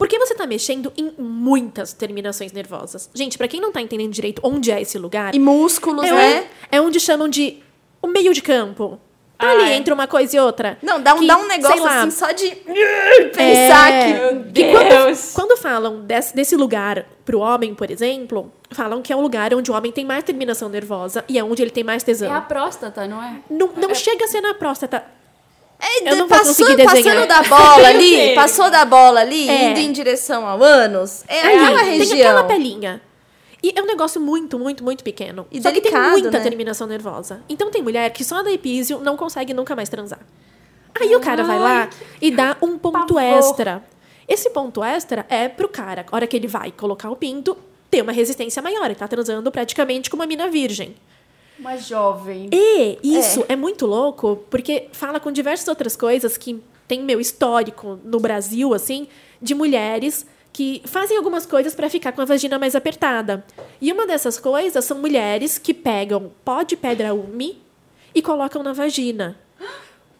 Porque 0.00 0.18
você 0.18 0.34
tá 0.34 0.46
mexendo 0.46 0.90
em 0.96 1.12
muitas 1.18 1.92
terminações 1.92 2.52
nervosas. 2.52 3.10
Gente, 3.14 3.36
pra 3.36 3.46
quem 3.46 3.60
não 3.60 3.70
tá 3.70 3.82
entendendo 3.82 4.10
direito 4.10 4.40
onde 4.42 4.70
é 4.72 4.80
esse 4.80 4.96
lugar, 4.98 5.34
E 5.34 5.38
músculos, 5.38 6.06
é, 6.06 6.10
né? 6.12 6.46
é 6.72 6.80
onde 6.80 6.98
chamam 6.98 7.28
de 7.28 7.58
o 8.00 8.06
meio 8.06 8.32
de 8.32 8.40
campo. 8.40 8.98
Tá 9.36 9.46
Ah, 9.48 9.52
ali 9.52 9.72
é. 9.72 9.76
entre 9.76 9.92
uma 9.92 10.06
coisa 10.06 10.34
e 10.36 10.40
outra. 10.40 10.78
Não, 10.82 11.02
dá 11.02 11.14
um, 11.14 11.18
Que, 11.18 11.26
dá 11.26 11.36
um 11.36 11.46
negócio 11.46 11.82
lá, 11.84 12.00
assim 12.00 12.10
só 12.12 12.32
de 12.32 12.48
pensar 13.36 13.92
É, 13.92 14.04
que. 14.06 14.12
Meu 14.34 14.52
que 14.52 14.70
quando, 14.72 14.88
Deus. 14.88 15.32
quando 15.34 15.56
falam 15.58 16.00
desse, 16.00 16.34
desse 16.34 16.56
lugar 16.56 17.06
pro 17.24 17.40
homem, 17.40 17.74
por 17.74 17.90
exemplo, 17.90 18.50
falam 18.70 19.02
que 19.02 19.12
é 19.12 19.16
um 19.16 19.20
lugar 19.20 19.52
onde 19.54 19.70
o 19.70 19.74
homem 19.74 19.92
tem 19.92 20.04
mais 20.04 20.24
terminação 20.24 20.68
nervosa 20.70 21.24
e 21.28 21.38
é 21.38 21.44
onde 21.44 21.62
ele 21.62 21.70
tem 21.70 21.84
mais 21.84 22.02
É 22.02 22.06
tesão. 22.06 22.34
a 22.34 22.40
próstata, 22.40 23.06
não 23.06 23.22
é? 23.22 23.36
Não, 23.50 23.68
não 23.76 23.94
chega 23.94 24.24
a 24.24 24.28
ser 24.28 24.40
na 24.40 24.54
próstata. 24.54 25.04
É, 25.80 26.10
Eu 26.10 26.16
não 26.16 26.28
vou 26.28 26.38
passou, 26.38 26.54
conseguir 26.66 26.76
desenhar. 26.76 27.16
passando 27.16 27.26
da 27.28 27.42
bola 27.42 27.88
ali, 27.88 28.34
passou 28.34 28.70
da 28.70 28.84
bola 28.84 29.20
ali, 29.20 29.48
É. 29.48 29.70
indo 29.70 29.80
em 29.80 29.92
direção 29.92 30.46
ao 30.46 30.62
ânus. 30.62 31.24
É 31.26 31.40
Aí, 31.40 31.58
aquela 31.58 31.80
tem 31.80 31.98
região. 31.98 32.18
aquela 32.30 32.44
pelinha. 32.44 33.00
E 33.62 33.72
é 33.76 33.82
um 33.82 33.86
negócio 33.86 34.20
muito, 34.20 34.58
muito, 34.58 34.82
muito 34.84 35.04
pequeno. 35.04 35.46
E 35.50 35.60
Só 35.60 35.70
que 35.70 35.80
delicado, 35.80 36.02
tem 36.14 36.22
muita 36.22 36.30
né? 36.38 36.40
terminação 36.40 36.86
nervosa. 36.86 37.42
Então 37.48 37.70
tem 37.70 37.82
mulher 37.82 38.08
que 38.10 38.24
só 38.24 38.42
da 38.42 38.50
epísio 38.50 39.00
não 39.00 39.16
consegue 39.16 39.52
nunca 39.52 39.74
mais 39.76 39.88
transar. 39.88 40.20
Aí 40.98 41.14
o 41.14 41.20
cara 41.20 41.44
vai 41.44 41.58
lá 41.58 41.88
e 42.20 42.30
dá 42.30 42.56
um 42.62 42.76
ponto 42.78 43.14
pavor. 43.14 43.22
extra. 43.22 43.82
Esse 44.26 44.50
ponto 44.50 44.82
extra 44.82 45.26
é 45.28 45.48
pro 45.48 45.68
cara, 45.68 46.06
a 46.10 46.16
hora 46.16 46.26
que 46.26 46.36
ele 46.36 46.46
vai 46.46 46.70
colocar 46.72 47.10
o 47.10 47.16
pinto, 47.16 47.56
ter 47.90 48.00
uma 48.02 48.12
resistência 48.12 48.62
maior. 48.62 48.84
Ele 48.86 48.94
tá 48.94 49.06
transando 49.08 49.50
praticamente 49.50 50.08
com 50.08 50.16
uma 50.16 50.26
mina 50.26 50.48
virgem. 50.48 50.94
Uma 51.60 51.76
jovem. 51.76 52.48
E 52.50 52.98
isso 53.02 53.44
é. 53.48 53.54
muito 53.54 53.86
louco, 53.86 54.36
porque 54.48 54.88
fala 54.92 55.20
com 55.20 55.30
diversas 55.30 55.68
outras 55.68 55.94
coisas 55.94 56.36
que 56.38 56.62
tem 56.88 57.04
meu 57.04 57.20
histórico 57.20 58.00
no 58.02 58.18
Brasil, 58.18 58.74
assim, 58.74 59.06
de 59.40 59.54
mulheres 59.54 60.26
que 60.52 60.82
fazem 60.84 61.16
algumas 61.16 61.46
coisas 61.46 61.74
para 61.74 61.88
ficar 61.88 62.12
com 62.12 62.22
a 62.22 62.24
vagina 62.24 62.58
mais 62.58 62.74
apertada. 62.74 63.44
E 63.80 63.92
uma 63.92 64.06
dessas 64.06 64.40
coisas 64.40 64.84
são 64.84 64.98
mulheres 64.98 65.58
que 65.58 65.72
pegam 65.72 66.32
pó 66.44 66.62
de 66.62 66.76
pedra 66.76 67.14
ume 67.14 67.62
e 68.14 68.20
colocam 68.20 68.62
na 68.62 68.72
vagina. 68.72 69.38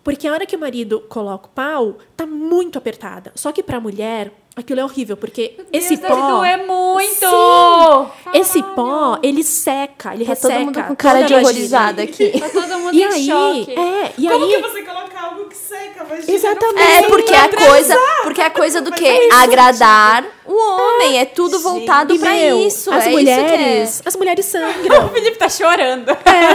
Porque 0.02 0.26
a 0.26 0.32
hora 0.32 0.46
que 0.46 0.56
o 0.56 0.58
marido 0.58 1.00
coloca 1.08 1.46
o 1.46 1.50
pau, 1.50 1.96
tá 2.16 2.26
muito 2.26 2.78
apertada. 2.78 3.32
Só 3.34 3.52
que 3.52 3.62
pra 3.62 3.78
mulher, 3.78 4.32
aquilo 4.56 4.80
é 4.80 4.84
horrível, 4.84 5.16
porque 5.16 5.56
esse 5.72 5.90
Deus, 5.96 6.00
deve 6.00 6.14
pó. 6.14 6.38
doer 6.38 6.66
muito! 6.66 8.10
Esse 8.32 8.62
pó, 8.62 9.18
ele 9.22 9.42
seca, 9.44 10.14
ele 10.14 10.24
Tá 10.24 10.30
resseca. 10.30 10.54
todo 10.54 10.64
mundo 10.64 10.82
com 10.84 10.96
cara 10.96 11.22
de 11.22 11.34
horrorizada 11.34 12.02
aqui. 12.02 12.30
Tá 12.38 12.48
todo 12.48 12.78
mundo 12.78 12.94
E 12.94 13.02
em 13.02 13.04
aí, 13.06 13.26
choque. 13.26 13.78
é, 13.78 14.12
e 14.16 14.28
Como 14.28 14.44
aí. 14.46 14.50
que 14.54 14.60
você 14.68 14.82
coloca 14.82 15.20
algo 15.20 15.44
que 15.48 15.56
seca? 15.56 16.04
Vagina 16.04 16.32
Exatamente. 16.32 16.80
É, 16.90 17.02
porque 17.02 17.34
a 17.34 17.48
coisa, 17.66 17.96
porque 18.22 18.40
a 18.40 18.50
coisa 18.50 18.80
do 18.80 18.92
que 18.92 19.06
é 19.06 19.32
agradar 19.34 20.24
o 20.46 20.54
homem, 20.54 21.18
é 21.18 21.24
tudo 21.26 21.60
voltado 21.60 22.18
pra 22.18 22.30
meu, 22.32 22.58
isso. 22.66 22.90
as 22.90 23.06
é 23.06 23.10
mulheres, 23.10 23.90
isso 23.90 24.02
as 24.06 24.16
mulheres 24.16 24.44
sangram 24.46 25.06
O 25.06 25.08
Felipe 25.10 25.36
tá 25.36 25.48
chorando. 25.48 26.06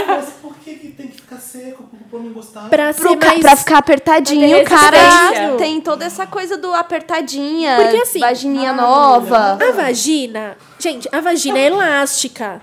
Mas 0.06 0.30
por 0.42 0.54
que, 0.56 0.74
que 0.74 0.88
tem 0.88 1.06
que 1.08 1.16
ficar 1.20 1.38
seco 1.38 1.84
gostar? 2.32 2.68
pra 2.68 2.88
é. 2.88 2.92
Pro 2.92 3.08
ser 3.08 3.16
ca- 3.16 3.26
mais 3.28 3.40
pra 3.40 3.56
ficar 3.56 3.78
apertadinho, 3.78 4.56
o 4.56 4.60
ter 4.60 4.64
cara 4.64 5.56
tem 5.58 5.80
toda 5.80 6.04
essa 6.04 6.26
coisa 6.26 6.56
do 6.56 6.72
apertadinha, 6.74 7.76
Porque 7.76 7.96
assim, 7.98 8.20
vagininha 8.20 8.70
ah, 8.70 8.74
nova. 8.74 9.58
a 9.60 9.72
vagina, 9.72 10.56
gente, 10.78 11.08
a 11.12 11.20
vagina 11.20 11.58
é 11.58 11.66
elástica. 11.66 12.60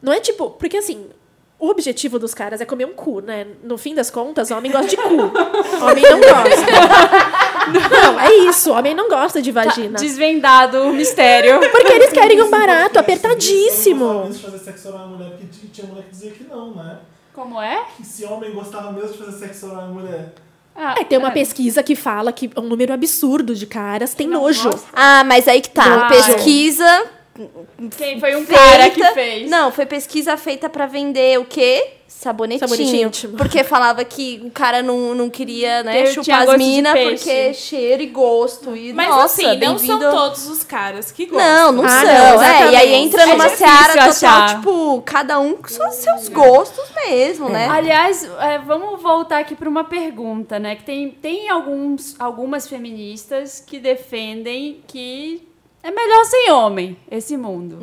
Não 0.00 0.12
é 0.12 0.18
tipo, 0.20 0.50
porque 0.50 0.78
assim, 0.78 1.06
o 1.58 1.68
objetivo 1.68 2.18
dos 2.18 2.34
caras 2.34 2.60
é 2.60 2.64
comer 2.64 2.86
um 2.86 2.92
cu, 2.92 3.20
né? 3.20 3.46
No 3.62 3.78
fim 3.78 3.94
das 3.94 4.10
contas, 4.10 4.50
o 4.50 4.56
homem 4.56 4.72
gosta 4.72 4.88
de 4.88 4.96
cu. 4.96 5.14
O 5.14 5.84
homem 5.86 6.02
não 6.02 6.18
gosta. 6.20 7.92
Não, 8.02 8.18
é 8.20 8.34
isso, 8.48 8.70
o 8.72 8.74
homem 8.76 8.94
não 8.94 9.08
gosta 9.08 9.40
de 9.40 9.52
vagina. 9.52 9.96
Desvendado 9.98 10.82
o 10.82 10.92
mistério. 10.92 11.60
Porque 11.70 11.92
eles 11.92 12.10
querem 12.10 12.42
um 12.42 12.50
barato 12.50 12.98
apertadíssimo. 12.98 14.28
fazer 14.34 14.58
sexo 14.58 14.90
mulher, 15.06 15.30
porque 15.30 15.46
tinha 15.72 15.86
mulher 15.86 16.02
que 16.04 16.10
dizia 16.10 16.32
que 16.32 16.44
não, 16.44 16.74
né? 16.74 16.98
Como 17.34 17.60
é? 17.60 17.84
Que 17.96 18.04
se 18.04 18.24
homem 18.24 18.52
gostava 18.52 18.92
mesmo 18.92 19.12
de 19.12 19.18
fazer 19.18 19.38
sexo 19.38 19.66
oral 19.70 19.88
em 19.90 19.92
mulher. 19.92 20.34
Ah, 20.74 20.94
É, 20.98 21.04
tem 21.04 21.18
uma 21.18 21.30
pesquisa 21.30 21.82
que 21.82 21.94
fala 21.94 22.32
que 22.32 22.50
um 22.56 22.62
número 22.62 22.92
absurdo 22.92 23.54
de 23.54 23.66
caras 23.66 24.14
tem 24.14 24.26
nojo. 24.26 24.70
gosta. 24.70 24.88
Ah, 24.92 25.22
mas 25.24 25.46
aí 25.48 25.60
que 25.60 25.70
tá. 25.70 25.84
Claro. 25.84 26.08
Pesquisa 26.08 27.04
Quem 27.96 28.20
foi 28.20 28.36
um 28.36 28.44
feita. 28.44 28.62
cara 28.62 28.90
que 28.90 29.04
fez? 29.14 29.50
Não, 29.50 29.72
foi 29.72 29.86
pesquisa 29.86 30.36
feita 30.36 30.68
pra 30.68 30.86
vender 30.86 31.38
o 31.38 31.44
quê? 31.44 31.94
Sabonetinho. 32.06 32.68
Sabonetinho. 32.68 33.10
Porque 33.36 33.64
falava 33.64 34.04
que 34.04 34.40
o 34.44 34.50
cara 34.50 34.82
não, 34.82 35.14
não 35.14 35.30
queria, 35.30 35.82
né, 35.82 36.02
Eu 36.02 36.06
chupar 36.12 36.48
as 36.48 36.56
minas 36.58 36.92
porque 36.92 37.54
cheiro 37.54 38.02
e 38.02 38.06
gosto. 38.06 38.76
E, 38.76 38.92
Mas 38.92 39.08
nossa, 39.08 39.24
assim, 39.48 39.58
não 39.58 39.78
são 39.78 39.98
todos 39.98 40.46
os 40.46 40.62
caras 40.62 41.10
que 41.10 41.24
gostam. 41.26 41.48
Não, 41.48 41.72
não 41.72 41.84
Ah, 41.84 41.88
são. 41.88 42.04
não, 42.36 42.42
é, 42.42 42.70
e 42.72 42.76
aí 42.76 42.94
entra 42.94 43.22
É 43.22 43.26
numa 43.26 43.44
difícil 43.48 43.66
seara 43.66 43.92
total, 43.92 44.08
achar. 44.10 44.56
tipo, 44.56 45.02
cada 45.04 45.40
um 45.40 45.56
com 45.56 45.68
seus, 45.68 45.94
seus 45.94 46.28
gostos 46.28 46.84
mesmo, 47.08 47.48
né? 47.48 47.66
Aliás, 47.68 48.28
é, 48.40 48.58
vamos 48.58 49.00
voltar 49.02 49.38
aqui 49.38 49.54
para 49.56 49.68
uma 49.68 49.82
pergunta, 49.84 50.58
né? 50.58 50.76
Que 50.76 50.84
tem, 50.84 51.10
tem 51.10 51.48
alguns, 51.48 52.14
algumas 52.20 52.68
feministas 52.68 53.64
que 53.66 53.80
defendem 53.80 54.82
que 54.86 55.48
é 55.82 55.90
melhor 55.90 56.24
sem 56.24 56.50
homem 56.52 56.96
esse 57.10 57.36
mundo. 57.36 57.78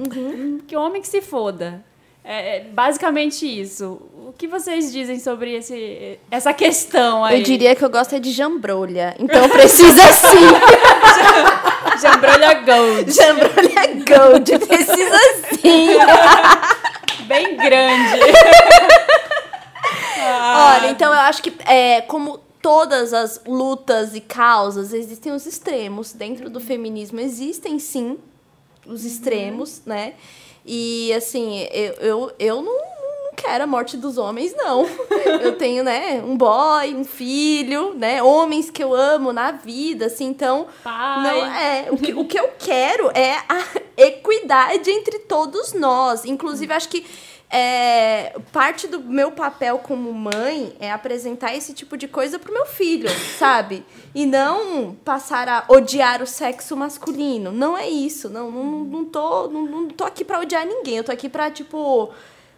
Que 0.68 0.76
homem 0.76 1.02
que 1.02 1.08
se 1.08 1.22
foda. 1.22 1.84
É 2.24 2.58
é 2.58 2.60
basicamente 2.62 3.46
isso. 3.46 4.02
O 4.28 4.34
que 4.38 4.48
vocês 4.48 4.92
dizem 4.94 5.20
sobre 5.20 5.56
esse, 5.56 6.20
essa 6.30 6.54
questão 6.54 7.26
aí? 7.26 7.40
Eu 7.40 7.44
diria 7.44 7.76
que 7.76 7.84
eu 7.84 7.90
gosto 7.90 8.14
é 8.16 8.20
de 8.20 8.32
jambrolha. 8.32 9.16
Então 9.20 9.50
precisa 9.50 10.04
sim. 10.14 10.38
Jambrolha 12.00 12.54
Gold. 12.62 13.12
jambrolha 13.12 13.88
gold. 14.06 14.60
Precisa 14.60 15.18
sim. 15.60 15.90
Bem 17.26 17.58
grande. 17.58 18.20
Olha, 20.22 20.90
então 20.92 21.12
eu 21.12 21.20
acho 21.20 21.42
que 21.42 21.52
é, 21.66 22.02
como 22.02 22.40
todas 22.62 23.14
as 23.14 23.42
lutas 23.46 24.16
e 24.16 24.22
causas, 24.22 24.94
existem 24.94 25.32
os 25.32 25.46
extremos. 25.46 26.14
Dentro 26.14 26.50
do 26.50 26.60
feminismo 26.60 27.20
existem 27.20 27.80
sim 27.80 28.18
os 28.86 29.06
extremos, 29.06 29.82
né? 29.86 30.16
E 30.66 31.14
assim, 31.14 31.68
eu, 31.72 31.94
eu, 31.94 32.32
eu 32.38 32.62
não, 32.62 32.74
não 32.74 33.34
quero 33.36 33.64
a 33.64 33.68
morte 33.68 33.96
dos 33.96 34.18
homens, 34.18 34.54
não. 34.56 34.86
Eu 35.42 35.58
tenho, 35.58 35.84
né, 35.84 36.22
um 36.26 36.36
boy, 36.36 36.94
um 36.94 37.06
filho, 37.06 37.94
né? 37.94 38.22
Homens 38.22 38.70
que 38.70 38.84
eu 38.84 38.94
amo 38.94 39.32
na 39.32 39.52
vida, 39.52 40.08
assim, 40.08 40.26
então. 40.26 40.68
Pai. 40.84 41.24
Não, 41.24 41.46
é, 41.46 41.88
o 41.92 41.98
que, 41.98 42.14
o 42.14 42.26
que 42.26 42.40
eu 42.40 42.50
quero 42.58 43.10
é 43.12 43.38
a 43.48 43.66
equidade 43.96 44.90
entre 44.90 45.20
todos 45.20 45.74
nós. 45.74 46.26
Inclusive, 46.26 46.72
acho 46.74 46.90
que 46.90 47.06
é, 47.52 48.36
parte 48.52 48.88
do 48.88 49.00
meu 49.00 49.32
papel 49.32 49.80
como 49.80 50.14
mãe 50.14 50.76
é 50.80 50.92
apresentar 50.92 51.56
esse 51.56 51.74
tipo 51.74 51.98
de 51.98 52.08
coisa 52.08 52.38
pro 52.38 52.54
meu 52.54 52.68
filho, 52.68 53.10
sabe? 53.40 53.84
E 54.14 54.26
não 54.26 54.96
passar 55.04 55.50
a 55.50 55.64
odiar 55.68 56.22
o 56.22 56.28
sexo 56.28 56.78
masculino. 56.78 57.52
Não 57.52 57.76
é 57.76 57.90
isso. 57.90 58.30
Não, 58.30 58.52
não, 58.52 58.66
não, 58.84 59.06
tô, 59.06 59.48
não, 59.48 59.66
não 59.66 59.88
tô 59.88 60.04
aqui 60.04 60.24
pra 60.24 60.40
odiar 60.40 60.64
ninguém. 60.64 60.98
Eu 60.98 61.04
tô 61.04 61.12
aqui 61.12 61.28
pra, 61.28 61.50
tipo. 61.50 62.14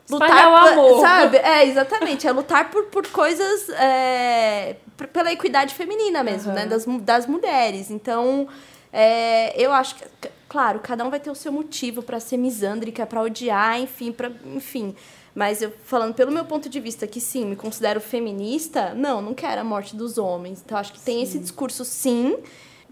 Espalhar 0.05 0.51
o 0.51 0.55
amor. 0.55 0.99
Sabe? 0.99 1.37
É, 1.37 1.65
exatamente. 1.65 2.27
É 2.27 2.31
lutar 2.31 2.69
por, 2.69 2.85
por 2.85 3.07
coisas. 3.07 3.69
é, 3.69 4.75
pela 5.13 5.31
equidade 5.31 5.73
feminina 5.73 6.21
mesmo, 6.21 6.51
né? 6.51 6.65
Das, 6.65 6.85
das 6.85 7.25
mulheres. 7.27 7.89
Então, 7.89 8.45
é, 8.91 9.53
eu 9.55 9.71
acho 9.71 9.95
que. 9.95 10.03
Claro, 10.51 10.81
cada 10.81 11.05
um 11.05 11.09
vai 11.09 11.17
ter 11.19 11.31
o 11.31 11.35
seu 11.35 11.49
motivo 11.49 12.01
pra 12.03 12.19
ser 12.19 12.35
misândrica, 12.35 13.05
pra 13.05 13.21
odiar, 13.21 13.79
enfim, 13.79 14.11
para 14.11 14.29
enfim. 14.53 14.93
Mas 15.33 15.61
eu 15.61 15.71
falando 15.85 16.13
pelo 16.13 16.29
meu 16.29 16.43
ponto 16.43 16.67
de 16.67 16.77
vista 16.77 17.07
que 17.07 17.21
sim, 17.21 17.45
me 17.45 17.55
considero 17.55 18.01
feminista, 18.01 18.93
não, 18.93 19.21
não 19.21 19.33
quero 19.33 19.61
a 19.61 19.63
morte 19.63 19.95
dos 19.95 20.17
homens. 20.17 20.61
Então 20.65 20.77
acho 20.77 20.91
que 20.91 20.99
tem 20.99 21.21
esse 21.23 21.39
discurso 21.39 21.85
sim. 21.85 22.37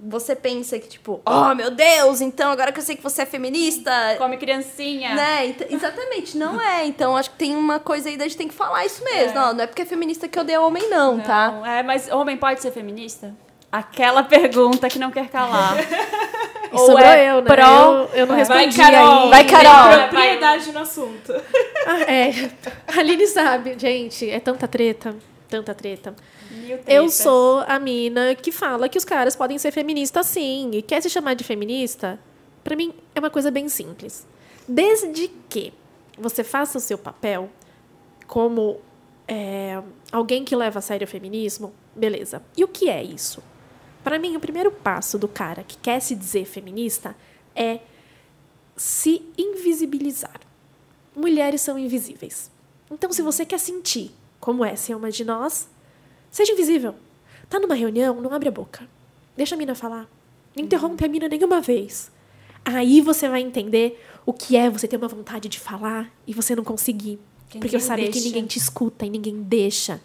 Você 0.01 0.34
pensa 0.34 0.80
que 0.80 0.88
tipo, 0.88 1.20
oh 1.26 1.53
meu 1.53 1.70
Deus, 1.70 2.22
então 2.22 2.49
agora 2.49 2.72
que 2.72 2.80
eu 2.80 2.84
sei 2.84 2.95
que 2.95 3.03
você 3.03 3.24
é 3.24 3.26
feminista, 3.26 3.91
Come 4.18 4.38
criancinha. 4.38 5.14
né? 5.14 5.47
Ent- 5.47 5.66
Exatamente, 5.70 6.38
não 6.38 6.62
é. 6.62 6.86
Então 6.86 7.18
acho 7.18 7.32
que 7.32 7.36
tem 7.36 7.53
uma 7.57 7.78
coisa 7.82 8.07
aí 8.07 8.16
da 8.16 8.24
gente 8.24 8.38
tem 8.38 8.47
que 8.47 8.53
falar 8.53 8.86
isso 8.86 9.03
mesmo. 9.03 9.36
Não, 9.36 9.53
não 9.53 9.64
é 9.66 9.68
porque 9.68 9.82
é 9.82 9.86
feminista 9.86 10.30
que 10.30 10.39
odeia 10.39 10.62
homem, 10.62 10.89
não, 10.89 11.20
tá? 11.20 11.51
Não, 11.51 11.66
é, 11.66 11.84
mas 11.84 12.10
homem 12.10 12.38
pode 12.38 12.62
ser 12.62 12.72
feminista? 12.72 13.36
Aquela 13.72 14.24
pergunta 14.24 14.90
que 14.90 14.98
não 15.00 15.12
quer 15.12 15.30
calar. 15.30 15.76
E 16.72 16.78
sobrou 16.78 17.00
é 17.00 17.32
eu, 17.32 17.42
né? 17.42 17.48
pró- 17.48 17.64
eu, 17.66 18.10
eu 18.14 18.28
não 18.28 18.36
Vai, 18.46 18.66
respondi 18.68 18.78
Carol. 18.78 19.24
aí. 19.24 19.30
Vai, 19.32 19.44
Carol. 19.44 19.90
Tem 19.90 20.08
propriedade 20.10 20.72
no 20.72 20.80
assunto. 20.80 21.34
Ah, 21.88 22.02
é. 22.02 22.30
A 22.88 23.00
Aline 23.02 23.26
sabe, 23.26 23.76
gente, 23.80 24.30
é 24.30 24.40
tanta 24.40 24.68
treta, 24.68 25.16
tanta 25.50 25.74
treta. 25.74 26.14
Eu 26.86 27.10
sou 27.10 27.64
a 27.68 27.80
mina 27.80 28.36
que 28.36 28.52
fala 28.52 28.88
que 28.88 29.00
os 29.00 29.04
caras 29.06 29.36
podem 29.36 29.58
ser 29.58 29.72
feministas 29.72 30.28
sim. 30.28 30.70
E 30.74 30.84
quer 30.84 31.02
se 31.02 31.10
chamar 31.10 31.34
de 31.34 31.44
feminista? 31.44 32.20
Pra 32.64 32.76
mim 32.76 32.94
é 33.16 33.20
uma 33.20 33.32
coisa 33.32 33.50
bem 33.50 33.68
simples. 33.68 34.28
Desde 34.68 35.28
que 35.50 35.74
você 36.20 36.44
faça 36.44 36.78
o 36.78 36.82
seu 36.82 37.00
papel 37.00 37.50
como 38.28 38.80
é, 39.28 39.82
alguém 40.12 40.44
que 40.46 40.56
leva 40.56 40.78
a 40.78 40.82
sério 40.84 41.06
o 41.06 41.10
feminismo, 41.10 41.74
beleza. 41.96 42.44
E 42.56 42.64
o 42.64 42.68
que 42.68 42.88
é 42.92 43.02
isso? 43.02 43.42
Pra 44.10 44.18
mim, 44.18 44.36
o 44.36 44.39
primeiro 44.39 44.72
passo 44.72 45.20
do 45.20 45.28
cara 45.28 45.64
que 45.64 45.78
quer 45.78 45.99
se 45.99 46.16
dizer 46.16 46.43
feminista 46.45 47.16
é 47.55 47.80
se 48.76 49.22
invisibilizar. 49.38 50.41
Mulheres 51.16 51.62
são 51.62 51.78
invisíveis. 51.78 52.49
Então, 52.89 53.14
se 53.14 53.22
você 53.22 53.45
quer 53.45 53.60
sentir 53.60 54.10
como 54.39 54.66
é 54.66 54.76
ser 54.76 54.95
uma 54.95 55.12
de 55.12 55.24
nós, 55.24 55.70
seja 56.32 56.53
invisível. 56.53 56.95
Tá 57.47 57.60
numa 57.60 57.76
reunião, 57.76 58.20
não 58.20 58.34
abre 58.34 58.49
a 58.49 58.51
boca. 58.51 58.89
Deixa 59.38 59.53
a 59.53 59.57
mina 59.60 59.76
falar. 59.76 60.10
Não 60.55 60.64
interrompe 60.64 61.05
a 61.05 61.07
mina 61.07 61.28
nenhuma 61.28 61.62
vez. 61.62 62.12
Aí 62.66 63.01
você 63.01 63.30
vai 63.30 63.41
entender 63.41 64.03
o 64.26 64.34
que 64.34 64.57
é 64.57 64.72
você 64.72 64.88
ter 64.88 64.97
uma 64.97 65.07
vontade 65.07 65.47
de 65.47 65.60
falar 65.60 66.12
e 66.26 66.34
você 66.34 66.55
não 66.55 66.64
conseguir. 66.64 67.20
Que 67.47 67.60
porque 67.60 67.78
ninguém 67.78 67.88
sabe 67.88 68.10
que 68.10 68.22
ninguém 68.22 68.47
te 68.47 68.57
escuta 68.57 69.05
e 69.05 69.10
ninguém 69.12 69.39
deixa. 69.43 70.01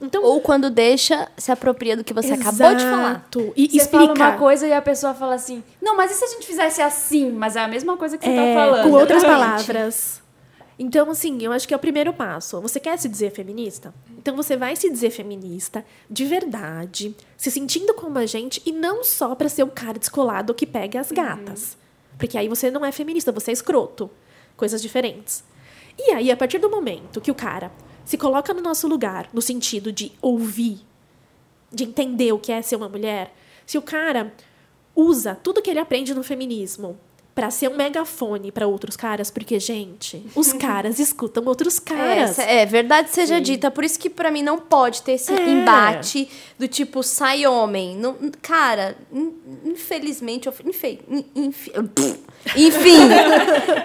Então, 0.00 0.22
Ou 0.22 0.40
quando 0.40 0.68
deixa, 0.70 1.28
se 1.36 1.50
apropria 1.52 1.96
do 1.96 2.04
que 2.04 2.12
você 2.12 2.32
acabou 2.32 2.74
de 2.74 2.82
falar. 2.82 3.10
Exato. 3.12 3.52
E 3.56 3.68
Você 3.70 3.76
explica. 3.78 4.14
fala 4.16 4.30
uma 4.30 4.38
coisa 4.38 4.66
e 4.66 4.72
a 4.72 4.82
pessoa 4.82 5.14
fala 5.14 5.34
assim, 5.34 5.62
não, 5.80 5.96
mas 5.96 6.10
e 6.10 6.14
se 6.14 6.24
a 6.24 6.28
gente 6.28 6.46
fizesse 6.46 6.82
assim? 6.82 7.30
Mas 7.30 7.56
é 7.56 7.60
a 7.60 7.68
mesma 7.68 7.96
coisa 7.96 8.18
que 8.18 8.24
você 8.24 8.30
É, 8.32 8.54
tá 8.54 8.60
falando. 8.60 8.82
Com 8.82 8.90
outras 8.96 9.22
Exatamente. 9.22 9.66
palavras. 9.66 10.22
Então, 10.76 11.08
assim, 11.10 11.38
eu 11.40 11.52
acho 11.52 11.68
que 11.68 11.72
é 11.72 11.76
o 11.76 11.80
primeiro 11.80 12.12
passo. 12.12 12.60
Você 12.60 12.80
quer 12.80 12.98
se 12.98 13.08
dizer 13.08 13.30
feminista? 13.30 13.94
Então 14.18 14.34
você 14.36 14.56
vai 14.56 14.74
se 14.74 14.90
dizer 14.90 15.10
feminista 15.10 15.84
de 16.10 16.24
verdade, 16.24 17.14
se 17.36 17.50
sentindo 17.50 17.94
como 17.94 18.18
a 18.18 18.26
gente 18.26 18.60
e 18.66 18.72
não 18.72 19.04
só 19.04 19.34
pra 19.36 19.48
ser 19.48 19.62
o 19.62 19.68
cara 19.68 19.98
descolado 19.98 20.52
que 20.52 20.66
pega 20.66 20.98
as 21.00 21.12
gatas. 21.12 21.76
Porque 22.18 22.36
aí 22.36 22.48
você 22.48 22.70
não 22.70 22.84
é 22.84 22.90
feminista, 22.90 23.30
você 23.30 23.52
é 23.52 23.54
escroto. 23.54 24.10
Coisas 24.56 24.82
diferentes. 24.82 25.44
E 25.96 26.10
aí, 26.10 26.30
a 26.32 26.36
partir 26.36 26.58
do 26.58 26.68
momento 26.68 27.20
que 27.20 27.30
o 27.30 27.34
cara 27.34 27.70
se 28.04 28.16
coloca 28.18 28.52
no 28.54 28.60
nosso 28.60 28.86
lugar, 28.88 29.28
no 29.32 29.40
sentido 29.42 29.90
de 29.92 30.12
ouvir, 30.20 30.78
de 31.72 31.84
entender 31.84 32.32
o 32.32 32.38
que 32.38 32.52
é 32.52 32.62
ser 32.62 32.76
uma 32.76 32.88
mulher, 32.88 33.34
se 33.66 33.76
o 33.78 33.82
cara 33.82 34.32
usa 34.94 35.34
tudo 35.42 35.60
que 35.62 35.70
ele 35.70 35.80
aprende 35.80 36.14
no 36.14 36.22
feminismo 36.22 36.98
pra 37.34 37.50
ser 37.50 37.68
um 37.68 37.74
megafone 37.76 38.52
pra 38.52 38.64
outros 38.68 38.96
caras, 38.96 39.28
porque, 39.28 39.58
gente, 39.58 40.24
os 40.36 40.52
caras 40.54 41.00
escutam 41.00 41.44
outros 41.46 41.80
caras. 41.80 42.38
É, 42.38 42.60
é, 42.62 42.66
verdade 42.66 43.10
seja 43.10 43.40
dita. 43.40 43.72
Por 43.72 43.82
isso 43.82 43.98
que 43.98 44.08
pra 44.08 44.30
mim 44.30 44.40
não 44.40 44.56
pode 44.56 45.02
ter 45.02 45.12
esse 45.14 45.32
É. 45.32 45.48
embate 45.50 46.28
do 46.56 46.68
tipo, 46.68 47.02
sai 47.02 47.44
homem. 47.44 47.96
Não, 47.96 48.16
cara, 48.40 48.96
in- 49.12 49.34
infelizmente, 49.64 50.48
infe- 50.64 51.00
enfim, 52.54 52.98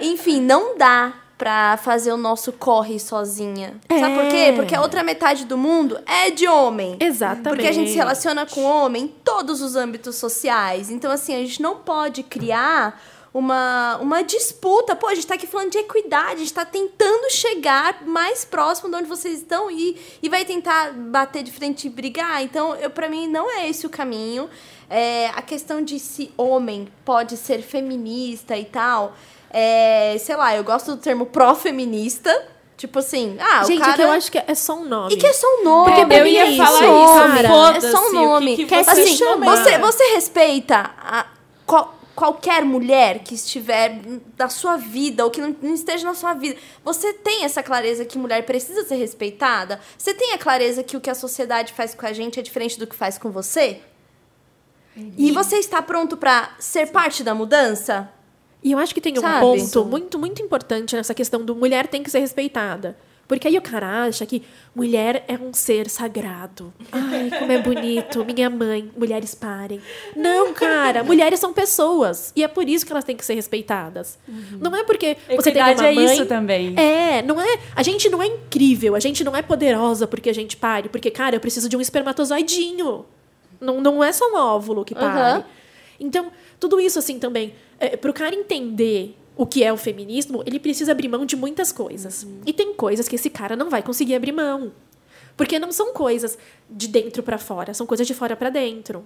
enfim, 0.00 0.40
não 0.40 0.76
dá 0.78 1.14
pra 1.40 1.78
fazer 1.78 2.12
o 2.12 2.18
nosso 2.18 2.52
corre 2.52 3.00
sozinha. 3.00 3.80
Sabe 3.88 4.14
por 4.14 4.28
quê? 4.28 4.36
É. 4.36 4.52
Porque 4.52 4.74
a 4.74 4.82
outra 4.82 5.02
metade 5.02 5.46
do 5.46 5.56
mundo 5.56 5.98
é 6.06 6.30
de 6.30 6.46
homem. 6.46 6.98
Exatamente. 7.00 7.48
Porque 7.48 7.66
a 7.66 7.72
gente 7.72 7.90
se 7.90 7.96
relaciona 7.96 8.44
com 8.44 8.62
homem 8.62 9.04
em 9.04 9.08
todos 9.08 9.62
os 9.62 9.74
âmbitos 9.74 10.16
sociais. 10.16 10.90
Então, 10.90 11.10
assim, 11.10 11.34
a 11.34 11.38
gente 11.38 11.62
não 11.62 11.76
pode 11.76 12.22
criar 12.24 13.02
uma, 13.32 13.96
uma 14.02 14.20
disputa. 14.22 14.94
Pô, 14.94 15.06
a 15.06 15.14
gente 15.14 15.26
tá 15.26 15.34
aqui 15.34 15.46
falando 15.46 15.70
de 15.70 15.78
equidade, 15.78 16.34
a 16.34 16.38
gente 16.40 16.52
tá 16.52 16.66
tentando 16.66 17.30
chegar 17.32 18.02
mais 18.04 18.44
próximo 18.44 18.90
de 18.90 18.96
onde 18.96 19.08
vocês 19.08 19.38
estão 19.38 19.70
e, 19.70 19.96
e 20.22 20.28
vai 20.28 20.44
tentar 20.44 20.92
bater 20.92 21.42
de 21.42 21.50
frente 21.50 21.86
e 21.86 21.90
brigar. 21.90 22.42
Então, 22.42 22.74
eu, 22.74 22.90
para 22.90 23.08
mim, 23.08 23.26
não 23.26 23.50
é 23.50 23.66
esse 23.66 23.86
o 23.86 23.88
caminho. 23.88 24.50
É, 24.90 25.28
a 25.28 25.40
questão 25.40 25.80
de 25.82 25.98
se 25.98 26.30
homem 26.36 26.86
pode 27.02 27.38
ser 27.38 27.62
feminista 27.62 28.58
e 28.58 28.66
tal. 28.66 29.16
É, 29.50 30.16
sei 30.18 30.36
lá, 30.36 30.56
eu 30.56 30.62
gosto 30.64 30.92
do 30.92 30.96
termo 30.96 31.26
pró-feminista. 31.26 32.46
Tipo 32.76 32.98
assim, 33.00 33.36
ah, 33.38 33.62
gente, 33.64 33.76
o 33.76 33.80
cara... 33.80 33.92
é 33.92 33.96
que 33.96 34.02
eu 34.02 34.10
acho 34.10 34.32
que 34.32 34.38
é 34.38 34.54
só 34.54 34.74
um 34.74 34.86
nome. 34.86 35.12
E 35.12 35.16
que 35.18 35.26
é 35.26 35.32
só 35.34 35.46
um 35.58 35.64
nome. 35.64 35.92
Porque 35.92 36.14
eu 36.14 36.26
ia 36.26 36.54
é 36.54 36.56
falar 36.56 36.80
isso, 36.80 37.04
isso, 37.04 37.34
cara. 37.34 37.76
É 37.76 37.80
só 37.80 37.98
um 37.98 38.06
o 38.06 38.08
que 38.08 38.14
nome. 38.14 38.56
que 38.56 38.64
Quer 38.64 38.84
se 38.84 38.90
assim, 38.90 39.16
chamar. 39.16 39.56
você, 39.56 39.78
você 39.78 40.04
respeita 40.14 40.90
a 40.98 41.26
qual- 41.66 41.94
qualquer 42.16 42.64
mulher 42.64 43.18
que 43.18 43.34
estiver 43.34 44.00
da 44.34 44.48
sua 44.48 44.78
vida 44.78 45.24
ou 45.24 45.30
que 45.30 45.42
não, 45.42 45.54
não 45.60 45.74
esteja 45.74 46.06
na 46.06 46.14
sua 46.14 46.32
vida. 46.32 46.58
Você 46.82 47.12
tem 47.12 47.44
essa 47.44 47.62
clareza 47.62 48.06
que 48.06 48.16
mulher 48.16 48.46
precisa 48.46 48.82
ser 48.84 48.94
respeitada? 48.96 49.78
Você 49.98 50.14
tem 50.14 50.32
a 50.32 50.38
clareza 50.38 50.82
que 50.82 50.96
o 50.96 51.00
que 51.02 51.10
a 51.10 51.14
sociedade 51.14 51.74
faz 51.74 51.94
com 51.94 52.06
a 52.06 52.14
gente 52.14 52.40
é 52.40 52.42
diferente 52.42 52.78
do 52.78 52.86
que 52.86 52.96
faz 52.96 53.18
com 53.18 53.30
você? 53.30 53.80
E 55.18 55.30
você 55.32 55.56
está 55.56 55.82
pronto 55.82 56.16
pra 56.16 56.50
ser 56.58 56.86
parte 56.88 57.22
da 57.22 57.34
mudança? 57.34 58.08
E 58.62 58.72
eu 58.72 58.78
acho 58.78 58.94
que 58.94 59.00
tem 59.00 59.18
um 59.18 59.22
Sabe? 59.22 59.40
ponto 59.40 59.84
muito, 59.84 60.18
muito 60.18 60.42
importante 60.42 60.94
nessa 60.94 61.14
questão 61.14 61.44
do 61.44 61.54
mulher 61.54 61.86
tem 61.86 62.02
que 62.02 62.10
ser 62.10 62.20
respeitada. 62.20 62.96
Porque 63.30 63.46
aí 63.46 63.56
o 63.56 63.62
cara 63.62 64.06
acha 64.06 64.26
que 64.26 64.42
mulher 64.74 65.24
é 65.28 65.34
um 65.34 65.54
ser 65.54 65.88
sagrado. 65.88 66.74
Ai, 66.90 67.30
como 67.38 67.52
é 67.52 67.62
bonito. 67.62 68.24
Minha 68.24 68.50
mãe, 68.50 68.90
mulheres 68.96 69.36
parem. 69.36 69.80
Não, 70.16 70.52
cara, 70.52 71.04
mulheres 71.04 71.38
são 71.38 71.52
pessoas. 71.52 72.32
E 72.34 72.42
é 72.42 72.48
por 72.48 72.68
isso 72.68 72.84
que 72.84 72.90
elas 72.90 73.04
têm 73.04 73.16
que 73.16 73.24
ser 73.24 73.34
respeitadas. 73.34 74.18
Não 74.60 74.74
é 74.74 74.82
porque 74.82 75.16
você 75.36 75.52
tem 75.52 75.62
uma 75.62 75.70
Equidade 75.70 75.86
é 75.86 75.92
mãe... 75.92 76.12
isso 76.12 76.26
também. 76.26 76.74
É, 76.76 77.22
não 77.22 77.40
é. 77.40 77.60
A 77.76 77.84
gente 77.84 78.10
não 78.10 78.20
é 78.20 78.26
incrível, 78.26 78.96
a 78.96 79.00
gente 79.00 79.22
não 79.22 79.36
é 79.36 79.42
poderosa 79.42 80.08
porque 80.08 80.28
a 80.28 80.34
gente 80.34 80.56
pare. 80.56 80.88
Porque, 80.88 81.08
cara, 81.08 81.36
eu 81.36 81.40
preciso 81.40 81.68
de 81.68 81.76
um 81.76 81.80
espermatozoidinho. 81.80 83.06
Não, 83.60 83.80
não 83.80 84.02
é 84.02 84.10
só 84.10 84.28
um 84.28 84.34
óvulo 84.34 84.84
que 84.84 84.92
pare. 84.92 85.06
Aham. 85.06 85.44
Então, 86.00 86.32
tudo 86.60 86.78
isso, 86.78 86.98
assim, 86.98 87.18
também, 87.18 87.54
é, 87.78 87.96
pro 87.96 88.12
cara 88.12 88.34
entender 88.34 89.16
o 89.36 89.46
que 89.46 89.64
é 89.64 89.72
o 89.72 89.76
feminismo, 89.76 90.42
ele 90.46 90.60
precisa 90.60 90.92
abrir 90.92 91.08
mão 91.08 91.24
de 91.24 91.34
muitas 91.34 91.72
coisas. 91.72 92.26
E 92.44 92.52
tem 92.52 92.74
coisas 92.74 93.08
que 93.08 93.16
esse 93.16 93.30
cara 93.30 93.56
não 93.56 93.70
vai 93.70 93.82
conseguir 93.82 94.14
abrir 94.14 94.32
mão. 94.32 94.70
Porque 95.34 95.58
não 95.58 95.72
são 95.72 95.94
coisas 95.94 96.36
de 96.68 96.86
dentro 96.86 97.22
para 97.22 97.38
fora, 97.38 97.72
são 97.72 97.86
coisas 97.86 98.06
de 98.06 98.12
fora 98.12 98.36
para 98.36 98.50
dentro. 98.50 99.02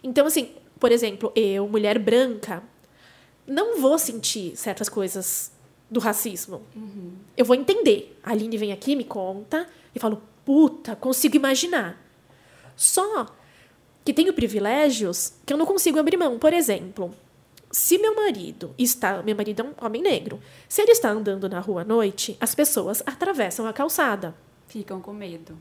Então, 0.00 0.24
assim, 0.26 0.50
por 0.78 0.92
exemplo, 0.92 1.32
eu, 1.34 1.66
mulher 1.66 1.98
branca, 1.98 2.62
não 3.44 3.80
vou 3.80 3.98
sentir 3.98 4.56
certas 4.56 4.88
coisas 4.88 5.50
do 5.90 5.98
racismo. 5.98 6.62
Eu 7.36 7.44
vou 7.44 7.56
entender. 7.56 8.16
A 8.22 8.30
Aline 8.30 8.56
vem 8.56 8.72
aqui, 8.72 8.94
me 8.94 9.04
conta, 9.04 9.68
e 9.92 9.98
falo, 9.98 10.22
puta, 10.44 10.94
consigo 10.94 11.36
imaginar. 11.36 12.00
Só 12.76 13.26
que 14.04 14.12
tenho 14.12 14.32
privilégios 14.34 15.32
que 15.46 15.52
eu 15.52 15.56
não 15.56 15.66
consigo 15.66 15.98
abrir 15.98 16.16
mão. 16.16 16.38
Por 16.38 16.52
exemplo, 16.52 17.14
se 17.70 17.98
meu 17.98 18.14
marido 18.14 18.74
está. 18.78 19.22
Meu 19.22 19.34
marido 19.34 19.60
é 19.62 19.64
um 19.64 19.86
homem 19.86 20.02
negro. 20.02 20.40
Se 20.68 20.82
ele 20.82 20.92
está 20.92 21.10
andando 21.10 21.48
na 21.48 21.60
rua 21.60 21.82
à 21.82 21.84
noite, 21.84 22.36
as 22.40 22.54
pessoas 22.54 23.02
atravessam 23.06 23.66
a 23.66 23.72
calçada. 23.72 24.34
Ficam 24.68 25.00
com 25.00 25.12
medo. 25.12 25.56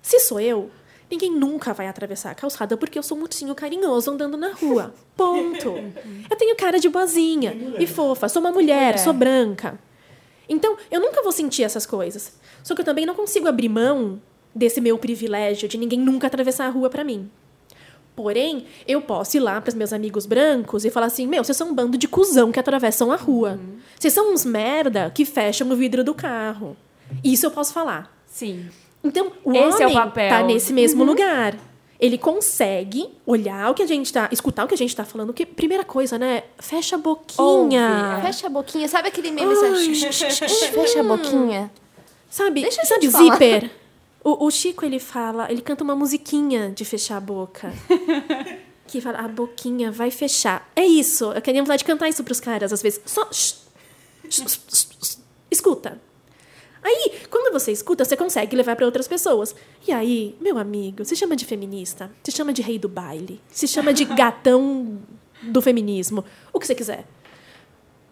Se 0.00 0.20
sou 0.20 0.38
eu, 0.38 0.70
ninguém 1.10 1.30
nunca 1.32 1.72
vai 1.72 1.86
atravessar 1.88 2.30
a 2.30 2.34
calçada 2.34 2.76
porque 2.76 2.98
eu 2.98 3.02
sou 3.02 3.16
um 3.18 3.22
ursinho 3.22 3.54
carinhoso 3.54 4.10
andando 4.10 4.36
na 4.36 4.52
rua. 4.52 4.94
Ponto. 5.16 5.74
Eu 6.30 6.36
tenho 6.36 6.56
cara 6.56 6.78
de 6.78 6.88
boazinha 6.88 7.54
e 7.78 7.86
fofa. 7.86 8.28
Sou 8.28 8.40
uma 8.40 8.50
mulher, 8.52 8.94
É. 8.94 8.98
sou 8.98 9.12
branca. 9.12 9.78
Então, 10.48 10.76
eu 10.90 11.00
nunca 11.00 11.22
vou 11.22 11.32
sentir 11.32 11.62
essas 11.62 11.86
coisas. 11.86 12.32
Só 12.62 12.74
que 12.74 12.82
eu 12.82 12.84
também 12.84 13.06
não 13.06 13.14
consigo 13.14 13.48
abrir 13.48 13.68
mão 13.68 14.20
desse 14.54 14.78
meu 14.80 14.98
privilégio 14.98 15.66
de 15.68 15.78
ninguém 15.78 15.98
nunca 15.98 16.26
atravessar 16.26 16.66
a 16.66 16.68
rua 16.70 16.90
pra 16.90 17.02
mim. 17.04 17.30
Porém, 18.16 18.64
eu 18.86 19.00
posso 19.00 19.36
ir 19.36 19.40
lá 19.40 19.60
para 19.60 19.70
os 19.70 19.74
meus 19.74 19.92
amigos 19.92 20.24
brancos 20.24 20.84
e 20.84 20.90
falar 20.90 21.06
assim: 21.06 21.26
meu, 21.26 21.42
vocês 21.42 21.56
são 21.56 21.70
um 21.70 21.74
bando 21.74 21.98
de 21.98 22.06
cuzão 22.06 22.52
que 22.52 22.60
atravessam 22.60 23.10
a 23.10 23.16
rua. 23.16 23.58
Vocês 23.98 24.12
são 24.12 24.32
uns 24.32 24.44
merda 24.44 25.10
que 25.12 25.24
fecham 25.24 25.68
o 25.70 25.76
vidro 25.76 26.04
do 26.04 26.14
carro. 26.14 26.76
Isso 27.22 27.46
eu 27.46 27.50
posso 27.50 27.72
falar. 27.72 28.16
Sim. 28.26 28.68
Então, 29.02 29.32
o 29.44 29.52
Esse 29.52 29.82
é 29.82 29.86
o 29.86 29.90
homem 29.90 30.02
papel. 30.02 30.28
tá 30.28 30.42
nesse 30.42 30.72
mesmo 30.72 31.04
lugar. 31.04 31.56
Ele 32.00 32.18
consegue 32.18 33.08
olhar 33.26 33.70
o 33.70 33.74
que 33.74 33.82
a 33.82 33.86
gente 33.86 34.12
tá, 34.12 34.28
escutar 34.32 34.64
o 34.64 34.68
que 34.68 34.74
a 34.74 34.78
gente 34.78 34.94
tá 34.94 35.04
falando, 35.04 35.32
que 35.32 35.46
primeira 35.46 35.84
coisa, 35.84 36.18
né? 36.18 36.42
Fecha 36.58 36.96
a 36.96 36.98
boquinha. 36.98 37.42
Ouve, 37.42 37.76
é. 37.76 38.22
Fecha 38.22 38.46
a 38.46 38.50
boquinha. 38.50 38.88
Sabe 38.88 39.08
aquele 39.08 39.30
meme? 39.30 39.54
Fecha 40.12 41.00
a 41.00 41.02
boquinha. 41.02 41.70
Sabe, 42.28 42.62
Deixa 42.62 42.84
sabe 42.84 43.08
zíper? 43.08 43.70
O, 44.24 44.46
o 44.46 44.50
Chico, 44.50 44.86
ele 44.86 44.98
fala, 44.98 45.52
ele 45.52 45.60
canta 45.60 45.84
uma 45.84 45.94
musiquinha 45.94 46.70
de 46.70 46.82
fechar 46.82 47.18
a 47.18 47.20
boca. 47.20 47.70
que 48.88 48.98
fala, 49.00 49.18
a 49.18 49.28
boquinha 49.28 49.92
vai 49.92 50.10
fechar. 50.10 50.66
É 50.74 50.84
isso. 50.84 51.30
Eu 51.32 51.42
queria 51.42 51.62
vontade 51.62 51.80
de 51.80 51.84
cantar 51.84 52.08
isso 52.08 52.24
pros 52.24 52.40
caras, 52.40 52.72
às 52.72 52.80
vezes. 52.80 53.02
Só. 53.04 53.28
Escuta. 55.50 56.00
Aí, 56.82 57.12
quando 57.30 57.52
você 57.52 57.70
escuta, 57.70 58.04
você 58.04 58.16
consegue 58.16 58.56
levar 58.56 58.76
para 58.76 58.86
outras 58.86 59.06
pessoas. 59.06 59.54
E 59.86 59.92
aí, 59.92 60.36
meu 60.40 60.58
amigo, 60.58 61.04
se 61.04 61.16
chama 61.16 61.36
de 61.36 61.44
feminista, 61.44 62.10
se 62.22 62.30
chama 62.30 62.52
de 62.52 62.62
rei 62.62 62.78
do 62.78 62.88
baile, 62.88 63.40
se 63.48 63.68
chama 63.68 63.92
de 63.92 64.04
gatão 64.16 64.98
do 65.42 65.60
feminismo, 65.60 66.24
o 66.52 66.58
que 66.58 66.66
você 66.66 66.74
quiser. 66.74 67.06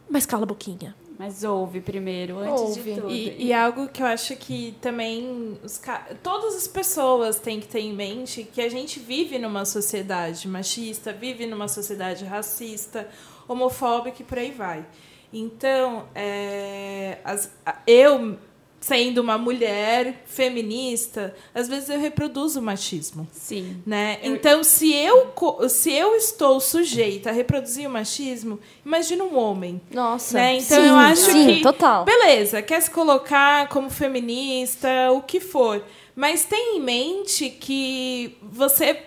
Mas 0.08 0.26
cala 0.26 0.44
a 0.44 0.46
boquinha. 0.46 0.94
Mas 1.24 1.44
ouve 1.44 1.80
primeiro, 1.80 2.36
antes 2.40 2.60
Ouve. 2.62 2.82
de 2.94 3.00
tudo. 3.00 3.12
E, 3.12 3.44
e 3.46 3.52
algo 3.52 3.86
que 3.86 4.02
eu 4.02 4.06
acho 4.06 4.34
que 4.34 4.74
também 4.80 5.56
os 5.62 5.80
todas 6.20 6.56
as 6.56 6.66
pessoas 6.66 7.38
têm 7.38 7.60
que 7.60 7.68
ter 7.68 7.78
em 7.78 7.92
mente 7.92 8.42
que 8.42 8.60
a 8.60 8.68
gente 8.68 8.98
vive 8.98 9.38
numa 9.38 9.64
sociedade 9.64 10.48
machista, 10.48 11.12
vive 11.12 11.46
numa 11.46 11.68
sociedade 11.68 12.24
racista, 12.24 13.08
homofóbica 13.46 14.20
e 14.20 14.24
por 14.24 14.36
aí 14.36 14.50
vai. 14.50 14.84
Então, 15.32 16.06
é, 16.12 17.18
as- 17.22 17.52
eu 17.86 18.36
sendo 18.82 19.18
uma 19.18 19.38
mulher 19.38 20.24
feminista, 20.26 21.34
às 21.54 21.68
vezes 21.68 21.88
eu 21.88 22.00
reproduzo 22.00 22.58
o 22.58 22.62
machismo. 22.62 23.28
Sim. 23.32 23.80
Né? 23.86 24.18
Então, 24.24 24.64
se 24.64 24.92
eu, 24.92 25.32
se 25.68 25.92
eu 25.92 26.16
estou 26.16 26.58
sujeita 26.58 27.30
a 27.30 27.32
reproduzir 27.32 27.88
o 27.88 27.90
machismo, 27.90 28.58
imagina 28.84 29.22
um 29.22 29.38
homem. 29.38 29.80
Nossa. 29.90 30.36
Né? 30.36 30.56
Então 30.56 30.82
sim, 30.82 30.88
eu 30.88 30.96
acho 30.96 31.30
sim, 31.30 31.46
que. 31.46 31.62
total. 31.62 32.04
Beleza, 32.04 32.60
quer 32.60 32.82
se 32.82 32.90
colocar 32.90 33.68
como 33.68 33.88
feminista, 33.88 34.88
o 35.12 35.22
que 35.22 35.38
for. 35.38 35.82
Mas 36.14 36.44
tenha 36.44 36.76
em 36.76 36.80
mente 36.80 37.50
que 37.50 38.36
você 38.42 39.00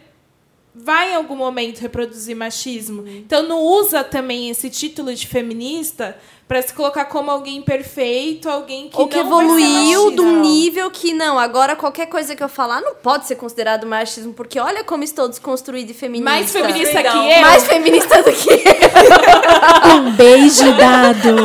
vai 0.74 1.12
em 1.12 1.16
algum 1.16 1.36
momento 1.36 1.80
reproduzir 1.80 2.36
machismo. 2.36 3.02
Uhum. 3.02 3.18
Então 3.18 3.44
não 3.44 3.62
usa 3.62 4.04
também 4.04 4.50
esse 4.50 4.70
título 4.70 5.14
de 5.14 5.28
feminista 5.28 6.18
para 6.48 6.62
se 6.62 6.72
colocar 6.74 7.06
como 7.06 7.32
alguém 7.32 7.62
perfeito, 7.64 8.48
alguém 8.50 8.88
que 8.88 8.96
Ou 9.00 9.08
que 9.08 9.18
evoluiu 9.18 10.12
de 10.12 10.22
um 10.22 10.42
nível 10.42 10.92
que 10.92 11.12
não. 11.12 11.40
Agora, 11.40 11.76
qualquer 11.76 12.06
coisa 12.06 12.36
que 12.36 12.44
eu 12.44 12.48
falar 12.50 12.82
não 12.82 12.94
pode 12.96 13.26
ser 13.26 13.36
considerado 13.36 13.88
machismo, 13.88 14.32
porque 14.34 14.60
olha 14.60 14.84
como 14.84 15.04
estou 15.04 15.28
desconstruída 15.28 15.90
e 15.92 15.94
feminista. 15.96 16.30
mais 16.32 16.52
feminista 16.52 17.02
que 17.02 17.08
eu. 17.18 17.42
Mais 17.42 17.66
feminista 17.68 18.22
do 18.22 18.32
que 18.32 18.50
eu. 18.52 18.56
Um 20.06 20.12
beijo 20.12 20.72
dado. 20.74 21.36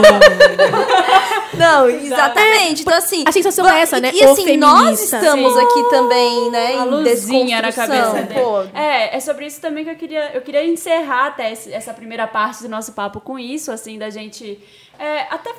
Não, 1.56 1.88
exatamente. 1.88 2.82
Então, 2.82 2.94
assim. 2.96 3.24
A 3.26 3.32
sensação 3.32 3.68
é 3.68 3.80
essa, 3.82 3.98
e- 3.98 4.00
né? 4.00 4.10
E, 4.14 4.24
O 4.24 4.32
assim, 4.32 4.56
nós 4.56 5.00
estamos 5.02 5.56
aqui 5.56 5.90
também, 5.90 6.50
né? 6.50 6.76
A 6.78 6.86
em 6.86 6.88
luzinha 6.90 7.60
na 7.62 7.68
desconstrução. 7.68 8.12
cabeça 8.12 8.26
dele. 8.26 8.40
Pô, 8.40 8.60
É, 8.78 9.16
é 9.16 9.20
sobre 9.20 9.46
isso 9.46 9.60
também 9.60 9.84
que 9.84 9.90
eu 9.90 9.96
queria, 9.96 10.30
eu 10.34 10.40
queria 10.42 10.64
encerrar 10.64 11.26
até 11.28 11.52
esse- 11.52 11.72
essa 11.72 11.92
primeira 11.92 12.26
parte 12.26 12.62
do 12.62 12.68
nosso 12.68 12.92
papo 12.92 13.20
com 13.20 13.38
isso, 13.38 13.70
assim, 13.72 13.98
da 13.98 14.10
gente 14.10 14.58
é, 15.00 15.26
até 15.30 15.54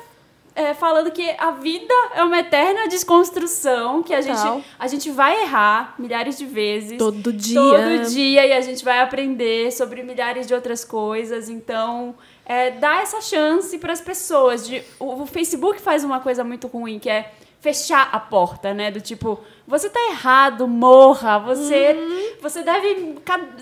é, 0.54 0.74
falando 0.74 1.10
que 1.10 1.34
a 1.38 1.50
vida 1.50 1.94
é 2.14 2.22
uma 2.22 2.38
eterna 2.38 2.86
desconstrução, 2.86 4.02
que 4.02 4.14
a 4.14 4.20
gente, 4.20 4.64
a 4.78 4.86
gente 4.86 5.10
vai 5.10 5.42
errar 5.42 5.94
milhares 5.98 6.38
de 6.38 6.46
vezes. 6.46 6.98
Todo 6.98 7.32
dia. 7.32 7.58
Todo 7.58 8.10
dia 8.10 8.46
e 8.46 8.52
a 8.52 8.60
gente 8.60 8.84
vai 8.84 9.00
aprender 9.00 9.72
sobre 9.72 10.02
milhares 10.02 10.46
de 10.46 10.54
outras 10.54 10.84
coisas. 10.84 11.48
Então, 11.48 12.14
é, 12.44 12.70
dá 12.70 13.00
essa 13.00 13.20
chance 13.20 13.76
para 13.78 13.92
as 13.92 14.00
pessoas. 14.00 14.66
De, 14.66 14.82
o, 15.00 15.22
o 15.22 15.26
Facebook 15.26 15.80
faz 15.80 16.04
uma 16.04 16.20
coisa 16.20 16.44
muito 16.44 16.66
ruim, 16.68 16.98
que 16.98 17.10
é 17.10 17.32
fechar 17.62 18.08
a 18.10 18.18
porta, 18.18 18.74
né? 18.74 18.90
Do 18.90 19.00
tipo, 19.00 19.40
você 19.68 19.88
tá 19.88 20.00
errado, 20.10 20.66
morra, 20.66 21.38
você, 21.38 21.96
você 22.42 22.60
deve 22.60 23.14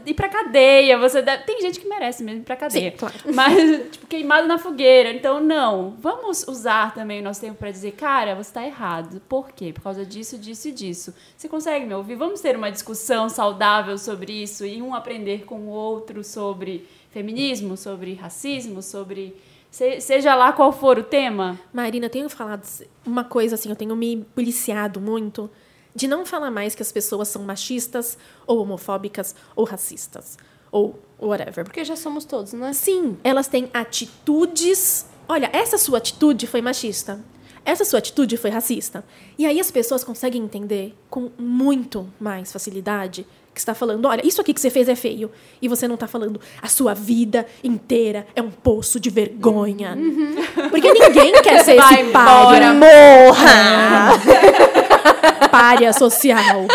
ir 0.07 0.14
pra 0.14 0.26
cadeia, 0.26 0.96
você 0.96 1.20
deve... 1.20 1.44
Tem 1.44 1.61
gente 1.61 1.78
que 1.78 1.86
merece 1.86 2.24
mesmo 2.24 2.40
ir 2.40 2.44
pra 2.44 2.57
cadeia. 2.57 2.92
Sim, 2.92 2.96
claro. 2.96 3.14
Mas, 3.34 3.90
tipo, 3.92 4.07
queimado 4.07 4.48
na 4.48 4.57
fogueira. 4.57 5.12
Então, 5.12 5.38
não. 5.38 5.96
Vamos 6.01 6.48
usar 6.48 6.94
também 6.94 7.20
o 7.20 7.22
nosso 7.22 7.42
tempo 7.42 7.59
pra 7.59 7.70
dizer, 7.70 7.92
cara, 7.92 8.34
você 8.34 8.51
tá 8.51 8.64
errado. 8.66 9.20
Por 9.28 9.53
quê? 9.53 9.70
Por 9.70 9.82
causa 9.82 10.07
disso, 10.07 10.38
disso 10.38 10.68
e 10.68 10.72
disso. 10.72 11.14
Você 11.36 11.46
consegue 11.46 11.84
me 11.84 11.92
ouvir? 11.92 12.14
Vamos 12.14 12.40
ter 12.40 12.57
uma 12.57 12.72
discussão 12.72 13.28
saudável 13.28 13.98
sobre 13.98 14.32
isso 14.32 14.64
e 14.64 14.80
um 14.80 14.94
aprender 14.94 15.44
com 15.44 15.57
o 15.57 15.68
outro 15.68 16.24
sobre 16.24 16.88
feminismo, 17.11 17.76
sobre 17.76 18.14
racismo, 18.14 18.80
sobre... 18.80 19.36
se- 19.71 20.01
seja 20.01 20.35
lá 20.35 20.53
qual 20.53 20.73
for 20.73 20.99
o 20.99 21.03
tema. 21.03 21.59
Marina, 21.73 22.07
eu 22.07 22.11
tenho 22.11 22.29
falado 22.29 22.66
uma 23.07 23.25
coisa 23.25 23.55
assim, 23.55 23.68
eu 23.71 23.77
tenho 23.77 23.95
me 23.97 24.25
policiado 24.35 25.01
muito 25.01 25.51
de 25.95 26.07
não 26.07 26.25
falar 26.25 26.51
mais 26.51 26.75
que 26.75 26.83
as 26.83 26.93
pessoas 26.93 27.29
são 27.29 27.43
machistas, 27.43 28.16
ou 28.47 28.61
homofóbicas, 28.62 29.35
ou 29.57 29.64
racistas, 29.64 30.39
ou 30.71 30.99
whatever. 31.21 31.64
porque 31.64 31.85
já 31.85 31.97
somos 31.97 32.25
todos, 32.25 32.53
né? 32.53 32.73
Sim, 32.73 33.16
elas 33.25 33.49
têm 33.49 33.68
atitudes. 33.75 35.07
Olha, 35.29 35.51
essa 35.53 35.79
sua 35.79 35.99
atitude 35.99 36.47
foi 36.47 36.61
machista. 36.61 37.21
Essa 37.64 37.85
sua 37.85 37.99
atitude 37.99 38.37
foi 38.37 38.51
racista. 38.51 39.05
E 39.37 39.45
aí 39.45 39.61
as 39.61 39.71
pessoas 39.71 40.03
conseguem 40.03 40.43
entender 40.43 40.97
com 41.11 41.31
muito 41.39 42.11
mais 42.18 42.51
facilidade 42.53 43.27
que 43.53 43.61
está 43.61 43.74
falando, 43.74 44.07
olha, 44.07 44.24
isso 44.26 44.40
aqui 44.40 44.55
que 44.55 44.61
você 44.61 44.70
fez 44.70 44.88
é 44.88 44.94
feio. 44.94 45.30
E 45.61 45.66
você 45.68 45.88
não 45.88 45.94
está 45.94 46.07
falando, 46.07 46.40
a 46.62 46.68
sua 46.68 46.94
vida 46.94 47.46
inteira 47.64 48.26
é 48.34 48.40
um 48.40 48.51
poço 48.51 49.01
de 49.01 49.11
vergonha. 49.11 49.96
Porque 50.70 50.92
ninguém 50.92 51.32
quer 51.42 51.64
ser 51.64 51.76
Vai 51.76 51.94
esse 52.03 52.11
pária. 52.12 52.66
embora. 52.66 52.74
Morra! 52.74 54.20
pária 55.51 55.92
social. 55.92 56.66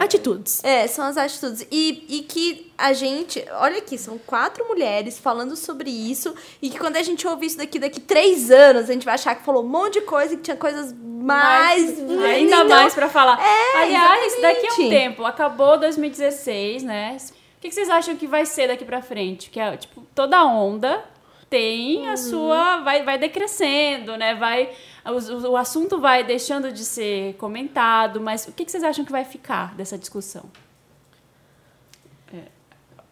Atitudes. 0.00 0.64
É, 0.64 0.86
são 0.86 1.04
as 1.04 1.16
atitudes. 1.16 1.66
E, 1.70 2.04
e 2.08 2.22
que 2.22 2.72
a 2.78 2.92
gente. 2.94 3.44
Olha 3.52 3.78
aqui, 3.78 3.98
são 3.98 4.16
quatro 4.18 4.66
mulheres 4.66 5.18
falando 5.18 5.54
sobre 5.56 5.90
isso. 5.90 6.34
E 6.62 6.70
que 6.70 6.78
quando 6.78 6.96
a 6.96 7.02
gente 7.02 7.26
ouvir 7.28 7.46
isso 7.46 7.58
daqui, 7.58 7.78
daqui 7.78 8.00
três 8.00 8.50
anos, 8.50 8.88
a 8.88 8.92
gente 8.92 9.04
vai 9.04 9.14
achar 9.14 9.34
que 9.34 9.44
falou 9.44 9.62
um 9.62 9.68
monte 9.68 9.94
de 9.94 10.00
coisa 10.02 10.34
e 10.34 10.36
que 10.38 10.42
tinha 10.44 10.56
coisas 10.56 10.92
mais. 10.94 11.98
ainda 11.98 12.38
Então, 12.56 12.68
mais 12.68 12.94
pra 12.94 13.08
falar. 13.10 13.38
é, 13.40 13.76
Aliás, 13.82 14.40
daqui 14.40 14.66
a 14.66 14.72
um 14.72 14.88
tempo, 14.88 15.24
acabou 15.24 15.78
2016, 15.78 16.82
né? 16.82 17.16
O 17.58 17.60
que 17.60 17.68
que 17.68 17.74
vocês 17.74 17.90
acham 17.90 18.16
que 18.16 18.26
vai 18.26 18.46
ser 18.46 18.68
daqui 18.68 18.86
pra 18.86 19.02
frente? 19.02 19.50
Que 19.50 19.60
é, 19.60 19.76
tipo, 19.76 20.00
toda 20.14 20.42
onda 20.46 21.04
tem 21.50 22.06
Uhum. 22.06 22.12
a 22.12 22.16
sua. 22.16 22.76
Vai, 22.78 23.02
vai 23.04 23.18
decrescendo, 23.18 24.16
né? 24.16 24.34
Vai. 24.34 24.70
O, 25.04 25.50
o 25.50 25.56
assunto 25.56 25.98
vai 25.98 26.22
deixando 26.24 26.72
de 26.72 26.84
ser 26.84 27.34
comentado, 27.34 28.20
mas 28.20 28.46
o 28.46 28.52
que 28.52 28.64
que 28.64 28.70
vocês 28.70 28.84
acham 28.84 29.04
que 29.04 29.12
vai 29.12 29.24
ficar 29.24 29.74
dessa 29.74 29.96
discussão? 29.96 30.44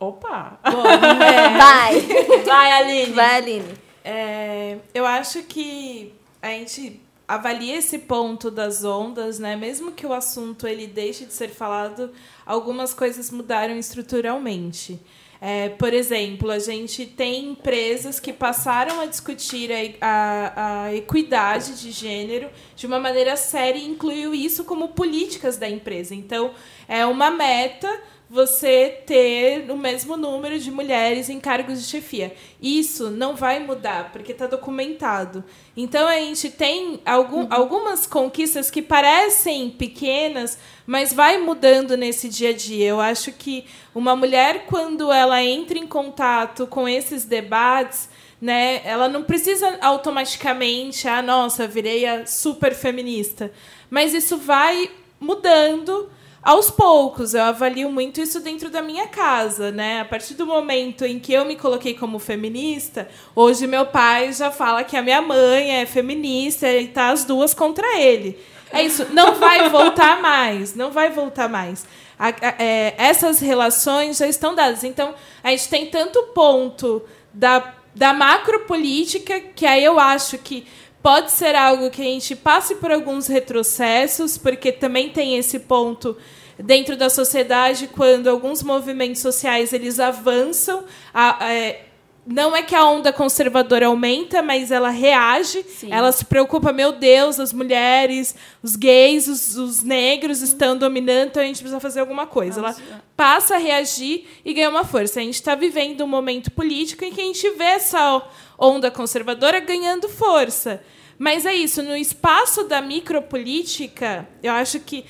Opa! 0.01 0.59
Vai! 0.63 2.01
Vai, 2.45 2.73
Aline. 2.73 3.13
Vai, 3.13 3.37
Aline. 3.37 3.75
É, 4.05 4.79
eu 4.95 5.05
acho 5.05 5.43
que 5.43 6.15
a 6.41 6.49
gente 6.49 7.01
avalia 7.27 7.77
esse 7.77 7.99
ponto 7.99 8.51
das 8.51 8.85
ondas, 8.85 9.41
né? 9.41 9.57
Mesmo 9.57 9.91
que 9.93 10.07
o 10.07 10.13
assunto 10.13 10.67
ele 10.69 10.87
deixe 10.87 11.27
de 11.27 11.33
ser 11.33 11.49
falado, 11.49 12.13
algumas 12.47 12.95
coisas 12.95 13.31
mudaram 13.31 13.77
estruturalmente. 13.77 15.01
É, 15.41 15.69
por 15.69 15.95
exemplo, 15.95 16.51
a 16.51 16.59
gente 16.59 17.07
tem 17.07 17.51
empresas 17.51 18.19
que 18.19 18.33
passaram 18.33 19.01
a 19.01 19.07
discutir 19.07 19.71
a, 19.73 20.07
a, 20.07 20.85
a, 20.87 20.95
equidade 20.95 21.81
de 21.81 21.93
gênero 21.93 22.51
de 22.75 22.87
uma 22.87 22.99
maneira 22.99 23.37
séria 23.37 23.79
e 23.79 23.87
incluiu 23.87 24.35
isso 24.35 24.65
como 24.65 24.89
políticas 24.89 25.57
da 25.57 25.69
empresa. 25.69 26.13
Então, 26.13 26.51
é 26.89 27.07
uma 27.07 27.31
meta 27.31 27.89
você 28.31 29.03
ter 29.07 29.71
o 29.71 29.77
mesmo 29.77 30.15
número 30.17 30.59
de 30.59 30.71
mulheres 30.71 31.31
em 31.31 31.41
cargos 31.41 31.81
de 31.81 31.89
chefia. 31.89 32.35
Isso 32.61 33.11
não 33.11 33.35
vai 33.35 33.59
mudar, 33.59 34.13
porque 34.13 34.33
está 34.33 34.47
documentado. 34.47 35.43
Então 35.75 36.07
a 36.07 36.17
gente 36.17 36.51
tem 36.51 37.01
algum, 37.07 37.43
uhum. 37.43 37.49
algumas 37.51 38.07
conquistas 38.07 38.71
que 38.71 38.83
parecem 38.83 39.71
pequenas, 39.71 40.59
mas 40.87 41.13
vai 41.13 41.39
mudando 41.39 41.97
nesse 41.97 42.29
dia 42.29 42.51
a 42.51 42.53
dia. 42.53 42.89
Eu 42.89 43.01
acho 43.01 43.33
que 43.33 43.65
uma 43.95 44.15
mulher, 44.15 44.67
quando 44.67 45.11
ela 45.11 45.43
entra 45.43 45.79
em 45.79 45.87
contato 45.87 46.67
com 46.67 46.87
esses 46.87 47.25
debates, 47.25 48.11
né, 48.41 48.83
ela 48.85 49.09
não 49.09 49.23
precisa 49.23 49.79
automaticamente, 49.81 51.09
ah, 51.09 51.23
nossa, 51.23 51.67
virei 51.67 52.05
a 52.05 52.27
super 52.27 52.75
feminista. 52.75 53.51
Mas 53.89 54.13
isso 54.13 54.37
vai 54.37 54.91
mudando 55.19 56.11
aos 56.43 56.71
poucos, 56.71 57.35
eu 57.35 57.43
avalio 57.43 57.91
muito 57.91 58.21
isso 58.21 58.41
dentro 58.41 58.71
da 58.71 58.81
minha 58.81 59.09
casa, 59.09 59.71
né? 59.73 60.01
A 60.01 60.05
partir 60.05 60.35
do 60.35 60.47
momento 60.47 61.05
em 61.05 61.19
que 61.19 61.33
eu 61.33 61.45
me 61.45 61.57
coloquei 61.57 61.95
como 61.95 62.19
feminista, 62.19 63.09
hoje 63.35 63.67
meu 63.67 63.87
pai 63.87 64.33
já 64.33 64.51
fala 64.51 64.85
que 64.85 64.97
a 64.97 65.03
minha 65.03 65.21
mãe 65.21 65.81
é 65.81 65.87
feminista 65.87 66.71
e 66.71 66.89
tá 66.89 67.09
as 67.09 67.25
duas 67.25 67.53
contra 67.53 67.99
ele. 67.99 68.39
É 68.71 68.83
isso, 68.83 69.07
não 69.13 69.35
vai 69.35 69.69
voltar 69.69 70.21
mais, 70.23 70.75
não 70.75 70.91
vai 70.91 71.11
voltar 71.11 71.49
mais. 71.49 71.85
A, 72.19 72.29
a, 72.29 72.55
é, 72.59 72.95
essas 72.99 73.41
relações 73.41 74.19
já 74.19 74.27
estão 74.27 74.55
dadas. 74.55 74.85
Então, 74.85 75.15
a 75.43 75.51
gente 75.51 75.69
tem 75.69 75.87
tanto 75.87 76.23
ponto 76.35 77.03
da, 77.33 77.75
da 77.95 78.13
macropolítica, 78.13 79.41
que 79.41 79.67
aí 79.67 79.85
eu 79.85 79.99
acho 79.99 80.39
que 80.39 80.67
pode 81.09 81.33
ser 81.33 81.57
algo 81.57 81.89
que 81.89 82.03
a 82.03 82.05
gente 82.05 82.37
passe 82.37 82.75
por 82.75 82.93
alguns 82.93 83.29
retrocessos, 83.29 84.37
porque 84.37 84.71
também 84.71 85.09
tem 85.09 85.39
esse 85.39 85.61
ponto 85.61 86.15
dentro 86.59 86.99
da 86.99 87.09
sociedade 87.09 87.87
quando 87.87 88.29
alguns 88.29 88.63
movimentos 88.63 89.23
sociais 89.23 89.73
eles 89.73 89.99
avançam 89.99 90.85
a, 91.15 91.47
a, 91.47 91.51
é, 91.51 91.87
não 92.27 92.55
é 92.55 92.63
que 92.63 92.75
a 92.75 92.85
onda 92.85 93.11
conservadora 93.11 93.87
aumenta, 93.87 94.43
mas 94.43 94.71
ela 94.71 94.91
reage, 94.91 95.63
Sim. 95.63 95.91
ela 95.91 96.13
se 96.13 96.27
preocupa, 96.27 96.75
meu 96.75 96.93
Deus, 96.93 97.41
as 97.41 97.55
mulheres, 97.55 98.35
os 98.63 98.77
gays, 98.77 99.29
os, 99.29 99.57
os 99.57 99.83
negros 99.83 100.43
estão 100.43 100.77
dominando, 100.77 101.29
então 101.29 101.43
a 101.43 101.47
gente 101.47 101.61
precisa 101.61 101.81
fazer 101.81 102.01
alguma 102.01 102.27
coisa. 102.27 102.61
Nossa. 102.61 102.83
Ela 102.83 103.03
passa 103.17 103.55
a 103.55 103.59
reagir 103.59 104.27
e 104.45 104.53
ganha 104.53 104.69
uma 104.69 104.85
força. 104.85 105.21
A 105.21 105.23
gente 105.23 105.37
está 105.37 105.55
vivendo 105.55 106.05
um 106.05 106.07
momento 106.07 106.51
político 106.51 107.03
em 107.03 107.11
que 107.11 107.21
a 107.23 107.25
gente 107.25 107.49
vê 107.53 107.65
essa 107.65 108.23
onda 108.59 108.91
conservadora 108.91 109.59
ganhando 109.59 110.07
força. 110.07 110.83
Mas 111.19 111.45
é 111.45 111.53
isso, 111.53 111.83
no 111.83 111.97
espaço 111.97 112.65
da 112.65 112.81
micropolítica, 112.81 114.29
eu 114.41 114.53
acho 114.53 114.79
que 114.79 115.05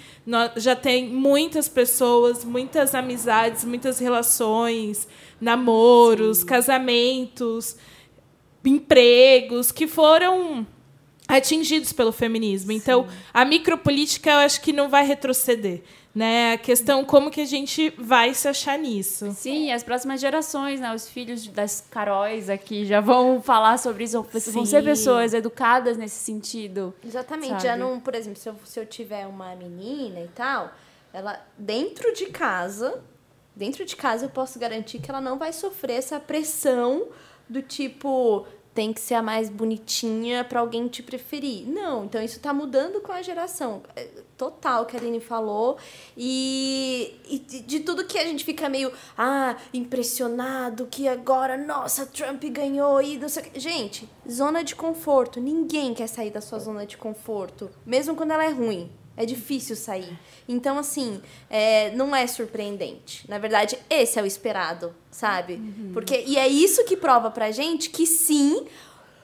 já 0.56 0.74
tem 0.74 1.06
muitas 1.06 1.68
pessoas, 1.68 2.44
muitas 2.44 2.94
amizades, 2.94 3.62
muitas 3.64 3.98
relações, 3.98 5.06
namoros, 5.38 6.38
Sim. 6.38 6.46
casamentos, 6.46 7.76
empregos 8.64 9.70
que 9.70 9.86
foram 9.86 10.66
atingidos 11.26 11.92
pelo 11.92 12.10
feminismo. 12.10 12.72
Então, 12.72 13.02
Sim. 13.02 13.08
Então, 13.08 13.22
a 13.34 13.44
micropolítica 13.44 14.30
eu 14.30 14.38
acho 14.38 14.62
que 14.62 14.72
não 14.72 14.88
vai 14.88 15.06
retroceder 15.06 15.82
né? 16.18 16.54
A 16.54 16.58
questão 16.58 17.04
como 17.04 17.30
que 17.30 17.40
a 17.40 17.44
gente 17.44 17.90
vai 17.96 18.34
se 18.34 18.48
achar 18.48 18.76
nisso. 18.76 19.30
Sim, 19.36 19.70
as 19.70 19.84
próximas 19.84 20.20
gerações, 20.20 20.80
né? 20.80 20.92
Os 20.92 21.08
filhos 21.08 21.46
das 21.46 21.80
Caróis 21.88 22.50
aqui 22.50 22.84
já 22.84 23.00
vão 23.00 23.40
falar 23.40 23.78
sobre 23.78 24.02
isso, 24.02 24.26
Sim. 24.32 24.50
vão 24.50 24.66
ser 24.66 24.82
pessoas 24.82 25.32
educadas 25.32 25.96
nesse 25.96 26.16
sentido. 26.16 26.92
Exatamente. 27.06 27.50
Sabe? 27.50 27.62
Já 27.62 27.76
não, 27.76 28.00
por 28.00 28.16
exemplo, 28.16 28.36
se 28.36 28.48
eu, 28.48 28.56
se 28.64 28.80
eu 28.80 28.84
tiver 28.84 29.28
uma 29.28 29.54
menina 29.54 30.18
e 30.18 30.28
tal, 30.34 30.72
ela 31.12 31.40
dentro 31.56 32.12
de 32.12 32.26
casa, 32.26 33.00
dentro 33.54 33.84
de 33.84 33.94
casa 33.94 34.24
eu 34.24 34.30
posso 34.30 34.58
garantir 34.58 34.98
que 34.98 35.08
ela 35.08 35.20
não 35.20 35.38
vai 35.38 35.52
sofrer 35.52 35.98
essa 35.98 36.18
pressão 36.18 37.06
do 37.48 37.62
tipo 37.62 38.44
tem 38.78 38.92
que 38.92 39.00
ser 39.00 39.14
a 39.14 39.22
mais 39.22 39.50
bonitinha 39.50 40.44
para 40.44 40.60
alguém 40.60 40.86
te 40.86 41.02
preferir. 41.02 41.66
Não, 41.66 42.04
então 42.04 42.22
isso 42.22 42.36
está 42.36 42.54
mudando 42.54 43.00
com 43.00 43.10
a 43.10 43.20
geração. 43.20 43.82
É, 43.96 44.04
total 44.36 44.86
que 44.86 44.96
a 44.96 45.00
Aline 45.00 45.18
falou. 45.18 45.76
E, 46.16 47.12
e 47.28 47.40
de 47.40 47.80
tudo 47.80 48.04
que 48.04 48.16
a 48.16 48.24
gente 48.24 48.44
fica 48.44 48.68
meio, 48.68 48.92
ah, 49.16 49.56
impressionado 49.74 50.86
que 50.86 51.08
agora, 51.08 51.56
nossa, 51.56 52.06
Trump 52.06 52.40
ganhou 52.44 53.02
e 53.02 53.18
não 53.18 53.28
sei 53.28 53.50
Gente, 53.56 54.08
zona 54.30 54.62
de 54.62 54.76
conforto. 54.76 55.40
Ninguém 55.40 55.92
quer 55.92 56.06
sair 56.06 56.30
da 56.30 56.40
sua 56.40 56.60
zona 56.60 56.86
de 56.86 56.96
conforto, 56.96 57.68
mesmo 57.84 58.14
quando 58.14 58.30
ela 58.30 58.44
é 58.44 58.50
ruim. 58.50 58.88
É 59.18 59.26
difícil 59.26 59.74
sair. 59.74 60.16
Então, 60.48 60.78
assim, 60.78 61.20
é, 61.50 61.90
não 61.90 62.14
é 62.14 62.24
surpreendente. 62.24 63.28
Na 63.28 63.36
verdade, 63.36 63.76
esse 63.90 64.16
é 64.16 64.22
o 64.22 64.26
esperado, 64.26 64.94
sabe? 65.10 65.54
Uhum. 65.54 65.90
Porque, 65.92 66.22
e 66.24 66.38
é 66.38 66.46
isso 66.46 66.84
que 66.84 66.96
prova 66.96 67.28
pra 67.28 67.50
gente 67.50 67.90
que 67.90 68.06
sim, 68.06 68.64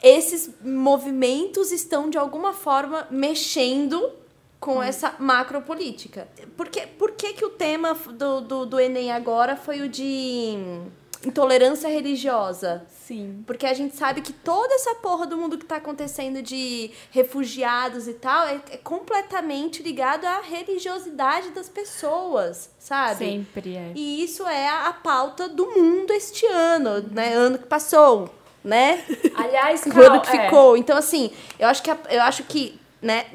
esses 0.02 0.50
movimentos 0.60 1.70
estão 1.70 2.10
de 2.10 2.18
alguma 2.18 2.52
forma 2.52 3.06
mexendo 3.08 4.10
com 4.58 4.78
hum. 4.78 4.82
essa 4.82 5.14
macropolítica. 5.18 6.26
Por 6.56 6.68
que, 6.68 6.86
por 6.88 7.12
que, 7.12 7.34
que 7.34 7.44
o 7.44 7.50
tema 7.50 7.94
do, 7.94 8.40
do, 8.40 8.66
do 8.66 8.80
Enem 8.80 9.12
agora 9.12 9.54
foi 9.54 9.80
o 9.80 9.88
de 9.88 10.58
intolerância 11.26 11.88
religiosa. 11.88 12.84
Sim. 13.06 13.42
Porque 13.46 13.66
a 13.66 13.74
gente 13.74 13.96
sabe 13.96 14.20
que 14.20 14.32
toda 14.32 14.74
essa 14.74 14.94
porra 14.96 15.26
do 15.26 15.36
mundo 15.36 15.58
que 15.58 15.64
tá 15.64 15.76
acontecendo 15.76 16.42
de 16.42 16.90
refugiados 17.10 18.08
e 18.08 18.14
tal 18.14 18.46
é, 18.46 18.60
é 18.70 18.76
completamente 18.78 19.82
ligado 19.82 20.24
à 20.24 20.40
religiosidade 20.40 21.50
das 21.50 21.68
pessoas, 21.68 22.70
sabe? 22.78 23.24
Sempre 23.24 23.76
é. 23.76 23.92
E 23.94 24.24
isso 24.24 24.46
é 24.46 24.68
a, 24.68 24.88
a 24.88 24.92
pauta 24.92 25.48
do 25.48 25.66
mundo 25.66 26.12
este 26.12 26.46
ano, 26.46 27.04
né? 27.10 27.34
Ano 27.34 27.58
que 27.58 27.66
passou, 27.66 28.32
né? 28.62 29.04
Aliás, 29.36 29.82
Carol, 29.84 30.02
o 30.02 30.12
ano 30.12 30.20
que 30.20 30.36
é. 30.36 30.44
ficou. 30.44 30.76
Então, 30.76 30.96
assim, 30.96 31.30
eu 31.58 31.68
acho 31.68 31.82
que, 31.82 31.90
eu 31.90 32.22
acho 32.22 32.44
que, 32.44 32.80
né, 33.02 33.26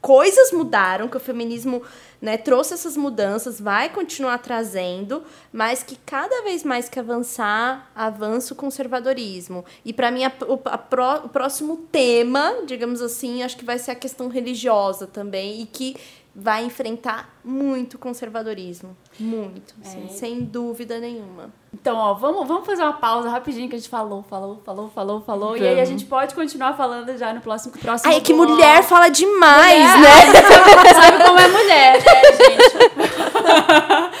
coisas 0.00 0.52
mudaram, 0.52 1.08
que 1.08 1.16
o 1.16 1.20
feminismo 1.20 1.82
né, 2.20 2.36
trouxe 2.36 2.74
essas 2.74 2.96
mudanças, 2.96 3.60
vai 3.60 3.88
continuar 3.88 4.38
trazendo, 4.38 5.22
mas 5.52 5.82
que 5.82 5.96
cada 6.04 6.42
vez 6.42 6.64
mais 6.64 6.88
que 6.88 6.98
avançar, 6.98 7.90
avança 7.94 8.54
o 8.54 8.56
conservadorismo. 8.56 9.64
E 9.84 9.92
para 9.92 10.10
mim, 10.10 10.24
a, 10.24 10.32
a 10.66 10.78
pro, 10.78 11.24
o 11.24 11.28
próximo 11.28 11.76
tema, 11.90 12.62
digamos 12.66 13.00
assim, 13.00 13.42
acho 13.42 13.56
que 13.56 13.64
vai 13.64 13.78
ser 13.78 13.92
a 13.92 13.94
questão 13.94 14.28
religiosa 14.28 15.06
também, 15.06 15.62
e 15.62 15.66
que 15.66 15.96
vai 16.38 16.66
enfrentar 16.66 17.34
muito 17.42 17.98
conservadorismo. 17.98 18.94
Muito, 19.18 19.74
assim, 19.82 20.04
é. 20.04 20.08
sem 20.08 20.44
dúvida 20.44 20.98
nenhuma. 20.98 21.48
Então, 21.72 21.96
ó, 21.96 22.12
vamos, 22.12 22.46
vamos 22.46 22.66
fazer 22.66 22.82
uma 22.82 22.92
pausa 22.92 23.30
rapidinho 23.30 23.70
que 23.70 23.74
a 23.74 23.78
gente 23.78 23.88
falou, 23.88 24.22
falou, 24.28 24.60
falou, 24.62 24.90
falou, 24.90 25.22
falou. 25.22 25.48
Vamos. 25.52 25.62
E 25.62 25.66
aí 25.66 25.80
a 25.80 25.84
gente 25.86 26.04
pode 26.04 26.34
continuar 26.34 26.74
falando 26.74 27.16
já 27.16 27.32
no 27.32 27.40
próximo 27.40 27.72
próximo. 27.78 28.10
Ai, 28.10 28.18
é 28.18 28.20
que 28.20 28.34
mulher 28.34 28.82
fala 28.82 29.08
demais, 29.08 29.96
mulher, 29.96 30.32
né? 30.32 30.42
Sabe, 30.42 30.88
sabe 30.94 31.24
como 31.24 31.38
é 31.38 31.48
mulher, 31.48 32.04
né, 32.04 32.22
gente? 32.32 32.76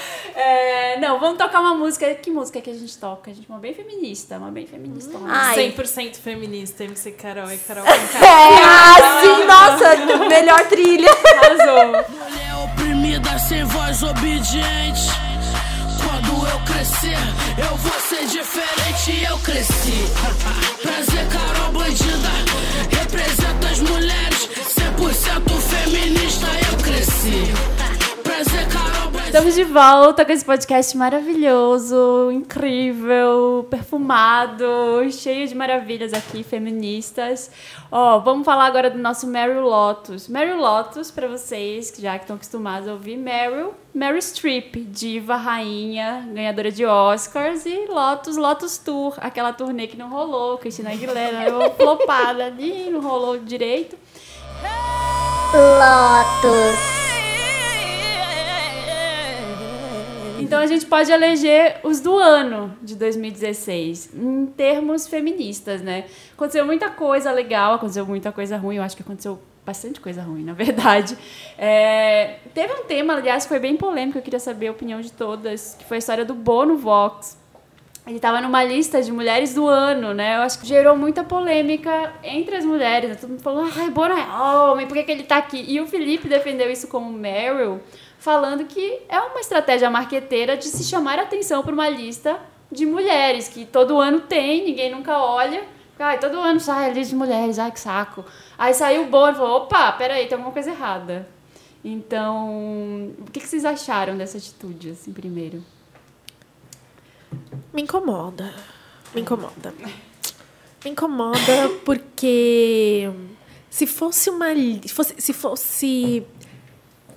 É, 0.46 1.00
não, 1.00 1.18
vamos 1.18 1.38
tocar 1.38 1.60
uma 1.60 1.74
música. 1.74 2.14
Que 2.14 2.30
música 2.30 2.60
que 2.60 2.70
a 2.70 2.74
gente 2.74 2.96
toca? 2.96 3.32
A 3.32 3.34
gente 3.34 3.50
é 3.50 3.52
uma 3.52 3.58
bem 3.58 3.74
feminista, 3.74 4.38
uma 4.38 4.52
bem 4.52 4.64
feminista. 4.64 5.18
Hum. 5.18 5.26
100% 5.26 6.14
feminista, 6.14 6.84
MC 6.84 7.10
Carol 7.12 7.50
e 7.50 7.58
Carol 7.58 7.84
É, 7.84 7.90
ah, 8.62 9.20
sim, 9.20 9.44
nossa, 9.44 10.28
melhor 10.28 10.64
trilha. 10.68 11.10
Arrasou. 11.10 11.86
Mulher 12.10 12.64
oprimida, 12.64 13.38
sem 13.40 13.64
voz 13.64 14.02
obediente. 14.04 15.10
Quando 16.00 16.48
eu 16.48 16.60
crescer, 16.60 17.18
eu 17.58 17.76
vou 17.78 18.00
ser 18.00 18.26
diferente. 18.26 19.24
Eu 19.28 19.38
cresci. 19.38 20.06
Prazer, 20.80 21.26
Carol 21.28 21.72
Bandida. 21.72 22.30
Representa 23.00 23.68
as 23.68 23.80
mulheres, 23.80 24.48
100% 24.78 25.60
feminista. 25.60 26.46
Eu 26.70 26.78
cresci. 26.84 27.52
Prazer, 28.22 28.68
Carol. 28.68 28.85
Estamos 29.26 29.56
de 29.56 29.64
volta 29.64 30.24
com 30.24 30.30
esse 30.30 30.44
podcast 30.44 30.96
maravilhoso, 30.96 32.30
incrível, 32.32 33.66
perfumado, 33.68 34.64
cheio 35.10 35.48
de 35.48 35.54
maravilhas 35.54 36.14
aqui, 36.14 36.44
feministas. 36.44 37.50
Ó, 37.90 38.20
vamos 38.20 38.44
falar 38.44 38.66
agora 38.66 38.88
do 38.88 38.98
nosso 38.98 39.26
Meryl 39.26 39.62
Lotus. 39.62 40.28
Meryl 40.28 40.56
Lotus, 40.56 41.10
para 41.10 41.26
vocês 41.26 41.90
que 41.90 42.00
já 42.00 42.16
estão 42.16 42.36
acostumados 42.36 42.88
a 42.88 42.92
ouvir, 42.92 43.16
Meryl, 43.16 43.74
Meryl 43.92 44.22
Streep, 44.22 44.76
diva, 44.76 45.36
rainha, 45.36 46.26
ganhadora 46.32 46.70
de 46.70 46.86
Oscars, 46.86 47.66
e 47.66 47.86
Lotus, 47.88 48.36
Lotus 48.36 48.78
Tour, 48.78 49.14
aquela 49.18 49.52
turnê 49.52 49.88
que 49.88 49.96
não 49.96 50.08
rolou, 50.08 50.56
Cristina 50.56 50.92
Aguilera, 50.92 51.70
flopada 51.76 52.46
ali, 52.46 52.88
não 52.90 53.00
rolou 53.00 53.38
direito. 53.38 53.98
Lotus. 55.52 57.05
Então 60.38 60.60
a 60.60 60.66
gente 60.66 60.84
pode 60.84 61.10
eleger 61.10 61.80
os 61.82 62.00
do 62.00 62.18
ano 62.18 62.76
de 62.82 62.94
2016, 62.94 64.10
em 64.14 64.46
termos 64.46 65.08
feministas, 65.08 65.80
né? 65.80 66.04
Aconteceu 66.34 66.64
muita 66.64 66.90
coisa 66.90 67.32
legal, 67.32 67.74
aconteceu 67.74 68.04
muita 68.04 68.30
coisa 68.30 68.56
ruim, 68.56 68.76
eu 68.76 68.82
acho 68.82 68.96
que 68.96 69.02
aconteceu 69.02 69.40
bastante 69.64 70.00
coisa 70.00 70.22
ruim, 70.22 70.44
na 70.44 70.52
verdade. 70.52 71.16
É, 71.58 72.36
teve 72.54 72.72
um 72.72 72.84
tema, 72.84 73.14
aliás, 73.14 73.44
que 73.44 73.48
foi 73.48 73.58
bem 73.58 73.76
polêmico, 73.76 74.18
eu 74.18 74.22
queria 74.22 74.38
saber 74.38 74.68
a 74.68 74.72
opinião 74.72 75.00
de 75.00 75.10
todas, 75.10 75.74
que 75.78 75.84
foi 75.84 75.96
a 75.96 75.98
história 75.98 76.24
do 76.24 76.34
Bono 76.34 76.76
Vox. 76.76 77.38
Ele 78.06 78.16
estava 78.16 78.40
numa 78.40 78.62
lista 78.62 79.02
de 79.02 79.10
mulheres 79.10 79.52
do 79.52 79.66
ano, 79.66 80.14
né? 80.14 80.36
Eu 80.36 80.42
acho 80.42 80.60
que 80.60 80.66
gerou 80.66 80.96
muita 80.96 81.24
polêmica 81.24 82.12
entre 82.22 82.54
as 82.54 82.64
mulheres. 82.64 83.10
Né? 83.10 83.16
Todo 83.16 83.30
mundo 83.30 83.42
falou, 83.42 83.68
ai, 83.76 83.90
Bono 83.90 84.14
é 84.14 84.70
homem, 84.70 84.86
por 84.86 84.96
que, 84.96 85.02
que 85.02 85.10
ele 85.10 85.22
está 85.22 85.38
aqui? 85.38 85.64
E 85.66 85.80
o 85.80 85.88
Felipe 85.88 86.28
defendeu 86.28 86.70
isso 86.70 86.86
como 86.86 87.12
Meryl, 87.12 87.80
falando 88.26 88.64
que 88.64 89.02
é 89.08 89.20
uma 89.20 89.38
estratégia 89.38 89.88
marqueteira 89.88 90.56
de 90.56 90.64
se 90.64 90.82
chamar 90.82 91.16
atenção 91.16 91.62
para 91.62 91.72
uma 91.72 91.88
lista 91.88 92.40
de 92.72 92.84
mulheres, 92.84 93.46
que 93.46 93.64
todo 93.64 94.00
ano 94.00 94.22
tem, 94.22 94.64
ninguém 94.64 94.90
nunca 94.90 95.16
olha. 95.16 95.62
Ai, 95.96 96.18
todo 96.18 96.40
ano 96.40 96.58
sai 96.58 96.90
a 96.90 96.92
lista 96.92 97.10
de 97.10 97.14
mulheres, 97.14 97.56
ai 97.56 97.70
que 97.70 97.78
saco. 97.78 98.24
Aí 98.58 98.74
saiu 98.74 99.02
o 99.02 99.06
Bono 99.06 99.30
e 99.30 99.36
falou, 99.36 99.58
opa, 99.58 99.92
peraí, 99.92 100.26
tem 100.26 100.34
alguma 100.34 100.52
coisa 100.52 100.72
errada. 100.72 101.28
Então, 101.84 103.14
o 103.20 103.30
que, 103.30 103.38
que 103.38 103.46
vocês 103.46 103.64
acharam 103.64 104.16
dessa 104.16 104.38
atitude, 104.38 104.90
assim, 104.90 105.12
primeiro? 105.12 105.62
Me 107.72 107.82
incomoda. 107.82 108.52
Me 109.14 109.20
incomoda. 109.20 109.72
Me 110.84 110.90
incomoda 110.90 111.68
porque 111.84 113.08
se 113.70 113.86
fosse 113.86 114.30
uma. 114.30 114.46
Fosse, 114.88 115.14
se 115.18 115.32
fosse. 115.32 116.26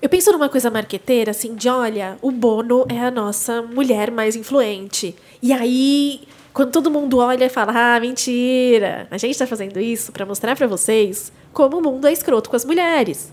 Eu 0.01 0.07
penso 0.07 0.31
numa 0.31 0.47
coisa 0.47 0.69
marqueteira, 0.69 1.31
assim, 1.31 1.55
de 1.55 1.67
olha, 1.67 2.17
o 2.21 2.31
Bono 2.31 2.85
é 2.87 2.99
a 2.99 3.11
nossa 3.11 3.61
mulher 3.61 4.09
mais 4.09 4.33
influente. 4.33 5.13
E 5.41 5.51
aí, 5.51 6.21
quando 6.53 6.71
todo 6.71 6.89
mundo 6.89 7.17
olha 7.17 7.45
e 7.45 7.49
fala, 7.49 7.95
ah, 7.95 7.99
mentira, 7.99 9.07
a 9.11 9.17
gente 9.17 9.37
tá 9.37 9.45
fazendo 9.45 9.77
isso 9.77 10.13
para 10.13 10.25
mostrar 10.25 10.55
para 10.55 10.67
vocês 10.67 11.33
como 11.51 11.79
o 11.79 11.81
mundo 11.81 12.07
é 12.07 12.13
escroto 12.13 12.49
com 12.49 12.55
as 12.55 12.63
mulheres. 12.63 13.29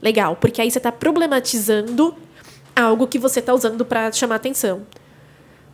Legal, 0.00 0.34
porque 0.36 0.62
aí 0.62 0.70
você 0.70 0.80
tá 0.80 0.90
problematizando 0.90 2.14
algo 2.74 3.06
que 3.06 3.18
você 3.18 3.42
tá 3.42 3.52
usando 3.52 3.84
para 3.84 4.10
chamar 4.10 4.36
atenção. 4.36 4.86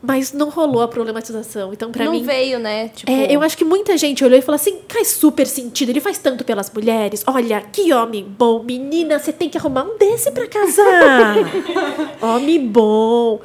Mas 0.06 0.32
não 0.32 0.50
rolou 0.50 0.82
a 0.82 0.88
problematização. 0.88 1.72
Então, 1.72 1.90
para 1.90 2.04
não 2.04 2.12
mim. 2.12 2.22
veio, 2.22 2.58
né? 2.58 2.88
Tipo, 2.94 3.10
É, 3.10 3.34
eu 3.34 3.40
acho 3.42 3.56
que 3.56 3.64
muita 3.64 3.96
gente 3.96 4.24
olhou 4.24 4.38
e 4.38 4.42
falou 4.42 4.56
assim: 4.56 4.78
faz 4.88 5.08
super 5.08 5.46
sentido, 5.46 5.88
ele 5.90 6.00
faz 6.00 6.18
tanto 6.18 6.44
pelas 6.44 6.70
mulheres. 6.70 7.24
Olha, 7.26 7.60
que 7.72 7.92
homem 7.92 8.24
bom. 8.24 8.62
Menina, 8.62 9.18
você 9.18 9.32
tem 9.32 9.48
que 9.48 9.56
arrumar 9.58 9.84
um 9.84 9.96
desse 9.96 10.30
pra 10.30 10.46
casar. 10.46 11.36
homem 12.20 12.66
bom. 12.66 13.40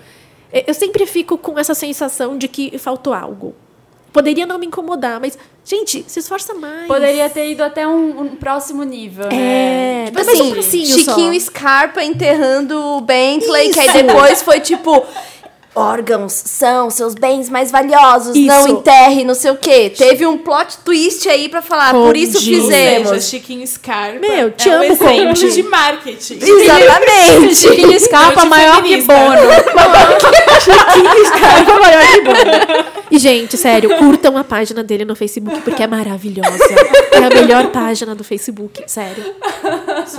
É, 0.52 0.66
Eu 0.70 0.74
sempre 0.74 1.06
fico 1.06 1.38
com 1.38 1.58
essa 1.58 1.74
sensação 1.74 2.38
de 2.38 2.48
que 2.48 2.78
faltou 2.78 3.14
algo. 3.14 3.54
Poderia 4.12 4.46
não 4.48 4.58
me 4.58 4.66
incomodar, 4.66 5.20
mas, 5.20 5.38
gente, 5.64 6.04
se 6.08 6.20
esforça 6.20 6.56
mais. 6.56 6.88
Poderia 6.88 7.30
ter 7.30 7.52
ido 7.52 7.62
até 7.64 7.88
um, 7.88 8.22
um 8.22 8.28
próximo 8.36 8.84
nível, 8.84 9.26
né? 9.28 10.04
É, 10.04 10.06
Tipo 10.06 10.18
dá 10.18 10.24
mais 10.26 10.40
assim, 10.40 10.52
um 10.52 10.86
Chiquinho 10.86 11.34
só. 11.40 11.48
Scarpa 11.52 12.04
enterrando 12.04 12.76
o 12.76 13.02
Bentley, 13.02 13.70
que 13.70 13.80
aí 13.80 13.88
Isso. 13.88 13.98
depois 14.04 14.42
foi 14.42 14.60
tipo. 14.60 15.06
Órgãos 15.80 16.34
são 16.34 16.90
seus 16.90 17.16
bens 17.16 17.50
mais 17.50 17.72
valiosos, 17.72 18.36
Isso. 18.36 18.48
não 18.48 18.68
enterre, 18.68 19.24
não 19.24 19.34
sei 19.34 19.52
o 19.52 19.56
quê. 19.56 19.90
Teve 19.90 20.26
um 20.26 20.38
plot 20.38 20.80
twist 20.84 21.30
aí 21.30 21.48
pra 21.48 21.62
falar, 21.62 21.94
por 21.94 22.18
isso. 22.18 22.36
Ou 22.36 22.44
seja, 22.44 22.62
fizemos. 22.62 23.30
Chiquinho 23.30 23.66
Scarpa 23.66 24.20
Meu, 24.20 24.52
te 24.52 24.70
é 24.70 24.74
um 24.74 24.76
amo, 24.76 24.84
exemplo 24.84 25.28
Conde. 25.28 25.54
de 25.54 25.64
marketing. 25.64 26.40
Exatamente. 26.42 27.56
Chiquinho 27.56 27.94
escapa 27.94 28.42
Hoje 28.42 28.50
maior 28.50 28.84
que. 28.84 29.02
Bono. 29.04 29.40
Chiquinho 30.60 31.26
Scarpa 31.28 31.80
maior 31.80 32.08
que 32.08 32.22
bom. 32.24 32.90
E, 33.12 33.18
gente, 33.18 33.56
sério, 33.56 33.98
curtam 33.98 34.38
a 34.38 34.44
página 34.44 34.84
dele 34.84 35.06
no 35.06 35.16
Facebook, 35.16 35.62
porque 35.62 35.82
é 35.82 35.88
maravilhosa. 35.88 36.58
É 37.14 37.26
a 37.26 37.30
melhor 37.30 37.68
página 37.68 38.14
do 38.14 38.24
Facebook, 38.26 38.84
sério. 38.86 39.24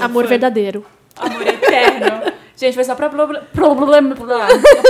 Amor 0.01 0.27
verdadeiro. 0.27 0.87
Amor 1.17 1.47
eterno. 1.47 2.33
Gente, 2.61 2.75
foi 2.75 2.85
só 2.85 2.95
pra 2.95 3.09
proble- 3.09 3.41
problem- 3.55 4.15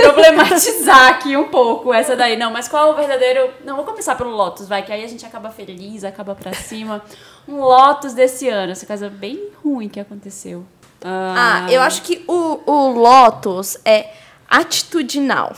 problematizar 0.03 1.09
aqui 1.11 1.37
um 1.37 1.49
pouco 1.49 1.93
essa 1.95 2.17
daí. 2.17 2.37
Não, 2.37 2.51
mas 2.51 2.67
qual 2.67 2.89
é 2.89 2.93
o 2.93 2.97
verdadeiro. 2.97 3.49
Não, 3.65 3.77
vou 3.77 3.85
começar 3.85 4.17
pelo 4.17 4.31
Lotus, 4.31 4.67
vai, 4.69 4.83
que 4.83 4.91
aí 4.93 5.05
a 5.05 5.09
gente 5.09 5.25
acaba 5.25 5.51
feliz, 5.51 6.03
acaba 6.03 6.35
pra 6.35 6.53
cima. 6.53 7.01
Um 7.47 7.61
Lotus 7.61 8.13
desse 8.13 8.49
ano, 8.49 8.73
essa 8.73 8.85
coisa 8.87 9.09
bem 9.09 9.51
ruim 9.65 9.89
que 9.89 10.01
aconteceu. 10.01 10.65
Ah, 11.03 11.67
eu 11.71 11.81
acho 11.81 12.03
que 12.03 12.25
o, 12.27 12.59
o 12.67 12.89
Lotus 12.91 13.79
é 13.85 14.09
atitudinal. 14.49 15.55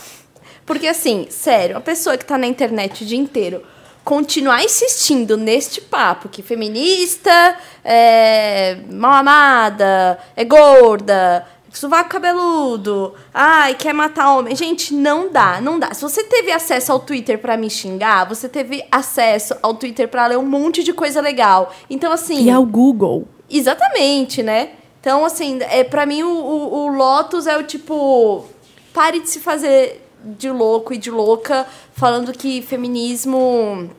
Porque, 0.65 0.87
assim, 0.87 1.27
sério, 1.31 1.75
uma 1.75 1.81
pessoa 1.81 2.15
que 2.17 2.23
tá 2.25 2.37
na 2.37 2.45
internet 2.47 3.03
o 3.03 3.07
dia 3.07 3.17
inteiro 3.17 3.63
continuar 4.05 4.63
insistindo 4.63 5.35
neste 5.37 5.79
papo 5.81 6.27
que 6.29 6.41
feminista 6.43 7.57
é 7.83 8.77
mal 8.89 9.13
amada, 9.13 10.19
é 10.35 10.43
gorda, 10.43 11.45
sovaco 11.77 12.09
cabeludo, 12.09 13.13
ai, 13.33 13.75
quer 13.75 13.93
matar 13.93 14.35
homem. 14.35 14.55
Gente, 14.55 14.93
não 14.93 15.31
dá, 15.31 15.59
não 15.59 15.79
dá. 15.79 15.93
Se 15.93 16.01
você 16.01 16.23
teve 16.23 16.51
acesso 16.51 16.91
ao 16.91 16.99
Twitter 16.99 17.39
pra 17.39 17.57
me 17.57 17.69
xingar, 17.69 18.25
você 18.25 18.47
teve 18.47 18.85
acesso 18.91 19.55
ao 19.61 19.73
Twitter 19.73 20.07
pra 20.07 20.27
ler 20.27 20.37
um 20.37 20.45
monte 20.45 20.83
de 20.83 20.93
coisa 20.93 21.19
legal. 21.21 21.73
Então, 21.89 22.11
assim. 22.11 22.43
E 22.43 22.49
ao 22.51 22.65
Google. 22.65 23.27
Exatamente, 23.49 24.41
né? 24.43 24.71
Então, 24.99 25.25
assim, 25.25 25.59
é, 25.61 25.83
pra 25.83 26.05
mim 26.05 26.23
o, 26.23 26.29
o, 26.29 26.85
o 26.85 26.87
Lotus 26.87 27.47
é 27.47 27.57
o 27.57 27.63
tipo. 27.63 28.45
Pare 28.93 29.19
de 29.19 29.29
se 29.29 29.39
fazer 29.39 30.03
de 30.23 30.49
louco 30.49 30.93
e 30.93 30.97
de 30.97 31.11
louca 31.11 31.65
falando 31.93 32.31
que 32.31 32.61
feminismo 32.61 33.89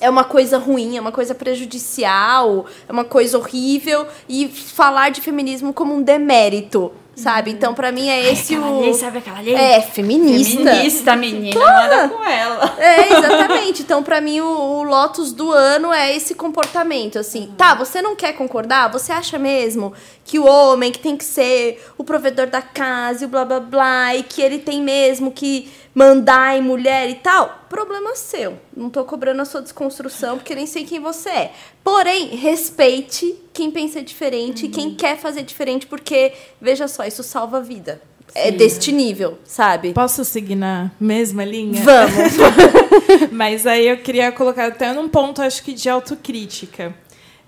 é 0.00 0.10
uma 0.10 0.24
coisa 0.24 0.58
ruim, 0.58 0.96
é 0.96 1.00
uma 1.00 1.12
coisa 1.12 1.32
prejudicial, 1.32 2.66
é 2.88 2.92
uma 2.92 3.04
coisa 3.04 3.38
horrível 3.38 4.06
e 4.28 4.48
falar 4.48 5.10
de 5.10 5.20
feminismo 5.20 5.72
como 5.72 5.94
um 5.94 6.02
demérito, 6.02 6.92
sabe? 7.14 7.50
Então, 7.50 7.74
pra 7.74 7.92
mim 7.92 8.08
é 8.08 8.32
esse 8.32 8.54
aquela 8.54 8.70
o. 8.70 8.80
lei, 8.80 8.94
sabe 8.94 9.18
aquela 9.18 9.40
lei? 9.40 9.54
É, 9.54 9.80
feminista. 9.80 10.64
Feminista, 10.64 11.16
menina, 11.16 11.60
manda 11.60 12.08
com 12.08 12.24
ela. 12.24 12.74
É, 12.78 13.18
exatamente. 13.18 13.82
Então, 13.82 14.02
pra 14.02 14.20
mim, 14.20 14.40
o, 14.40 14.46
o 14.46 14.82
Lotus 14.82 15.32
do 15.32 15.52
ano 15.52 15.92
é 15.92 16.14
esse 16.14 16.34
comportamento, 16.34 17.18
assim. 17.18 17.52
Tá, 17.56 17.74
você 17.74 18.00
não 18.00 18.16
quer 18.16 18.32
concordar? 18.34 18.90
Você 18.90 19.12
acha 19.12 19.38
mesmo 19.38 19.92
que 20.24 20.38
o 20.38 20.46
homem 20.46 20.90
que 20.92 20.98
tem 20.98 21.16
que 21.16 21.24
ser 21.24 21.84
o 21.98 22.04
provedor 22.04 22.46
da 22.46 22.62
casa 22.62 23.24
e 23.24 23.26
o 23.26 23.28
blá 23.28 23.44
blá 23.44 23.60
blá, 23.60 24.14
e 24.14 24.22
que 24.22 24.40
ele 24.40 24.58
tem 24.58 24.80
mesmo 24.80 25.30
que 25.30 25.70
mandar 25.94 26.56
em 26.56 26.62
mulher 26.62 27.08
e 27.10 27.16
tal? 27.16 27.66
Problema 27.68 28.14
seu. 28.14 28.58
Não 28.76 28.88
tô 28.88 29.04
cobrando 29.04 29.42
a 29.42 29.44
sua 29.44 29.62
desconstrução, 29.62 30.38
porque 30.38 30.54
nem 30.54 30.66
sei 30.66 30.84
quem 30.84 31.00
você 31.00 31.28
é. 31.28 31.52
Porém, 31.84 32.28
respeite 32.36 33.34
quem 33.52 33.70
pensa 33.70 34.02
diferente 34.02 34.66
e 34.66 34.68
quem 34.68 34.94
quer 34.94 35.18
fazer 35.18 35.42
diferente, 35.42 35.86
porque, 35.86 36.32
veja 36.60 36.88
só, 36.88 37.04
isso 37.04 37.22
salva 37.22 37.58
a 37.58 37.60
vida. 37.60 38.00
É 38.34 38.50
deste 38.50 38.92
nível, 38.92 39.38
sabe? 39.44 39.92
Posso 39.92 40.24
seguir 40.24 40.54
na 40.54 40.90
mesma 40.98 41.44
linha? 41.44 41.82
Vamos. 41.82 42.32
Mas 43.30 43.66
aí 43.66 43.88
eu 43.88 43.98
queria 43.98 44.32
colocar 44.32 44.68
até 44.68 44.90
num 44.94 45.06
ponto, 45.06 45.42
acho 45.42 45.62
que 45.62 45.74
de 45.74 45.90
autocrítica. 45.90 46.94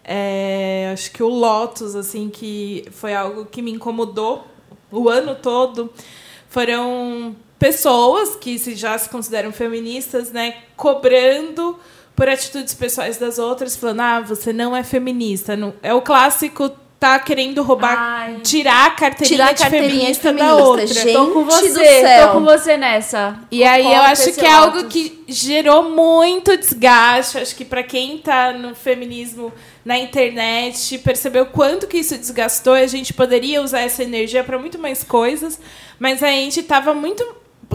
É, 0.05 0.90
acho 0.92 1.11
que 1.11 1.22
o 1.22 1.28
Lotus, 1.28 1.95
assim, 1.97 2.28
que 2.28 2.84
foi 2.90 3.14
algo 3.14 3.47
que 3.47 3.62
me 3.62 3.70
incomodou 3.70 4.47
o 4.92 5.09
ano 5.09 5.34
todo, 5.34 5.90
foram 6.51 7.34
pessoas 7.59 8.36
que 8.36 8.59
se 8.59 8.74
já 8.74 8.96
se 8.98 9.09
consideram 9.09 9.52
feministas, 9.52 10.30
né, 10.30 10.55
cobrando 10.76 11.78
por 12.14 12.28
atitudes 12.28 12.74
pessoais 12.74 13.16
das 13.16 13.38
outras, 13.38 13.74
falando, 13.74 14.00
ah, 14.00 14.20
você 14.20 14.52
não 14.52 14.76
é 14.76 14.84
feminista. 14.84 15.57
Não... 15.57 15.74
É 15.82 15.92
o 15.92 16.00
clássico 16.00 16.70
tá 17.05 17.18
querendo 17.18 17.62
roubar, 17.62 17.98
Ai. 17.98 18.40
tirar 18.42 18.86
a 18.86 18.90
carteirinha, 18.92 19.36
Tirar 19.36 19.48
a 19.50 19.52
de 19.52 19.62
carteirinha 19.62 19.90
de 19.90 20.18
feminista, 20.20 20.32
da 20.32 20.38
feminista, 20.38 20.64
outra. 20.64 20.86
gente. 20.86 21.12
Tô 21.12 21.26
com 21.26 21.40
do 21.40 21.50
você, 21.50 22.00
céu. 22.00 22.26
tô 22.28 22.32
com 22.32 22.44
você 22.44 22.76
nessa. 22.78 23.38
E 23.50 23.62
aí 23.62 23.84
eu 23.84 24.02
acho 24.02 24.32
que 24.32 24.40
é 24.40 24.50
algo 24.50 24.76
Lotus. 24.78 24.92
que 24.92 25.24
gerou 25.28 25.90
muito 25.90 26.57
desgaste. 26.57 27.36
Acho 27.36 27.55
que 27.55 27.64
pra 27.64 27.82
quem 27.82 28.16
tá 28.16 28.55
no 28.55 28.74
feminismo 28.74 29.52
na 29.84 29.98
internet, 29.98 30.96
percebeu 30.98 31.44
quanto 31.44 31.86
que 31.86 31.98
isso 31.98 32.16
desgastou. 32.16 32.72
A 32.72 32.86
gente 32.86 33.12
poderia 33.12 33.61
usar 33.61 33.80
essa 33.80 34.02
energia 34.02 34.42
pra 34.42 34.59
muito 34.59 34.78
mais 34.78 35.02
coisas, 35.02 35.61
mas 35.98 36.22
a 36.22 36.28
gente 36.28 36.62
tava 36.62 36.94
muito 36.94 37.22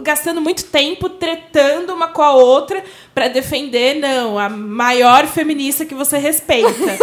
gastando 0.02 0.42
muito 0.42 0.66
tempo 0.66 1.10
tretando 1.10 1.94
uma 1.94 2.08
com 2.08 2.22
a 2.22 2.34
outra 2.34 2.84
pra 3.14 3.28
defender 3.28 3.96
não 3.96 4.38
a 4.40 4.50
maior 4.50 5.28
feminista 5.28 5.86
que 5.86 5.94
você 5.94 6.18
respeita, 6.18 6.70
né? 6.86 6.98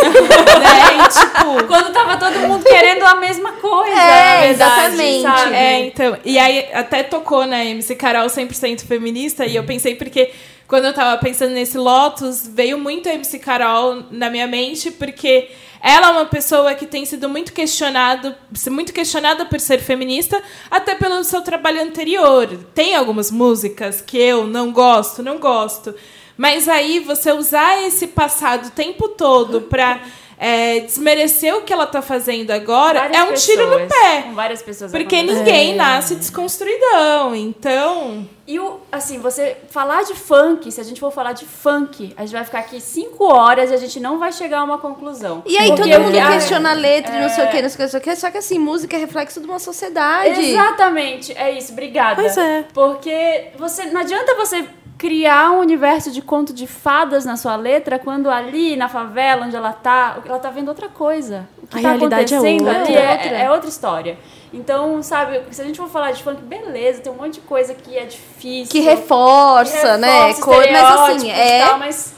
E, 0.94 1.08
tipo, 1.08 1.66
Quando 1.66 1.92
tava 1.92 2.16
todo 2.16 2.38
mundo 2.40 2.64
querendo 2.64 3.04
a 3.04 3.16
mesma 3.16 3.52
coisa. 3.52 4.00
É, 4.00 4.48
verdade, 4.48 4.94
exatamente. 4.94 5.22
sabe? 5.22 5.54
É, 5.54 5.80
então. 5.86 6.18
E 6.24 6.38
aí 6.38 6.68
até 6.72 7.02
tocou 7.02 7.46
na 7.46 7.64
MC 7.64 7.94
Carol 7.94 8.26
100% 8.26 8.86
feminista 8.86 9.46
e 9.46 9.56
eu 9.56 9.64
pensei 9.64 9.94
porque 9.94 10.30
quando 10.66 10.86
eu 10.86 10.92
tava 10.92 11.16
pensando 11.22 11.52
nesse 11.52 11.78
Lotus, 11.78 12.46
veio 12.46 12.78
muito 12.78 13.08
a 13.08 13.14
MC 13.14 13.38
Carol 13.38 14.04
na 14.10 14.28
minha 14.28 14.46
mente 14.46 14.90
porque 14.90 15.48
ela 15.80 16.08
é 16.08 16.10
uma 16.10 16.26
pessoa 16.26 16.74
que 16.74 16.86
tem 16.86 17.04
sido 17.04 17.28
muito 17.28 17.52
questionado, 17.52 18.34
muito 18.70 18.92
questionada 18.92 19.44
por 19.44 19.60
ser 19.60 19.78
feminista, 19.78 20.42
até 20.70 20.94
pelo 20.94 21.22
seu 21.22 21.42
trabalho 21.42 21.80
anterior. 21.80 22.48
Tem 22.74 22.96
algumas 22.96 23.30
músicas 23.30 24.00
que 24.00 24.18
eu 24.18 24.46
não 24.46 24.72
gosto, 24.72 25.22
não 25.22 25.38
gosto. 25.38 25.94
Mas 26.36 26.68
aí 26.68 27.00
você 27.00 27.32
usar 27.32 27.86
esse 27.86 28.08
passado 28.08 28.66
o 28.66 28.70
tempo 28.70 29.08
todo 29.10 29.62
pra 29.62 30.00
é, 30.38 30.80
desmerecer 30.80 31.54
o 31.56 31.62
que 31.62 31.72
ela 31.72 31.86
tá 31.86 32.02
fazendo 32.02 32.50
agora 32.50 33.00
Várias 33.00 33.18
é 33.18 33.24
um 33.24 33.34
tiro 33.34 33.66
no 33.66 33.78
pessoas, 33.78 34.00
pé. 34.00 34.22
Com 34.22 34.34
várias 34.34 34.62
pessoas. 34.62 34.92
Porque 34.92 35.22
ninguém 35.22 35.74
nasce 35.74 36.14
desconstruidão. 36.14 37.34
Então. 37.34 38.28
E 38.46 38.60
o, 38.60 38.78
assim, 38.92 39.18
você 39.18 39.56
falar 39.70 40.04
de 40.04 40.14
funk, 40.14 40.70
se 40.70 40.80
a 40.80 40.84
gente 40.84 41.00
for 41.00 41.10
falar 41.10 41.32
de 41.32 41.44
funk, 41.44 42.14
a 42.16 42.22
gente 42.22 42.32
vai 42.32 42.44
ficar 42.44 42.60
aqui 42.60 42.80
cinco 42.80 43.24
horas 43.24 43.70
e 43.70 43.74
a 43.74 43.76
gente 43.76 43.98
não 43.98 44.18
vai 44.18 44.30
chegar 44.30 44.60
a 44.60 44.64
uma 44.64 44.78
conclusão. 44.78 45.42
E 45.46 45.58
aí 45.58 45.68
Porque 45.68 45.90
todo 45.90 46.00
mundo 46.02 46.16
ah, 46.16 46.32
questiona 46.32 46.70
a 46.70 46.74
letra 46.74 47.16
e 47.16 47.20
não 47.20 47.28
sei 47.28 47.44
o 47.44 47.50
que, 47.50 47.62
não 47.62 47.68
sei 47.68 47.74
o 47.74 47.78
que, 47.78 47.82
não 47.82 47.88
sei 47.88 47.98
o 47.98 48.02
que. 48.02 48.16
Só 48.16 48.30
que 48.30 48.38
assim, 48.38 48.58
música 48.58 48.96
é 48.96 49.00
reflexo 49.00 49.40
de 49.40 49.46
uma 49.46 49.58
sociedade. 49.58 50.38
Exatamente, 50.38 51.32
é 51.36 51.50
isso, 51.50 51.72
obrigada. 51.72 52.22
Pois 52.22 52.36
é. 52.36 52.64
Porque 52.72 53.48
você 53.58 53.86
não 53.86 54.02
adianta 54.02 54.34
você 54.36 54.64
criar 54.98 55.50
um 55.52 55.60
universo 55.60 56.10
de 56.10 56.22
conto 56.22 56.52
de 56.54 56.66
fadas 56.66 57.24
na 57.24 57.36
sua 57.36 57.54
letra 57.56 57.98
quando 57.98 58.30
ali 58.30 58.76
na 58.76 58.88
favela 58.88 59.44
onde 59.46 59.54
ela 59.54 59.72
tá, 59.72 60.18
ela 60.24 60.38
tá 60.38 60.50
vendo 60.50 60.68
outra 60.68 60.88
coisa. 60.88 61.46
O 61.62 61.66
que 61.66 61.78
A 61.78 61.82
tá 61.82 61.88
realidade 61.88 62.32
é 62.34 62.36
acontecendo 62.38 62.66
outra. 62.66 62.82
ali 62.84 62.94
É 62.94 63.00
é, 63.04 63.10
outra. 63.12 63.28
é 63.38 63.50
outra 63.50 63.68
história. 63.68 64.18
Então, 64.54 65.02
sabe, 65.02 65.42
se 65.50 65.60
a 65.60 65.64
gente 65.64 65.76
for 65.76 65.88
falar 65.88 66.12
de 66.12 66.22
funk, 66.22 66.40
beleza, 66.42 67.02
tem 67.02 67.12
um 67.12 67.16
monte 67.16 67.34
de 67.34 67.40
coisa 67.40 67.74
que 67.74 67.96
é 67.98 68.04
difícil. 68.06 68.70
Que 68.72 68.80
reforça, 68.80 69.98
né? 69.98 70.28
reforça 70.28 70.42
Cor- 70.42 70.72
Mas 70.72 71.16
assim, 71.16 71.26
e 71.26 71.30
é. 71.30 71.66
tal, 71.66 71.78
mas 71.78 72.14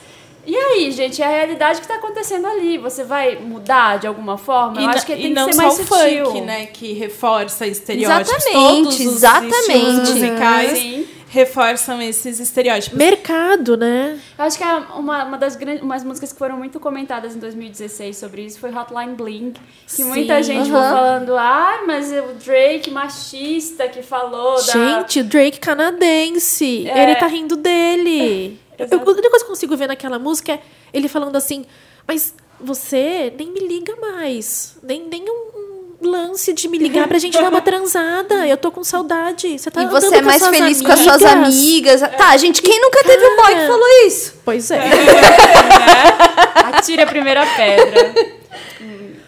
e 0.47 0.57
aí, 0.57 0.91
gente, 0.93 1.21
é 1.21 1.27
a 1.27 1.29
realidade 1.29 1.81
que 1.81 1.89
tá 1.89 1.97
acontecendo 1.97 2.47
ali. 2.47 2.79
Você 2.79 3.03
vai 3.05 3.37
mudar 3.37 3.99
de 3.99 4.07
alguma 4.07 4.39
forma? 4.39 4.77
Eu 4.81 4.85
e 4.85 4.87
acho 4.87 4.99
na- 4.99 5.05
que 5.05 5.13
e 5.13 5.17
tem 5.17 5.25
que 5.29 5.35
não 5.35 5.47
ser 5.47 5.53
só 5.55 5.63
mais 5.63 5.75
o 5.81 5.85
sutil. 5.85 6.25
funk, 6.27 6.41
né? 6.43 6.67
Que 6.67 6.93
reforça 6.95 7.67
estereótipos. 7.67 8.47
Exatamente, 8.47 8.83
Todos 8.85 9.01
os 9.01 9.17
exatamente. 9.17 9.57
estilos 9.59 10.09
musicais 10.11 10.79
Sim. 10.79 11.07
Reforçam 11.29 12.01
esses 12.01 12.41
estereótipos. 12.41 12.97
Mercado, 12.99 13.77
né? 13.77 14.19
Eu 14.39 14.45
acho 14.45 14.57
que 14.57 14.65
a- 14.65 14.95
uma, 14.97 15.25
uma 15.25 15.37
das 15.39 15.57
grandes 15.57 15.83
umas 15.83 16.03
músicas 16.03 16.33
que 16.33 16.39
foram 16.39 16.57
muito 16.57 16.81
comentadas 16.81 17.37
em 17.37 17.39
2016 17.39 18.17
sobre 18.17 18.43
isso 18.47 18.59
foi 18.59 18.75
Hotline 18.75 19.15
Bling. 19.15 19.55
Que 19.95 20.05
muita 20.05 20.43
gente 20.43 20.65
ficou 20.67 20.81
Aham. 20.81 20.95
falando, 20.95 21.37
ai, 21.37 21.85
mas 21.87 22.11
o 22.13 22.35
Drake 22.45 22.91
machista 22.91 23.89
que 23.89 24.03
falou 24.03 24.55
da. 24.57 24.73
Gente, 24.73 25.21
o 25.21 25.25
Drake 25.25 25.59
canadense. 25.61 26.89
É. 26.89 27.03
Ele 27.05 27.17
tá 27.17 27.27
rindo 27.27 27.57
dele. 27.57 28.59
Eu, 28.79 28.85
Exato. 28.87 29.09
a 29.09 29.13
única 29.13 29.29
coisa 29.29 29.45
que 29.45 29.51
eu 29.51 29.55
consigo 29.55 29.77
ver 29.77 29.89
naquela 29.89 30.21
música 30.21 30.53
é 30.53 30.61
ele 30.93 31.09
falando 31.09 31.35
assim, 31.35 31.67
mas 32.07 32.33
você 32.61 33.33
nem 33.37 33.51
me 33.51 33.59
liga 33.59 33.97
mais. 34.01 34.79
Nem, 34.85 35.05
nem 35.09 35.25
um, 35.29 35.51
um 35.59 35.68
lance 36.01 36.53
de 36.53 36.69
me 36.69 36.79
ligar 36.79 37.09
pra 37.09 37.19
gente 37.19 37.37
dar 37.37 37.49
uma 37.49 37.61
transada. 37.61 38.47
Eu 38.47 38.57
tô 38.57 38.71
com 38.71 38.85
saudade. 38.85 39.59
Você 39.59 39.71
tá 39.71 39.83
E 39.83 39.87
você 39.87 40.17
é 40.17 40.23
mais 40.23 40.47
feliz 40.47 40.81
com 40.83 40.93
as 40.93 41.01
suas 41.01 41.23
amigas. 41.23 42.03
amigas. 42.03 42.17
Tá, 42.17 42.37
gente, 42.37 42.63
quem 42.63 42.81
nunca 42.81 43.03
teve 43.05 43.25
um 43.27 43.37
boy 43.37 43.47
que 43.47 43.55
Cara. 43.55 43.67
falou 43.69 43.89
isso? 44.07 44.35
Pois 44.45 44.71
é. 44.71 44.81
Atire 46.73 47.03
a 47.03 47.07
primeira 47.07 47.45
pedra. 47.57 48.15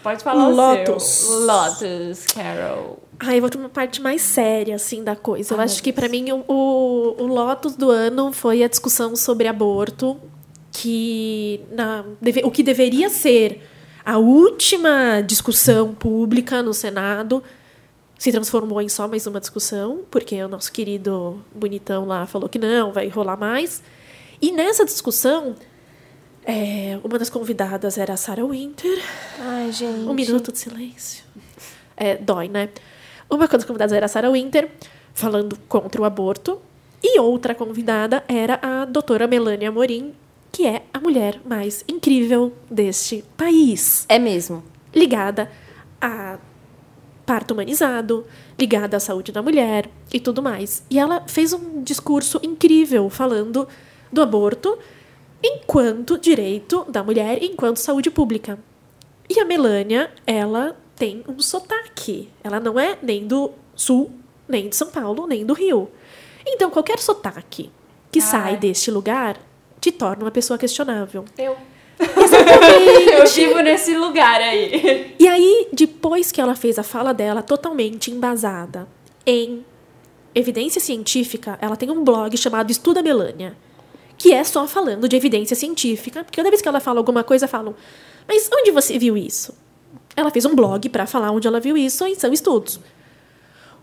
Pode 0.03 0.23
falar 0.23 0.47
Lotus. 0.47 1.23
o 1.23 1.27
seu. 1.27 1.39
Lotus, 1.45 2.25
Carol. 2.33 2.99
Ai, 3.19 3.37
eu 3.37 3.41
vou 3.41 3.49
pra 3.51 3.59
uma 3.59 3.69
parte 3.69 4.01
mais 4.01 4.21
séria, 4.23 4.75
assim, 4.75 5.03
da 5.03 5.15
coisa. 5.15 5.53
Eu 5.53 5.59
Ai, 5.59 5.65
acho 5.65 5.83
que, 5.83 5.93
pra 5.93 6.09
mim, 6.09 6.31
o, 6.31 6.43
o, 6.47 7.15
o 7.23 7.27
Lotus 7.27 7.75
do 7.75 7.91
ano 7.91 8.31
foi 8.33 8.63
a 8.63 8.67
discussão 8.67 9.15
sobre 9.15 9.47
aborto, 9.47 10.17
que 10.71 11.61
na, 11.71 12.03
deve- 12.19 12.41
o 12.43 12.49
que 12.49 12.63
deveria 12.63 13.09
ser 13.11 13.61
a 14.05 14.17
última 14.17 15.21
discussão 15.21 15.93
pública 15.93 16.61
no 16.61 16.73
Senado 16.73 17.43
se 18.17 18.31
transformou 18.31 18.81
em 18.81 18.89
só 18.89 19.07
mais 19.07 19.25
uma 19.25 19.39
discussão, 19.39 20.01
porque 20.11 20.41
o 20.43 20.47
nosso 20.47 20.71
querido 20.71 21.43
bonitão 21.53 22.05
lá 22.05 22.25
falou 22.25 22.47
que 22.47 22.59
não, 22.59 22.91
vai 22.91 23.07
rolar 23.07 23.37
mais. 23.37 23.81
E 24.41 24.51
nessa 24.51 24.85
discussão, 24.85 25.55
é, 26.45 26.99
uma 27.03 27.17
das 27.17 27.29
convidadas 27.29 27.97
era 27.97 28.13
a 28.13 28.17
Sarah 28.17 28.45
Winter, 28.45 28.99
Ai, 29.39 29.71
gente. 29.71 30.07
um 30.07 30.13
minuto 30.13 30.51
de 30.51 30.59
silêncio. 30.59 31.23
É, 31.95 32.15
dói, 32.17 32.47
né? 32.47 32.69
Uma 33.29 33.47
das 33.47 33.63
convidadas 33.63 33.93
era 33.93 34.05
a 34.05 34.09
Sarah 34.09 34.31
Winter, 34.31 34.69
falando 35.13 35.57
contra 35.67 36.01
o 36.01 36.05
aborto. 36.05 36.59
E 37.03 37.19
outra 37.19 37.55
convidada 37.55 38.23
era 38.27 38.59
a 38.61 38.85
doutora 38.85 39.25
Melania 39.25 39.71
Morim, 39.71 40.13
que 40.51 40.67
é 40.67 40.83
a 40.93 40.99
mulher 40.99 41.39
mais 41.45 41.83
incrível 41.87 42.53
deste 42.69 43.23
país. 43.37 44.05
É 44.09 44.19
mesmo. 44.19 44.63
Ligada 44.93 45.49
a 45.99 46.37
parto 47.25 47.53
humanizado, 47.53 48.25
ligada 48.59 48.97
à 48.97 48.99
saúde 48.99 49.31
da 49.31 49.41
mulher 49.41 49.89
e 50.13 50.19
tudo 50.19 50.41
mais. 50.41 50.83
E 50.89 50.99
ela 50.99 51.23
fez 51.27 51.53
um 51.53 51.81
discurso 51.81 52.39
incrível 52.43 53.09
falando 53.09 53.67
do 54.11 54.21
aborto 54.21 54.77
enquanto 55.41 56.17
direito 56.17 56.85
da 56.89 57.03
mulher, 57.03 57.41
enquanto 57.41 57.77
saúde 57.77 58.11
pública. 58.11 58.59
E 59.29 59.39
a 59.39 59.45
Melânia, 59.45 60.11
ela 60.27 60.75
tem 60.95 61.23
um 61.27 61.39
sotaque. 61.39 62.29
Ela 62.43 62.59
não 62.59 62.77
é 62.77 62.97
nem 63.01 63.25
do 63.25 63.51
Sul, 63.73 64.11
nem 64.47 64.67
de 64.67 64.75
São 64.75 64.89
Paulo, 64.89 65.25
nem 65.25 65.45
do 65.45 65.53
Rio. 65.53 65.89
Então, 66.45 66.69
qualquer 66.69 66.99
sotaque 66.99 67.71
que 68.11 68.19
Ai. 68.19 68.25
sai 68.25 68.57
deste 68.57 68.91
lugar 68.91 69.39
te 69.81 69.91
torna 69.91 70.23
uma 70.23 70.31
pessoa 70.31 70.57
questionável. 70.57 71.25
Eu. 71.37 71.57
Eu 73.17 73.27
vivo 73.27 73.59
nesse 73.61 73.95
lugar 73.95 74.39
aí. 74.41 75.15
E 75.19 75.27
aí, 75.27 75.67
depois 75.73 76.31
que 76.31 76.39
ela 76.39 76.55
fez 76.55 76.79
a 76.79 76.83
fala 76.83 77.13
dela 77.13 77.41
totalmente 77.41 78.09
embasada 78.09 78.87
em 79.25 79.65
evidência 80.33 80.79
científica, 80.79 81.57
ela 81.61 81.75
tem 81.75 81.89
um 81.91 82.03
blog 82.03 82.35
chamado 82.37 82.71
Estuda 82.71 83.03
Melânia, 83.03 83.55
que 84.17 84.33
é 84.33 84.43
só 84.43 84.67
falando 84.67 85.07
de 85.07 85.15
evidência 85.15 85.55
científica, 85.55 86.23
porque 86.23 86.37
toda 86.37 86.49
vez 86.49 86.61
que 86.61 86.67
ela 86.67 86.79
fala 86.79 86.99
alguma 86.99 87.23
coisa, 87.23 87.47
falam: 87.47 87.75
"Mas 88.27 88.49
onde 88.51 88.71
você 88.71 88.97
viu 88.97 89.17
isso?" 89.17 89.53
Ela 90.15 90.31
fez 90.31 90.45
um 90.45 90.55
blog 90.55 90.89
para 90.89 91.05
falar 91.05 91.31
onde 91.31 91.47
ela 91.47 91.59
viu 91.59 91.77
isso 91.77 92.05
e 92.07 92.15
são 92.15 92.31
estudos. 92.33 92.79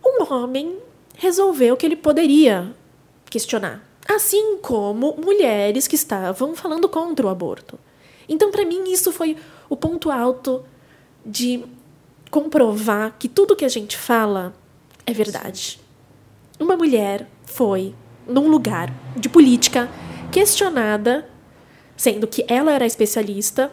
Um 0.04 0.32
homem 0.32 0.76
resolveu 1.16 1.76
que 1.76 1.84
ele 1.84 1.96
poderia 1.96 2.72
questionar, 3.30 3.82
assim 4.08 4.56
como 4.56 5.14
mulheres 5.22 5.86
que 5.86 5.94
estavam 5.94 6.56
falando 6.56 6.88
contra 6.88 7.26
o 7.26 7.28
aborto. 7.28 7.78
Então, 8.26 8.50
para 8.50 8.64
mim, 8.64 8.90
isso 8.90 9.12
foi 9.12 9.36
o 9.68 9.76
ponto 9.76 10.10
alto 10.10 10.64
de 11.24 11.62
comprovar 12.30 13.16
que 13.18 13.28
tudo 13.28 13.54
que 13.54 13.64
a 13.64 13.68
gente 13.68 13.96
fala 13.96 14.54
é 15.04 15.12
verdade. 15.12 15.78
Uma 16.58 16.76
mulher 16.76 17.28
foi 17.44 17.94
num 18.26 18.48
lugar 18.48 18.92
de 19.16 19.28
política 19.28 19.88
questionada, 20.32 21.28
sendo 21.96 22.26
que 22.26 22.44
ela 22.48 22.72
era 22.72 22.86
especialista, 22.86 23.72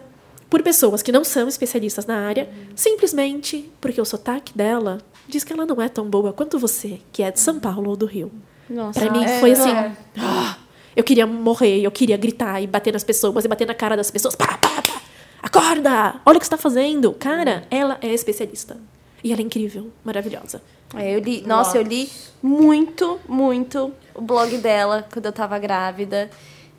por 0.49 0.61
pessoas 0.61 1.01
que 1.01 1.11
não 1.11 1.23
são 1.23 1.47
especialistas 1.47 2.05
na 2.05 2.17
área, 2.17 2.49
simplesmente 2.75 3.69
porque 3.81 3.99
o 3.99 4.05
sotaque 4.05 4.55
dela 4.55 4.99
diz 5.27 5.43
que 5.43 5.51
ela 5.51 5.65
não 5.65 5.81
é 5.81 5.89
tão 5.89 6.09
boa 6.09 6.31
quanto 6.31 6.59
você, 6.59 7.01
que 7.11 7.23
é 7.23 7.31
de 7.31 7.39
São 7.39 7.59
Paulo 7.59 7.89
ou 7.89 7.95
do 7.95 8.05
Rio. 8.05 8.31
Nossa. 8.69 8.99
Pra 8.99 9.11
mim 9.11 9.23
é, 9.23 9.39
foi 9.39 9.51
assim. 9.51 9.69
é. 9.69 9.91
ah, 10.17 10.57
eu 10.95 11.03
queria 11.03 11.27
morrer, 11.27 11.81
eu 11.81 11.91
queria 11.91 12.17
gritar 12.17 12.61
e 12.61 12.67
bater 12.67 12.93
nas 12.93 13.03
pessoas 13.03 13.45
e 13.45 13.47
bater 13.47 13.67
na 13.67 13.73
cara 13.73 13.95
das 13.95 14.09
pessoas. 14.09 14.35
Pá, 14.35 14.57
pá, 14.57 14.81
pá. 14.81 15.01
Acorda! 15.41 16.21
Olha 16.25 16.37
o 16.37 16.39
que 16.39 16.45
você 16.45 16.51
tá 16.51 16.57
fazendo. 16.57 17.13
Cara, 17.13 17.67
ela 17.69 17.97
é 18.01 18.13
especialista. 18.13 18.77
E 19.23 19.31
ela 19.31 19.41
é 19.41 19.43
incrível, 19.43 19.91
maravilhosa. 20.03 20.61
É, 20.95 21.15
eu 21.15 21.19
li, 21.19 21.41
nossa, 21.45 21.77
eu 21.77 21.81
li 21.81 22.09
muito, 22.41 23.19
muito 23.27 23.91
o 24.13 24.21
blog 24.21 24.57
dela 24.57 25.05
quando 25.11 25.25
eu 25.25 25.31
tava 25.31 25.57
grávida. 25.59 26.29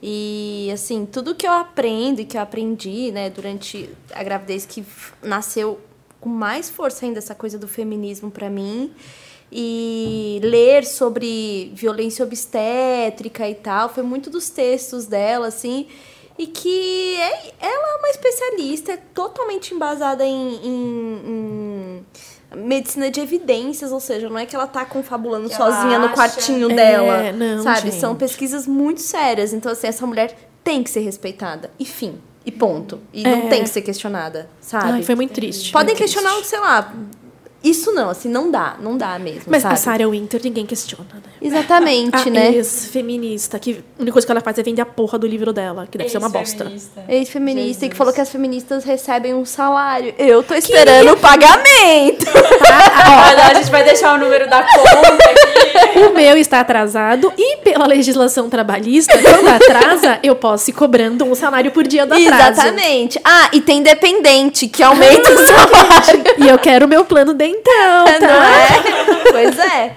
E, 0.02 0.70
assim, 0.72 1.06
tudo 1.06 1.34
que 1.34 1.46
eu 1.46 1.52
aprendo 1.52 2.20
e 2.20 2.24
que 2.24 2.36
eu 2.36 2.40
aprendi, 2.40 3.10
né, 3.10 3.30
durante 3.30 3.88
a 4.12 4.22
gravidez 4.22 4.66
que 4.66 4.84
nasceu 5.22 5.80
com 6.20 6.28
mais 6.28 6.70
força 6.70 7.06
ainda 7.06 7.18
essa 7.18 7.34
coisa 7.34 7.58
do 7.58 7.66
feminismo 7.66 8.30
pra 8.30 8.48
mim. 8.50 8.92
E 9.50 10.40
ler 10.42 10.84
sobre 10.84 11.70
violência 11.74 12.24
obstétrica 12.24 13.48
e 13.48 13.54
tal, 13.54 13.88
foi 13.88 14.02
muito 14.02 14.28
dos 14.28 14.50
textos 14.50 15.06
dela, 15.06 15.46
assim. 15.46 15.86
E 16.38 16.46
que 16.48 17.16
é, 17.16 17.52
ela 17.60 17.94
é 17.94 17.96
uma 17.98 18.08
especialista, 18.10 18.92
é 18.92 18.96
totalmente 19.14 19.72
embasada 19.72 20.24
em, 20.24 20.54
em- 20.66 22.02
em 22.54 22.62
medicina 22.62 23.10
de 23.10 23.20
evidências, 23.20 23.90
ou 23.90 24.00
seja, 24.00 24.28
não 24.28 24.38
é 24.38 24.44
que 24.44 24.54
ela 24.54 24.66
tá 24.66 24.84
confabulando 24.84 25.46
ela 25.50 25.56
sozinha 25.56 25.98
no 25.98 26.10
quartinho 26.10 26.70
É, 26.72 26.74
dela. 26.74 27.32
não, 27.32 27.62
sabe? 27.62 27.82
gente. 27.90 27.94
São 27.94 28.14
pesquisas 28.14 28.66
muito 28.66 29.00
sérias. 29.00 29.52
Então, 29.54 29.72
assim, 29.72 29.86
essa 29.86 30.06
mulher 30.06 30.36
tem 30.62 30.82
que 30.82 30.90
ser 30.90 31.00
respeitada. 31.00 31.70
E 31.78 31.84
fim. 31.86 32.18
E 32.44 32.52
ponto. 32.52 33.00
E 33.12 33.22
não 33.22 33.46
É. 33.46 33.48
tem 33.48 33.62
que 33.62 33.68
ser 33.70 33.82
questionada, 33.82 34.48
sabe? 34.60 34.90
Ai, 34.92 35.02
foi 35.02 35.14
muito 35.14 35.32
triste. 35.32 35.72
Podem 35.72 35.94
muito 35.94 35.98
questionar, 35.98 36.32
triste. 36.34 36.48
sei 36.48 36.60
lá. 36.60 36.94
Isso 37.62 37.92
não, 37.92 38.10
assim, 38.10 38.28
não 38.28 38.50
dá. 38.50 38.76
Não 38.80 38.96
dá 38.96 39.18
mesmo, 39.18 39.44
Mas 39.46 39.62
sabe? 39.62 39.74
a 39.74 39.76
Sarah 39.76 40.08
Winter 40.08 40.40
ninguém 40.42 40.64
questiona, 40.64 41.06
né? 41.14 41.22
Exatamente, 41.40 42.28
a 42.28 42.30
né? 42.30 42.52
ex-feminista, 42.54 43.58
que 43.58 43.82
a 43.98 44.02
única 44.02 44.12
coisa 44.12 44.26
que 44.26 44.30
ela 44.32 44.40
faz 44.40 44.58
é 44.58 44.62
vender 44.62 44.82
a 44.82 44.86
porra 44.86 45.18
do 45.18 45.26
livro 45.26 45.52
dela, 45.52 45.86
que 45.90 45.98
deve 45.98 46.10
ser 46.10 46.18
uma 46.18 46.28
bosta. 46.28 46.70
Ex-feminista. 47.08 47.86
E 47.86 47.88
que 47.88 47.96
falou 47.96 48.12
que 48.12 48.20
as 48.20 48.28
feministas 48.28 48.84
recebem 48.84 49.34
um 49.34 49.44
salário. 49.44 50.14
Eu 50.18 50.42
tô 50.42 50.54
esperando 50.54 51.12
o 51.12 51.16
pagamento. 51.16 52.26
Olha, 52.30 53.46
a 53.50 53.54
gente 53.54 53.70
vai 53.70 53.84
deixar 53.84 54.14
o 54.14 54.18
número 54.18 54.48
da 54.48 54.62
conta 54.62 55.08
aqui. 55.08 55.56
O 55.96 56.14
meu 56.14 56.36
está 56.36 56.60
atrasado 56.60 57.32
e 57.38 57.56
pela 57.58 57.86
legislação 57.86 58.50
trabalhista, 58.50 59.16
quando 59.18 59.48
atrasa, 59.48 60.18
eu 60.22 60.36
posso 60.36 60.70
ir 60.70 60.74
cobrando 60.74 61.24
um 61.24 61.34
salário 61.34 61.70
por 61.70 61.86
dia 61.86 62.04
do 62.04 62.12
atraso. 62.12 62.60
Exatamente. 62.60 63.18
Ah, 63.24 63.48
e 63.52 63.60
tem 63.62 63.82
dependente 63.82 64.68
que 64.68 64.82
aumenta 64.82 65.32
o 65.32 65.36
salário. 65.46 66.24
E 66.38 66.48
eu 66.48 66.58
quero 66.58 66.84
o 66.84 66.88
meu 66.88 67.04
plano 67.04 67.32
dental, 67.32 67.55
não 67.64 68.04
tá? 68.18 68.50
é? 69.26 69.30
Pois 69.32 69.58
é. 69.58 69.96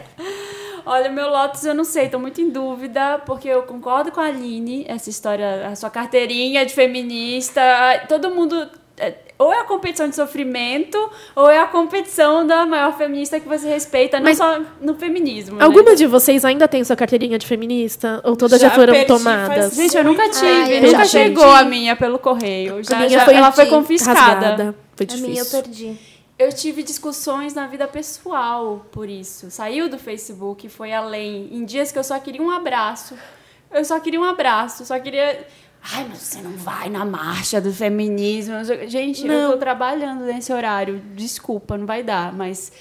Olha, 0.86 1.10
meu 1.10 1.30
Lotus 1.30 1.64
eu 1.66 1.74
não 1.76 1.84
sei, 1.84 2.10
tô 2.10 2.18
muito 2.18 2.42
em 2.42 2.50
dúvida, 2.50 3.22
porque 3.26 3.48
eu 3.48 3.62
concordo 3.64 4.12
com 4.12 4.20
a 4.20 4.26
Aline, 4.26 4.86
essa 4.88 5.10
história, 5.10 5.68
a 5.68 5.76
sua 5.76 5.90
carteirinha 5.90 6.66
de 6.66 6.74
feminista, 6.74 7.62
todo 8.08 8.32
mundo. 8.32 8.68
é, 8.98 9.14
Ou 9.38 9.54
é 9.54 9.60
a 9.60 9.64
competição 9.66 10.10
de 10.10 10.16
sofrimento, 10.16 10.98
ou 11.36 11.50
é 11.50 11.60
a 11.60 11.68
competição 11.68 12.46
da 12.46 12.66
maior 12.66 12.98
feminista 12.98 13.40
que 13.40 13.48
você 13.48 13.68
respeita, 13.70 14.18
não 14.18 14.26
Mas- 14.26 14.38
só 14.38 14.60
no 14.82 14.96
feminismo. 14.96 15.58
né? 15.58 15.64
Alguma 15.64 15.96
de 15.96 16.08
vocês 16.08 16.44
ainda 16.44 16.68
tem 16.68 16.84
sua 16.84 16.96
carteirinha 16.96 17.38
de 17.38 17.46
feminista? 17.46 18.20
Ou 18.26 18.36
todas 18.36 18.60
já, 18.60 18.70
Já 18.70 18.76
foram 18.76 18.92
perdi 18.94 19.08
tomadas? 19.08 19.58
faz- 19.58 19.76
Gente, 19.76 19.96
eu 19.96 20.04
nunca 20.04 20.28
tive, 20.30 20.48
Ai, 20.48 20.78
eu 20.78 20.82
nunca 20.82 20.98
já 20.98 21.06
chegou 21.06 21.44
perdi. 21.46 21.60
a 21.62 21.66
minha 21.66 21.96
pelo 21.96 22.18
correio. 22.20 22.84
Já, 22.84 22.96
a 22.96 23.00
minha 23.00 23.10
já- 23.12 23.26
foi 23.26 23.36
ela 23.36 23.52
foi 23.52 23.66
confiscada. 23.68 24.20
rasgada. 24.20 24.76
Foi 24.96 25.04
A 25.06 25.08
difícil. 25.08 25.30
minha 25.30 25.42
eu 25.42 25.46
perdi. 25.46 25.98
Eu 26.40 26.54
tive 26.54 26.82
discussões 26.84 27.54
na 27.54 27.68
vida 27.68 27.86
pessoal 27.86 28.86
por 28.94 29.10
isso. 29.10 29.52
Saiu 29.52 29.90
do 29.90 30.00
Facebook, 30.00 30.70
foi 30.70 30.94
além. 30.94 31.50
Em 31.52 31.66
dias 31.66 31.92
que 31.92 32.00
eu 32.00 32.04
só 32.04 32.18
queria 32.18 32.42
um 32.42 32.50
abraço. 32.50 33.14
Eu 33.70 33.84
só 33.84 34.00
queria 34.00 34.22
um 34.22 34.24
abraço, 34.24 34.86
só 34.86 34.98
queria. 34.98 35.46
Ai, 35.82 36.08
mas 36.10 36.18
você 36.20 36.42
não 36.42 36.52
vai 36.52 36.90
na 36.90 37.04
marcha 37.04 37.60
do 37.60 37.74
feminismo. 37.74 38.56
não 38.56 38.64
Gente, 38.88 39.28
eu 39.28 39.34
Não. 39.34 39.52
tô 39.52 39.58
trabalhando 39.58 40.24
nesse 40.24 40.52
horário. 40.54 41.00
Desculpa, 41.14 41.78
não 41.78 41.86
vai 41.86 42.04
dar, 42.04 42.34
mas. 42.34 42.72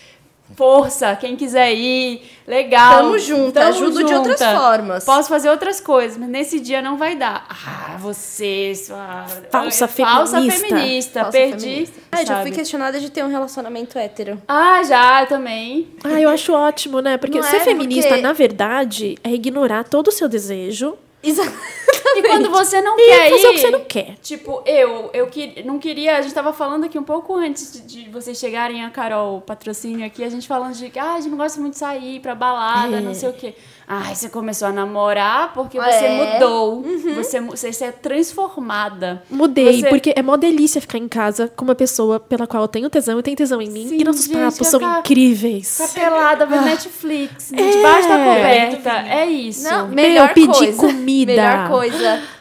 Força, 0.57 1.15
quem 1.17 1.37
quiser 1.37 1.73
ir, 1.75 2.23
legal. 2.47 3.03
Tamo 3.03 3.19
junto, 3.19 3.59
ajudo 3.59 4.03
de 4.03 4.15
outras 4.15 4.41
formas. 4.41 5.05
Posso 5.05 5.29
fazer 5.29 5.51
outras 5.51 5.81
coisas, 5.81 6.17
mas 6.17 6.29
nesse 6.29 6.59
dia 6.59 6.81
não 6.83 6.97
vai 6.97 7.15
dar. 7.15 7.47
Ah, 7.49 7.97
você, 7.99 8.73
sua. 8.75 9.25
Falsa 9.51 9.87
Falsa 9.87 10.37
feminista. 10.39 10.67
feminista. 10.69 11.21
Falsa 11.21 11.33
perdi. 11.39 11.65
feminista. 11.65 12.01
Ah, 12.11 12.25
já 12.25 12.43
fui 12.43 12.51
questionada 12.51 12.99
de 12.99 13.11
ter 13.11 13.23
um 13.25 13.29
relacionamento 13.29 13.99
hétero. 13.99 14.41
Ah, 14.49 14.83
já 14.83 15.27
também. 15.27 15.89
Ah, 16.03 16.21
eu 16.21 16.31
acho 16.31 16.53
ótimo, 16.53 17.01
né? 17.01 17.17
Porque 17.19 17.39
Não 17.39 17.45
ser 17.49 17.57
é? 17.57 17.61
feminista, 17.61 18.09
Porque- 18.09 18.23
na 18.23 18.33
verdade, 18.33 19.17
é 19.23 19.31
ignorar 19.31 19.85
todo 19.85 20.09
o 20.09 20.13
seu 20.13 20.29
desejo 20.29 20.97
E 22.17 22.23
quando 22.23 22.51
você 22.51 22.81
não 22.81 22.99
e 22.99 23.03
quer 23.07 23.31
fazer 23.31 23.43
ir, 23.43 23.47
o 23.49 23.53
que 23.53 23.59
você 23.61 23.71
não 23.71 23.81
quer. 23.81 24.15
Tipo, 24.23 24.63
eu, 24.67 25.11
eu 25.13 25.27
que, 25.29 25.63
não 25.65 25.79
queria. 25.79 26.17
A 26.19 26.23
gente 26.23 26.35
tava 26.35 26.53
falando 26.53 26.85
aqui 26.85 26.99
um 26.99 27.03
pouco 27.03 27.35
antes 27.35 27.73
de, 27.73 28.05
de 28.05 28.11
vocês 28.11 28.39
chegarem 28.39 28.85
a 28.85 28.91
Carol, 28.91 29.41
patrocínio 29.41 30.05
aqui, 30.07 30.23
a 30.25 30.29
gente 30.31 30.47
falando 30.49 30.75
de 30.75 30.91
que 30.91 30.99
ah, 30.99 31.15
a 31.15 31.21
gente 31.21 31.31
não 31.31 31.39
gosta 31.39 31.61
muito 31.61 31.75
de 31.75 31.79
sair 31.79 32.21
pra 32.21 32.35
balada, 32.35 32.97
É. 32.97 33.01
não 33.01 33.15
sei 33.15 33.29
o 33.29 33.33
quê. 33.33 33.55
Ai, 33.91 34.15
você 34.15 34.29
começou 34.29 34.69
a 34.69 34.73
namorar 34.73 35.55
porque 35.55 35.79
É. 35.79 35.83
você 35.83 36.09
mudou. 36.09 36.83
Você, 37.17 37.41
mu- 37.41 37.51
você, 37.57 37.73
você 37.73 37.85
é 37.87 37.93
transformada. 37.93 39.23
Mudei, 39.31 39.81
Você- 39.81 39.89
porque 39.89 40.13
é 40.15 40.23
mó 40.23 40.37
delícia 40.37 40.81
ficar 40.81 40.99
em 40.99 41.09
casa 41.09 41.49
com 41.49 41.65
uma 41.65 41.75
pessoa 41.75 42.21
pela 42.21 42.47
qual 42.47 42.63
eu 42.65 42.69
tenho 42.69 42.91
tesão 42.91 43.19
e 43.19 43.23
tem 43.23 43.35
tesão 43.35 43.61
em 43.63 43.71
mim. 43.71 43.89
Sim, 43.89 43.99
e 44.01 44.05
nossos 44.05 44.27
gente, 44.27 44.37
papos 44.39 44.67
são 44.69 44.79
ficar- 44.81 44.99
incríveis. 45.01 45.77
Ficar 45.81 46.01
pelada, 46.11 46.47
ver 46.47 46.61
Netflix, 46.63 47.51
debaixo 47.51 48.09
da 48.09 48.19
coberta. 48.19 48.91
É 49.09 49.27
isso. 49.27 49.65
Não, 49.65 49.87
Meu, 49.87 49.95
melhor 49.95 50.35
pedir 50.35 50.77
comida. 50.77 51.33
Melhor 51.33 51.69
coisa. 51.71 51.88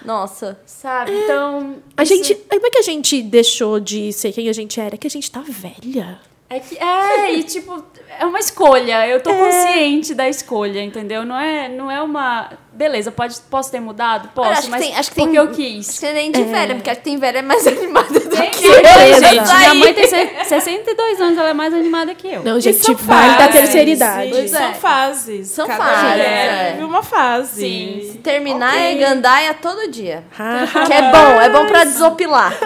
Nossa. 0.06 0.60
Sabe? 0.66 1.12
Então. 1.12 1.78
A 1.96 2.04
isso- 2.04 2.16
gente. 2.16 2.36
Como 2.36 2.66
é 2.66 2.70
que 2.70 2.78
a 2.80 2.82
gente 2.84 3.22
deixou 3.22 3.80
de 3.80 4.12
ser 4.14 4.32
quem 4.32 4.50
a 4.50 4.54
gente 4.54 4.80
era? 4.80 4.96
É 4.96 4.98
que 4.98 5.08
a 5.08 5.10
gente 5.10 5.30
tá 5.32 5.42
velha. 5.42 6.20
É 6.50 6.62
que 6.62 6.78
é, 6.78 7.34
e 7.34 7.44
tipo, 7.44 7.84
é 8.18 8.26
uma 8.26 8.40
escolha. 8.40 9.06
Eu 9.06 9.18
É. 9.18 9.20
tô 9.20 9.34
consciente 9.34 10.16
da 10.16 10.30
escolha, 10.30 10.82
entendeu? 10.82 11.26
Não 11.26 11.38
é, 11.38 11.68
não 11.68 11.92
é 11.92 12.02
uma. 12.02 12.50
Beleza, 12.72 13.12
pode, 13.12 13.36
posso 13.50 13.70
ter 13.72 13.82
mudado? 13.82 14.30
Posso, 14.34 14.50
acho 14.52 14.62
que 14.62 14.70
mas 14.70 14.82
tem- 14.82 14.96
acho 14.96 15.10
que 15.10 15.16
porque 15.16 15.28
tem- 15.30 15.36
eu 15.36 15.44
Acho 15.44 15.54
quis. 15.56 16.00
que 16.00 16.06
é 16.06 16.14
nem 16.14 16.32
de 16.32 16.44
velha, 16.44 16.76
porque 16.76 16.90
acho 16.90 17.00
que 17.00 17.04
tem 17.06 17.18
velha 17.18 17.42
mais 17.44 17.66
animada 17.68 18.18
do 18.20 18.30
Tem 18.30 18.50
que 18.52 18.60
certeza, 18.60 19.26
eu. 19.26 19.34
gente. 19.46 19.58
Minha 19.58 19.74
mãe 19.74 19.94
tem 19.94 20.08
se- 20.08 20.46
62 20.46 21.20
anos, 21.20 21.38
ela 21.38 21.50
é 21.50 21.54
mais 21.54 21.74
animada 21.74 22.16
que 22.16 22.28
eu. 22.28 22.44
Não, 22.44 22.60
gente, 22.62 22.94
vale 22.94 23.38
da 23.38 23.48
terceira 23.50 23.90
idade. 23.90 24.30
Pois 24.32 24.54
é. 24.54 24.58
São 24.58 24.74
fases. 24.76 25.48
São 25.50 25.68
Cada 25.68 25.84
fases, 25.84 26.22
é. 26.22 26.72
vive 26.74 26.84
uma 26.86 27.04
fase. 27.04 27.60
Sim. 27.62 28.10
Se 28.12 28.18
terminar 28.20 28.74
Ok. 28.74 28.82
é 28.92 28.96
gandaia 28.96 29.54
todo 29.56 29.90
dia. 29.92 30.24
Ah, 30.40 30.64
Que 30.86 30.94
é 30.94 31.02
bom, 31.12 31.42
é 31.42 31.50
bom 31.50 31.66
pra 31.66 31.84
desopilar. 31.84 32.54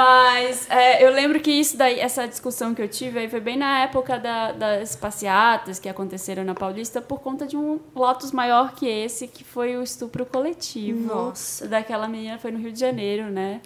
Mas 0.00 0.66
é, 0.70 1.04
eu 1.04 1.12
lembro 1.12 1.38
que 1.40 1.50
isso 1.50 1.76
daí, 1.76 2.00
essa 2.00 2.26
discussão 2.26 2.74
que 2.74 2.80
eu 2.80 2.88
tive 2.88 3.18
aí 3.18 3.28
foi 3.28 3.38
bem 3.40 3.58
na 3.58 3.80
época 3.82 4.18
da- 4.18 4.50
das 4.52 4.96
passeatas 4.96 5.78
que 5.78 5.90
aconteceram 5.90 6.42
na 6.42 6.54
Paulista 6.54 7.02
por 7.02 7.20
conta 7.20 7.46
de 7.46 7.54
um 7.54 7.78
Lotus 7.94 8.32
maior 8.32 8.72
que 8.74 8.86
esse, 8.88 9.28
que 9.28 9.44
foi 9.44 9.76
o 9.76 9.82
estupro 9.82 10.24
coletivo. 10.24 11.06
Nossa. 11.14 11.68
Daquela 11.68 12.08
menina, 12.08 12.38
foi 12.38 12.50
no 12.50 12.58
Rio 12.58 12.72
de 12.72 12.80
Janeiro, 12.80 13.24
né? 13.24 13.60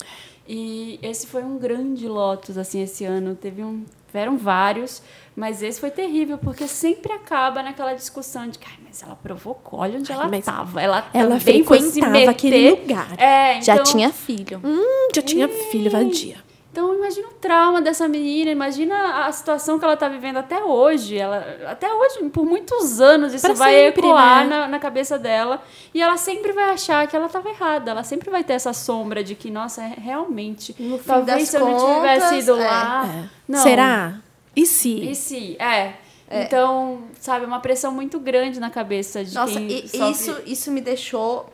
E 0.49 0.99
esse 1.03 1.28
foi 1.28 1.45
um 1.45 1.57
grande 1.57 2.09
Lotus, 2.09 2.59
assim, 2.59 2.82
esse 2.82 3.05
ano. 3.05 3.37
Teve 3.37 3.62
um, 3.62 3.85
tiveram 4.09 4.37
vários, 4.37 5.03
mas 5.37 5.62
esse 5.62 5.80
foi 5.80 5.91
terrível, 5.91 6.39
porque 6.39 6.66
sempre 6.68 7.12
acaba 7.12 7.62
naquela 7.62 7.93
discussão 7.95 8.49
de 8.49 8.59
que, 8.59 8.66
ai, 8.68 8.78
mas 8.87 9.03
ela 9.03 9.16
provocou, 9.16 9.80
olha 9.80 9.99
onde 9.99 10.11
ela 10.12 10.28
mas 10.28 10.41
estava. 10.41 10.80
Ela, 10.80 11.05
ela 11.12 11.41
frequentava 11.41 12.30
aquele 12.30 12.70
lugar. 12.70 13.09
É, 13.18 13.61
Já 13.61 13.74
então- 13.74 13.85
tinha 13.85 14.11
filho. 14.12 14.61
hum, 14.62 15.09
já 15.14 15.22
tinha 15.22 15.49
filho 15.49 15.91
vadia. 15.91 16.37
então, 16.70 16.95
imagina 16.95 17.28
o 17.28 17.32
trauma 17.35 17.80
dessa 17.82 18.07
menina, 18.09 18.51
imagina 18.51 19.26
a 19.26 19.32
situação 19.32 19.78
que 19.78 19.85
ela 19.85 19.97
tá 19.97 20.09
vivendo 20.09 20.37
até 20.39 20.62
hoje. 20.62 21.16
Ela, 21.18 21.45
até 21.68 21.93
hoje, 21.93 22.28
por 22.30 22.45
muitos 22.45 23.01
anos, 23.01 23.32
isso 23.35 23.45
Pra 23.47 23.55
vai 23.55 23.74
sempre, 23.74 24.07
ecoar 24.07 24.45
né? 24.45 24.57
na, 24.57 24.68
na 24.68 24.78
cabeça 24.80 25.18
dela. 25.18 25.62
E 25.93 26.01
ela 26.03 26.16
sempre 26.16 26.53
vai 26.53 26.70
achar 26.70 27.07
que 27.07 27.14
ela 27.16 27.26
estava 27.26 27.49
errada. 27.49 27.91
Ela 27.93 28.03
sempre 28.03 28.28
vai 28.30 28.43
ter 28.45 28.55
essa 28.55 28.72
sombra 28.72 29.22
de 29.22 29.35
que, 29.37 29.51
nossa, 29.51 29.82
é- 29.82 29.95
realmente, 30.01 30.74
No 30.78 30.99
talvez 30.99 31.49
se 31.49 31.57
eu 31.57 31.61
não 31.66 31.95
tivesse 31.97 32.39
ido 32.39 32.57
é. 32.57 32.64
lá. 32.66 33.09
Não. 33.49 33.59
Será? 33.61 34.14
E 34.55 34.66
se? 34.66 35.11
E 35.11 35.14
se? 35.14 35.57
É. 35.61 35.94
Então, 36.30 37.05
sabe, 37.20 37.44
uma 37.44 37.61
pressão 37.61 37.92
muito 37.92 38.18
grande 38.18 38.59
na 38.59 38.70
cabeça 38.70 39.24
de 39.24 39.35
Nossa, 39.35 39.55
quem 39.55 39.68
e, 39.70 39.89
sofre. 39.89 40.10
isso, 40.10 40.43
isso 40.47 40.70
me 40.70 40.81
deixou. 40.81 41.52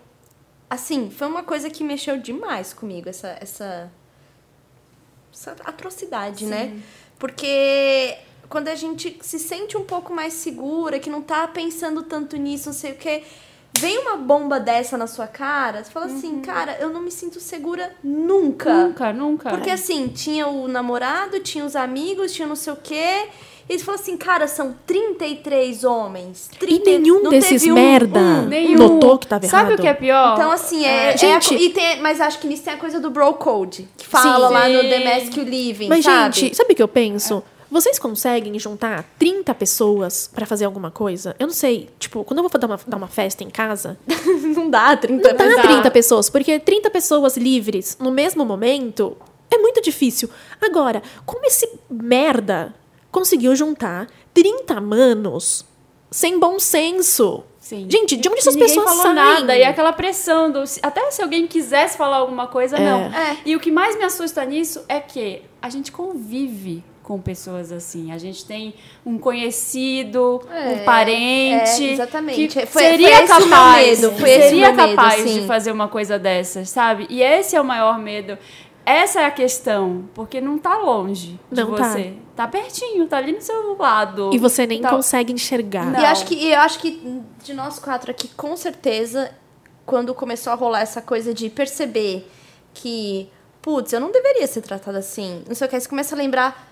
Assim, 0.69 1.11
foi 1.11 1.27
uma 1.27 1.43
coisa 1.43 1.69
que 1.69 1.83
mexeu 1.83 2.17
demais 2.19 2.73
comigo, 2.73 3.09
essa, 3.09 3.37
essa, 3.41 3.91
essa 5.33 5.57
atrocidade, 5.65 6.47
né? 6.47 6.81
Porque 7.19 8.17
quando 8.49 8.69
a 8.69 8.75
gente 8.75 9.19
se 9.21 9.39
sente 9.39 9.77
um 9.77 9.85
pouco 9.85 10.13
mais 10.13 10.33
segura, 10.33 10.99
que 10.99 11.11
não 11.11 11.23
tá 11.23 11.47
pensando 11.49 12.03
tanto 12.03 12.37
nisso, 12.37 12.69
não 12.69 12.75
sei 12.75 12.93
o 12.93 12.97
quê, 12.97 13.25
vem 13.79 13.99
uma 13.99 14.17
bomba 14.17 14.59
dessa 14.61 14.97
na 14.99 15.07
sua 15.07 15.27
cara, 15.27 15.83
você 15.85 15.91
fala 15.91 16.07
assim, 16.07 16.41
cara, 16.41 16.77
eu 16.81 16.91
não 16.91 17.01
me 17.01 17.11
sinto 17.11 17.41
segura 17.41 17.93
nunca. 18.03 18.73
Nunca, 18.85 19.13
nunca. 19.13 19.51
Porque 19.51 19.71
assim, 19.71 20.09
tinha 20.09 20.47
o 20.47 20.69
namorado, 20.69 21.41
tinha 21.41 21.65
os 21.65 21.75
amigos, 21.77 22.33
tinha 22.33 22.47
não 22.49 22.57
sei 22.57 22.73
o 22.73 22.77
quê. 22.77 23.29
E 23.69 23.75
ele 23.75 23.83
falou 23.83 24.01
assim, 24.01 24.17
cara, 24.17 24.49
são 24.49 24.75
33 24.85 25.85
homens. 25.85 26.51
E 26.55 26.59
30, 26.59 26.91
nenhum 26.99 27.23
não 27.23 27.31
desses 27.31 27.63
teve 27.63 27.71
um- 27.71 27.75
merda 27.77 28.19
um. 28.19 28.47
Nenhum. 28.47 28.77
notou 28.77 29.17
que 29.17 29.27
tava 29.29 29.47
Sabe 29.47 29.69
errado. 29.69 29.79
o 29.79 29.83
que 29.83 29.89
é 29.89 29.95
pior? 29.95 30.35
Então, 30.35 30.51
assim, 30.51 30.85
é. 30.85 31.13
é 31.15 31.17
Gente- 31.17 31.55
a 31.55 31.59
co- 31.59 31.65
e 31.65 31.71
tem, 31.71 32.01
mas 32.01 32.21
acho 32.21 32.41
que 32.41 32.49
nisso 32.49 32.65
tem 32.65 32.73
a 32.75 32.77
coisa 32.77 32.99
do 32.99 33.11
bro 33.11 33.33
code. 33.35 33.89
Que 33.97 34.07
fala 34.09 34.49
Sim. 34.49 34.55
lá 34.55 34.69
no 34.69 34.81
Sim. 34.81 34.89
The 34.89 35.05
Mask 35.21 35.37
You 35.37 35.45
Living, 35.45 35.89
Mas, 35.89 36.05
sabe? 36.05 36.37
gente, 36.37 36.57
sabe 36.57 36.73
o 36.73 36.77
que 36.77 36.83
eu 36.83 36.89
penso? 36.89 37.43
Vocês 37.71 37.99
conseguem 37.99 38.59
juntar 38.59 39.05
30 39.19 39.55
pessoas 39.55 40.29
pra 40.35 40.45
fazer 40.45 40.65
alguma 40.65 40.91
coisa? 40.91 41.37
Eu 41.39 41.47
não 41.47 41.55
sei. 41.55 41.89
Tipo, 41.99 42.25
quando 42.25 42.39
eu 42.43 42.49
vou 42.49 42.61
dar 42.61 42.67
uma, 42.67 42.81
dar 42.87 42.97
uma 42.97 43.07
festa 43.09 43.45
em 43.45 43.51
casa, 43.51 43.99
não 44.57 44.69
dá 44.69 44.97
30 44.97 45.29
não 45.29 45.37
dá 45.37 45.45
Exato. 45.47 45.69
30 45.69 45.91
pessoas. 45.91 46.29
Porque 46.31 46.59
30 46.59 46.91
pessoas 46.91 47.37
livres 47.37 47.97
no 48.01 48.11
mesmo 48.11 48.45
momento 48.45 49.17
É 49.51 49.59
muito 49.59 49.81
difícil. 49.81 50.29
Agora, 50.61 51.03
como 51.25 51.45
esse 51.47 51.69
merda 51.89 52.75
conseguiu 53.11 53.55
juntar 53.57 54.07
30 54.35 54.81
manos 54.81 55.65
sem 56.11 56.39
bom 56.39 56.59
senso? 56.59 57.45
Sim. 57.61 57.87
Gente, 57.89 58.17
de 58.17 58.29
onde 58.29 58.39
essas 58.41 58.55
Ninguém 58.57 58.69
pessoas 58.69 58.89
falou 58.89 59.03
saem? 59.03 59.15
nada. 59.15 59.57
E 59.57 59.63
aquela 59.65 59.93
pressão 59.93 60.51
do. 60.51 60.65
Até 60.83 61.09
se 61.13 61.23
alguém 61.23 61.47
quisesse 61.47 61.97
falar 61.97 62.17
alguma 62.17 62.47
coisa, 62.49 62.77
não. 62.79 63.01
É. 63.15 63.37
E 63.45 63.55
o 63.55 63.61
que 63.61 63.71
mais 63.71 63.97
me 63.97 64.03
assusta 64.05 64.45
nisso 64.45 64.85
é 64.89 64.99
que 64.99 65.43
a 65.63 65.69
gente 65.69 65.93
convive 65.93 66.83
com 67.11 67.21
pessoas 67.21 67.73
assim. 67.73 68.13
A 68.13 68.19
gente 68.19 68.45
tem 68.47 68.73
um 69.05 69.19
conhecido, 69.19 70.41
É, 70.49 70.69
um 70.75 70.85
parente. 70.85 71.89
é, 71.89 71.93
exatamente. 71.93 72.47
Que 72.61 72.67
Foi- 72.67 72.83
seria 72.83 73.09
foi 73.09 73.25
esse 73.25 73.33
o 73.33 73.37
meu 73.39 73.49
capaz. 73.49 74.01
medo, 74.01 74.13
que 74.15 74.21
foi 74.21 74.31
esse 74.31 74.39
o 74.39 74.49
seria 74.51 74.73
meu 74.73 74.77
medo, 74.87 74.97
capaz 74.97 75.21
assim. 75.25 75.41
de 75.41 75.47
fazer 75.49 75.73
uma 75.73 75.89
coisa 75.89 76.19
dessas, 76.21 76.71
sabe? 76.71 77.07
E 77.11 77.21
esse 77.21 77.57
é 77.57 77.61
o 77.61 77.65
maior 77.65 77.99
medo. 77.99 78.39
Essa 78.87 79.23
é 79.23 79.25
a 79.27 79.31
questão, 79.33 80.05
porque 80.15 80.41
não 80.41 80.57
tá 80.57 80.79
longe 80.79 81.39
de 81.51 81.61
Não 81.61 81.75
tá. 81.75 81.89
você. 81.89 82.15
Tá. 82.37 82.47
pertinho, 82.49 83.07
tá 83.07 83.19
ali 83.19 83.33
no 83.33 83.41
seu 83.43 83.77
lado. 83.77 84.31
E 84.33 84.39
você 84.39 84.67
nem 84.67 84.81
Tá- 84.81 84.91
consegue 84.91 85.33
enxergar. 85.33 85.87
Não. 85.87 85.99
E 86.01 86.03
eu 86.05 86.09
acho 86.09 86.25
que, 86.25 86.35
e 86.37 86.53
eu 86.53 86.61
acho 86.61 86.79
que 86.79 87.21
de 87.43 87.53
nós 87.53 87.79
quatro 87.81 88.11
aqui, 88.11 88.29
com 88.29 88.57
certeza, 88.57 89.33
quando 89.85 90.15
começou 90.15 90.53
a 90.53 90.57
rolar 90.57 90.81
essa 90.81 91.03
coisa 91.03 91.35
de 91.35 91.51
perceber 91.51 92.27
que, 92.73 93.29
putz, 93.61 93.93
eu 93.93 94.01
não 94.01 94.11
deveria 94.13 94.47
ser 94.47 94.63
tratada 94.63 94.99
assim, 94.99 95.43
não 95.47 95.55
sei 95.57 95.67
o 95.67 95.71
que, 95.71 95.75
aí 95.77 95.81
você 95.83 95.89
começa 95.89 96.15
a 96.15 96.19
lembrar. 96.19 96.70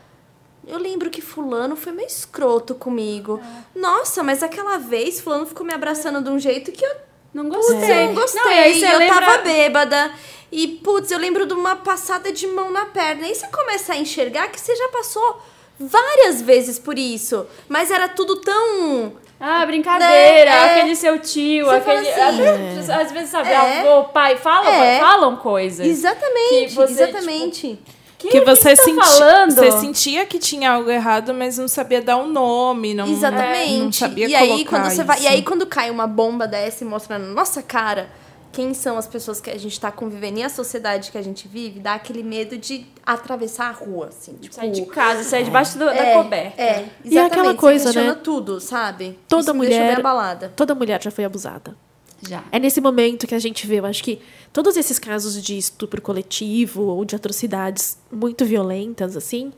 Eu 0.66 0.78
lembro 0.78 1.09
que 1.10 1.20
fulano 1.22 1.76
foi 1.76 1.93
meio 1.93 2.06
escroto 2.09 2.74
comigo. 2.74 3.40
Nossa, 3.74 4.22
mas 4.22 4.43
aquela 4.43 4.76
vez 4.78 5.20
fulano 5.20 5.47
ficou 5.47 5.64
me 5.66 5.72
abraçando 5.72 6.22
de 6.22 6.28
um 6.30 6.39
jeito 6.39 6.70
que 6.72 6.85
eu 6.85 6.90
Não 7.32 7.44
Putz, 7.48 7.56
gostei. 7.68 7.90
eu 8.02 8.06
não 8.06 8.14
gostei. 8.14 8.43
Não, 8.43 8.51
e 8.52 8.85
eu 8.85 8.98
lembra- 8.98 9.20
tava 9.26 9.39
bêbada. 9.43 10.10
E, 10.51 10.66
putz, 10.66 11.10
eu 11.10 11.18
lembro 11.18 11.44
de 11.47 11.52
uma 11.52 11.76
passada 11.76 12.32
de 12.32 12.47
mão 12.47 12.70
na 12.70 12.86
perna. 12.86 13.26
Aí 13.26 13.35
você 13.35 13.47
começa 13.48 13.93
a 13.93 13.97
enxergar 13.98 14.48
que 14.48 14.59
você 14.59 14.74
já 14.74 14.89
passou 14.89 15.39
várias 15.78 16.40
vezes 16.43 16.78
por 16.78 16.98
isso. 16.98 17.47
Mas 17.68 17.90
era 17.90 18.09
tudo 18.09 18.36
tão. 18.36 19.12
Ah, 19.39 19.64
brincadeira, 19.66 20.51
Né? 20.51 20.56
É. 20.56 20.80
aquele 20.80 20.97
seu 20.97 21.18
tio, 21.20 21.66
Você 21.66 21.80
fala 21.82 22.01
aquele. 22.01 22.18
assim, 22.48 22.93
Às 22.93 23.12
vezes, 23.12 23.28
sabe, 23.30 23.51
É. 23.51 23.56
avô, 23.80 24.05
pai, 24.09 24.36
falam, 24.36 24.72
É. 24.72 24.98
falam 24.98 25.36
coisas. 25.36 25.86
Exatamente, 25.86 26.68
Que 26.68 26.74
você, 26.74 27.05
exatamente. 27.05 27.78
Que, 28.19 28.31
Que 28.31 28.40
você, 28.40 28.70
que 28.74 28.77
tá 28.77 29.05
senti- 29.05 29.55
você 29.55 29.70
sentia 29.78 30.27
que 30.27 30.40
tinha 30.40 30.73
algo 30.73 30.90
errado, 30.90 31.32
mas 31.32 31.57
não 31.57 31.69
sabia 31.69 32.03
dar 32.03 32.16
um 32.16 32.27
nome, 32.28 32.93
não, 32.93 33.07
Exatamente. 33.07 33.78
não 33.78 33.93
sabia 33.93 34.27
e 34.28 34.35
aí, 34.35 34.49
colocar 34.49 34.70
quando 34.70 34.90
você 34.93 35.05
vai, 35.05 35.20
e 35.23 35.27
aí, 35.28 35.43
quando 35.43 35.65
cai 35.66 35.89
uma 35.89 36.07
bomba 36.07 36.49
dessa 36.49 36.82
e 36.82 36.86
mostra 36.86 37.16
na 37.16 37.28
nossa 37.32 37.62
cara 37.62 38.11
quem 38.51 38.74
são 38.74 38.99
as 38.99 39.07
pessoas 39.07 39.40
que 39.40 39.51
a 39.51 39.57
gente 39.59 39.78
tá 39.78 39.93
convivendo 39.93 40.40
e 40.40 40.43
a 40.43 40.49
sociedade 40.49 41.12
que 41.12 41.19
a 41.19 41.23
gente 41.23 41.47
vive, 41.47 41.78
dá 41.78 41.95
aquele 41.95 42.24
medo 42.24 42.59
de 42.59 42.86
atravessar 43.07 43.69
a 43.69 43.73
rua, 43.73 44.09
assim. 44.09 44.32
Tipo, 44.32 44.55
Sair 44.57 44.70
de 44.73 44.82
casa, 44.86 45.23
sair 45.23 45.45
debaixo 45.45 45.78
do- 45.78 45.85
da 45.85 45.95
é, 45.95 46.15
coberta. 46.15 46.61
É, 46.61 46.70
exatamente. 46.70 46.93
E 47.05 47.19
é 47.19 47.24
aquela 47.24 47.55
coisa, 47.55 47.93
né? 47.93 48.16
tudo, 48.24 48.59
sabe? 48.61 49.16
Toda 49.28 49.43
Isso 49.43 49.55
mulher- 49.55 49.86
bem 49.89 49.97
abalada. 49.97 50.53
Toda 50.57 50.74
mulher 50.74 51.01
já 51.01 51.11
foi 51.12 51.24
abusada. 51.24 51.77
Já. 52.20 52.45
É 52.51 52.59
nesse 52.59 52.81
momento 52.81 53.27
que 53.27 53.35
a 53.35 53.39
gente 53.39 53.66
vê, 53.66 53.78
eu 53.78 53.86
acho 53.86 54.03
que 54.03 54.19
todos 54.53 54.77
esses 54.77 54.99
casos 54.99 55.40
de 55.43 55.57
estupro 55.57 56.03
coletivo 56.03 56.82
ou 56.82 57.05
de 57.05 57.15
atrocidades 57.15 57.99
muito 58.11 58.45
violentas, 58.45 59.16
assim, 59.16 59.53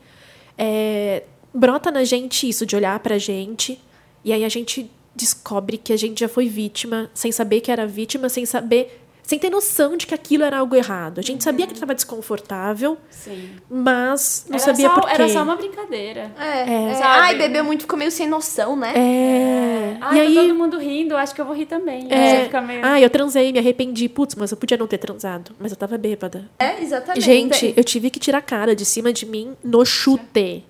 é, 0.57 1.23
brota 1.53 1.89
na 1.89 2.03
gente 2.03 2.47
isso, 2.47 2.65
de 2.65 2.75
olhar 2.75 2.99
pra 2.99 3.17
gente, 3.17 3.79
e 4.23 4.31
aí 4.31 4.43
a 4.43 4.49
gente 4.49 4.89
descobre 5.15 5.77
que 5.77 5.91
a 5.91 5.97
gente 5.97 6.19
já 6.19 6.29
foi 6.29 6.47
vítima, 6.47 7.09
sem 7.13 7.31
saber 7.31 7.61
que 7.61 7.71
era 7.71 7.85
vítima, 7.85 8.29
sem 8.29 8.45
saber. 8.45 9.00
Sem 9.31 9.39
ter 9.39 9.49
noção 9.49 9.95
de 9.95 10.05
que 10.05 10.13
aquilo 10.13 10.43
era 10.43 10.57
algo 10.57 10.75
errado. 10.75 11.19
A 11.19 11.21
gente 11.21 11.41
sabia 11.41 11.65
que 11.65 11.71
estava 11.71 11.95
desconfortável, 11.95 12.97
Sim. 13.09 13.51
mas 13.69 14.45
não 14.49 14.57
era 14.57 14.65
sabia 14.65 14.89
só, 14.89 14.93
por 14.93 15.07
quê. 15.07 15.13
Era 15.13 15.29
só 15.29 15.43
uma 15.43 15.55
brincadeira. 15.55 16.33
É, 16.37 16.89
é. 16.89 16.93
Sabe? 16.95 17.19
Ai, 17.21 17.35
bebeu 17.35 17.63
muito, 17.63 17.83
ficou 17.83 17.97
meio 17.97 18.11
sem 18.11 18.27
noção, 18.27 18.75
né? 18.75 18.91
É. 18.93 19.97
Ah, 20.01 20.13
e 20.13 20.17
tá 20.17 20.21
aí, 20.23 20.35
todo 20.35 20.53
mundo 20.53 20.77
rindo, 20.77 21.15
acho 21.15 21.33
que 21.33 21.39
eu 21.39 21.45
vou 21.45 21.55
rir 21.55 21.65
também. 21.65 22.11
É, 22.11 22.49
meio... 22.59 22.81
Ah, 22.83 22.99
eu 22.99 23.09
transei, 23.09 23.53
me 23.53 23.59
arrependi. 23.59 24.09
Putz, 24.09 24.35
mas 24.35 24.51
eu 24.51 24.57
podia 24.57 24.75
não 24.75 24.85
ter 24.85 24.97
transado. 24.97 25.55
Mas 25.57 25.71
eu 25.71 25.77
tava 25.77 25.97
bêbada. 25.97 26.49
É, 26.59 26.83
exatamente. 26.83 27.23
Gente, 27.23 27.73
eu 27.77 27.85
tive 27.85 28.09
que 28.09 28.19
tirar 28.19 28.39
a 28.39 28.41
cara 28.41 28.75
de 28.75 28.83
cima 28.83 29.13
de 29.13 29.25
mim 29.25 29.55
no 29.63 29.85
chute. 29.85 30.65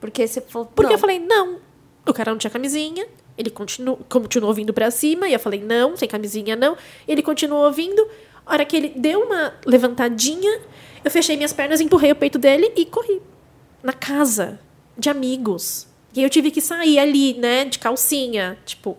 Porque 0.00 0.26
você 0.26 0.40
falou. 0.40 0.66
Porque 0.74 0.88
não. 0.88 0.96
eu 0.96 0.98
falei, 0.98 1.20
não. 1.20 1.58
O 2.04 2.12
cara 2.12 2.32
não 2.32 2.38
tinha 2.38 2.50
camisinha. 2.50 3.06
Ele 3.40 3.50
continuou, 3.50 3.98
continuou 4.08 4.52
vindo 4.54 4.72
pra 4.72 4.90
cima. 4.90 5.28
E 5.28 5.32
eu 5.32 5.40
falei, 5.40 5.60
não, 5.60 5.96
sem 5.96 6.08
camisinha 6.08 6.54
não. 6.54 6.76
Ele 7.08 7.22
continuou 7.22 7.70
vindo. 7.72 8.06
A 8.46 8.52
hora 8.52 8.64
que 8.64 8.76
ele 8.76 8.92
deu 8.96 9.20
uma 9.22 9.54
levantadinha, 9.66 10.60
eu 11.04 11.10
fechei 11.10 11.36
minhas 11.36 11.52
pernas, 11.52 11.80
empurrei 11.80 12.12
o 12.12 12.16
peito 12.16 12.38
dele 12.38 12.72
e 12.76 12.84
corri. 12.84 13.20
Na 13.82 13.92
casa 13.92 14.60
de 14.96 15.08
amigos. 15.08 15.86
E 16.14 16.20
aí 16.20 16.26
eu 16.26 16.30
tive 16.30 16.50
que 16.50 16.60
sair 16.60 16.98
ali, 16.98 17.34
né, 17.34 17.64
de 17.64 17.78
calcinha. 17.78 18.58
Tipo, 18.66 18.98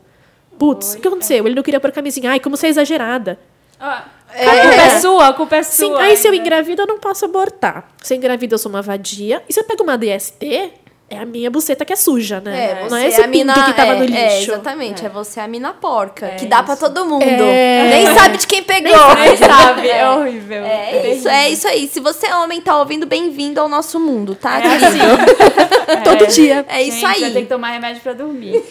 putz, 0.58 0.96
o 0.96 1.00
que 1.00 1.08
aconteceu? 1.08 1.46
Ele 1.46 1.56
não 1.56 1.64
queria 1.64 1.80
pôr 1.80 1.92
camisinha. 1.92 2.32
Ai, 2.32 2.40
como 2.40 2.58
você 2.58 2.68
é 2.68 2.70
exagerada. 2.70 3.38
Ah, 3.80 4.06
A 4.30 4.62
culpa 4.62 4.82
é 4.82 5.00
sua, 5.00 5.28
a 5.28 5.34
culpa 5.34 5.56
é 5.58 5.64
Sim, 5.64 5.88
sua. 5.88 6.02
aí 6.04 6.16
se 6.16 6.28
eu 6.28 6.34
engravido, 6.34 6.84
eu 6.84 6.88
não 6.88 7.00
posso 7.00 7.26
abortar. 7.26 7.90
Se 8.02 8.14
eu 8.14 8.18
engravido, 8.18 8.54
eu 8.56 8.60
sou 8.60 8.70
uma 8.70 8.82
vadia. 8.82 9.44
E 9.50 9.54
se 9.54 9.60
eu 9.60 9.64
pego 9.64 9.84
uma 9.84 9.98
DST, 9.98 10.72
é 11.12 11.20
a 11.20 11.26
minha 11.26 11.52
buceta 11.52 11.84
que 11.84 11.92
é 11.92 11.96
suja, 11.98 12.40
né? 12.40 12.72
É, 12.72 12.82
não 12.84 12.90
você 12.90 13.04
é 13.04 13.08
esse 13.10 13.22
a 13.22 13.26
pinto 13.26 13.38
mina, 13.38 13.54
que 13.54 13.74
tava 13.74 13.92
é, 13.92 13.96
no 13.98 14.06
lixo. 14.06 14.18
É, 14.18 14.42
exatamente. 14.42 15.06
É, 15.06 15.10
você 15.10 15.42
a 15.42 15.48
mina 15.48 15.74
porca. 15.74 16.26
É 16.28 16.36
que 16.36 16.46
dá 16.46 16.64
pra 16.64 16.74
isso. 16.74 16.86
todo 16.86 17.06
mundo. 17.06 17.24
É. 17.26 17.90
Nem 17.90 18.16
sabe 18.16 18.38
de 18.38 18.48
quem 18.48 18.64
pegou. 18.64 19.16
Nem 19.16 19.36
sabe, 19.36 19.90
é 19.90 20.08
horrível. 20.10 20.64
É 20.64 21.14
isso, 21.14 21.28
é 21.28 21.50
isso 21.50 21.68
aí. 21.68 21.90
Se 21.90 22.00
você 22.00 22.28
é 22.28 22.36
homem 22.38 22.60
e 22.60 22.62
tá 22.62 22.78
ouvindo, 22.78 23.06
bem-vindo 23.06 23.60
ao 23.60 23.68
nosso 23.68 24.00
mundo, 24.00 24.36
tá? 24.36 24.62
É 24.62 24.68
assim. 24.68 25.00
Todo 26.02 26.28
dia. 26.28 26.66
É 26.70 26.82
isso 26.82 27.06
Gente, 27.06 27.26
aí. 27.26 27.34
Ter 27.34 27.42
que 27.42 27.48
tomar 27.48 27.72
remédio 27.72 28.02
pra 28.02 28.14
dormir. 28.14 28.64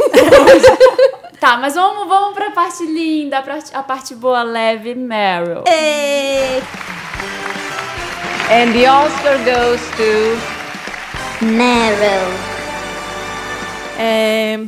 tá, 1.38 1.58
mas 1.58 1.74
vamos, 1.74 2.08
vamos 2.08 2.32
pra 2.32 2.52
parte 2.52 2.84
linda, 2.86 3.38
a 3.38 3.42
parte, 3.42 3.70
a 3.74 3.82
parte 3.82 4.14
boa, 4.14 4.42
leve, 4.42 4.94
Meryl. 4.94 5.64
É... 5.66 6.62
And 8.50 8.72
the 8.72 8.90
Oscar 8.90 9.36
goes 9.44 9.80
to 9.96 10.59
Meryl. 11.42 12.60
É, 13.98 14.60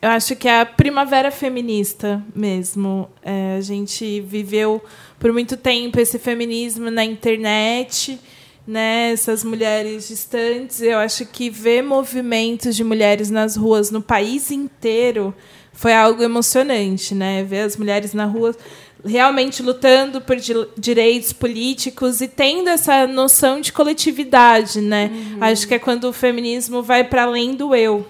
eu 0.00 0.08
acho 0.10 0.36
que 0.36 0.46
é 0.46 0.60
a 0.60 0.66
primavera 0.66 1.32
feminista 1.32 2.22
mesmo. 2.34 3.08
É, 3.22 3.56
a 3.58 3.60
gente 3.60 4.20
viveu 4.20 4.80
por 5.18 5.32
muito 5.32 5.56
tempo 5.56 5.98
esse 5.98 6.16
feminismo 6.18 6.90
na 6.92 7.04
internet, 7.04 8.20
né? 8.64 9.10
Essas 9.10 9.42
mulheres 9.42 10.06
distantes. 10.06 10.80
Eu 10.80 10.98
acho 10.98 11.26
que 11.26 11.50
ver 11.50 11.82
movimentos 11.82 12.76
de 12.76 12.84
mulheres 12.84 13.28
nas 13.28 13.56
ruas 13.56 13.90
no 13.90 14.00
país 14.00 14.52
inteiro 14.52 15.34
foi 15.72 15.92
algo 15.92 16.22
emocionante, 16.22 17.14
né? 17.14 17.42
Ver 17.42 17.62
as 17.62 17.76
mulheres 17.76 18.14
na 18.14 18.26
rua 18.26 18.54
realmente 19.04 19.62
lutando 19.62 20.20
por 20.20 20.36
di- 20.36 20.52
direitos 20.76 21.32
políticos 21.32 22.20
e 22.20 22.28
tendo 22.28 22.68
essa 22.68 23.06
noção 23.06 23.60
de 23.60 23.72
coletividade, 23.72 24.80
né? 24.80 25.10
Acho 25.40 25.68
que 25.68 25.74
é 25.74 25.78
quando 25.78 26.04
o 26.04 26.12
feminismo 26.12 26.82
vai 26.82 27.04
para 27.04 27.24
além 27.24 27.54
do 27.54 27.74
eu. 27.74 28.06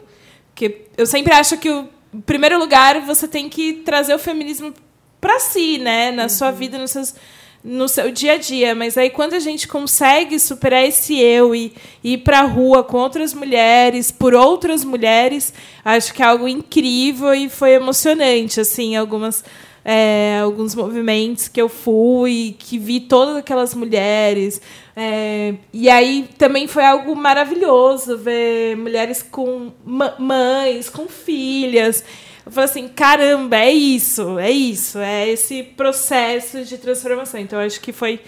Porque 0.55 0.87
eu 0.97 1.05
sempre 1.05 1.35
acho 1.35 1.59
que, 1.59 1.69
o, 1.69 1.87
em 2.15 2.21
primeiro 2.21 2.59
lugar, 2.59 3.01
você 3.03 3.29
tem 3.29 3.49
que 3.49 3.75
trazer 3.85 4.15
o 4.15 4.19
feminismo 4.19 4.73
para 5.21 5.39
si, 5.39 5.77
né? 5.79 6.11
Na 6.13 6.29
sua 6.29 6.51
vida, 6.51 6.79
nos 6.79 6.93
seus, 6.93 7.15
no 7.63 7.89
seu 7.89 8.11
dia 8.11 8.35
a 8.35 8.37
dia. 8.39 8.75
Mas 8.75 8.97
aí, 8.97 9.11
quando 9.11 9.35
a 9.35 9.39
gente 9.39 9.69
consegue 9.69 10.39
superar 10.39 10.83
esse 10.85 11.19
eu 11.21 11.55
e, 11.55 11.75
e 12.03 12.15
ir 12.15 12.19
para 12.19 12.39
a 12.39 12.45
rua 12.45 12.83
com 12.83 12.97
outras 12.97 13.35
mulheres, 13.35 14.11
por 14.11 14.35
outras 14.35 14.83
mulheres, 14.83 15.53
acho 15.85 16.15
que 16.15 16.23
é 16.23 16.27
algo 16.27 16.49
incrível 16.49 17.35
e 17.35 17.51
foi 17.51 17.73
emocionante. 17.73 18.61
Assim, 18.61 18.97
algumas. 18.97 19.45
É, 19.89 20.41
alguns 20.43 20.75
movimentos 20.75 21.47
que 21.47 21.63
eu 21.63 21.69
fui, 21.69 22.57
que 22.59 22.77
vi 22.77 22.99
todas 22.99 23.37
aquelas 23.37 23.73
mulheres. 23.73 24.61
É, 24.97 25.55
e 25.73 25.89
aí 25.89 26.29
também 26.37 26.67
foi 26.67 26.85
algo 26.85 27.15
maravilhoso 27.15 28.19
ver 28.19 28.77
mulheres 28.77 29.23
com 29.23 29.73
mães, 30.19 30.91
com 30.91 31.07
filhas. 31.07 32.03
Eu 32.45 32.51
falei 32.51 32.69
assim, 32.69 32.89
caramba, 32.89 33.59
é 33.59 33.71
isso, 33.71 34.41
é 34.41 34.51
isso, 34.51 34.99
é 34.99 35.29
esse 35.29 35.63
processo 35.63 36.65
de 36.65 36.79
transformação. 36.79 37.39
Então 37.39 37.61
acho 37.61 37.81
que 37.81 37.93
foi 37.93 38.21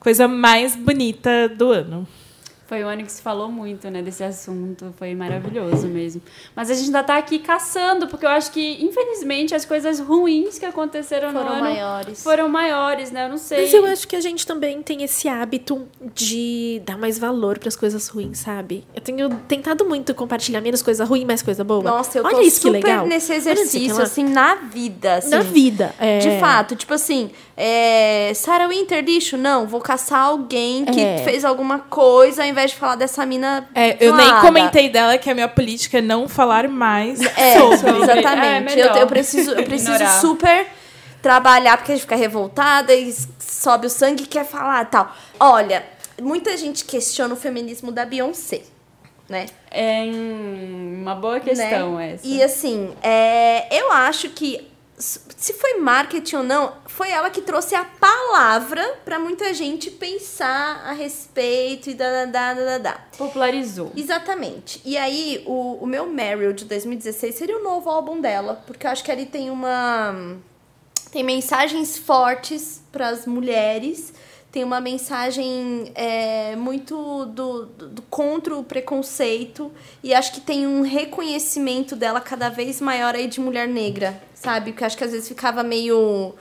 a 0.00 0.04
coisa 0.04 0.28
mais 0.28 0.76
bonita 0.76 1.48
do 1.48 1.72
ano. 1.72 2.06
Foi 2.70 2.84
um 2.84 2.88
ano 2.88 3.02
que 3.02 3.10
se 3.10 3.20
falou 3.20 3.50
muito, 3.50 3.90
né, 3.90 4.00
desse 4.00 4.22
assunto. 4.22 4.94
Foi 4.96 5.12
maravilhoso 5.12 5.88
mesmo. 5.88 6.22
Mas 6.54 6.70
a 6.70 6.74
gente 6.74 6.86
ainda 6.86 7.02
tá 7.02 7.16
aqui 7.16 7.40
caçando, 7.40 8.06
porque 8.06 8.24
eu 8.24 8.30
acho 8.30 8.52
que, 8.52 8.78
infelizmente, 8.80 9.56
as 9.56 9.64
coisas 9.64 9.98
ruins 9.98 10.56
que 10.56 10.64
aconteceram 10.64 11.32
no 11.32 11.40
Foram 11.40 11.52
ano 11.54 11.62
maiores. 11.62 12.22
foram 12.22 12.48
maiores, 12.48 13.10
né? 13.10 13.24
Eu 13.24 13.28
não 13.30 13.38
sei. 13.38 13.62
Mas 13.62 13.74
eu 13.74 13.84
acho 13.86 14.06
que 14.06 14.14
a 14.14 14.20
gente 14.20 14.46
também 14.46 14.80
tem 14.82 15.02
esse 15.02 15.28
hábito 15.28 15.84
de 16.14 16.80
dar 16.86 16.96
mais 16.96 17.18
valor 17.18 17.58
pras 17.58 17.74
coisas 17.74 18.06
ruins, 18.06 18.38
sabe? 18.38 18.84
Eu 18.94 19.00
tenho 19.02 19.28
tentado 19.48 19.84
muito 19.84 20.14
compartilhar 20.14 20.60
menos 20.60 20.80
coisa 20.80 21.04
ruim, 21.04 21.24
mais 21.24 21.42
coisa 21.42 21.64
boa. 21.64 21.82
Nossa, 21.82 22.18
eu 22.18 22.24
Olha 22.24 22.36
tô 22.36 22.40
isso 22.42 22.60
que 22.60 22.68
super 22.68 22.84
legal. 22.84 23.04
nesse 23.04 23.32
Olha 23.32 23.38
isso 23.40 23.48
que 23.48 23.50
exercício, 23.50 24.00
assim, 24.00 24.22
na 24.28 24.54
vida. 24.54 25.16
Assim, 25.16 25.30
Na 25.30 25.40
vida. 25.40 25.92
É. 25.98 26.18
De 26.18 26.38
fato, 26.38 26.76
tipo 26.76 26.94
assim, 26.94 27.32
é, 27.56 28.30
Sarah 28.34 28.68
Winter 28.68 29.04
lixo? 29.04 29.36
Não, 29.36 29.66
vou 29.66 29.80
caçar 29.80 30.20
alguém 30.26 30.84
que 30.84 31.00
É. 31.00 31.18
fez 31.24 31.44
alguma 31.44 31.80
coisa 31.80 32.42
ao 32.42 32.48
invés 32.48 32.59
de 32.66 32.76
falar 32.76 32.94
dessa 32.96 33.24
mina. 33.26 33.68
É, 33.74 33.96
eu 34.00 34.14
nem 34.14 34.40
comentei 34.40 34.88
dela 34.88 35.16
que 35.18 35.28
a 35.30 35.34
minha 35.34 35.48
política 35.48 35.98
é 35.98 36.00
não 36.00 36.28
falar 36.28 36.68
mais 36.68 37.20
É, 37.36 37.58
sobre. 37.58 38.02
exatamente. 38.02 38.80
É, 38.80 38.86
eu, 38.86 38.94
eu 38.96 39.06
preciso, 39.06 39.50
eu 39.52 39.64
preciso 39.64 39.92
Ignorar. 39.92 40.20
super 40.20 40.66
trabalhar, 41.22 41.76
porque 41.76 41.92
a 41.92 41.94
gente 41.94 42.02
fica 42.02 42.16
revoltada 42.16 42.94
e 42.94 43.14
sobe 43.38 43.86
o 43.86 43.90
sangue 43.90 44.22
e 44.24 44.26
quer 44.26 44.44
falar 44.46 44.84
tal. 44.86 45.14
Olha, 45.38 45.84
muita 46.20 46.56
gente 46.56 46.84
questiona 46.84 47.34
o 47.34 47.36
feminismo 47.36 47.92
da 47.92 48.04
Beyoncé, 48.06 48.62
né? 49.28 49.46
É 49.70 50.04
uma 50.12 51.14
boa 51.14 51.38
questão 51.40 51.96
né? 51.96 52.14
essa. 52.14 52.26
E 52.26 52.42
assim, 52.42 52.92
é, 53.02 53.66
eu 53.78 53.92
acho 53.92 54.30
que 54.30 54.69
se 55.00 55.52
foi 55.54 55.78
marketing 55.78 56.36
ou 56.36 56.42
não, 56.42 56.74
foi 56.86 57.10
ela 57.10 57.30
que 57.30 57.40
trouxe 57.40 57.74
a 57.74 57.84
palavra 57.84 58.98
pra 59.04 59.18
muita 59.18 59.52
gente 59.54 59.90
pensar 59.90 60.82
a 60.84 60.92
respeito 60.92 61.90
e 61.90 61.94
da, 61.94 62.26
da, 62.26 62.54
da, 62.54 62.54
da, 62.54 62.78
da. 62.78 62.92
Popularizou. 63.16 63.92
Exatamente. 63.96 64.80
E 64.84 64.96
aí, 64.96 65.42
o, 65.46 65.78
o 65.82 65.86
meu 65.86 66.06
Meryl 66.06 66.52
de 66.52 66.64
2016 66.64 67.34
seria 67.34 67.58
o 67.58 67.62
novo 67.62 67.88
álbum 67.88 68.20
dela, 68.20 68.62
porque 68.66 68.86
eu 68.86 68.90
acho 68.90 69.02
que 69.02 69.10
ali 69.10 69.26
tem 69.26 69.50
uma. 69.50 70.36
Tem 71.10 71.24
mensagens 71.24 71.98
fortes 71.98 72.82
para 72.92 73.08
as 73.08 73.26
mulheres, 73.26 74.12
tem 74.52 74.64
uma 74.64 74.80
mensagem 74.80 75.92
é, 75.94 76.56
muito 76.56 77.26
do, 77.26 77.66
do, 77.66 78.02
contra 78.02 78.56
o 78.56 78.64
preconceito, 78.64 79.70
e 80.02 80.12
acho 80.12 80.32
que 80.32 80.40
tem 80.40 80.66
um 80.66 80.82
reconhecimento 80.82 81.94
dela 81.94 82.20
cada 82.20 82.48
vez 82.48 82.80
maior 82.80 83.14
aí 83.14 83.28
de 83.28 83.40
mulher 83.40 83.68
negra, 83.68 84.20
sabe? 84.34 84.72
Porque 84.72 84.84
acho 84.84 84.96
que 84.96 85.04
às 85.04 85.12
vezes 85.12 85.28
ficava 85.28 85.62
meio. 85.62 86.34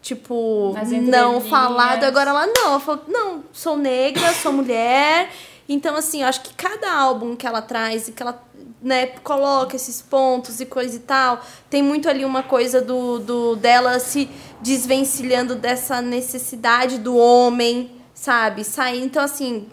Tipo, 0.00 0.72
não 1.02 1.40
falado, 1.40 2.04
agora 2.04 2.30
ela 2.30 2.46
não. 2.46 2.66
Ela 2.66 2.80
falou, 2.80 3.02
não, 3.08 3.42
sou 3.52 3.76
negra, 3.76 4.32
sou 4.34 4.52
mulher. 4.52 5.28
Então, 5.68 5.96
assim, 5.96 6.22
eu 6.22 6.28
acho 6.28 6.42
que 6.42 6.54
cada 6.54 6.92
álbum 6.92 7.34
que 7.34 7.44
ela 7.44 7.60
traz 7.60 8.06
e 8.06 8.12
que 8.12 8.22
ela 8.22 8.40
né, 8.80 9.06
coloca 9.24 9.74
esses 9.74 10.00
pontos 10.00 10.60
e 10.60 10.66
coisa 10.66 10.94
e 10.94 11.00
tal, 11.00 11.40
tem 11.68 11.82
muito 11.82 12.08
ali 12.08 12.24
uma 12.24 12.42
coisa 12.42 12.80
do, 12.80 13.18
do 13.18 13.56
dela 13.56 13.98
se 13.98 14.30
desvencilhando 14.66 15.54
dessa 15.54 16.02
necessidade 16.02 16.98
do 16.98 17.16
homem, 17.16 17.92
sabe? 18.12 18.64
Sair. 18.64 19.00
Então, 19.02 19.22
assim. 19.22 19.66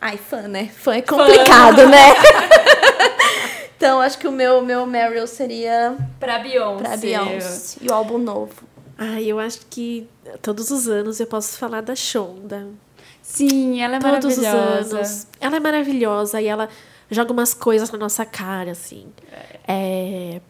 Ai, 0.00 0.16
fã, 0.16 0.42
né? 0.48 0.70
Fã 0.74 0.94
é 0.94 1.02
complicado, 1.02 1.86
né? 1.86 2.14
então, 3.76 4.00
acho 4.00 4.18
que 4.18 4.26
o 4.26 4.32
meu, 4.32 4.62
meu 4.62 4.86
Meryl 4.86 5.26
seria 5.26 5.94
Pra 6.18 6.38
Beyoncé. 6.38 6.82
pra 6.82 6.96
Beyoncé. 6.96 7.78
E 7.82 7.88
o 7.88 7.92
álbum 7.92 8.16
novo. 8.16 8.54
Ai, 8.96 9.24
eu 9.26 9.38
acho 9.38 9.60
que 9.68 10.08
todos 10.40 10.70
os 10.70 10.88
anos 10.88 11.20
eu 11.20 11.26
posso 11.26 11.58
falar 11.58 11.82
da 11.82 11.94
Shonda. 11.94 12.66
Sim, 13.22 13.80
ela 13.82 13.96
é 13.96 13.98
Todos 14.00 14.36
os 14.38 14.42
maravilhosa. 14.42 14.96
anos. 14.96 15.26
Ela 15.38 15.56
é 15.56 15.60
maravilhosa 15.60 16.40
e 16.40 16.46
ela 16.46 16.68
joga 17.10 17.32
umas 17.32 17.52
coisas 17.52 17.90
na 17.90 17.98
nossa 17.98 18.24
cara, 18.24 18.72
assim. 18.72 19.06
É, 19.68 20.40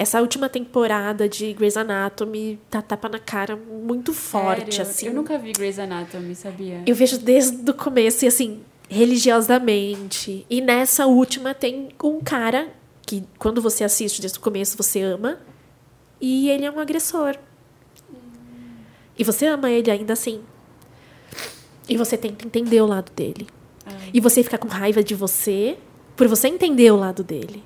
Essa 0.00 0.20
última 0.20 0.48
temporada 0.48 1.28
de 1.28 1.52
Grey's 1.52 1.76
Anatomy 1.76 2.60
tá 2.70 2.80
tapa 2.80 3.08
na 3.08 3.18
cara 3.18 3.56
muito 3.56 4.14
forte, 4.14 4.76
Sério? 4.76 4.82
assim. 4.82 5.06
Eu 5.08 5.12
nunca 5.12 5.36
vi 5.36 5.52
Grey's 5.52 5.76
Anatomy, 5.76 6.36
sabia? 6.36 6.84
Eu 6.86 6.94
vejo 6.94 7.18
desde 7.18 7.68
o 7.68 7.74
começo, 7.74 8.24
e 8.24 8.28
assim, 8.28 8.60
religiosamente. 8.88 10.46
E 10.48 10.60
nessa 10.60 11.06
última 11.06 11.52
tem 11.52 11.88
um 12.00 12.20
cara 12.20 12.68
que, 13.02 13.24
quando 13.40 13.60
você 13.60 13.82
assiste 13.82 14.20
desde 14.20 14.38
o 14.38 14.40
começo, 14.40 14.76
você 14.76 15.02
ama. 15.02 15.40
E 16.20 16.48
ele 16.48 16.64
é 16.64 16.70
um 16.70 16.78
agressor. 16.78 17.36
E 19.18 19.24
você 19.24 19.46
ama 19.46 19.68
ele 19.68 19.90
ainda 19.90 20.12
assim. 20.12 20.42
E 21.88 21.96
você 21.96 22.16
tenta 22.16 22.46
entender 22.46 22.80
o 22.80 22.86
lado 22.86 23.10
dele. 23.10 23.48
E 24.14 24.20
você 24.20 24.44
fica 24.44 24.58
com 24.58 24.68
raiva 24.68 25.02
de 25.02 25.16
você 25.16 25.76
por 26.16 26.28
você 26.28 26.46
entender 26.46 26.92
o 26.92 26.96
lado 26.96 27.24
dele. 27.24 27.64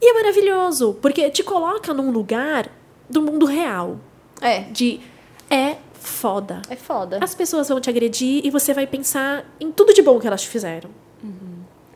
E 0.00 0.10
é 0.10 0.14
maravilhoso, 0.14 0.96
porque 1.00 1.30
te 1.30 1.42
coloca 1.42 1.92
num 1.94 2.10
lugar 2.10 2.70
do 3.08 3.22
mundo 3.22 3.46
real. 3.46 3.98
É, 4.40 4.60
De 4.60 5.00
é 5.50 5.76
foda. 5.94 6.62
é 6.68 6.76
foda. 6.76 7.18
As 7.22 7.34
pessoas 7.34 7.68
vão 7.68 7.80
te 7.80 7.88
agredir 7.88 8.44
e 8.44 8.50
você 8.50 8.74
vai 8.74 8.86
pensar 8.86 9.44
em 9.58 9.72
tudo 9.72 9.94
de 9.94 10.02
bom 10.02 10.18
que 10.18 10.26
elas 10.26 10.42
te 10.42 10.48
fizeram. 10.48 10.90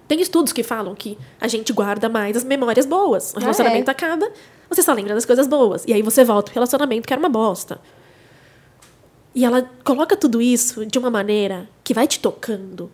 Tem 0.09 0.20
estudos 0.20 0.52
que 0.52 0.64
falam 0.64 0.93
que 0.94 1.16
a 1.40 1.47
gente 1.47 1.72
guarda 1.72 2.09
mais 2.09 2.36
as 2.36 2.43
memórias 2.43 2.85
boas. 2.85 3.32
O 3.32 3.36
Ah, 3.36 3.40
relacionamento 3.43 3.89
é? 3.89 3.93
acaba, 3.93 4.28
você 4.68 4.82
só 4.82 4.93
lembra 4.93 5.14
das 5.14 5.24
coisas 5.24 5.47
boas. 5.47 5.85
E 5.86 5.93
aí 5.93 6.02
você 6.02 6.24
volta 6.24 6.47
pro 6.51 6.55
relacionamento 6.55 7.06
que 7.06 7.12
era 7.12 7.20
uma 7.20 7.28
bosta. 7.28 7.81
E 9.32 9.44
ela 9.44 9.70
coloca 9.85 10.16
tudo 10.16 10.43
isso 10.43 10.85
de 10.85 10.98
uma 10.98 11.10
maneira 11.10 11.68
que 11.85 11.94
vai 11.94 12.09
te 12.09 12.18
tocando. 12.18 12.90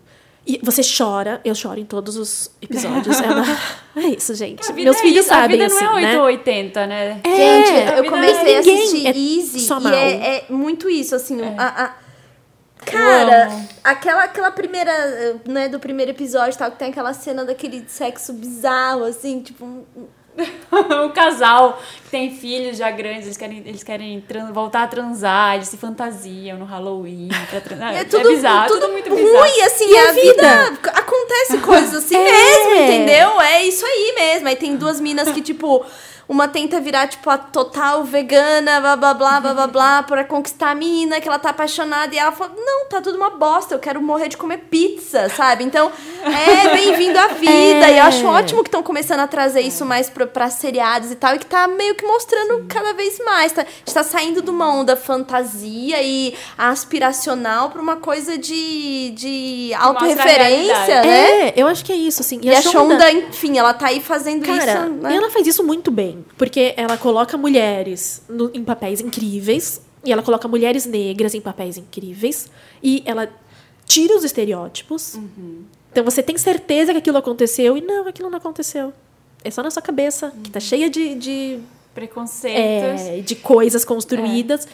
E 0.47 0.60
você 0.62 0.81
chora, 0.82 1.40
eu 1.44 1.55
choro 1.56 1.81
em 1.81 1.85
todos 1.85 2.16
os 2.16 2.51
episódios. 2.62 3.20
É, 3.20 3.27
uma- 3.27 3.59
é 3.97 4.09
isso, 4.16 4.32
gente. 4.35 4.62
A 4.62 4.73
vida 4.73 4.85
Meus 4.85 4.97
é 4.97 5.01
filhos 5.01 5.18
isso, 5.20 5.28
sabem 5.28 5.44
A 5.44 5.66
vida 5.68 5.74
assim, 5.74 5.85
não 5.85 5.93
é 5.98 6.02
8 6.02 6.06
né? 6.06 6.18
ou 6.18 6.24
80, 6.27 6.86
né? 6.86 7.20
É, 7.24 7.36
Gente, 7.36 7.90
a 7.93 7.98
eu 7.98 8.05
comecei 8.05 8.56
a 8.56 8.59
ninguém 8.60 8.78
assistir 8.78 9.06
é 9.06 9.10
Easy 9.10 9.60
só 9.60 9.81
e 9.81 9.82
mal. 9.82 9.93
é, 9.93 10.36
é 10.36 10.44
muito 10.48 10.89
isso, 10.89 11.14
assim. 11.16 11.39
A, 11.59 11.85
a- 11.85 11.94
Cara, 12.85 13.51
aquela, 13.82 14.23
aquela 14.24 14.51
primeira, 14.52 15.40
né, 15.48 15.68
do 15.68 15.81
primeiro 15.81 16.12
episódio, 16.12 16.56
tal, 16.56 16.70
que 16.70 16.78
tem 16.78 16.90
aquela 16.90 17.12
cena 17.12 17.44
daquele 17.44 17.85
sexo 17.89 18.32
bizarro, 18.32 19.02
assim, 19.05 19.40
tipo. 19.40 19.85
um- 20.73 21.05
um 21.05 21.09
casal 21.11 21.81
que 22.05 22.11
tem 22.11 22.31
filhos 22.37 22.77
já 22.77 22.91
grandes, 22.91 23.25
eles 23.25 23.37
querem, 23.37 23.63
eles 23.65 23.83
querem 23.83 24.23
voltar 24.53 24.83
a 24.83 24.87
transar, 24.87 25.55
eles 25.57 25.69
se 25.69 25.77
fantasiam 25.77 26.59
no 26.59 26.65
Halloween 26.65 27.29
pra 27.51 27.61
transar. 27.61 27.95
É 27.97 28.05
tudo, 28.05 28.29
bizarro, 28.29 28.69
tudo, 28.69 28.81
tudo 28.81 28.93
muito 28.93 29.09
ruim, 29.11 29.25
bizarro. 29.25 29.45
assim, 29.67 29.91
E 29.91 29.97
a 29.99 30.09
a 30.09 30.13
vida. 30.13 30.79
Acontece 30.95 31.59
coisas 31.59 31.95
assim 31.95 32.17
É. 32.21 32.23
mesmo, 32.23 32.75
entendeu? 32.85 33.41
É 33.41 33.65
isso 33.65 33.85
aí 33.85 34.15
mesmo. 34.19 34.49
Aí 34.49 34.57
tem 34.57 34.77
duas 34.77 35.01
minas 35.01 35.31
que, 35.31 35.41
tipo, 35.41 35.85
uma 36.28 36.48
tenta 36.48 36.81
virar, 36.81 37.07
tipo, 37.07 37.28
a 37.31 37.39
total 37.39 38.05
vegana, 38.05 38.81
blá 38.81 38.97
blá 38.97 39.15
blá 39.15 39.40
blá 39.40 39.55
blá 39.55 39.66
blá, 39.66 40.03
pra 40.07 40.24
conquistar 40.24 40.70
a 40.70 40.74
menina 40.74 41.20
que 41.20 41.28
ela 41.28 41.39
tá 41.39 41.51
apaixonada. 41.51 42.15
E 42.15 42.19
ela 42.19 42.32
fala: 42.32 42.53
Não, 42.57 42.86
tá 42.89 43.01
tudo 43.01 43.16
uma 43.16 43.31
bosta, 43.31 43.74
eu 43.74 43.78
quero 43.78 44.01
morrer 44.03 44.28
de 44.28 44.36
comer 44.36 44.59
pizza, 44.59 45.28
sabe? 45.28 45.65
Então, 45.65 45.90
é 46.24 46.69
bem-vindo 46.74 47.19
à 47.19 47.28
vida. 47.28 47.86
É. 47.86 47.94
E 47.94 47.98
eu 47.98 48.05
acho 48.05 48.27
ótimo 48.27 48.62
que 48.62 48.69
estão 48.69 48.82
começando 48.82 49.20
a 49.20 49.27
trazer 49.27 49.61
isso 49.61 49.85
mais 49.85 50.11
pra, 50.11 50.27
pra 50.27 50.51
seriados 50.51 51.11
e 51.11 51.15
tal, 51.15 51.36
e 51.36 51.39
que 51.39 51.47
tá 51.47 51.69
meio 51.69 51.94
que 51.94 52.05
mostrando 52.05 52.65
cada 52.69 52.93
vez 52.93 53.19
mais. 53.24 53.53
Tá, 53.53 53.62
a 53.62 53.65
gente 53.65 53.94
tá 53.94 54.03
saindo 54.03 54.43
de 54.43 54.51
uma 54.51 54.73
onda 54.73 54.97
fantasia 54.97 56.03
e 56.03 56.35
aspiracional 56.59 57.70
pra 57.70 57.81
uma 57.81 57.97
coisa 57.97 58.36
de, 58.36 59.11
de 59.11 59.74
autorreferência, 59.74 61.03
né? 61.03 61.48
É, 61.48 61.55
eu 61.57 61.66
acho 61.69 61.85
que 61.85 61.93
é 61.93 61.97
isso, 61.97 62.23
assim. 62.23 62.40
E, 62.43 62.55
a 62.55 62.61
Shonda, 62.62 63.11
enfim, 63.12 63.59
ela 63.59 63.73
tá 63.73 63.86
aí 63.89 64.01
fazendo 64.01 64.44
Cara, 64.44 64.73
isso. 64.73 64.89
Né? 64.90 65.12
e 65.12 65.16
ela 65.16 65.31
faz 65.31 65.47
isso 65.47 65.62
muito 65.62 65.90
bem. 65.90 66.15
Porque 66.36 66.74
ela 66.76 66.97
coloca 66.97 67.36
mulheres 67.36 68.22
no- 68.28 68.51
em 68.55 68.64
papéis 68.64 69.01
incríveis. 69.01 69.80
E 70.05 70.12
ela 70.12 70.22
coloca 70.22 70.47
mulheres 70.47 70.86
negras 70.86 71.34
em 71.34 71.40
papéis 71.40 71.76
incríveis. 71.76 72.48
E 72.82 73.02
ela 73.05 73.28
tira 73.86 74.16
os 74.16 74.24
estereótipos. 74.24 75.18
Então 75.93 76.05
você 76.05 76.22
tem 76.22 76.36
certeza 76.38 76.93
que 76.93 76.98
aquilo 76.98 77.16
aconteceu. 77.18 77.76
E 77.76 77.80
não, 77.80 78.06
aquilo 78.06 78.30
não 78.30 78.38
aconteceu. 78.38 78.93
É 79.43 79.51
só 79.51 79.62
na 79.62 79.70
sua 79.70 79.82
cabeça, 79.82 80.32
que 80.44 80.51
tá 80.51 80.60
cheia 80.60 80.90
de, 80.90 81.14
de, 81.14 81.59
Preconceitos. 81.94 83.01
é, 83.09 83.20
de 83.20 83.34
coisas 83.36 83.84
construídas. 83.84 84.66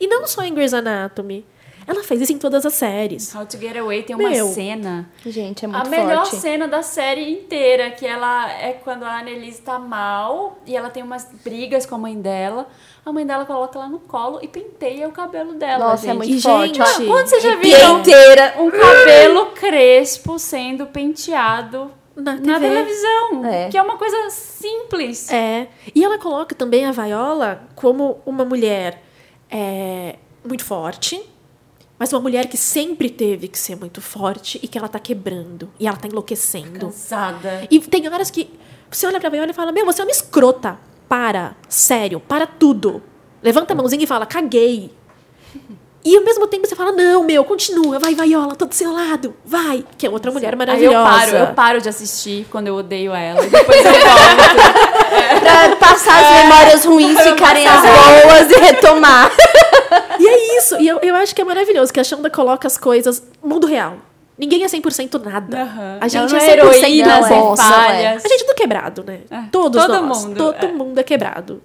E 0.00 0.06
não 0.06 0.26
só 0.26 0.42
em 0.44 0.54
Grey's 0.54 0.72
Anatomy. 0.74 1.44
Ela 1.88 2.04
faz 2.04 2.20
isso 2.20 2.32
em 2.34 2.38
todas 2.38 2.66
as 2.66 2.74
séries. 2.74 3.34
How 3.34 3.46
to 3.46 3.56
Get 3.58 3.74
Away 3.76 4.02
tem 4.02 4.14
uma 4.14 4.28
Meu. 4.28 4.46
cena. 4.48 5.08
Gente, 5.24 5.64
é 5.64 5.68
A 5.68 5.70
muito 5.72 5.88
melhor 5.90 6.26
forte. 6.26 6.36
cena 6.36 6.68
da 6.68 6.82
série 6.82 7.32
inteira, 7.32 7.90
que 7.90 8.06
ela 8.06 8.52
é 8.52 8.74
quando 8.74 9.04
a 9.04 9.18
Annelise 9.20 9.62
tá 9.62 9.78
mal 9.78 10.58
e 10.66 10.76
ela 10.76 10.90
tem 10.90 11.02
umas 11.02 11.26
brigas 11.42 11.86
com 11.86 11.94
a 11.94 11.98
mãe 11.98 12.20
dela. 12.20 12.66
A 13.06 13.10
mãe 13.12 13.24
dela 13.26 13.46
coloca 13.46 13.78
ela 13.78 13.88
no 13.88 14.00
colo 14.00 14.38
e 14.42 14.46
penteia 14.48 15.08
o 15.08 15.12
cabelo 15.12 15.54
dela. 15.54 15.78
Nossa, 15.86 16.02
gente. 16.02 16.10
é 16.10 16.14
muito 16.14 16.30
E, 16.34 16.40
forte. 16.42 16.74
gente, 16.74 17.06
Quando 17.06 17.26
vocês 17.26 17.42
já 17.42 17.56
viram 17.56 18.00
inteira. 18.00 18.54
um 18.58 18.70
cabelo 18.70 19.46
crespo 19.52 20.38
sendo 20.38 20.86
penteado 20.88 21.90
Na 22.14 22.34
na 22.34 22.60
televisão? 22.60 23.46
É. 23.46 23.68
Que 23.70 23.78
é 23.78 23.82
uma 23.82 23.96
coisa 23.96 24.28
simples. 24.28 25.30
É. 25.32 25.68
E 25.94 26.04
ela 26.04 26.18
coloca 26.18 26.54
também 26.54 26.84
a 26.84 26.92
Viola 26.92 27.62
como 27.74 28.20
uma 28.26 28.44
mulher 28.44 29.02
é, 29.50 30.16
muito 30.46 30.64
forte, 30.64 31.18
mas 31.98 32.12
uma 32.12 32.20
mulher 32.20 32.46
que 32.46 32.56
sempre 32.56 33.10
teve 33.10 33.48
que 33.48 33.58
ser 33.58 33.76
muito 33.76 34.00
forte 34.00 34.60
e 34.62 34.68
que 34.68 34.78
ela 34.78 34.88
tá 34.88 35.00
quebrando. 35.00 35.68
E 35.80 35.86
ela 35.88 35.96
tá 35.96 36.06
enlouquecendo. 36.06 36.78
Cansada. 36.86 37.66
E 37.70 37.80
tem 37.80 38.08
horas 38.08 38.30
que 38.30 38.48
você 38.90 39.06
olha 39.06 39.18
pra 39.18 39.28
Viola 39.28 39.50
e 39.50 39.54
fala: 39.54 39.72
Meu, 39.72 39.84
você 39.84 40.00
é 40.00 40.04
uma 40.04 40.10
escrota. 40.10 40.78
Para. 41.08 41.56
Sério. 41.68 42.20
Para 42.20 42.46
tudo. 42.46 43.02
Levanta 43.42 43.72
a 43.72 43.76
mãozinha 43.76 44.04
e 44.04 44.06
fala: 44.06 44.26
Caguei. 44.26 44.92
E 46.04 46.16
ao 46.16 46.22
mesmo 46.22 46.46
tempo 46.46 46.66
você 46.66 46.76
fala: 46.76 46.92
Não, 46.92 47.24
meu, 47.24 47.44
continua. 47.44 47.98
Vai, 47.98 48.14
Viola, 48.14 48.54
tô 48.54 48.66
do 48.66 48.74
seu 48.74 48.92
lado. 48.92 49.34
Vai. 49.44 49.84
Que 49.96 50.06
é 50.06 50.10
outra 50.10 50.30
mulher 50.30 50.54
Aí 50.54 50.84
eu 50.84 50.92
maravilhosa. 50.92 51.04
paro, 51.04 51.36
eu 51.36 51.54
paro 51.54 51.80
de 51.80 51.88
assistir 51.88 52.46
quando 52.48 52.68
eu 52.68 52.76
odeio 52.76 53.12
ela. 53.12 53.44
E 53.44 53.50
depois 53.50 53.84
eu 53.84 53.92
volto. 53.92 54.78
Pra 55.40 55.76
passar 55.76 56.22
as 56.22 56.42
memórias 56.44 56.84
ruins 56.84 57.20
ficarem 57.20 57.66
as 57.66 57.82
boas 57.82 58.50
e 58.50 58.60
retomar. 58.60 59.32
E 60.38 60.50
é 60.50 60.58
isso. 60.58 60.76
E 60.80 60.88
eu, 60.88 60.98
eu 61.00 61.14
acho 61.16 61.34
que 61.34 61.40
é 61.40 61.44
maravilhoso 61.44 61.92
que 61.92 62.00
a 62.00 62.04
Shonda 62.04 62.30
coloca 62.30 62.66
as 62.66 62.76
coisas 62.78 63.22
mundo 63.42 63.66
real. 63.66 63.98
Ninguém 64.38 64.62
é 64.62 64.66
100% 64.66 65.20
nada. 65.24 65.62
Aham. 65.62 65.98
A 66.00 66.06
gente 66.06 66.32
é 66.34 66.38
não 66.38 66.38
é 66.38 66.48
100% 66.48 66.52
heroína, 66.52 67.20
bosta. 67.28 67.64
falhas. 67.64 68.24
A 68.24 68.28
gente 68.28 68.42
é 68.42 68.46
tudo 68.46 68.54
quebrado, 68.54 69.04
né? 69.04 69.20
É, 69.28 69.42
Todos 69.50 69.84
todo 69.84 70.00
nós. 70.00 70.24
mundo, 70.24 70.36
Todo 70.36 70.64
é. 70.64 70.72
mundo 70.72 70.98
é 70.98 71.02
quebrado. 71.02 71.60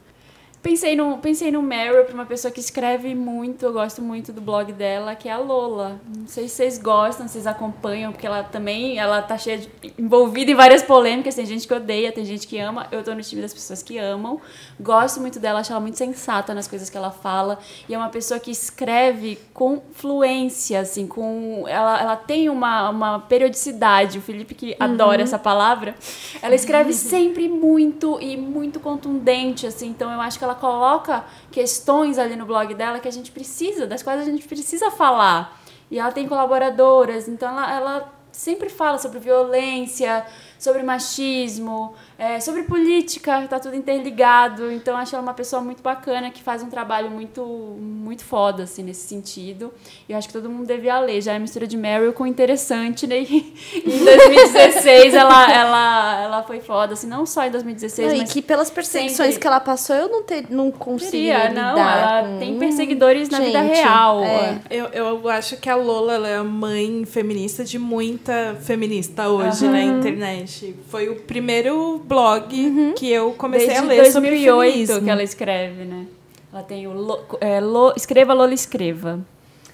Pensei 0.63 0.95
no, 0.95 1.17
pensei 1.17 1.51
no 1.51 1.61
Meryl 1.61 2.05
pra 2.05 2.13
uma 2.13 2.25
pessoa 2.25 2.49
que 2.49 2.61
escreve 2.61 3.13
muito, 3.13 3.65
eu 3.65 3.73
gosto 3.73 4.01
muito 4.01 4.31
do 4.31 4.39
blog 4.39 4.71
dela, 4.71 5.13
que 5.13 5.27
é 5.27 5.33
a 5.33 5.37
Lola. 5.37 5.99
Não 6.17 6.25
sei 6.25 6.47
se 6.47 6.55
vocês 6.55 6.77
gostam, 6.77 7.27
se 7.27 7.33
vocês 7.33 7.45
acompanham, 7.45 8.13
porque 8.13 8.25
ela 8.25 8.43
também, 8.43 8.97
ela 8.97 9.21
tá 9.21 9.37
cheia 9.37 9.57
de, 9.57 9.69
envolvida 9.99 10.51
em 10.51 10.55
várias 10.55 10.81
polêmicas, 10.81 11.35
tem 11.35 11.45
gente 11.45 11.67
que 11.67 11.73
odeia, 11.73 12.13
tem 12.13 12.23
gente 12.23 12.47
que 12.47 12.57
ama, 12.57 12.87
eu 12.93 13.03
tô 13.03 13.13
no 13.13 13.21
time 13.21 13.41
das 13.41 13.53
pessoas 13.53 13.83
que 13.83 13.97
amam. 13.97 14.39
Gosto 14.79 15.19
muito 15.19 15.37
dela, 15.37 15.59
acho 15.59 15.69
ela 15.69 15.81
muito 15.81 15.97
sensata 15.97 16.53
nas 16.53 16.65
coisas 16.65 16.89
que 16.89 16.95
ela 16.95 17.11
fala, 17.11 17.59
e 17.89 17.93
é 17.93 17.97
uma 17.97 18.07
pessoa 18.07 18.39
que 18.39 18.49
escreve 18.49 19.37
com 19.53 19.81
fluência, 19.91 20.79
assim, 20.79 21.05
com 21.05 21.65
ela, 21.67 21.99
ela 21.99 22.15
tem 22.15 22.47
uma, 22.47 22.89
uma 22.89 23.19
periodicidade, 23.19 24.17
o 24.17 24.21
Felipe 24.21 24.55
que 24.55 24.77
adora 24.79 25.23
essa 25.23 25.37
palavra, 25.37 25.93
ela 26.41 26.55
escreve 26.55 26.93
sempre 26.93 27.49
muito 27.49 28.17
e 28.21 28.37
muito 28.37 28.79
contundente, 28.79 29.67
assim, 29.67 29.89
então 29.89 30.09
eu 30.09 30.21
acho 30.21 30.37
que 30.37 30.43
ela 30.45 30.52
coloca 30.55 31.25
questões 31.51 32.17
ali 32.17 32.35
no 32.35 32.45
blog 32.45 32.73
dela 32.73 32.99
que 32.99 33.07
a 33.07 33.11
gente 33.11 33.31
precisa, 33.31 33.85
das 33.87 34.03
quais 34.03 34.21
a 34.21 34.25
gente 34.25 34.47
precisa 34.47 34.91
falar. 34.91 35.59
E 35.89 35.99
ela 35.99 36.11
tem 36.11 36.27
colaboradoras, 36.27 37.27
então 37.27 37.49
ela, 37.49 37.71
ela 37.71 38.13
sempre 38.31 38.69
fala 38.69 38.97
sobre 38.97 39.19
violência, 39.19 40.25
sobre 40.59 40.81
machismo, 40.83 41.93
é, 42.17 42.39
sobre 42.39 42.63
política, 42.63 43.45
tá 43.49 43.59
tudo 43.59 43.75
interligado. 43.75 44.71
Então 44.71 44.95
acho 44.97 45.15
ela 45.15 45.21
uma 45.23 45.33
pessoa 45.33 45.61
muito 45.61 45.81
bacana 45.83 46.29
que 46.31 46.41
faz 46.41 46.63
um 46.63 46.69
trabalho 46.69 47.09
muito 47.09 47.43
muito 47.43 48.23
foda 48.23 48.63
assim 48.63 48.83
nesse 48.83 49.07
sentido. 49.07 49.73
E 50.07 50.11
eu 50.11 50.17
acho 50.17 50.27
que 50.27 50.33
todo 50.33 50.49
mundo 50.49 50.65
devia 50.67 50.99
ler. 50.99 51.21
Já 51.21 51.33
é 51.33 51.39
mistura 51.39 51.65
de 51.67 51.75
Meryl 51.77 52.13
com 52.13 52.25
interessante, 52.25 53.05
né? 53.07 53.19
E 53.23 53.79
em 53.85 54.03
2016 54.05 55.13
ela 55.13 55.51
ela 55.51 56.21
ela 56.23 56.43
foi 56.43 56.59
foda, 56.61 56.93
assim, 56.93 57.07
não 57.07 57.25
só 57.25 57.43
em 57.45 57.51
2016, 57.51 58.07
Não, 58.09 58.15
e 58.15 58.19
mas 58.21 58.31
que 58.33 58.41
pelas 58.41 58.69
perseguições 58.69 59.29
sempre. 59.29 59.41
que 59.41 59.47
ela 59.47 59.59
passou, 59.59 59.95
eu 59.95 60.09
não, 60.09 60.23
ter, 60.23 60.45
não 60.49 60.71
conseguiria 60.71 61.33
Teria, 61.39 61.49
lidar 61.49 61.73
não, 61.75 61.79
ela 61.79 62.23
com- 62.27 62.39
tem 62.39 62.57
perseguidores 62.59 63.29
na 63.29 63.39
vida 63.39 63.61
Gente, 63.63 63.75
real. 63.75 64.23
é. 64.23 64.59
Eu, 64.69 64.85
eu 64.87 65.29
acho 65.29 65.57
que 65.57 65.69
a 65.69 65.75
Lola 65.75 66.13
ela 66.13 66.27
é 66.27 66.37
a 66.37 66.43
mãe 66.43 67.05
feminista 67.05 67.63
de 67.63 67.77
muita 67.79 68.55
feminista 68.61 69.27
hoje 69.29 69.67
na 69.67 69.81
internet. 69.81 70.52
Foi 70.89 71.09
o 71.09 71.15
primeiro 71.21 72.01
blog 72.05 72.93
que 72.97 73.09
eu 73.11 73.31
comecei 73.33 73.67
Desde 73.67 73.85
a 73.85 73.87
ler 73.87 74.11
sobre 74.11 74.29
2008 74.29 74.71
feminismo. 74.71 75.01
que 75.03 75.09
ela 75.09 75.23
escreve, 75.23 75.83
né? 75.85 76.05
Ela 76.51 76.63
tem 76.63 76.85
o 76.87 76.93
Lo- 76.93 77.25
é, 77.41 77.59
Lo- 77.59 77.93
Escreva 77.95 78.33
Lola 78.33 78.53
Escreva. 78.53 79.19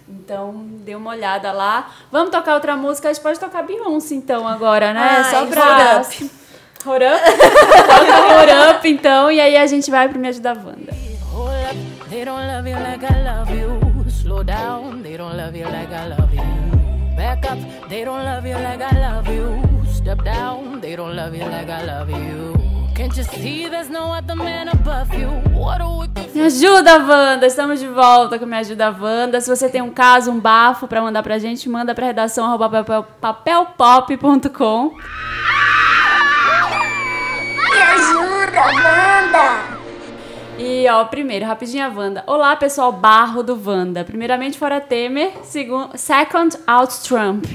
Então, 0.08 0.66
dê 0.86 0.96
uma 0.96 1.12
olhada 1.12 1.52
lá. 1.52 1.92
Vamos 2.12 2.32
tocar 2.32 2.56
outra 2.56 2.76
música? 2.76 3.10
A 3.10 3.14
gente 3.14 3.22
pode 3.22 3.40
tocar 3.40 3.62
Beyoncé, 3.64 4.16
então, 4.16 4.48
agora, 4.48 4.94
né? 4.94 5.00
Ai, 5.24 5.24
Só 5.32 5.46
pra... 5.46 6.02
Hold 6.86 7.04
Up. 7.04 7.20
Toca 7.88 8.36
Hold 8.36 8.76
Up, 8.78 8.90
então. 8.90 9.32
E 9.32 9.40
aí 9.40 9.58
a 9.58 9.68
gente 9.68 9.92
vai 9.92 10.08
pro 10.10 10.18
Me 10.20 10.30
Ajuda 10.30 10.54
Wanda. 10.54 10.94
Hold 11.32 11.52
up, 11.70 12.10
they 12.10 12.26
don't 12.26 12.42
love 12.48 12.68
you 12.70 12.78
like 12.80 13.06
I 13.06 13.24
love 13.24 13.54
you. 13.54 13.80
Slow 14.10 14.44
down, 14.44 15.02
they 15.04 15.18
don't 15.18 15.36
love 15.36 15.56
you 15.58 15.66
like 15.66 15.94
I 15.94 16.08
love 16.08 16.34
you. 16.34 17.16
Back 17.16 17.46
up, 17.48 17.60
they 17.90 18.04
don't 18.06 18.24
love 18.24 18.48
you 18.48 18.56
like 18.58 18.82
I 18.82 18.98
love 18.98 19.30
you. 19.32 19.69
Step 20.10 20.24
down, 20.26 20.82
they 20.82 20.96
don't 20.96 21.16
love 21.16 21.36
you 21.38 21.46
like 21.46 21.70
I 21.70 21.86
love 21.86 22.10
you. 22.10 22.56
Can't 22.96 23.16
you 23.16 23.24
see 23.24 23.70
there's 23.70 23.92
no 23.92 24.12
other 24.12 24.36
man 24.36 24.68
above 24.70 25.14
you? 25.14 25.28
What 25.54 25.82
a 25.82 25.88
wicked 25.88 26.34
Me 26.34 26.42
ajuda, 26.42 26.98
Wanda! 26.98 27.46
Estamos 27.46 27.80
de 27.80 27.86
volta 27.88 28.40
com 28.40 28.48
Me 28.48 28.58
Ajuda 28.58 28.90
Wanda. 28.90 29.40
Se 29.40 29.48
você 29.48 29.70
tem 29.70 29.84
um 29.84 29.92
caso, 29.92 30.32
um 30.32 30.40
bafo 30.40 30.88
pra 30.88 31.00
mandar 31.00 31.22
pra 31.22 31.38
gente, 31.38 31.70
manda 31.70 31.94
pra 31.94 32.08
redação 32.08 32.44
arroba 32.48 32.68
papel- 32.70 33.06
papelpop.com. 33.22 34.96
Me 37.70 37.80
ajuda, 37.80 38.62
Wanda! 38.66 39.79
E, 40.60 40.86
ó, 40.90 41.06
primeiro, 41.06 41.46
rapidinho 41.46 41.86
a 41.86 41.88
Wanda. 41.88 42.22
Olá, 42.28 42.54
pessoal 42.54 42.92
barro 42.92 43.42
do 43.42 43.58
Wanda. 43.66 44.04
Primeiramente, 44.04 44.58
fora 44.58 44.82
Temer. 44.82 45.32
Segundo, 45.42 45.98
second, 45.98 46.58
out 46.68 46.94
Trump. 47.02 47.46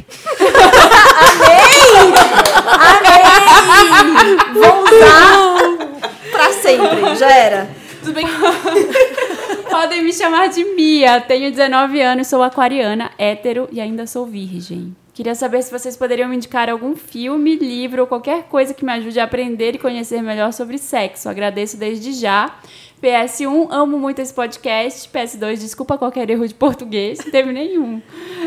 Vou 4.54 4.84
usar 4.84 6.00
pra 6.30 6.52
sempre, 6.54 7.14
já 7.16 7.30
era. 7.30 7.68
Podem 9.70 10.02
me 10.02 10.12
chamar 10.12 10.48
de 10.48 10.64
Mia. 10.74 11.20
Tenho 11.20 11.50
19 11.50 12.00
anos, 12.00 12.26
sou 12.26 12.42
aquariana, 12.42 13.10
hétero 13.18 13.68
e 13.70 13.82
ainda 13.82 14.06
sou 14.06 14.24
virgem. 14.24 14.96
Queria 15.14 15.36
saber 15.36 15.62
se 15.62 15.70
vocês 15.70 15.96
poderiam 15.96 16.28
me 16.28 16.34
indicar 16.34 16.68
algum 16.68 16.96
filme, 16.96 17.54
livro 17.54 18.02
ou 18.02 18.06
qualquer 18.08 18.42
coisa 18.48 18.74
que 18.74 18.84
me 18.84 18.90
ajude 18.90 19.20
a 19.20 19.24
aprender 19.24 19.76
e 19.76 19.78
conhecer 19.78 20.20
melhor 20.20 20.52
sobre 20.52 20.76
sexo. 20.76 21.28
Agradeço 21.28 21.76
desde 21.76 22.12
já. 22.12 22.58
PS1, 23.00 23.68
amo 23.70 23.96
muito 23.96 24.18
esse 24.18 24.34
podcast. 24.34 25.08
PS2, 25.08 25.58
desculpa 25.58 25.96
qualquer 25.96 26.28
erro 26.30 26.48
de 26.48 26.54
português, 26.54 27.20
não 27.24 27.30
teve 27.30 27.52
nenhum. 27.52 28.02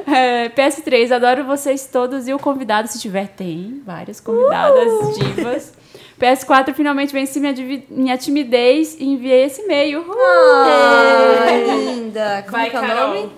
É, 0.06 0.49
PS3, 0.49 1.10
adoro 1.11 1.45
vocês 1.45 1.88
todos 1.88 2.27
e 2.27 2.34
o 2.34 2.39
convidado, 2.39 2.89
se 2.89 2.99
tiver, 2.99 3.30
tem 3.30 3.81
várias 3.85 4.19
convidadas 4.19 5.18
divas. 5.18 5.73
PS4, 6.19 6.73
finalmente 6.73 7.14
venci 7.14 7.39
minha, 7.39 7.53
minha 7.89 8.18
timidez 8.18 8.98
e 8.99 9.06
enviei 9.06 9.45
esse 9.45 9.61
e-mail. 9.61 10.02
Uh! 10.02 10.14
Ah, 10.14 11.45
linda. 11.77 12.41
Como 12.44 12.57
Vai, 12.57 12.69
que 12.69 12.76
é 12.76 12.80
o 12.80 12.81
Carol. 12.81 13.14
nome? 13.14 13.31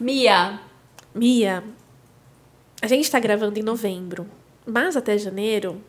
Mia, 0.00 0.60
Mia, 1.14 1.64
a 2.80 2.86
gente 2.86 3.10
tá 3.10 3.18
gravando 3.18 3.58
em 3.58 3.62
novembro, 3.62 4.26
mas 4.66 4.96
até 4.96 5.16
janeiro 5.18 5.80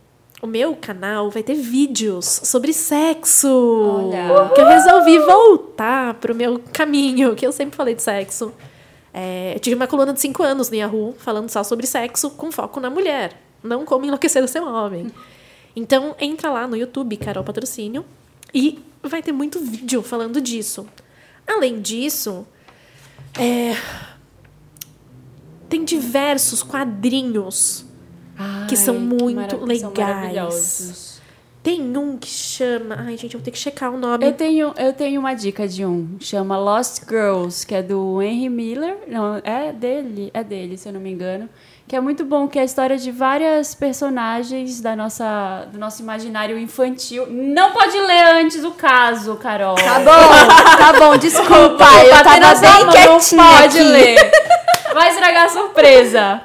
o 0.41 0.47
meu 0.47 0.75
canal 0.75 1.29
vai 1.29 1.43
ter 1.43 1.55
vídeos 1.55 2.41
sobre 2.43 2.71
sexo. 2.71 3.47
Olha. 3.47 4.49
Que 4.53 4.61
eu 4.61 4.67
resolvi 4.67 5.19
voltar 5.19 6.13
pro 6.15 6.33
meu 6.33 6.61
caminho, 6.71 7.35
que 7.35 7.45
eu 7.45 7.51
sempre 7.51 7.75
falei 7.75 7.93
de 7.93 8.01
sexo. 8.01 8.53
É, 9.13 9.53
eu 9.55 9.59
tive 9.59 9.75
uma 9.75 9.87
coluna 9.87 10.13
de 10.13 10.21
5 10.21 10.41
anos 10.43 10.69
no 10.69 10.75
Yahoo 10.75 11.15
falando 11.17 11.49
só 11.49 11.63
sobre 11.63 11.85
sexo 11.87 12.29
com 12.31 12.51
foco 12.51 12.79
na 12.79 12.89
mulher, 12.89 13.33
não 13.63 13.83
como 13.83 14.05
enlouquecer 14.05 14.43
o 14.43 14.47
seu 14.47 14.65
homem. 14.65 15.11
Então 15.75 16.15
entra 16.19 16.51
lá 16.51 16.67
no 16.67 16.77
YouTube, 16.77 17.17
Carol 17.17 17.43
Patrocínio, 17.43 18.05
e 18.53 18.79
vai 19.03 19.21
ter 19.21 19.31
muito 19.31 19.59
vídeo 19.59 20.01
falando 20.01 20.39
disso. 20.39 20.87
Além 21.45 21.81
disso, 21.81 22.47
é, 23.37 23.75
tem 25.69 25.83
diversos 25.83 26.63
quadrinhos 26.63 27.85
que 28.67 28.75
são 28.75 28.95
Ai, 28.95 29.01
muito 29.01 29.57
são 29.57 29.65
legais. 29.65 31.19
Tem 31.61 31.97
um 31.97 32.17
que 32.17 32.29
chama. 32.29 32.95
Ai, 32.99 33.17
gente, 33.17 33.33
eu 33.33 33.39
vou 33.39 33.41
ter 33.41 33.51
que 33.51 33.57
checar 33.57 33.91
o 33.93 33.97
nome. 33.97 34.25
Eu 34.25 34.31
tenho, 34.31 34.73
eu 34.77 34.93
tenho 34.93 35.19
uma 35.19 35.33
dica 35.33 35.67
de 35.67 35.85
um, 35.85 36.15
chama 36.19 36.57
Lost 36.57 37.01
Girls, 37.07 37.67
que 37.67 37.75
é 37.75 37.83
do 37.83 38.21
Henry 38.21 38.47
Miller. 38.47 38.97
Não, 39.07 39.35
é 39.43 39.73
dele, 39.73 40.31
é 40.33 40.41
dele, 40.41 40.77
se 40.77 40.87
eu 40.87 40.93
não 40.93 41.01
me 41.01 41.11
engano. 41.11 41.49
Que 41.85 41.95
é 41.95 41.99
muito 41.99 42.23
bom, 42.23 42.47
que 42.47 42.57
é 42.57 42.61
a 42.61 42.65
história 42.65 42.97
de 42.97 43.11
várias 43.11 43.73
personagens 43.75 44.79
da 44.79 44.95
nossa, 44.95 45.67
do 45.73 45.77
nosso 45.77 46.01
imaginário 46.01 46.57
infantil. 46.57 47.25
Não 47.29 47.71
pode 47.71 47.99
ler 47.99 48.37
antes 48.37 48.63
o 48.63 48.71
caso, 48.71 49.35
Carol. 49.35 49.75
Tá 49.75 49.99
bom, 49.99 50.77
tá 50.77 50.93
bom, 50.99 51.17
desculpa. 51.19 51.83
eu 52.05 52.23
tava 52.23 52.55
bem 52.61 52.85
mão, 52.85 52.91
quietinha 52.91 53.43
Não 53.43 53.57
pode 53.57 53.79
aqui. 53.79 53.87
ler. 53.89 54.31
Vai 54.99 55.11
estragar 55.11 55.45
a 55.45 55.49
surpresa. 55.49 56.41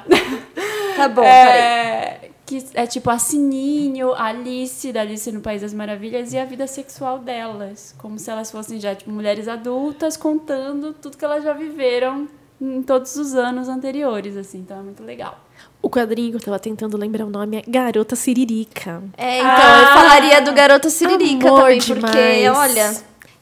Tá 0.95 1.09
bom, 1.09 1.23
peraí. 1.23 1.59
É, 1.59 2.29
que 2.45 2.63
é 2.73 2.87
tipo 2.87 3.09
a 3.09 3.19
Sininho, 3.19 4.13
a 4.13 4.27
Alice, 4.27 4.93
da 4.93 5.01
Alice 5.01 5.29
no 5.29 5.41
País 5.41 5.61
das 5.61 5.73
Maravilhas, 5.73 6.31
e 6.31 6.37
a 6.37 6.45
vida 6.45 6.65
sexual 6.65 7.19
delas. 7.19 7.93
Como 7.97 8.17
se 8.17 8.31
elas 8.31 8.49
fossem 8.49 8.79
já, 8.79 8.95
tipo, 8.95 9.11
mulheres 9.11 9.49
adultas 9.49 10.15
contando 10.15 10.93
tudo 10.93 11.17
que 11.17 11.25
elas 11.25 11.43
já 11.43 11.51
viveram 11.51 12.29
em 12.61 12.81
todos 12.81 13.17
os 13.17 13.35
anos 13.35 13.67
anteriores, 13.67 14.37
assim. 14.37 14.59
Então 14.59 14.79
é 14.79 14.83
muito 14.83 15.03
legal. 15.03 15.37
O 15.81 15.89
quadrinho 15.89 16.31
que 16.31 16.37
eu 16.37 16.41
tava 16.41 16.57
tentando 16.57 16.95
lembrar 16.95 17.25
o 17.25 17.29
nome 17.29 17.57
é 17.57 17.63
Garota 17.67 18.15
Siririca. 18.15 19.03
É, 19.17 19.39
então, 19.39 19.79
eu 19.81 19.87
falaria 19.87 20.41
do 20.41 20.53
Garota 20.53 20.89
Siririca 20.89 21.45
Amor 21.45 21.61
também, 21.61 21.79
demais. 21.79 22.01
porque, 22.01 22.49
olha, 22.49 22.93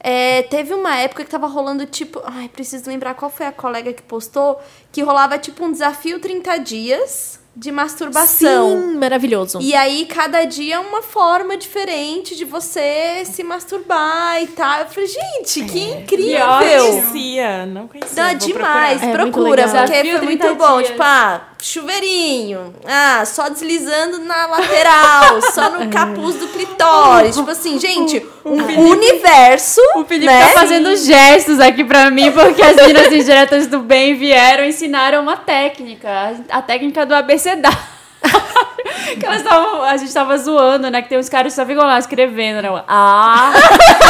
É, 0.06 0.42
teve 0.42 0.74
uma 0.74 0.94
época 0.98 1.24
que 1.24 1.30
tava 1.30 1.46
rolando 1.46 1.86
tipo. 1.86 2.20
Ai, 2.26 2.46
preciso 2.48 2.90
lembrar 2.90 3.14
qual 3.14 3.30
foi 3.30 3.46
a 3.46 3.52
colega 3.52 3.90
que 3.90 4.02
postou. 4.02 4.60
Que 4.92 5.00
rolava 5.02 5.38
tipo 5.38 5.64
um 5.64 5.72
desafio 5.72 6.20
30 6.20 6.58
dias 6.58 7.40
de 7.56 7.70
masturbação. 7.72 8.80
Sim, 8.92 8.98
maravilhoso. 8.98 9.60
E 9.62 9.74
aí, 9.74 10.04
cada 10.06 10.44
dia 10.44 10.74
é 10.74 10.78
uma 10.78 11.00
forma 11.00 11.56
diferente 11.56 12.36
de 12.36 12.44
você 12.44 13.22
se 13.24 13.42
masturbar 13.42 14.42
e 14.42 14.48
tal. 14.48 14.80
Eu 14.80 14.86
falei, 14.86 15.08
gente, 15.08 15.62
que 15.62 15.70
Que 15.70 15.90
incrível! 15.92 16.46
ótimo. 16.46 17.00
Conhecia, 17.02 17.64
não 17.66 17.88
conhecia. 17.88 18.14
Dá 18.14 18.32
demais, 18.34 19.02
É, 19.02 19.06
muito 19.06 19.16
procura, 19.32 19.62
porque 19.68 19.80
Desafio 19.84 20.18
foi 20.18 20.26
30 20.26 20.44
muito 20.46 20.58
bom. 20.58 20.76
dias. 20.78 20.88
Tipo, 20.90 21.02
ah, 21.02 21.48
chuveirinho. 21.64 22.74
Ah, 22.86 23.24
só 23.24 23.48
deslizando 23.48 24.18
na 24.18 24.46
lateral, 24.46 25.40
só 25.50 25.70
no 25.70 25.88
capuz 25.88 26.36
do 26.36 26.48
clitóris. 26.48 27.34
Tipo 27.34 27.50
assim, 27.50 27.78
gente, 27.78 28.24
um 28.44 28.90
universo. 28.90 29.80
O 29.96 30.04
Felipe 30.04 30.26
né? 30.26 30.48
tá 30.48 30.60
fazendo 30.60 30.94
gestos 30.96 31.58
aqui 31.60 31.82
pra 31.82 32.10
mim, 32.10 32.30
porque 32.32 32.62
as 32.62 32.76
meninas 32.76 33.06
indiretas 33.06 33.66
do 33.66 33.80
bem 33.80 34.14
vieram 34.14 34.64
e 34.64 34.68
ensinaram 34.68 35.22
uma 35.22 35.36
técnica. 35.36 36.34
A 36.50 36.60
técnica 36.60 37.06
do 37.06 37.14
abecedário. 37.14 37.94
que 39.18 39.24
elas 39.24 39.42
tavam, 39.42 39.82
a 39.82 39.96
gente 39.96 40.12
tava 40.12 40.36
zoando, 40.36 40.90
né? 40.90 41.00
Que 41.02 41.08
tem 41.08 41.18
uns 41.18 41.28
caras 41.28 41.52
que 41.52 41.56
só 41.60 41.66
ficam 41.66 41.84
lá 41.84 41.98
escrevendo, 41.98 42.62
né? 42.62 42.68
A, 42.86 43.52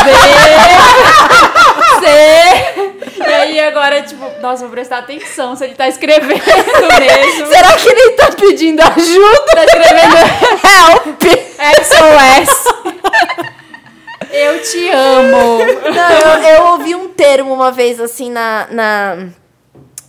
B, 0.04 0.10
E 2.06 3.32
aí 3.32 3.60
agora, 3.60 4.02
tipo, 4.02 4.24
nossa, 4.40 4.62
vou 4.62 4.70
prestar 4.70 4.98
atenção 4.98 5.56
se 5.56 5.64
ele 5.64 5.74
tá 5.74 5.88
escrevendo 5.88 6.28
mesmo. 7.00 7.46
Será 7.46 7.72
que 7.76 7.88
ele 7.88 8.10
tá 8.10 8.30
pedindo 8.32 8.80
ajuda? 8.82 9.44
Tá 9.46 9.64
escrevendo 9.64 10.16
Help! 10.64 11.22
SOS. 11.84 12.64
Eu 14.30 14.60
te 14.62 14.88
amo. 14.90 15.58
Não, 15.94 16.10
eu, 16.10 16.56
eu 16.56 16.66
ouvi 16.72 16.94
um 16.94 17.08
termo 17.08 17.54
uma 17.54 17.70
vez, 17.70 18.00
assim, 18.00 18.30
na, 18.30 18.66
na, 18.70 19.28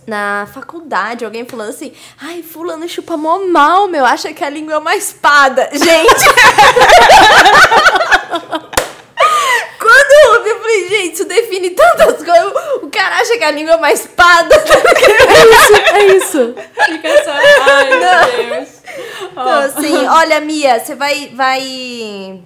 na 0.06 0.48
faculdade, 0.52 1.24
alguém 1.24 1.44
falando 1.44 1.70
assim, 1.70 1.92
ai, 2.20 2.42
fulano 2.42 2.88
chupa 2.88 3.16
mó 3.16 3.38
mal, 3.46 3.88
meu, 3.88 4.04
acha 4.04 4.32
que 4.32 4.44
a 4.44 4.50
língua 4.50 4.74
é 4.74 4.78
uma 4.78 4.96
espada. 4.96 5.70
Gente! 5.72 6.26
Quando 9.86 10.12
eu 10.24 10.38
ouvi, 10.38 10.50
eu 10.50 10.58
falei, 10.60 10.88
gente, 10.88 11.14
isso 11.14 11.24
define 11.26 11.70
tantas 11.70 12.16
coisas. 12.16 12.52
O 12.82 12.90
cara 12.90 13.16
acha 13.16 13.36
que 13.38 13.44
a 13.44 13.50
língua 13.52 13.74
é 13.74 13.76
uma 13.76 13.92
espada. 13.92 14.54
É 15.94 16.06
isso. 16.16 16.54
Fica 16.86 17.24
só. 17.24 17.30
Ai, 17.32 17.88
meu 17.90 18.54
Deus. 18.56 18.68
Então, 19.30 19.48
assim, 19.48 20.06
olha, 20.06 20.40
Mia, 20.40 20.78
você 20.80 20.94
vai, 20.94 21.32
vai. 21.34 22.40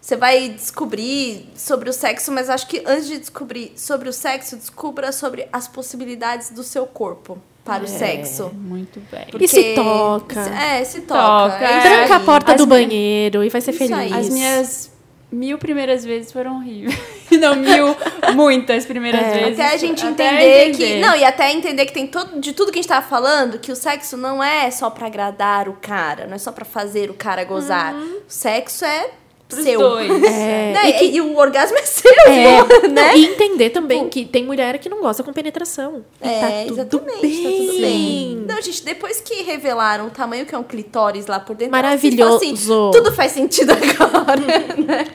Você 0.00 0.16
vai 0.16 0.48
descobrir 0.48 1.48
sobre 1.56 1.88
o 1.88 1.92
sexo, 1.92 2.32
mas 2.32 2.50
acho 2.50 2.66
que 2.66 2.82
antes 2.86 3.06
de 3.06 3.18
descobrir 3.18 3.72
sobre 3.76 4.08
o 4.08 4.12
sexo, 4.12 4.56
descubra 4.56 5.12
sobre 5.12 5.48
as 5.52 5.68
possibilidades 5.68 6.50
do 6.50 6.62
seu 6.64 6.86
corpo 6.86 7.38
para 7.64 7.84
o 7.84 7.88
sexo. 7.88 8.50
Muito 8.52 9.00
bem. 9.10 9.26
E 9.40 9.46
se 9.48 9.74
toca. 9.74 10.40
É, 10.40 10.84
se 10.84 11.02
toca. 11.02 11.20
Toca, 11.54 11.64
É 11.64 11.78
isso 11.78 11.86
é. 11.86 11.96
Tranca 11.98 12.14
a 12.14 12.18
aí. 12.18 12.24
porta 12.24 12.52
As 12.52 12.58
do 12.58 12.66
minhas- 12.66 12.86
banheiro 12.88 13.44
e 13.44 13.48
vai 13.48 13.60
ser 13.60 13.70
Isso 13.70 13.78
feliz. 13.78 13.96
aí. 13.96 14.12
As 14.12 14.28
minhas 14.28 14.90
mil 15.32 15.58
primeiras 15.58 16.04
vezes 16.04 16.30
foram 16.30 16.56
horríveis. 16.56 16.96
Não, 17.40 17.56
mil, 17.56 17.96
muitas 18.34 18.84
primeiras 18.84 19.20
É. 19.22 19.38
vezes. 19.44 19.58
Até 19.58 19.74
a 19.74 19.76
gente 19.78 20.04
Até 20.06 20.66
entender, 20.68 20.76
que. 20.76 21.00
Não, 21.00 21.16
e 21.16 21.24
até 21.24 21.50
entender 21.50 21.86
que 21.86 21.92
tem 21.92 22.06
todo, 22.06 22.38
de 22.40 22.52
tudo 22.52 22.70
que 22.70 22.78
a 22.78 22.82
gente 22.82 22.88
tava 22.88 23.06
falando, 23.06 23.58
que 23.58 23.72
o 23.72 23.76
sexo 23.76 24.16
não 24.18 24.44
é 24.44 24.70
só 24.70 24.90
pra 24.90 25.06
agradar 25.06 25.68
o 25.68 25.72
cara, 25.80 26.26
não 26.26 26.34
é 26.34 26.38
só 26.38 26.52
pra 26.52 26.64
fazer 26.64 27.10
o 27.10 27.14
cara 27.14 27.42
gozar. 27.44 27.94
O 27.94 28.22
sexo 28.28 28.84
é 28.84 29.10
Pros 29.54 29.64
seu. 29.64 29.78
dois. 29.80 30.10
É, 30.24 30.72
Né? 30.72 30.90
e 30.90 30.92
que- 30.94 31.04
E, 31.16 31.20
o 31.20 31.36
orgasmo 31.36 31.76
é 31.78 31.82
seu, 31.86 32.10
É, 32.26 32.88
né? 32.88 32.88
não, 32.88 33.16
e 33.16 33.26
entender 33.26 33.70
também 33.70 34.08
que 34.08 34.24
tem 34.24 34.44
mulher 34.44 34.78
que 34.78 34.88
não 34.88 35.00
gosta 35.00 35.22
com 35.22 35.32
penetração. 35.32 36.04
É, 36.20 36.40
tá 36.40 36.46
tudo 36.66 36.72
exatamente, 36.80 37.20
bem. 37.20 37.42
tá 37.42 37.50
tudo 37.72 37.80
bem. 37.80 38.44
Não, 38.48 38.62
gente, 38.62 38.84
depois 38.84 39.20
que 39.20 39.42
revelaram 39.42 40.06
o 40.06 40.10
tamanho 40.10 40.44
que 40.46 40.54
é 40.54 40.58
um 40.58 40.62
clitóris 40.62 41.26
lá 41.26 41.38
por 41.40 41.54
dentro, 41.56 41.72
Maravilhoso. 41.72 42.36
assim, 42.36 42.54
tudo 42.92 43.12
faz 43.12 43.32
sentido 43.32 43.72
agora. 43.74 44.40
né? 44.84 45.06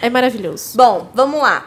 É 0.00 0.08
maravilhoso. 0.08 0.76
Bom, 0.76 1.10
vamos 1.14 1.40
lá. 1.42 1.66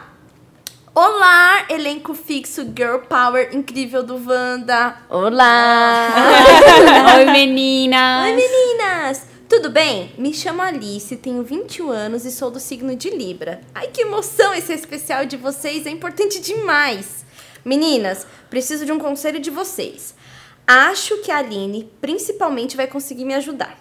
Olá, 0.96 1.64
elenco 1.70 2.14
fixo 2.14 2.62
Girl 2.76 2.98
Power 3.08 3.48
incrível 3.52 4.02
do 4.04 4.14
Wanda. 4.28 4.96
Olá! 5.10 6.08
Oi, 7.16 7.24
meninas. 7.32 8.26
Oi, 8.26 8.36
meninas! 8.36 9.26
Tudo 9.46 9.68
bem? 9.68 10.10
Me 10.16 10.32
chamo 10.32 10.62
Alice, 10.62 11.16
tenho 11.18 11.42
21 11.42 11.90
anos 11.90 12.24
e 12.24 12.30
sou 12.30 12.50
do 12.50 12.58
signo 12.58 12.96
de 12.96 13.10
Libra. 13.10 13.60
Ai, 13.74 13.88
que 13.88 14.00
emoção 14.00 14.54
esse 14.54 14.72
especial 14.72 15.26
de 15.26 15.36
vocês, 15.36 15.86
é 15.86 15.90
importante 15.90 16.40
demais! 16.40 17.26
Meninas, 17.62 18.26
preciso 18.48 18.86
de 18.86 18.92
um 18.92 18.98
conselho 18.98 19.38
de 19.38 19.50
vocês. 19.50 20.14
Acho 20.66 21.18
que 21.18 21.30
a 21.30 21.38
Aline 21.38 21.90
principalmente 22.00 22.74
vai 22.74 22.86
conseguir 22.86 23.26
me 23.26 23.34
ajudar. 23.34 23.78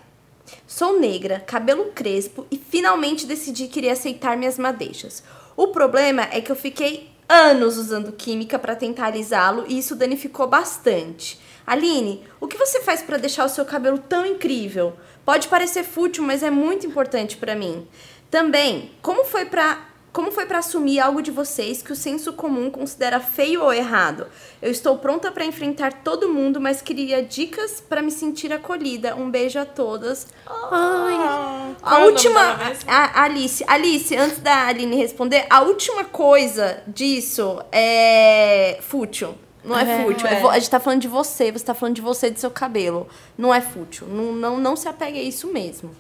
Sou 0.68 1.00
negra, 1.00 1.40
cabelo 1.40 1.92
crespo 1.96 2.46
e 2.52 2.58
finalmente 2.58 3.26
decidi 3.26 3.68
que 3.70 3.80
iria 3.80 3.94
aceitar 3.94 4.36
minhas 4.36 4.60
madeixas. 4.60 5.24
O 5.56 5.70
problema 5.70 6.28
é 6.32 6.42
que 6.42 6.52
eu 6.52 6.58
fiquei 6.58 7.10
anos 7.28 7.78
usando 7.78 8.12
química 8.12 8.60
para 8.60 8.76
tentar 8.76 9.06
alisá-lo 9.08 9.64
e 9.68 9.80
isso 9.80 9.96
danificou 9.96 10.46
bastante. 10.46 11.40
Aline, 11.66 12.22
o 12.42 12.48
que 12.48 12.58
você 12.58 12.82
faz 12.82 13.02
para 13.02 13.18
deixar 13.18 13.46
o 13.46 13.50
seu 13.50 13.64
cabelo 13.64 13.98
tão 13.98 14.26
incrível? 14.26 14.94
Pode 15.26 15.48
parecer 15.48 15.84
fútil, 15.84 16.24
mas 16.24 16.44
é 16.44 16.50
muito 16.50 16.86
importante 16.86 17.38
para 17.38 17.56
mim. 17.56 17.88
Também, 18.30 18.92
como 19.02 19.24
foi 19.24 19.46
para 19.46 19.94
como 20.12 20.32
foi 20.32 20.46
para 20.46 20.60
assumir 20.60 21.00
algo 21.00 21.24
de 21.24 21.32
vocês 21.32 21.82
que 21.82 21.92
o 21.92 21.96
senso 21.96 22.34
comum 22.34 22.70
considera 22.70 23.20
feio 23.20 23.64
ou 23.64 23.74
errado? 23.74 24.28
Eu 24.62 24.70
estou 24.70 25.00
pronta 25.00 25.32
para 25.32 25.44
enfrentar 25.44 25.92
todo 26.04 26.30
mundo, 26.30 26.62
mas 26.62 26.84
queria 26.84 27.24
dicas 27.24 27.82
para 27.82 28.00
me 28.00 28.12
sentir 28.12 28.54
acolhida. 28.54 29.16
Um 29.16 29.32
beijo 29.32 29.58
a 29.58 29.66
todas. 29.66 30.28
Ah, 30.46 31.72
A 31.82 32.00
é 32.00 32.06
última. 32.06 32.40
a 32.88 33.24
Alice, 33.24 33.64
Alice, 33.68 34.16
antes 34.16 34.38
da 34.38 34.68
Aline 34.68 34.96
responder, 34.96 35.48
a 35.50 35.64
última 35.64 36.04
coisa 36.04 36.84
disso 36.86 37.60
é 37.72 38.78
fútil. 38.82 39.36
Não 39.64 39.78
é, 39.78 40.04
fútil. 40.04 40.28
é 40.28 40.42
a 40.50 40.60
gente 40.60 40.70
tá 40.70 40.80
falando 40.80 41.02
de 41.02 41.08
você, 41.08 41.52
você 41.52 41.64
tá 41.64 41.74
falando 41.74 41.96
de 41.96 42.02
você, 42.02 42.30
do 42.30 42.40
seu 42.40 42.52
cabelo. 42.52 43.08
Não 43.38 43.54
é 43.54 43.62
fútil. 43.62 44.08
Não, 44.08 44.34
não, 44.34 44.60
não 44.60 44.76
se 44.76 44.88
apegue 44.88 45.20
a 45.20 45.24
isso 45.24 45.48
mesmo. 45.52 45.92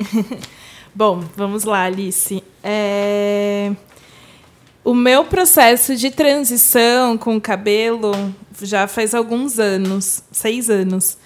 Bom, 0.94 1.22
vamos 1.36 1.64
lá, 1.64 1.84
Alice. 1.84 2.42
É, 2.62 3.72
O 4.84 4.94
meu 4.94 5.24
processo 5.24 5.96
de 5.96 6.10
transição 6.10 7.16
com 7.16 7.36
o 7.36 7.40
cabelo 7.40 8.12
já 8.60 8.86
faz 8.86 9.14
alguns 9.14 9.58
anos, 9.58 10.22
seis 10.30 10.68
anos. 10.68 11.16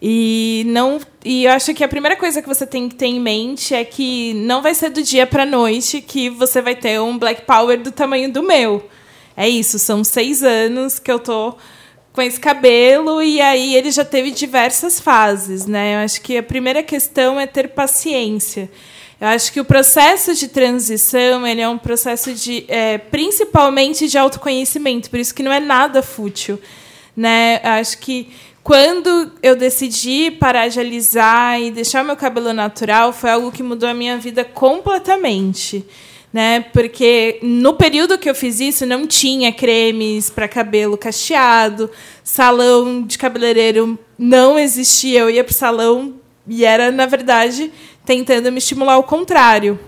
E 0.00 0.62
não, 0.66 1.00
e 1.24 1.44
eu 1.44 1.52
acho 1.52 1.74
que 1.74 1.82
a 1.82 1.88
primeira 1.88 2.16
coisa 2.16 2.40
que 2.40 2.46
você 2.46 2.64
tem 2.66 2.88
que 2.88 2.94
ter 2.94 3.06
em 3.06 3.18
mente 3.18 3.74
é 3.74 3.84
que 3.84 4.34
não 4.34 4.62
vai 4.62 4.74
ser 4.74 4.90
do 4.90 5.02
dia 5.02 5.26
para 5.26 5.44
noite 5.44 6.00
que 6.00 6.30
você 6.30 6.62
vai 6.62 6.76
ter 6.76 7.00
um 7.00 7.18
Black 7.18 7.42
Power 7.42 7.80
do 7.80 7.90
tamanho 7.90 8.32
do 8.32 8.42
meu. 8.42 8.88
É 9.40 9.48
isso, 9.48 9.78
são 9.78 10.02
seis 10.02 10.42
anos 10.42 10.98
que 10.98 11.12
eu 11.12 11.20
tô 11.20 11.54
com 12.12 12.20
esse 12.20 12.40
cabelo 12.40 13.22
e 13.22 13.40
aí 13.40 13.76
ele 13.76 13.92
já 13.92 14.04
teve 14.04 14.32
diversas 14.32 14.98
fases, 14.98 15.64
né? 15.64 15.94
Eu 15.94 15.98
acho 16.00 16.20
que 16.22 16.36
a 16.36 16.42
primeira 16.42 16.82
questão 16.82 17.38
é 17.38 17.46
ter 17.46 17.68
paciência. 17.68 18.68
Eu 19.20 19.28
acho 19.28 19.52
que 19.52 19.60
o 19.60 19.64
processo 19.64 20.34
de 20.34 20.48
transição 20.48 21.46
ele 21.46 21.60
é 21.60 21.68
um 21.68 21.78
processo 21.78 22.34
de 22.34 22.64
é, 22.66 22.98
principalmente 22.98 24.08
de 24.08 24.18
autoconhecimento, 24.18 25.08
por 25.08 25.20
isso 25.20 25.32
que 25.32 25.44
não 25.44 25.52
é 25.52 25.60
nada 25.60 26.02
fútil, 26.02 26.60
né? 27.16 27.60
Eu 27.62 27.70
acho 27.70 27.98
que 27.98 28.32
quando 28.64 29.30
eu 29.40 29.54
decidi 29.54 30.32
parar 30.32 30.66
de 30.66 30.80
alisar 30.80 31.62
e 31.62 31.70
deixar 31.70 32.02
meu 32.02 32.16
cabelo 32.16 32.52
natural, 32.52 33.12
foi 33.12 33.30
algo 33.30 33.52
que 33.52 33.62
mudou 33.62 33.88
a 33.88 33.94
minha 33.94 34.18
vida 34.18 34.44
completamente 34.44 35.86
né? 36.32 36.60
Porque 36.72 37.38
no 37.42 37.74
período 37.74 38.18
que 38.18 38.28
eu 38.28 38.34
fiz 38.34 38.60
isso 38.60 38.84
não 38.84 39.06
tinha 39.06 39.52
cremes 39.52 40.30
para 40.30 40.48
cabelo 40.48 40.96
cacheado, 40.96 41.90
salão 42.22 43.02
de 43.02 43.16
cabeleireiro 43.16 43.98
não 44.18 44.58
existia. 44.58 45.20
Eu 45.20 45.30
ia 45.30 45.44
pro 45.44 45.54
salão 45.54 46.14
e 46.46 46.64
era 46.64 46.90
na 46.90 47.06
verdade 47.06 47.72
tentando 48.04 48.50
me 48.52 48.58
estimular 48.58 48.94
ao 48.94 49.04
contrário. 49.04 49.78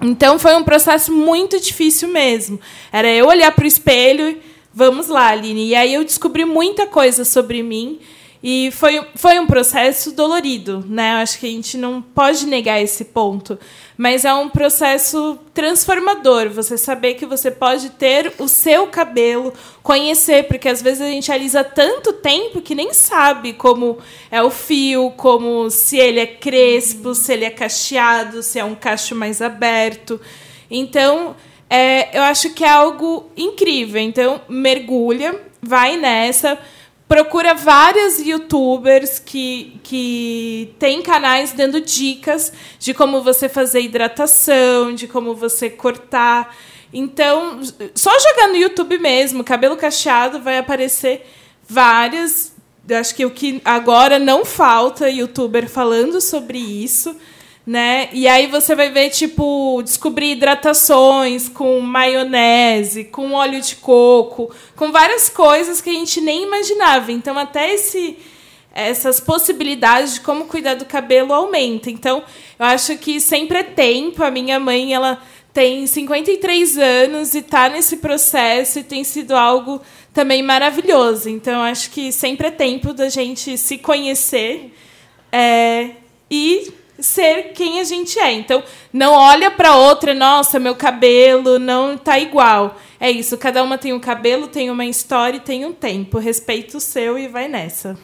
Então 0.00 0.38
foi 0.38 0.54
um 0.56 0.64
processo 0.64 1.12
muito 1.12 1.60
difícil 1.60 2.08
mesmo. 2.08 2.60
Era 2.90 3.08
eu 3.08 3.26
olhar 3.26 3.52
para 3.52 3.64
o 3.64 3.68
espelho, 3.68 4.36
vamos 4.74 5.06
lá, 5.06 5.28
Aline. 5.28 5.68
E 5.68 5.74
aí 5.74 5.94
eu 5.94 6.04
descobri 6.04 6.44
muita 6.44 6.86
coisa 6.86 7.24
sobre 7.24 7.62
mim 7.62 8.00
e 8.42 8.72
foi, 8.72 9.00
foi 9.14 9.38
um 9.38 9.46
processo 9.46 10.10
dolorido, 10.10 10.84
né? 10.88 11.12
Eu 11.12 11.16
acho 11.18 11.38
que 11.38 11.46
a 11.46 11.50
gente 11.50 11.78
não 11.78 12.02
pode 12.02 12.44
negar 12.44 12.82
esse 12.82 13.04
ponto. 13.04 13.56
Mas 13.96 14.24
é 14.24 14.34
um 14.34 14.48
processo 14.48 15.38
transformador. 15.54 16.48
Você 16.48 16.76
saber 16.76 17.14
que 17.14 17.24
você 17.24 17.52
pode 17.52 17.90
ter 17.90 18.32
o 18.38 18.48
seu 18.48 18.88
cabelo, 18.88 19.52
conhecer, 19.80 20.48
porque 20.48 20.68
às 20.68 20.82
vezes 20.82 21.02
a 21.02 21.06
gente 21.06 21.30
alisa 21.30 21.62
tanto 21.62 22.12
tempo 22.14 22.60
que 22.60 22.74
nem 22.74 22.92
sabe 22.92 23.52
como 23.52 23.98
é 24.28 24.42
o 24.42 24.50
fio, 24.50 25.12
como 25.12 25.70
se 25.70 25.96
ele 25.96 26.18
é 26.18 26.26
crespo, 26.26 27.14
se 27.14 27.32
ele 27.34 27.44
é 27.44 27.50
cacheado, 27.50 28.42
se 28.42 28.58
é 28.58 28.64
um 28.64 28.74
cacho 28.74 29.14
mais 29.14 29.40
aberto. 29.40 30.20
Então, 30.68 31.36
é, 31.70 32.18
eu 32.18 32.22
acho 32.22 32.52
que 32.54 32.64
é 32.64 32.70
algo 32.70 33.30
incrível. 33.36 34.00
Então, 34.00 34.40
mergulha, 34.48 35.40
vai 35.62 35.96
nessa. 35.96 36.58
Procura 37.12 37.52
vários 37.52 38.20
youtubers 38.20 39.18
que, 39.18 39.78
que 39.82 40.74
têm 40.78 41.02
canais 41.02 41.52
dando 41.52 41.78
dicas 41.78 42.50
de 42.78 42.94
como 42.94 43.20
você 43.20 43.50
fazer 43.50 43.82
hidratação, 43.82 44.94
de 44.94 45.06
como 45.06 45.34
você 45.34 45.68
cortar. 45.68 46.56
Então, 46.90 47.60
só 47.94 48.10
jogar 48.18 48.48
no 48.48 48.56
YouTube 48.56 48.96
mesmo, 48.96 49.44
cabelo 49.44 49.76
cacheado, 49.76 50.40
vai 50.40 50.56
aparecer 50.56 51.26
várias. 51.68 52.54
Acho 52.90 53.14
que 53.14 53.26
o 53.26 53.30
que 53.30 53.60
agora 53.62 54.18
não 54.18 54.42
falta 54.42 55.10
youtuber 55.10 55.68
falando 55.68 56.18
sobre 56.18 56.56
isso 56.56 57.14
né? 57.66 58.08
E 58.12 58.26
aí 58.26 58.48
você 58.48 58.74
vai 58.74 58.90
ver, 58.90 59.10
tipo, 59.10 59.80
descobrir 59.82 60.32
hidratações 60.32 61.48
com 61.48 61.78
maionese, 61.80 63.04
com 63.04 63.32
óleo 63.32 63.60
de 63.60 63.76
coco, 63.76 64.52
com 64.74 64.90
várias 64.90 65.28
coisas 65.28 65.80
que 65.80 65.90
a 65.90 65.92
gente 65.92 66.20
nem 66.20 66.42
imaginava. 66.42 67.12
Então, 67.12 67.38
até 67.38 67.72
esse, 67.72 68.18
essas 68.74 69.20
possibilidades 69.20 70.14
de 70.14 70.20
como 70.22 70.46
cuidar 70.46 70.74
do 70.74 70.84
cabelo 70.84 71.32
aumenta. 71.32 71.88
Então, 71.88 72.24
eu 72.58 72.66
acho 72.66 72.98
que 72.98 73.20
sempre 73.20 73.58
é 73.58 73.62
tempo. 73.62 74.24
A 74.24 74.30
minha 74.30 74.58
mãe, 74.58 74.92
ela 74.92 75.22
tem 75.52 75.86
53 75.86 76.78
anos 76.78 77.34
e 77.34 77.38
está 77.38 77.68
nesse 77.68 77.98
processo 77.98 78.80
e 78.80 78.82
tem 78.82 79.04
sido 79.04 79.36
algo 79.36 79.80
também 80.12 80.42
maravilhoso. 80.42 81.28
Então, 81.28 81.52
eu 81.52 81.60
acho 81.60 81.90
que 81.90 82.10
sempre 82.10 82.48
é 82.48 82.50
tempo 82.50 82.92
da 82.92 83.08
gente 83.08 83.56
se 83.56 83.78
conhecer 83.78 84.74
é, 85.30 85.90
e 86.28 86.81
ser 87.02 87.52
quem 87.52 87.80
a 87.80 87.84
gente 87.84 88.18
é. 88.18 88.32
Então, 88.32 88.62
não 88.92 89.12
olha 89.12 89.50
para 89.50 89.76
outra, 89.76 90.14
nossa, 90.14 90.58
meu 90.58 90.74
cabelo 90.74 91.58
não 91.58 91.98
tá 91.98 92.18
igual. 92.18 92.76
É 92.98 93.10
isso, 93.10 93.36
cada 93.36 93.62
uma 93.62 93.76
tem 93.76 93.92
um 93.92 94.00
cabelo, 94.00 94.46
tem 94.46 94.70
uma 94.70 94.86
história 94.86 95.36
e 95.36 95.40
tem 95.40 95.64
um 95.66 95.72
tempo. 95.72 96.18
Respeita 96.18 96.76
o 96.76 96.80
seu 96.80 97.18
e 97.18 97.28
vai 97.28 97.48
nessa. 97.48 97.98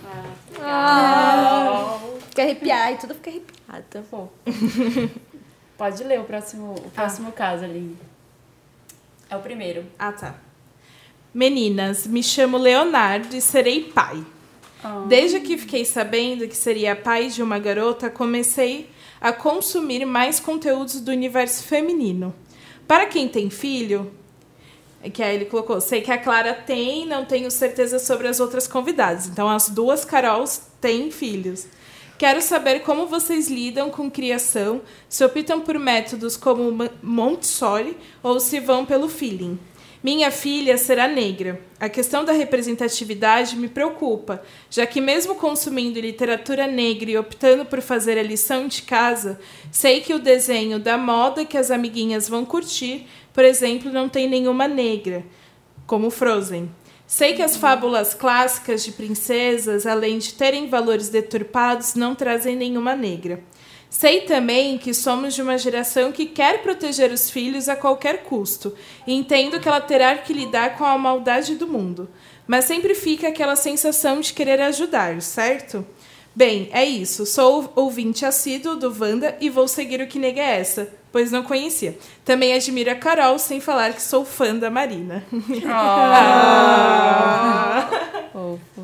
Ah, 0.61 1.99
Fica 2.29 2.43
arrepiar 2.43 2.93
e 2.93 2.97
tudo 2.97 3.15
fica 3.15 3.31
arrepiado. 3.31 3.85
Tá 3.91 4.03
bom. 4.11 4.29
Pode 5.79 6.03
ler 6.03 6.21
o 6.21 6.25
próximo, 6.25 6.75
o 6.75 6.91
próximo 6.91 7.33
caso 7.33 7.65
ali. 7.65 7.97
É 9.31 9.37
o 9.37 9.41
primeiro. 9.41 9.87
Ah, 9.99 10.13
tá. 10.13 10.35
Meninas, 11.33 12.07
me 12.07 12.23
chamo 12.23 12.57
Leonardo 12.57 13.37
e 13.37 13.41
serei 13.41 13.85
pai. 13.85 14.25
Desde 15.09 15.41
que 15.41 15.59
fiquei 15.59 15.85
sabendo 15.85 16.47
que 16.47 16.57
seria 16.57 16.95
pai 16.95 17.29
de 17.29 17.43
uma 17.43 17.59
garota, 17.59 18.09
comecei 18.09 18.89
a 19.21 19.33
consumir 19.33 20.05
mais 20.05 20.39
conteúdos 20.39 21.01
do 21.01 21.11
universo 21.11 21.65
feminino. 21.65 22.35
Para 22.87 23.07
quem 23.07 23.29
tem 23.29 23.51
filho, 23.51 24.13
que 25.13 25.23
aí 25.23 25.35
ele 25.35 25.45
colocou, 25.47 25.81
sei 25.81 26.01
que 26.01 26.13
a 26.13 26.19
Clara 26.19 26.55
tem, 26.55 27.07
não 27.07 27.25
tenho 27.25 27.51
certeza 27.51 27.99
sobre 27.99 28.29
as 28.29 28.39
outras 28.41 28.69
convidadas. 28.69 29.27
Então 29.27 29.49
as 29.49 29.69
duas 29.69 30.05
Carols 30.05 30.63
têm 30.81 31.11
filhos. 31.11 31.67
Quero 32.17 32.43
saber 32.43 32.81
como 32.81 33.07
vocês 33.07 33.49
lidam 33.49 33.91
com 33.91 34.11
criação, 34.11 34.81
se 35.09 35.25
optam 35.25 35.61
por 35.61 35.79
métodos 35.79 36.37
como 36.37 36.91
Montessori 37.01 37.97
ou 38.23 38.41
se 38.41 38.59
vão 38.59 38.85
pelo 38.85 39.09
feeling. 39.09 39.59
Minha 40.03 40.31
filha 40.31 40.79
será 40.79 41.09
negra. 41.09 41.61
A 41.81 41.89
questão 41.89 42.25
da 42.25 42.33
representatividade 42.33 43.57
me 43.57 43.69
preocupa, 43.69 44.41
já 44.71 44.87
que, 44.87 45.01
mesmo 45.01 45.35
consumindo 45.35 45.99
literatura 45.99 46.69
negra 46.69 47.11
e 47.11 47.19
optando 47.19 47.65
por 47.65 47.81
fazer 47.81 48.17
a 48.17 48.23
lição 48.23 48.69
de 48.69 48.83
casa, 48.83 49.41
sei 49.73 50.01
que 50.01 50.15
o 50.15 50.21
desenho 50.21 50.79
da 50.79 50.97
moda 50.97 51.45
que 51.45 51.59
as 51.59 51.73
amiguinhas 51.73 52.29
vão 52.29 52.45
curtir, 52.45 53.09
por 53.33 53.45
exemplo, 53.45 53.91
não 53.91 54.09
tem 54.09 54.29
nenhuma 54.29 54.69
negra, 54.69 55.25
como 55.85 56.11
Frozen. 56.11 56.71
Sei 57.05 57.33
que 57.33 57.43
as 57.43 57.57
fábulas 57.57 58.15
clássicas 58.15 58.85
de 58.85 58.93
princesas, 58.93 59.87
além 59.87 60.19
de 60.19 60.35
terem 60.35 60.69
valores 60.69 61.09
deturpados, 61.09 61.95
não 61.95 62.15
trazem 62.15 62.55
nenhuma 62.55 62.95
negra. 62.95 63.43
Sei 63.91 64.21
também 64.23 64.77
que 64.77 64.93
somos 64.93 65.35
de 65.35 65.41
uma 65.41 65.57
geração 65.57 66.13
que 66.13 66.27
quer 66.27 66.63
proteger 66.63 67.11
os 67.11 67.31
filhos 67.31 67.69
a 67.69 67.77
qualquer 67.77 68.23
custo, 68.23 68.75
e 69.07 69.15
entendo 69.15 69.59
que 69.59 69.67
ela 69.67 69.81
terá 69.81 70.17
que 70.19 70.33
lidar 70.33 70.77
com 70.77 70.85
a 70.85 70.99
maldade 70.99 71.55
do 71.55 71.67
mundo. 71.67 72.09
Mas 72.47 72.67
sempre 72.67 72.95
fica 72.95 73.29
aquela 73.29 73.57
sensação 73.57 74.21
de 74.21 74.33
querer 74.33 74.61
ajudar, 74.61 75.21
certo? 75.23 75.87
Bem, 76.35 76.69
é 76.73 76.85
isso. 76.85 77.27
Sou 77.27 77.73
ouvinte 77.75 78.25
assíduo 78.25 78.77
do 78.77 78.95
Wanda 78.97 79.37
e 79.41 79.51
vou 79.51 79.67
seguir 79.67 80.01
o 80.01 80.07
que 80.07 80.21
nega 80.21 80.41
é 80.41 80.61
essa, 80.61 80.89
pois 81.11 81.33
não 81.33 81.43
conhecia. 81.43 81.99
Também 82.25 82.55
admiro 82.55 82.93
a 82.93 82.95
Carol, 82.95 83.39
sem 83.39 83.61
falar 83.61 83.93
que 83.93 84.01
sou 84.01 84.25
fã 84.25 84.55
da 84.55 84.71
Marina. 84.71 85.25
Ah. 85.67 87.09
Fofo. 88.33 88.61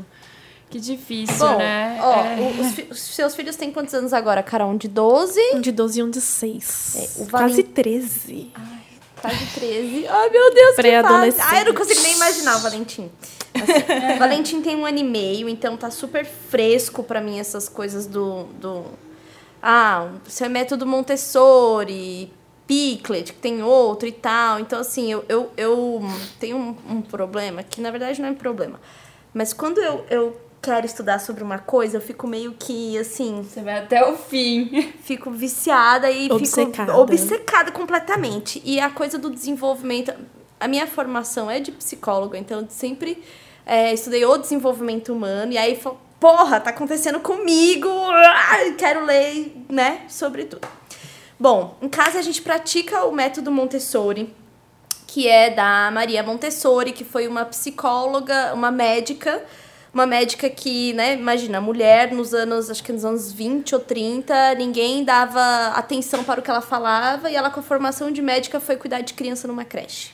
Que 0.74 0.80
difícil, 0.80 1.36
Bom, 1.38 1.56
né? 1.58 1.96
ó, 2.02 2.14
É. 2.24 2.60
os, 2.60 2.72
fi- 2.74 2.88
os 2.90 2.98
seus 2.98 3.32
filhos 3.36 3.54
têm 3.54 3.70
quantos 3.70 3.94
anos 3.94 4.12
agora, 4.12 4.42
Carol? 4.42 4.70
Um 4.72 4.76
de 4.76 4.88
12, 4.88 5.40
Um 5.54 5.60
de 5.60 5.70
12 5.70 6.00
e 6.00 6.02
um 6.02 6.10
de 6.10 6.20
6. 6.20 6.96
É, 6.96 7.26
Quase 7.30 7.62
Valen- 7.62 7.62
13. 7.62 8.50
tá 9.22 9.28
de 9.28 9.46
13. 9.54 10.06
Ai, 10.08 10.30
meu 10.30 10.52
Deus, 10.52 10.74
Pré-adolescente. 10.74 11.44
Ai, 11.46 11.60
eu 11.60 11.66
não 11.66 11.74
consigo 11.74 12.00
nem 12.02 12.16
imaginar 12.16 12.56
o 12.56 12.58
Valentim. 12.58 13.08
Assim, 13.54 14.14
o 14.16 14.18
Valentim 14.18 14.60
tem 14.62 14.74
um 14.74 14.84
ano 14.84 14.98
e 14.98 15.04
meio, 15.04 15.48
então 15.48 15.76
tá 15.76 15.92
super 15.92 16.26
fresco 16.26 17.04
pra 17.04 17.20
mim 17.20 17.38
essas 17.38 17.68
coisas 17.68 18.04
do... 18.06 18.42
do 18.60 18.82
ah, 19.62 20.08
seu 20.26 20.50
método 20.50 20.84
Montessori, 20.84 22.32
Piclet, 22.66 23.32
que 23.32 23.38
tem 23.38 23.62
outro 23.62 24.08
e 24.08 24.12
tal. 24.12 24.58
Então, 24.58 24.80
assim, 24.80 25.12
eu, 25.12 25.24
eu, 25.28 25.52
eu 25.56 26.02
tenho 26.40 26.56
um, 26.56 26.76
um 26.96 27.00
problema, 27.00 27.62
que 27.62 27.80
na 27.80 27.92
verdade 27.92 28.20
não 28.20 28.28
é 28.28 28.32
um 28.32 28.34
problema. 28.34 28.80
Mas 29.32 29.52
quando 29.52 29.78
eu, 29.78 30.04
eu 30.10 30.40
quero 30.64 30.86
estudar 30.86 31.18
sobre 31.18 31.42
uma 31.44 31.58
coisa, 31.58 31.98
eu 31.98 32.00
fico 32.00 32.26
meio 32.26 32.52
que, 32.58 32.96
assim, 32.98 33.42
Você 33.42 33.60
vai 33.60 33.78
até 33.80 34.04
o 34.08 34.16
fim. 34.16 34.92
fico 35.02 35.30
viciada 35.30 36.10
e 36.10 36.30
Obcecada. 36.30 36.92
fico 36.92 37.02
obcecada 37.02 37.70
completamente. 37.70 38.62
E 38.64 38.80
a 38.80 38.90
coisa 38.90 39.18
do 39.18 39.30
desenvolvimento. 39.30 40.12
A 40.58 40.66
minha 40.66 40.86
formação 40.86 41.50
é 41.50 41.60
de 41.60 41.70
psicóloga, 41.72 42.38
então 42.38 42.60
eu 42.60 42.66
sempre 42.70 43.22
é, 43.66 43.92
estudei 43.92 44.24
o 44.24 44.36
desenvolvimento 44.38 45.12
humano. 45.12 45.52
E 45.52 45.58
aí, 45.58 45.76
falo, 45.76 45.98
porra, 46.18 46.58
tá 46.60 46.70
acontecendo 46.70 47.20
comigo. 47.20 47.88
Quero 48.78 49.04
ler, 49.04 49.54
né, 49.68 50.02
sobre 50.08 50.44
tudo. 50.44 50.66
Bom, 51.38 51.76
em 51.82 51.88
casa 51.88 52.18
a 52.18 52.22
gente 52.22 52.40
pratica 52.40 53.04
o 53.04 53.12
método 53.12 53.50
Montessori, 53.50 54.32
que 55.06 55.28
é 55.28 55.50
da 55.50 55.90
Maria 55.92 56.22
Montessori, 56.22 56.92
que 56.92 57.04
foi 57.04 57.26
uma 57.28 57.44
psicóloga, 57.44 58.54
uma 58.54 58.70
médica, 58.70 59.44
uma 59.94 60.06
médica 60.06 60.50
que, 60.50 60.92
né, 60.92 61.14
imagina, 61.14 61.60
mulher 61.60 62.12
nos 62.12 62.34
anos, 62.34 62.68
acho 62.68 62.82
que 62.82 62.92
nos 62.92 63.04
anos 63.04 63.30
20 63.32 63.74
ou 63.76 63.80
30, 63.80 64.54
ninguém 64.56 65.04
dava 65.04 65.68
atenção 65.68 66.24
para 66.24 66.40
o 66.40 66.42
que 66.42 66.50
ela 66.50 66.60
falava 66.60 67.30
e 67.30 67.36
ela 67.36 67.48
com 67.48 67.60
a 67.60 67.62
formação 67.62 68.10
de 68.10 68.20
médica 68.20 68.58
foi 68.58 68.74
cuidar 68.76 69.00
de 69.02 69.14
criança 69.14 69.46
numa 69.46 69.64
creche. 69.64 70.10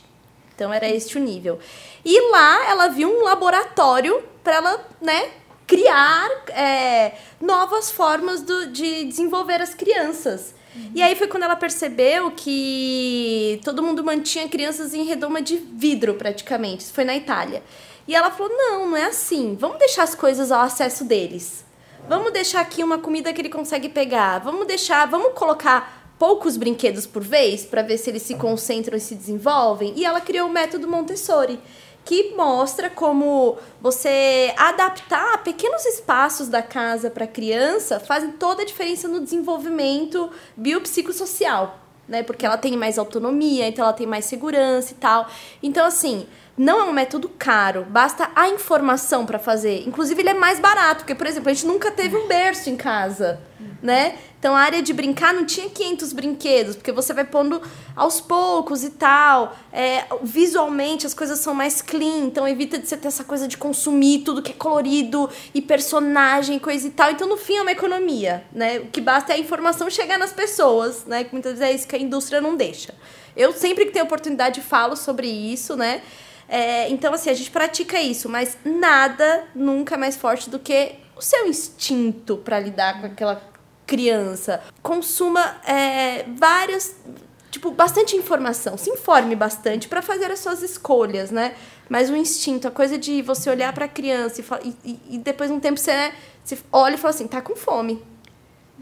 Então 0.55 0.73
era 0.73 0.87
este 0.87 1.17
o 1.17 1.21
nível. 1.21 1.59
E 2.05 2.31
lá 2.31 2.69
ela 2.69 2.89
viu 2.89 3.09
um 3.11 3.25
laboratório 3.25 4.23
para 4.45 4.57
ela, 4.57 4.87
né, 5.01 5.31
criar 5.67 6.29
é, 6.49 7.15
novas 7.41 7.91
formas 7.91 8.43
do- 8.43 8.67
de 8.67 9.05
desenvolver 9.05 9.63
as 9.63 9.73
crianças. 9.73 10.55
E 10.95 11.03
aí 11.03 11.17
foi 11.17 11.27
quando 11.27 11.43
ela 11.45 11.57
percebeu 11.57 12.31
que 12.33 13.61
todo 13.65 13.83
mundo 13.83 14.05
mantinha 14.05 14.49
crianças 14.49 14.95
em 14.95 15.05
redoma 15.05 15.41
de 15.43 15.57
vidro, 15.57 16.15
praticamente. 16.15 16.85
Isso 16.85 16.93
foi 16.93 17.05
na 17.05 17.17
Itália. 17.17 17.63
E 18.11 18.15
ela 18.15 18.33
falou: 18.33 18.53
não, 18.53 18.91
não 18.91 18.97
é 18.97 19.05
assim. 19.05 19.55
Vamos 19.55 19.79
deixar 19.79 20.03
as 20.03 20.17
coisas 20.17 20.51
ao 20.51 20.63
acesso 20.63 21.05
deles. 21.05 21.65
Vamos 22.09 22.33
deixar 22.33 22.61
aqui 22.61 22.83
uma 22.83 22.99
comida 22.99 23.33
que 23.33 23.41
ele 23.41 23.49
consegue 23.49 23.89
pegar. 23.89 24.41
Vamos 24.41 24.67
deixar, 24.67 25.07
vamos 25.07 25.33
colocar 25.33 26.13
poucos 26.19 26.57
brinquedos 26.57 27.07
por 27.07 27.23
vez 27.23 27.65
para 27.65 27.83
ver 27.83 27.99
se 27.99 28.11
eles 28.11 28.23
se 28.23 28.35
concentram 28.35 28.97
e 28.97 29.01
se 29.01 29.15
desenvolvem. 29.15 29.93
E 29.97 30.05
ela 30.05 30.21
criou 30.21 30.49
o 30.49 30.53
método 30.53 30.89
Montessori, 30.89 31.61
que 32.05 32.35
mostra 32.35 32.91
como 32.91 33.57
você 33.81 34.53
adaptar 34.57 35.45
pequenos 35.45 35.87
espaços 35.87 36.49
da 36.49 36.63
casa 36.63 37.13
para 37.13 37.27
a 37.27 37.29
criança 37.29 38.01
fazem 38.01 38.33
toda 38.33 38.63
a 38.63 38.67
diferença 38.67 39.07
no 39.07 39.21
desenvolvimento 39.21 40.29
biopsicossocial, 40.57 41.79
né? 42.09 42.25
Porque 42.25 42.45
ela 42.45 42.59
tem 42.59 42.77
mais 42.77 42.99
autonomia, 42.99 43.69
então 43.69 43.85
ela 43.85 43.95
tem 43.95 44.07
mais 44.07 44.25
segurança 44.25 44.91
e 44.91 44.97
tal. 44.97 45.29
Então 45.63 45.87
assim, 45.87 46.27
não 46.61 46.79
é 46.79 46.85
um 46.85 46.93
método 46.93 47.27
caro, 47.27 47.87
basta 47.89 48.31
a 48.37 48.51
informação 48.51 49.25
para 49.25 49.39
fazer. 49.39 49.83
Inclusive 49.89 50.21
ele 50.21 50.29
é 50.29 50.35
mais 50.35 50.61
barato, 50.61 50.99
porque 50.99 51.15
por 51.15 51.27
exemplo, 51.27 51.49
a 51.49 51.55
gente 51.55 51.67
nunca 51.67 51.91
teve 51.91 52.15
um 52.15 52.29
berço 52.29 52.69
em 52.69 52.77
casa, 52.77 53.41
né? 53.83 54.19
Então 54.39 54.55
a 54.55 54.61
área 54.61 54.83
de 54.83 54.93
brincar 54.93 55.33
não 55.33 55.47
tinha 55.47 55.71
500 55.71 56.13
brinquedos, 56.13 56.77
porque 56.77 56.93
você 56.93 57.15
vai 57.15 57.25
pondo 57.25 57.63
aos 57.97 58.21
poucos 58.21 58.85
e 58.85 58.91
tal. 58.91 59.57
É, 59.73 60.05
visualmente 60.23 61.07
as 61.07 61.15
coisas 61.15 61.39
são 61.39 61.55
mais 61.55 61.81
clean, 61.81 62.27
então 62.27 62.47
evita 62.47 62.79
de 62.79 62.87
você 62.87 62.97
ter 62.99 63.09
essa 63.09 63.25
coisa 63.25 63.49
de 63.49 63.57
consumir 63.57 64.19
tudo 64.19 64.43
que 64.43 64.51
é 64.51 64.55
colorido 64.55 65.31
e 65.55 65.63
personagem, 65.63 66.59
coisa 66.59 66.87
e 66.87 66.91
tal. 66.91 67.11
Então 67.11 67.27
no 67.27 67.39
fim 67.39 67.57
é 67.57 67.63
uma 67.63 67.73
economia, 67.73 68.45
né? 68.53 68.81
O 68.81 68.87
que 68.89 69.01
basta 69.01 69.33
é 69.33 69.37
a 69.37 69.39
informação 69.39 69.89
chegar 69.89 70.19
nas 70.19 70.35
pessoas, 70.35 71.07
né? 71.07 71.25
Que 71.25 71.33
muitas 71.33 71.59
vezes 71.59 71.65
é 71.65 71.75
isso 71.75 71.89
que 71.89 71.97
a 71.97 71.99
indústria 71.99 72.39
não 72.39 72.55
deixa. 72.55 72.95
Eu 73.35 73.55
sempre 73.55 73.87
que 73.87 73.93
tenho 73.93 74.05
oportunidade 74.05 74.61
falo 74.61 74.95
sobre 74.95 75.27
isso, 75.27 75.75
né? 75.75 76.03
É, 76.53 76.91
então, 76.91 77.15
assim, 77.15 77.31
a 77.31 77.35
gente 77.35 77.49
pratica 77.49 78.01
isso, 78.01 78.29
mas 78.29 78.59
nada 78.65 79.45
nunca 79.55 79.95
é 79.95 79.99
mais 79.99 80.17
forte 80.17 80.51
do 80.51 80.59
que 80.59 80.97
o 81.17 81.23
seu 81.23 81.47
instinto 81.47 82.39
para 82.39 82.59
lidar 82.59 83.01
com 83.01 83.07
aquela 83.07 83.41
criança. 83.87 84.61
Consuma 84.83 85.61
é, 85.65 86.25
vários. 86.37 86.93
Tipo, 87.53 87.71
bastante 87.71 88.17
informação. 88.17 88.77
Se 88.77 88.91
informe 88.91 89.37
bastante 89.37 89.87
para 89.87 90.03
fazer 90.03 90.31
as 90.33 90.41
suas 90.41 90.61
escolhas, 90.61 91.31
né? 91.31 91.55
Mas 91.89 92.11
o 92.11 92.17
instinto, 92.17 92.67
a 92.67 92.71
coisa 92.71 92.99
de 92.99 93.23
você 93.23 93.49
olhar 93.49 93.73
para 93.73 93.85
a 93.85 93.89
criança 93.89 94.43
e, 94.63 94.75
e, 94.85 95.01
e, 95.11 95.19
depois 95.19 95.51
de 95.51 95.57
um 95.57 95.61
tempo 95.61 95.79
você, 95.79 95.93
né, 95.93 96.13
você 96.43 96.59
olha 96.73 96.95
e 96.95 96.99
fala 96.99 97.15
assim: 97.15 97.29
tá 97.29 97.41
com 97.41 97.55
fome. 97.55 98.03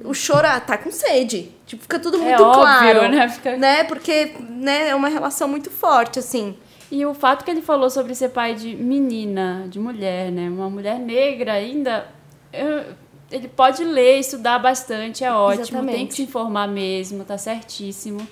O 0.03 0.15
choro, 0.15 0.47
ah, 0.47 0.61
tá 0.61 0.79
com 0.79 0.91
sede. 0.91 1.53
Tipo, 1.67 1.83
fica 1.83 1.99
tudo 1.99 2.19
muito 2.19 2.41
é 2.41 2.41
óbvio, 2.41 2.63
claro. 2.63 3.09
Né? 3.09 3.29
Fica... 3.29 3.57
né? 3.57 3.85
Porque 3.85 4.37
né, 4.49 4.89
é 4.89 4.95
uma 4.95 5.09
relação 5.09 5.49
muito 5.49 5.71
forte, 5.71 6.19
assim. 6.19 6.57
E 6.91 7.05
o 7.05 7.13
fato 7.13 7.45
que 7.45 7.51
ele 7.51 7.61
falou 7.61 7.91
sobre 7.91 8.15
ser 8.15 8.31
pai 8.31 8.55
de 8.55 8.75
menina, 8.75 9.67
de 9.69 9.79
mulher, 9.79 10.33
né? 10.33 10.49
Uma 10.49 10.71
mulher 10.71 10.99
negra 10.99 11.53
ainda. 11.53 12.09
Eu, 12.53 12.85
ele 13.31 13.49
pode 13.49 13.85
ler, 13.85 14.19
estudar 14.19 14.59
bastante, 14.59 15.23
é 15.23 15.33
ótimo. 15.33 15.65
Exatamente. 15.65 15.97
Tem 15.97 16.07
que 16.07 16.15
se 16.15 16.23
informar 16.23 16.67
mesmo, 16.67 17.25
tá 17.25 17.37
certíssimo. 17.37 18.27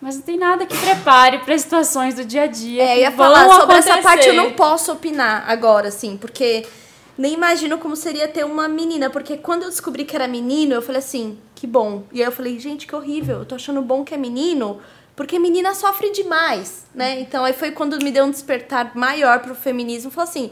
Mas 0.00 0.16
não 0.16 0.22
tem 0.22 0.38
nada 0.38 0.66
que 0.66 0.76
prepare 0.76 1.38
para 1.38 1.56
situações 1.58 2.14
do 2.14 2.24
dia 2.24 2.42
a 2.42 2.46
dia. 2.46 2.82
É, 2.82 2.94
que 2.94 3.00
ia 3.00 3.10
vão 3.10 3.26
falar 3.26 3.48
sobre 3.48 3.62
acontecer. 3.62 3.90
essa 3.90 4.02
parte 4.02 4.28
eu 4.28 4.34
não 4.34 4.52
posso 4.52 4.92
opinar 4.92 5.44
agora, 5.48 5.88
assim, 5.88 6.16
porque 6.16 6.64
nem 7.18 7.32
imagino 7.32 7.78
como 7.78 7.96
seria 7.96 8.28
ter 8.28 8.44
uma 8.44 8.68
menina, 8.68 9.08
porque 9.08 9.36
quando 9.36 9.62
eu 9.62 9.70
descobri 9.70 10.04
que 10.04 10.14
era 10.14 10.28
menino, 10.28 10.74
eu 10.74 10.82
falei 10.82 10.98
assim, 10.98 11.38
que 11.54 11.66
bom. 11.66 12.04
E 12.12 12.20
aí 12.20 12.28
eu 12.28 12.32
falei, 12.32 12.58
gente, 12.58 12.86
que 12.86 12.94
horrível, 12.94 13.38
eu 13.38 13.44
tô 13.46 13.54
achando 13.54 13.80
bom 13.80 14.04
que 14.04 14.14
é 14.14 14.18
menino, 14.18 14.78
porque 15.16 15.38
menina 15.38 15.74
sofre 15.74 16.12
demais, 16.12 16.84
né? 16.94 17.18
Então 17.20 17.44
aí 17.44 17.54
foi 17.54 17.70
quando 17.70 17.98
me 18.04 18.12
deu 18.12 18.26
um 18.26 18.30
despertar 18.30 18.94
maior 18.94 19.40
pro 19.40 19.54
feminismo, 19.54 20.10
falou 20.10 20.28
assim, 20.28 20.50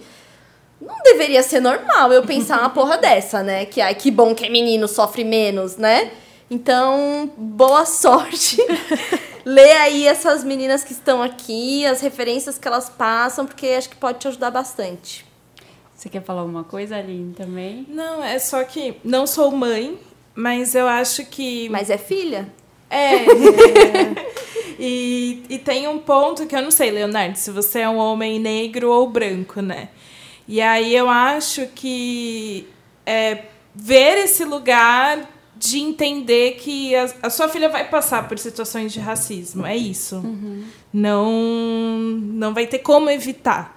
não 0.81 0.97
deveria 1.05 1.43
ser 1.43 1.61
normal 1.61 2.13
eu 2.13 2.25
pensar 2.25 2.59
uma 2.59 2.71
porra 2.71 2.97
dessa, 2.97 3.43
né? 3.43 3.67
Que 3.67 3.81
ai, 3.81 3.95
que 3.95 4.11
bom 4.11 4.35
que 4.35 4.47
é 4.47 4.49
menino, 4.49 4.89
sofre 4.89 5.23
menos, 5.23 5.77
né? 5.77 6.11
Então, 6.51 7.31
boa 7.37 7.85
sorte. 7.85 8.57
Lê 9.45 9.73
aí 9.73 10.07
essas 10.07 10.43
meninas 10.43 10.83
que 10.83 10.93
estão 10.93 11.23
aqui, 11.23 11.85
as 11.85 12.01
referências 12.01 12.59
que 12.59 12.67
elas 12.67 12.89
passam, 12.89 13.45
porque 13.45 13.67
acho 13.67 13.91
que 13.91 13.97
pode 13.97 14.19
te 14.19 14.29
ajudar 14.29 14.51
bastante. 14.51 15.27
Você 15.95 16.09
quer 16.09 16.23
falar 16.23 16.41
alguma 16.41 16.65
coisa, 16.65 16.97
Aline, 16.97 17.35
também? 17.35 17.87
Não, 17.89 18.23
é 18.25 18.39
só 18.39 18.65
que 18.65 18.97
não 19.05 19.27
sou 19.27 19.51
mãe, 19.51 19.99
mas 20.35 20.75
eu 20.75 20.89
acho 20.89 21.25
que. 21.27 21.69
Mas 21.69 21.91
é 21.91 21.99
filha? 21.99 22.49
É. 22.91 23.15
é. 23.15 24.35
E, 24.87 25.43
e 25.49 25.59
tem 25.59 25.89
um 25.89 25.99
ponto 25.99 26.47
que 26.47 26.55
eu 26.55 26.61
não 26.61 26.71
sei, 26.71 26.91
Leonardo, 26.91 27.39
se 27.39 27.51
você 27.51 27.81
é 27.81 27.89
um 27.89 27.97
homem 27.97 28.39
negro 28.39 28.91
ou 28.91 29.09
branco, 29.09 29.63
né? 29.63 29.89
E 30.47 30.61
aí 30.61 30.95
eu 30.95 31.09
acho 31.09 31.67
que 31.69 32.69
é, 33.07 33.45
ver 33.75 34.19
esse 34.19 34.45
lugar 34.45 35.27
de 35.57 35.79
entender 35.79 36.57
que 36.57 36.95
a, 36.95 37.09
a, 37.23 37.31
sua 37.31 37.49
filha 37.49 37.71
vai 37.71 37.89
passar 37.89 38.29
por 38.29 38.39
situações 38.39 38.93
de 38.93 39.01
racismo. 39.01 39.65
É 39.65 39.75
isso. 39.75 40.17
Uhum. 40.17 40.65
Não, 40.93 41.33
não 41.33 42.53
vai 42.53 42.67
ter 42.67 42.81
como 42.81 43.09
evitar. 43.09 43.75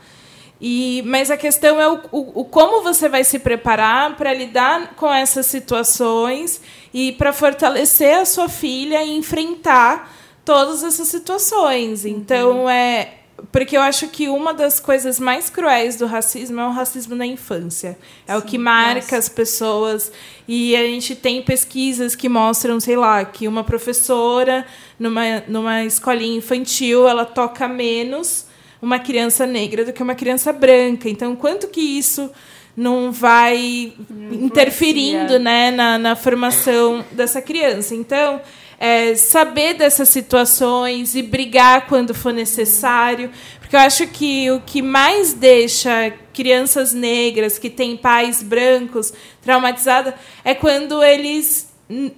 E, 0.59 1.01
mas 1.05 1.31
a 1.31 1.37
questão 1.37 1.79
é 1.79 1.87
o, 1.87 2.01
o, 2.11 2.41
o 2.41 2.45
como 2.45 2.83
você 2.83 3.07
vai 3.07 3.23
se 3.23 3.39
preparar 3.39 4.17
para 4.17 4.33
lidar 4.33 4.95
com 4.95 5.09
essas 5.13 5.45
situações 5.45 6.59
e 6.93 7.13
para 7.13 7.31
fortalecer 7.31 8.17
a 8.17 8.25
sua 8.25 8.49
filha 8.49 9.01
e 9.01 9.15
enfrentar 9.15 10.16
todas 10.47 10.81
essas 10.81 11.09
situações. 11.09 12.05
Então, 12.05 12.69
é, 12.69 13.15
porque 13.51 13.75
eu 13.75 13.81
acho 13.81 14.07
que 14.07 14.29
uma 14.29 14.53
das 14.53 14.79
coisas 14.79 15.19
mais 15.19 15.49
cruéis 15.49 15.97
do 15.97 16.05
racismo 16.05 16.61
é 16.61 16.65
o 16.65 16.71
racismo 16.71 17.15
na 17.15 17.25
infância. 17.25 17.97
É 18.25 18.31
Sim, 18.31 18.39
o 18.39 18.41
que 18.41 18.57
marca 18.57 19.01
nossa. 19.01 19.17
as 19.17 19.27
pessoas. 19.27 20.09
E 20.47 20.73
a 20.73 20.83
gente 20.83 21.17
tem 21.17 21.41
pesquisas 21.41 22.15
que 22.15 22.29
mostram, 22.29 22.79
sei 22.79 22.95
lá, 22.95 23.25
que 23.25 23.45
uma 23.45 23.61
professora 23.61 24.65
numa, 24.97 25.43
numa 25.49 25.83
escolinha 25.83 26.37
infantil 26.37 27.05
ela 27.05 27.25
toca 27.25 27.67
menos 27.67 28.45
uma 28.81 28.99
criança 28.99 29.45
negra 29.45 29.83
do 29.83 29.91
que 29.91 30.01
uma 30.01 30.15
criança 30.15 30.53
branca. 30.53 31.09
Então, 31.09 31.35
quanto 31.35 31.67
que 31.67 31.81
isso 31.81 32.31
não 32.73 33.11
vai 33.11 33.91
interferindo 34.31 35.39
né, 35.39 35.71
na, 35.71 35.97
na 35.97 36.15
formação 36.15 37.03
dessa 37.11 37.41
criança? 37.41 37.93
Então 37.93 38.39
é, 38.79 39.15
saber 39.15 39.73
dessas 39.73 40.09
situações 40.09 41.15
e 41.15 41.21
brigar 41.21 41.87
quando 41.87 42.13
for 42.13 42.31
necessário. 42.31 43.31
Porque 43.59 43.75
eu 43.75 43.79
acho 43.79 44.07
que 44.07 44.49
o 44.51 44.61
que 44.61 44.81
mais 44.81 45.33
deixa 45.33 46.13
crianças 46.33 46.93
negras 46.93 47.57
que 47.57 47.69
têm 47.69 47.97
pais 47.97 48.43
brancos 48.43 49.11
traumatizadas 49.41 50.13
é 50.43 50.53
quando 50.53 51.03
eles 51.03 51.67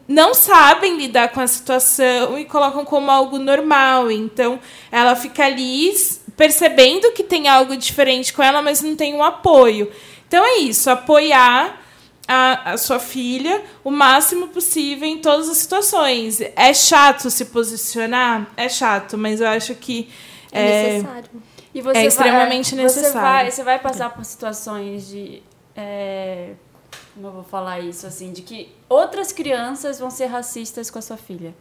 não 0.07 0.33
sabem 0.33 0.97
lidar 0.97 1.29
com 1.29 1.39
a 1.39 1.47
situação 1.47 2.37
e 2.37 2.45
colocam 2.45 2.83
como 2.83 3.09
algo 3.11 3.37
normal. 3.37 4.11
Então, 4.11 4.59
ela 4.91 5.15
fica 5.15 5.45
ali 5.45 5.91
percebendo 6.35 7.11
que 7.11 7.23
tem 7.23 7.47
algo 7.47 7.77
diferente 7.77 8.33
com 8.33 8.41
ela, 8.41 8.61
mas 8.61 8.81
não 8.81 8.95
tem 8.95 9.13
um 9.13 9.23
apoio. 9.23 9.91
Então, 10.27 10.43
é 10.43 10.57
isso, 10.57 10.89
apoiar 10.89 11.81
a, 12.29 12.73
a, 12.73 12.77
sua 12.77 12.99
filha 12.99 13.63
o 13.83 13.89
máximo 13.89 14.49
possível 14.49 15.07
em 15.07 15.17
todas 15.17 15.49
as 15.49 15.57
situações. 15.57 16.39
É 16.55 16.73
chato 16.73 17.29
se 17.31 17.45
posicionar? 17.45 18.47
É 18.55 18.69
chato, 18.69 19.17
mas 19.17 19.41
eu 19.41 19.47
acho 19.47 19.73
que 19.73 20.07
é, 20.51 20.61
é 20.61 20.93
necessário. 20.93 21.29
E 21.73 21.81
você 21.81 21.97
é 21.97 22.05
extremamente 22.05 22.75
vai, 22.75 22.83
necessário. 22.83 23.11
Você 23.11 23.19
vai, 23.19 23.51
você 23.51 23.63
vai 23.63 23.79
passar 23.79 24.09
por 24.11 24.23
situações 24.23 25.07
de. 25.07 25.41
É, 25.75 26.51
como 27.15 27.27
eu 27.27 27.31
vou 27.31 27.43
falar 27.43 27.79
isso? 27.79 28.05
Assim, 28.05 28.31
de 28.31 28.43
que 28.43 28.73
outras 28.87 29.31
crianças 29.31 29.99
vão 29.99 30.11
ser 30.11 30.27
racistas 30.27 30.91
com 30.91 30.99
a 30.99 31.01
sua 31.01 31.17
filha. 31.17 31.53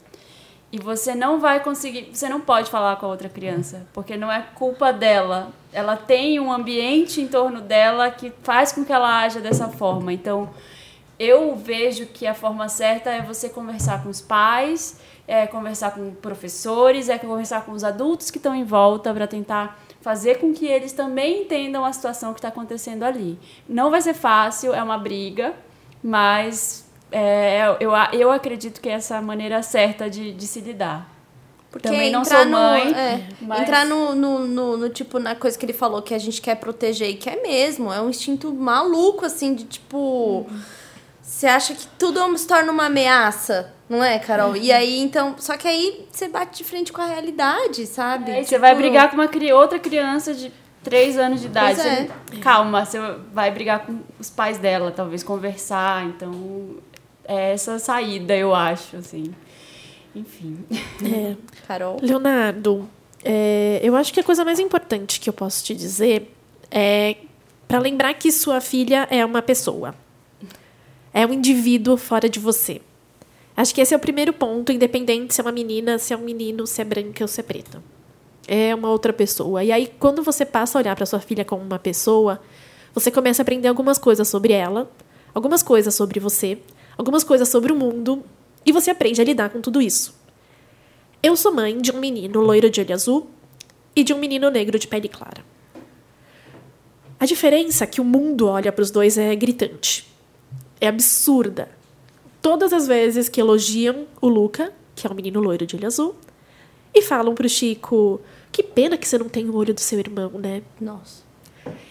E 0.71 0.79
você 0.79 1.15
não 1.15 1.41
vai 1.41 1.61
conseguir, 1.61 2.11
você 2.13 2.29
não 2.29 2.41
pode 2.41 2.71
falar 2.71 2.97
com 2.97 3.07
a 3.07 3.09
outra 3.09 3.29
criança, 3.29 3.87
porque 3.93 4.17
não 4.17 4.31
é 4.31 4.45
culpa 4.55 4.93
dela. 4.93 5.51
Ela 5.73 5.97
tem 5.97 6.39
um 6.39 6.53
ambiente 6.53 7.23
em 7.23 7.29
torno 7.29 7.61
dela 7.61 8.11
que 8.11 8.31
faz 8.43 8.71
com 8.71 8.85
que 8.85 8.93
ela 8.93 9.23
haja 9.23 9.41
dessa 9.41 9.69
forma. 9.69 10.13
Então, 10.13 10.51
eu 11.19 11.57
vejo 11.57 12.07
que 12.07 12.27
a 12.27 12.35
forma 12.35 12.69
certa 12.69 13.11
é 13.11 13.23
você 13.23 13.49
conversar 13.49 14.03
com 14.03 14.11
os 14.11 14.21
pais, 14.21 15.01
é 15.27 15.47
conversar 15.47 15.93
com 15.93 16.13
professores, 16.13 17.09
é 17.09 17.19
conversar 17.19 17.65
com 17.65 17.73
os 17.73 17.83
adultos 17.83 18.31
que 18.31 18.39
estão 18.39 18.55
em 18.55 18.65
volta 18.65 19.13
para 19.13 19.27
tentar 19.27 19.81
fazer 20.01 20.39
com 20.39 20.53
que 20.55 20.67
eles 20.67 20.93
também 20.93 21.43
entendam 21.43 21.85
a 21.85 21.93
situação 21.93 22.33
que 22.33 22.39
está 22.39 22.49
acontecendo 22.49 23.03
ali. 23.03 23.39
Não 23.69 23.91
vai 23.91 24.01
ser 24.01 24.15
fácil, 24.15 24.73
é 24.73 24.83
uma 24.83 24.97
briga, 24.97 25.55
mas 26.03 26.88
é, 27.11 27.77
eu, 27.81 27.91
eu 28.13 28.31
acredito 28.31 28.81
que 28.81 28.89
é 28.89 28.93
essa 28.93 29.21
maneira 29.21 29.63
certa 29.63 30.09
de, 30.09 30.33
de 30.33 30.47
se 30.47 30.61
lidar. 30.61 31.19
Porque 31.71 31.89
Também 31.89 32.11
não 32.11 32.23
entrar 32.23 32.43
sou 32.43 32.51
mãe. 32.51 32.91
No, 32.91 32.97
é, 32.97 33.23
mas... 33.43 33.61
Entrar 33.61 33.85
no, 33.85 34.15
no, 34.15 34.39
no, 34.47 34.77
no, 34.77 34.89
tipo, 34.89 35.19
na 35.19 35.35
coisa 35.35 35.59
que 35.59 35.67
ele 35.67 35.75
falou 35.75 36.01
que 36.01 36.15
a 36.15 36.19
gente 36.19 36.41
quer 36.41 36.55
proteger 36.55 37.11
e 37.11 37.15
quer 37.15 37.43
mesmo. 37.43 37.93
É 37.93 38.01
um 38.01 38.09
instinto 38.09 38.53
maluco, 38.53 39.27
assim, 39.27 39.55
de 39.55 39.65
tipo. 39.65 40.47
Você 41.21 41.47
acha 41.47 41.75
que 41.75 41.87
tudo 41.99 42.37
se 42.39 42.47
torna 42.47 42.73
uma 42.73 42.87
ameaça, 42.87 43.71
não 43.87 44.03
é, 44.03 44.19
Carol? 44.19 44.57
E 44.57 44.73
aí, 44.73 44.99
então. 44.99 45.35
Só 45.39 45.59
que 45.59 45.69
aí 45.69 46.09
você 46.11 46.27
bate 46.27 46.57
de 46.57 46.65
frente 46.65 46.91
com 46.91 47.03
a 47.03 47.07
realidade, 47.07 47.87
sabe? 47.87 48.31
É, 48.31 48.37
tipo... 48.37 48.49
Você 48.49 48.59
vai 48.59 48.75
brigar 48.75 49.11
com 49.11 49.17
uma 49.17 49.29
outra 49.55 49.79
criança 49.79 50.33
de 50.33 50.51
três 50.83 51.19
anos 51.19 51.43
de 51.43 51.49
idade. 51.49 51.81
É. 51.81 52.09
Calma, 52.41 52.87
você 52.87 52.99
vai 53.33 53.51
brigar 53.51 53.85
com 53.85 54.01
os 54.19 54.31
pais 54.31 54.57
dela, 54.57 54.91
talvez 54.91 55.23
conversar. 55.23 56.07
Então, 56.07 56.33
é 57.29 57.53
essa 57.53 57.79
saída, 57.79 58.35
eu 58.35 58.55
acho, 58.55 58.97
assim. 58.97 59.35
Enfim. 60.17 60.65
É. 61.05 61.37
Carol? 61.69 61.99
Leonardo, 62.01 62.89
é, 63.23 63.81
eu 63.83 63.95
acho 63.95 64.13
que 64.13 64.21
a 64.21 64.25
coisa 64.25 64.45
mais 64.45 64.59
importante 64.59 65.21
que 65.21 65.29
eu 65.29 65.35
posso 65.35 65.63
te 65.63 65.75
dizer 65.75 66.35
é 66.71 67.17
para 67.69 67.79
lembrar 67.79 68.15
que 68.15 68.33
sua 68.33 68.61
filha 68.63 69.07
é 69.11 69.25
uma 69.25 69.43
pessoa. 69.43 69.95
É 71.13 71.27
um 71.27 71.33
indivíduo 71.33 71.99
fora 71.99 72.29
de 72.29 72.39
você. 72.39 72.81
Acho 73.55 73.75
que 73.75 73.81
esse 73.81 73.93
é 73.93 73.97
o 73.97 74.01
primeiro 74.01 74.33
ponto, 74.33 74.73
independente 74.73 75.35
se 75.35 75.41
é 75.41 75.45
uma 75.45 75.53
menina, 75.53 75.99
se 75.99 76.15
é 76.15 76.17
um 76.17 76.23
menino, 76.23 76.67
se 76.67 76.81
é 76.81 76.85
branca 76.85 77.25
ou 77.25 77.29
se 77.29 77.41
é 77.41 77.43
preta. 77.43 77.83
É 78.47 78.75
uma 78.75 78.89
outra 78.89 79.13
pessoa. 79.13 79.63
E 79.63 79.71
aí, 79.71 79.93
quando 79.99 80.23
você 80.23 80.47
passa 80.47 80.79
a 80.79 80.81
olhar 80.81 80.97
para 80.97 81.05
sua 81.05 81.21
filha 81.21 81.45
como 81.45 81.63
uma 81.63 81.79
pessoa, 81.79 82.41
você 82.95 83.11
começa 83.11 83.43
a 83.43 83.45
aprender 83.45 83.69
algumas 83.69 83.99
coisas 83.99 84.27
sobre 84.29 84.55
ela, 84.55 84.91
algumas 85.35 85.63
coisas 85.63 85.95
sobre 85.95 86.19
você, 86.21 86.59
algumas 86.99 87.23
coisas 87.25 87.49
sobre 87.49 87.73
o 87.73 87.77
mundo 87.77 88.25
E 88.67 88.73
você 88.73 88.91
aprende 88.91 89.21
a 89.21 89.25
lidar 89.25 89.49
com 89.49 89.61
tudo 89.63 89.81
isso. 89.81 90.15
Eu 91.23 91.37
sou 91.37 91.55
mãe 91.55 91.81
de 91.81 91.91
um 91.91 91.99
menino 91.99 92.41
loiro 92.41 92.69
de 92.69 92.81
olho 92.81 92.93
azul 92.93 93.31
e 93.97 94.05
de 94.05 94.13
um 94.13 94.19
menino 94.19 94.51
negro 94.51 94.79
de 94.79 94.87
pele 94.87 95.09
clara. 95.09 95.43
A 97.19 97.27
diferença 97.27 97.87
que 97.87 98.01
o 98.01 98.05
mundo 98.05 98.47
olha 98.47 98.71
para 98.71 98.83
os 98.83 98.91
dois 98.91 99.17
é 99.19 99.35
gritante. 99.35 100.07
É 100.81 100.87
absurda. 100.87 101.69
Todas 102.41 102.73
as 102.73 102.87
vezes 102.87 103.29
que 103.29 103.41
elogiam 103.41 104.07
o 104.21 104.29
Luca, 104.29 104.73
que 104.95 105.07
é 105.07 105.11
um 105.11 105.15
menino 105.15 105.41
loiro 105.41 105.67
de 105.67 105.75
olho 105.75 105.87
azul, 105.87 106.15
e 106.95 107.03
falam 107.03 107.35
pro 107.35 107.49
Chico: 107.49 108.21
Que 108.53 108.63
pena 108.63 108.97
que 108.97 109.09
você 109.09 109.19
não 109.19 109.29
tem 109.29 109.49
o 109.49 109.57
olho 109.57 109.75
do 109.75 109.81
seu 109.81 109.99
irmão, 109.99 110.31
né? 110.31 110.63
Nossa. 110.81 111.23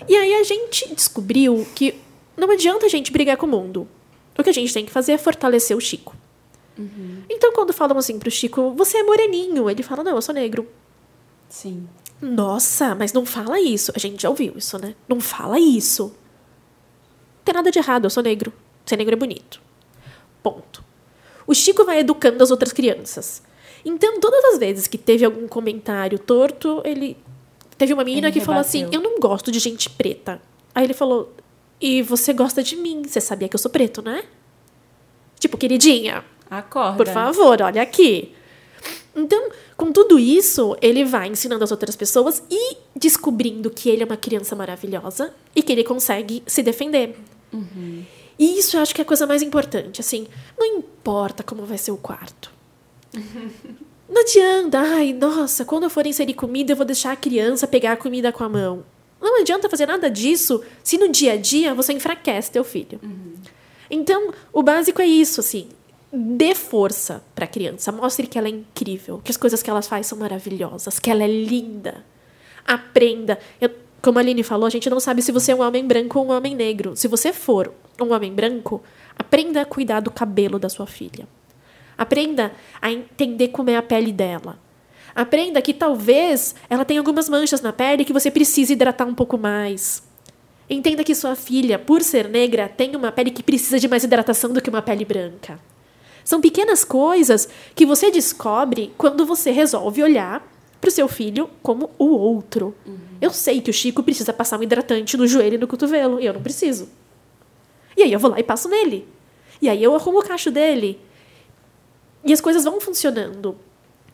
E 0.07 0.15
aí 0.15 0.35
a 0.35 0.43
gente 0.43 0.93
descobriu 0.95 1.67
que 1.75 1.95
não 2.37 2.49
adianta 2.49 2.85
a 2.85 2.89
gente 2.89 3.11
brigar 3.11 3.35
com 3.35 3.45
o 3.45 3.49
mundo. 3.49 3.87
O 4.37 4.43
que 4.43 4.49
a 4.49 4.53
gente 4.53 4.73
tem 4.73 4.85
que 4.85 4.91
fazer 4.91 5.13
é 5.13 5.17
fortalecer 5.17 5.75
o 5.75 5.81
Chico. 5.81 6.15
Então, 7.29 7.51
quando 7.53 7.73
falam 7.73 7.97
assim 7.97 8.19
pro 8.19 8.29
Chico, 8.29 8.71
você 8.75 8.97
é 8.97 9.03
moreninho, 9.03 9.69
ele 9.69 9.81
fala, 9.81 10.03
não, 10.03 10.15
eu 10.15 10.21
sou 10.21 10.33
negro. 10.33 10.67
Sim. 11.49 11.87
Nossa, 12.21 12.93
mas 12.95 13.13
não 13.13 13.25
fala 13.25 13.59
isso. 13.59 13.91
A 13.95 13.99
gente 13.99 14.21
já 14.21 14.29
ouviu 14.29 14.53
isso, 14.55 14.77
né? 14.77 14.95
Não 15.07 15.19
fala 15.19 15.59
isso. 15.59 16.03
Não 16.03 17.43
tem 17.45 17.53
nada 17.53 17.71
de 17.71 17.79
errado, 17.79 18.05
eu 18.05 18.09
sou 18.09 18.21
negro. 18.21 18.53
Ser 18.85 18.97
negro 18.97 19.13
é 19.13 19.17
bonito. 19.17 19.61
Ponto. 20.43 20.83
O 21.45 21.53
Chico 21.53 21.83
vai 21.85 21.99
educando 21.99 22.43
as 22.43 22.51
outras 22.51 22.73
crianças. 22.73 23.41
Então, 23.85 24.19
todas 24.19 24.43
as 24.45 24.59
vezes 24.59 24.87
que 24.87 24.97
teve 24.97 25.23
algum 25.23 25.47
comentário 25.47 26.19
torto, 26.19 26.81
ele. 26.83 27.17
Teve 27.77 27.93
uma 27.93 28.03
menina 28.03 28.27
Ele 28.27 28.33
que 28.33 28.41
falou 28.41 28.59
assim: 28.59 28.79
rebateu. 28.79 29.01
Eu 29.01 29.09
não 29.09 29.19
gosto 29.19 29.51
de 29.51 29.59
gente 29.59 29.89
preta. 29.89 30.41
Aí 30.73 30.83
ele 30.83 30.93
falou: 30.93 31.33
E 31.79 32.01
você 32.01 32.33
gosta 32.33 32.63
de 32.63 32.75
mim? 32.75 33.03
Você 33.05 33.21
sabia 33.21 33.47
que 33.47 33.55
eu 33.55 33.59
sou 33.59 33.69
preto, 33.69 34.01
né? 34.01 34.23
Tipo, 35.39 35.57
queridinha, 35.57 36.23
Acorda. 36.49 36.97
por 36.97 37.07
favor, 37.07 37.61
olha 37.61 37.81
aqui. 37.81 38.33
Então, 39.15 39.49
com 39.75 39.91
tudo 39.91 40.19
isso, 40.19 40.75
ele 40.81 41.03
vai 41.03 41.27
ensinando 41.27 41.63
as 41.63 41.71
outras 41.71 41.95
pessoas 41.95 42.43
e 42.49 42.77
descobrindo 42.95 43.69
que 43.69 43.89
ele 43.89 44.03
é 44.03 44.05
uma 44.05 44.17
criança 44.17 44.55
maravilhosa 44.55 45.33
e 45.55 45.61
que 45.61 45.71
ele 45.71 45.83
consegue 45.83 46.43
se 46.45 46.61
defender. 46.61 47.15
E 48.37 48.59
isso 48.59 48.77
eu 48.77 48.81
acho 48.81 48.93
que 48.93 49.01
é 49.01 49.03
a 49.03 49.05
coisa 49.05 49.25
mais 49.25 49.41
importante. 49.41 50.01
Assim, 50.01 50.27
não 50.57 50.65
importa 50.65 51.43
como 51.43 51.65
vai 51.65 51.77
ser 51.77 51.91
o 51.91 51.97
quarto. 51.97 52.51
Não 54.09 54.21
adianta, 54.21 54.79
ai, 54.79 55.11
nossa, 55.11 55.65
quando 55.65 55.83
eu 55.83 55.89
for 55.89 56.07
inserir 56.07 56.33
comida, 56.33 56.71
eu 56.71 56.77
vou 56.77 56.85
deixar 56.85 57.11
a 57.11 57.15
criança 57.17 57.67
pegar 57.67 57.91
a 57.91 57.97
comida 57.97 58.31
com 58.31 58.41
a 58.41 58.47
mão. 58.47 58.85
Não 59.21 59.41
adianta 59.41 59.69
fazer 59.69 59.85
nada 59.87 60.09
disso 60.09 60.63
se 60.83 60.97
no 60.97 61.09
dia 61.09 61.33
a 61.33 61.37
dia 61.37 61.73
você 61.73 61.93
enfraquece 61.93 62.51
teu 62.51 62.63
filho. 62.63 62.99
Então, 63.89 64.33
o 64.53 64.61
básico 64.61 65.01
é 65.01 65.05
isso, 65.07 65.39
assim. 65.39 65.69
Dê 66.11 66.53
força 66.55 67.23
para 67.35 67.45
a 67.45 67.47
criança. 67.47 67.91
Mostre 67.91 68.27
que 68.27 68.37
ela 68.37 68.47
é 68.47 68.51
incrível, 68.51 69.19
que 69.23 69.31
as 69.31 69.37
coisas 69.37 69.61
que 69.63 69.69
ela 69.69 69.81
faz 69.81 70.07
são 70.07 70.17
maravilhosas, 70.17 70.99
que 70.99 71.09
ela 71.09 71.23
é 71.23 71.27
linda. 71.27 72.05
Aprenda. 72.65 73.39
Eu- 73.59 73.71
como 74.01 74.19
a 74.19 74.21
Aline 74.21 74.43
falou, 74.43 74.67
a 74.67 74.69
gente 74.69 74.89
não 74.89 74.99
sabe 74.99 75.21
se 75.21 75.31
você 75.31 75.51
é 75.51 75.55
um 75.55 75.61
homem 75.61 75.85
branco 75.85 76.19
ou 76.19 76.25
um 76.27 76.31
homem 76.31 76.55
negro. 76.55 76.95
Se 76.95 77.07
você 77.07 77.33
for 77.33 77.73
um 78.01 78.13
homem 78.13 78.31
branco, 78.31 78.81
aprenda 79.17 79.61
a 79.61 79.65
cuidar 79.65 79.99
do 80.01 80.11
cabelo 80.11 80.59
da 80.59 80.69
sua 80.69 80.85
filha. 80.85 81.27
Aprenda 81.97 82.51
a 82.81 82.91
entender 82.91 83.47
como 83.49 83.69
é 83.69 83.75
a 83.75 83.81
pele 83.81 84.11
dela. 84.11 84.59
Aprenda 85.17 85.59
que 85.63 85.73
talvez 85.73 86.53
ela 86.69 86.85
tenha 86.85 86.99
algumas 86.99 87.27
manchas 87.27 87.59
na 87.59 87.73
pele 87.73 88.05
que 88.05 88.13
você 88.13 88.29
precisa 88.29 88.71
hidratar 88.71 89.07
um 89.07 89.15
pouco 89.15 89.35
mais. 89.35 90.03
Entenda 90.69 91.03
que 91.03 91.15
sua 91.15 91.35
filha, 91.35 91.79
por 91.79 92.03
ser 92.03 92.29
negra, 92.29 92.69
tem 92.69 92.95
uma 92.95 93.11
pele 93.11 93.31
que 93.31 93.41
precisa 93.41 93.79
de 93.79 93.87
mais 93.87 94.03
hidratação 94.03 94.53
do 94.53 94.61
que 94.61 94.69
uma 94.69 94.79
pele 94.79 95.03
branca. 95.03 95.59
São 96.23 96.39
pequenas 96.39 96.83
coisas 96.83 97.49
que 97.73 97.83
você 97.83 98.11
descobre 98.11 98.93
quando 98.95 99.25
você 99.25 99.49
resolve 99.49 100.03
olhar 100.03 100.47
para 100.79 100.89
o 100.89 100.91
seu 100.91 101.07
filho 101.07 101.49
como 101.63 101.89
o 101.97 102.09
outro. 102.09 102.75
Eu 103.19 103.31
sei 103.31 103.59
que 103.59 103.71
o 103.71 103.73
Chico 103.73 104.03
precisa 104.03 104.31
passar 104.31 104.59
um 104.59 104.63
hidratante 104.63 105.17
no 105.17 105.25
joelho 105.25 105.55
e 105.55 105.57
no 105.57 105.67
cotovelo, 105.67 106.19
e 106.19 106.27
eu 106.27 106.33
não 106.33 106.43
preciso. 106.43 106.87
E 107.97 108.03
aí 108.03 108.13
eu 108.13 108.19
vou 108.19 108.29
lá 108.29 108.39
e 108.39 108.43
passo 108.43 108.69
nele. 108.69 109.07
E 109.59 109.67
aí 109.67 109.83
eu 109.83 109.95
arrumo 109.95 110.19
o 110.19 110.23
cacho 110.23 110.51
dele. 110.51 111.01
E 112.23 112.31
as 112.31 112.39
coisas 112.39 112.63
vão 112.63 112.79
funcionando. 112.79 113.57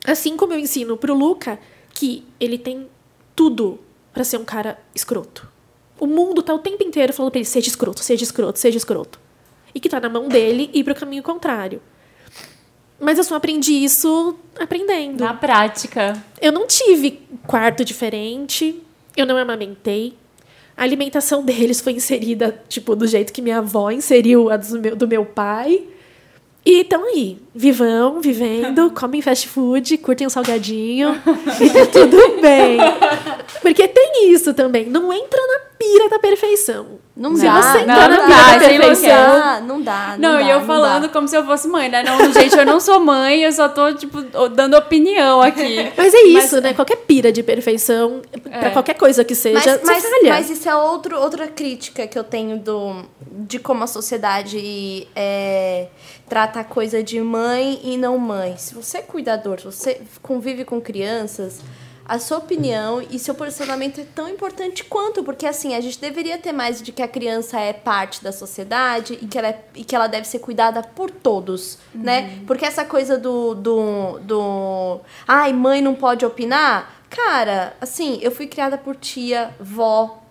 Assim 0.05 0.35
como 0.35 0.53
eu 0.53 0.59
ensino 0.59 0.97
pro 0.97 1.13
Luca 1.13 1.59
que 1.93 2.25
ele 2.39 2.57
tem 2.57 2.87
tudo 3.35 3.79
para 4.13 4.23
ser 4.23 4.37
um 4.37 4.45
cara 4.45 4.79
escroto. 4.93 5.47
O 5.99 6.05
mundo 6.05 6.41
tá 6.41 6.53
o 6.53 6.59
tempo 6.59 6.83
inteiro 6.83 7.13
falando 7.13 7.31
pra 7.31 7.39
ele 7.39 7.45
seja 7.45 7.67
escroto, 7.67 8.03
seja 8.03 8.23
escroto, 8.23 8.59
seja 8.59 8.77
escroto. 8.77 9.19
E 9.73 9.79
que 9.79 9.89
tá 9.89 9.99
na 9.99 10.09
mão 10.09 10.27
dele 10.27 10.69
ir 10.73 10.83
pro 10.83 10.93
caminho 10.93 11.23
contrário. 11.23 11.81
Mas 12.99 13.17
eu 13.17 13.23
só 13.23 13.35
aprendi 13.35 13.73
isso 13.73 14.35
aprendendo. 14.59 15.21
Na 15.21 15.33
prática. 15.33 16.23
Eu 16.41 16.51
não 16.51 16.67
tive 16.67 17.21
quarto 17.45 17.83
diferente, 17.83 18.81
eu 19.15 19.25
não 19.25 19.37
amamentei. 19.37 20.15
A 20.75 20.83
alimentação 20.83 21.43
deles 21.45 21.81
foi 21.81 21.93
inserida, 21.93 22.63
tipo, 22.67 22.95
do 22.95 23.07
jeito 23.07 23.33
que 23.33 23.41
minha 23.41 23.59
avó 23.59 23.91
inseriu 23.91 24.49
a 24.49 24.57
do 24.57 24.79
meu, 24.79 24.95
do 24.95 25.07
meu 25.07 25.25
pai. 25.25 25.87
E 26.65 26.81
estão 26.81 27.03
aí, 27.03 27.39
vivão, 27.55 28.19
vivendo, 28.21 28.91
comem 28.97 29.21
fast 29.21 29.47
food, 29.47 29.97
curtem 29.97 30.27
um 30.27 30.29
salgadinho 30.29 31.21
e 31.61 31.69
tá 31.69 31.85
tudo 31.85 32.41
bem. 32.41 32.77
Porque 33.61 33.87
tem 33.87 34.31
isso 34.31 34.53
também, 34.53 34.85
não 34.87 35.11
entra 35.13 35.39
na 35.39 35.59
pira 35.77 36.09
da 36.09 36.19
perfeição. 36.19 37.01
Não 37.15 37.35
Se 37.35 37.43
dá, 37.45 37.61
você 37.61 37.85
não 37.85 37.93
entrar 37.93 38.09
na 38.09 38.17
dá, 38.17 38.25
pira 38.25 38.59
da 38.59 38.59
sem 38.67 38.79
perfeição, 38.79 39.17
Não 39.33 39.39
dá, 39.39 39.61
não 39.61 39.81
dá. 39.81 40.15
Não, 40.17 40.33
dá, 40.33 40.41
e 40.41 40.49
eu 40.49 40.59
não 40.61 40.65
falando 40.65 41.01
dá. 41.03 41.09
como 41.09 41.27
se 41.27 41.37
eu 41.37 41.45
fosse 41.45 41.67
mãe, 41.67 41.87
né? 41.89 42.01
Não, 42.01 42.33
gente, 42.33 42.57
eu 42.57 42.65
não 42.65 42.79
sou 42.79 42.99
mãe, 42.99 43.41
eu 43.43 43.51
só 43.51 43.69
tô, 43.69 43.93
tipo, 43.93 44.19
dando 44.49 44.75
opinião 44.75 45.39
aqui. 45.41 45.91
Mas 45.95 46.11
é 46.13 46.23
isso, 46.23 46.59
né? 46.59 46.73
Qualquer 46.73 46.95
pira 46.97 47.31
de 47.31 47.43
perfeição, 47.43 48.21
pra 48.41 48.67
É. 48.67 48.69
qualquer 48.71 48.95
coisa 48.95 49.23
que 49.23 49.35
seja, 49.35 49.79
Mas, 49.83 49.83
mas, 49.83 50.03
falha. 50.03 50.29
mas 50.33 50.49
isso 50.49 50.67
é 50.67 50.75
outro, 50.75 51.19
outra 51.19 51.47
crítica 51.47 52.07
que 52.07 52.17
eu 52.17 52.23
tenho 52.23 52.57
do, 52.57 53.03
de 53.31 53.59
como 53.59 53.83
a 53.83 53.87
sociedade 53.87 55.07
é, 55.15 55.87
trata 56.27 56.61
a 56.61 56.63
coisa 56.63 57.03
de 57.03 57.19
mãe 57.21 57.42
e 57.83 57.97
não 57.97 58.17
mãe. 58.17 58.57
Se 58.57 58.73
você 58.73 58.99
é 58.99 59.01
cuidador, 59.01 59.59
se 59.59 59.65
você 59.65 60.01
convive 60.21 60.63
com 60.65 60.79
crianças, 60.79 61.61
a 62.05 62.19
sua 62.19 62.37
opinião 62.37 63.01
e 63.01 63.17
seu 63.17 63.33
posicionamento 63.33 64.01
é 64.01 64.03
tão 64.03 64.27
importante 64.27 64.83
quanto, 64.83 65.23
porque 65.23 65.45
assim, 65.45 65.73
a 65.73 65.79
gente 65.79 65.99
deveria 65.99 66.37
ter 66.37 66.51
mais 66.51 66.81
de 66.81 66.91
que 66.91 67.01
a 67.01 67.07
criança 67.07 67.59
é 67.59 67.71
parte 67.71 68.21
da 68.21 68.31
sociedade 68.31 69.17
e 69.21 69.27
que 69.27 69.37
ela, 69.37 69.47
é, 69.47 69.63
e 69.75 69.83
que 69.83 69.95
ela 69.95 70.07
deve 70.07 70.27
ser 70.27 70.39
cuidada 70.39 70.83
por 70.83 71.09
todos, 71.09 71.77
né? 71.93 72.39
Porque 72.45 72.65
essa 72.65 72.83
coisa 72.83 73.17
do, 73.17 73.55
do, 73.55 74.19
do. 74.19 74.99
Ai, 75.25 75.53
mãe 75.53 75.81
não 75.81 75.95
pode 75.95 76.25
opinar. 76.25 77.03
Cara, 77.09 77.73
assim, 77.79 78.19
eu 78.21 78.31
fui 78.31 78.47
criada 78.47 78.77
por 78.77 78.95
tia, 78.95 79.55
vó, 79.59 80.22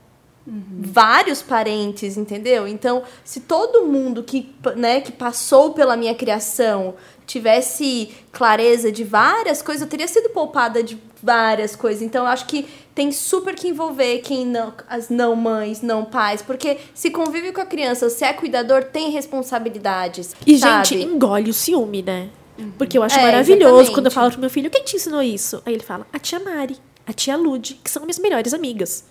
vários 0.46 1.40
parentes, 1.40 2.16
entendeu? 2.16 2.66
Então, 2.66 3.02
se 3.24 3.40
todo 3.40 3.86
mundo 3.86 4.22
que, 4.22 4.52
né, 4.76 5.00
que 5.00 5.12
passou 5.12 5.72
pela 5.72 5.96
minha 5.96 6.14
criação 6.14 6.94
tivesse 7.26 8.10
clareza 8.32 8.90
de 8.90 9.04
várias 9.04 9.62
coisas, 9.62 9.82
eu 9.82 9.88
teria 9.88 10.08
sido 10.08 10.28
poupada 10.30 10.82
de 10.82 10.98
várias 11.22 11.76
coisas. 11.76 12.02
Então, 12.02 12.24
eu 12.24 12.30
acho 12.30 12.46
que 12.46 12.66
tem 12.94 13.12
super 13.12 13.54
que 13.54 13.68
envolver 13.68 14.18
quem 14.18 14.44
não, 14.44 14.74
as 14.88 15.08
não 15.08 15.36
mães, 15.36 15.80
não 15.80 16.04
pais, 16.04 16.42
porque 16.42 16.78
se 16.92 17.10
convive 17.10 17.52
com 17.52 17.60
a 17.60 17.66
criança, 17.66 18.10
se 18.10 18.24
é 18.24 18.32
cuidador, 18.32 18.84
tem 18.84 19.10
responsabilidades. 19.10 20.34
E, 20.44 20.58
sabe? 20.58 20.88
gente, 20.88 21.04
engole 21.04 21.50
o 21.50 21.54
ciúme, 21.54 22.02
né? 22.02 22.28
Porque 22.76 22.98
eu 22.98 23.02
acho 23.02 23.18
É, 23.18 23.22
maravilhoso 23.22 23.66
exatamente. 23.66 23.92
quando 23.92 24.06
eu 24.06 24.12
falo 24.12 24.30
pro 24.30 24.40
meu 24.40 24.50
filho, 24.50 24.70
quem 24.70 24.82
te 24.82 24.96
ensinou 24.96 25.22
isso? 25.22 25.62
Aí 25.64 25.72
ele 25.72 25.82
fala, 25.82 26.06
a 26.12 26.18
tia 26.18 26.38
Mari, 26.40 26.76
a 27.06 27.12
tia 27.12 27.36
Lude, 27.36 27.80
que 27.82 27.90
são 27.90 28.02
minhas 28.02 28.18
melhores 28.18 28.52
amigas. 28.52 29.04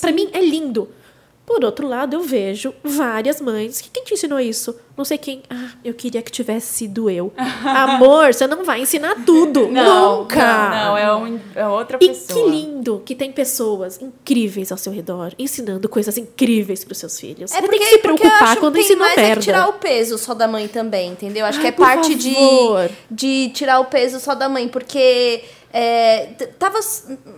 Pra 0.00 0.12
mim 0.12 0.28
é 0.32 0.40
lindo. 0.40 0.88
Por 1.44 1.64
outro 1.64 1.88
lado, 1.88 2.14
eu 2.14 2.22
vejo 2.22 2.72
várias 2.84 3.40
mães 3.40 3.80
que 3.80 3.90
quem 3.90 4.04
te 4.04 4.14
ensinou 4.14 4.38
isso? 4.38 4.74
Não 4.96 5.04
sei 5.04 5.18
quem. 5.18 5.42
Ah, 5.50 5.70
eu 5.84 5.92
queria 5.92 6.22
que 6.22 6.30
tivesse 6.30 6.72
sido 6.72 7.10
eu. 7.10 7.32
Amor, 7.66 8.32
você 8.32 8.46
não 8.46 8.64
vai 8.64 8.80
ensinar 8.80 9.16
tudo. 9.26 9.66
Nunca. 9.66 10.70
Não, 10.70 10.96
é, 10.96 11.14
um, 11.14 11.40
é 11.56 11.66
outra 11.66 11.98
E 12.00 12.08
pessoa. 12.08 12.44
que 12.44 12.48
lindo 12.50 13.02
que 13.04 13.14
tem 13.16 13.32
pessoas 13.32 14.00
incríveis 14.00 14.70
ao 14.70 14.78
seu 14.78 14.92
redor, 14.92 15.32
ensinando 15.36 15.88
coisas 15.88 16.16
incríveis 16.16 16.84
pros 16.84 16.98
seus 16.98 17.18
filhos. 17.18 17.50
É 17.50 17.56
Você 17.56 17.60
porque, 17.60 17.76
tem 17.76 17.86
que 17.88 17.92
se 17.96 17.98
preocupar 17.98 18.56
quando 18.58 18.74
que 18.74 18.78
tem 18.78 18.86
ensina 18.92 19.00
mais 19.04 19.18
é 19.18 19.20
merda. 19.22 19.34
que 19.40 19.44
tirar 19.44 19.68
o 19.68 19.72
peso 19.74 20.18
só 20.18 20.34
da 20.34 20.46
mãe 20.46 20.68
também, 20.68 21.10
entendeu? 21.10 21.44
Acho 21.44 21.58
que 21.58 21.66
Ai, 21.66 21.72
é 21.72 21.74
por 21.74 21.84
parte 21.84 22.14
de, 22.14 22.34
favor. 22.34 22.90
de 23.10 23.48
tirar 23.50 23.80
o 23.80 23.86
peso 23.86 24.20
só 24.20 24.34
da 24.36 24.48
mãe, 24.48 24.68
porque 24.68 25.42
é, 25.72 26.26
tava, 26.58 26.78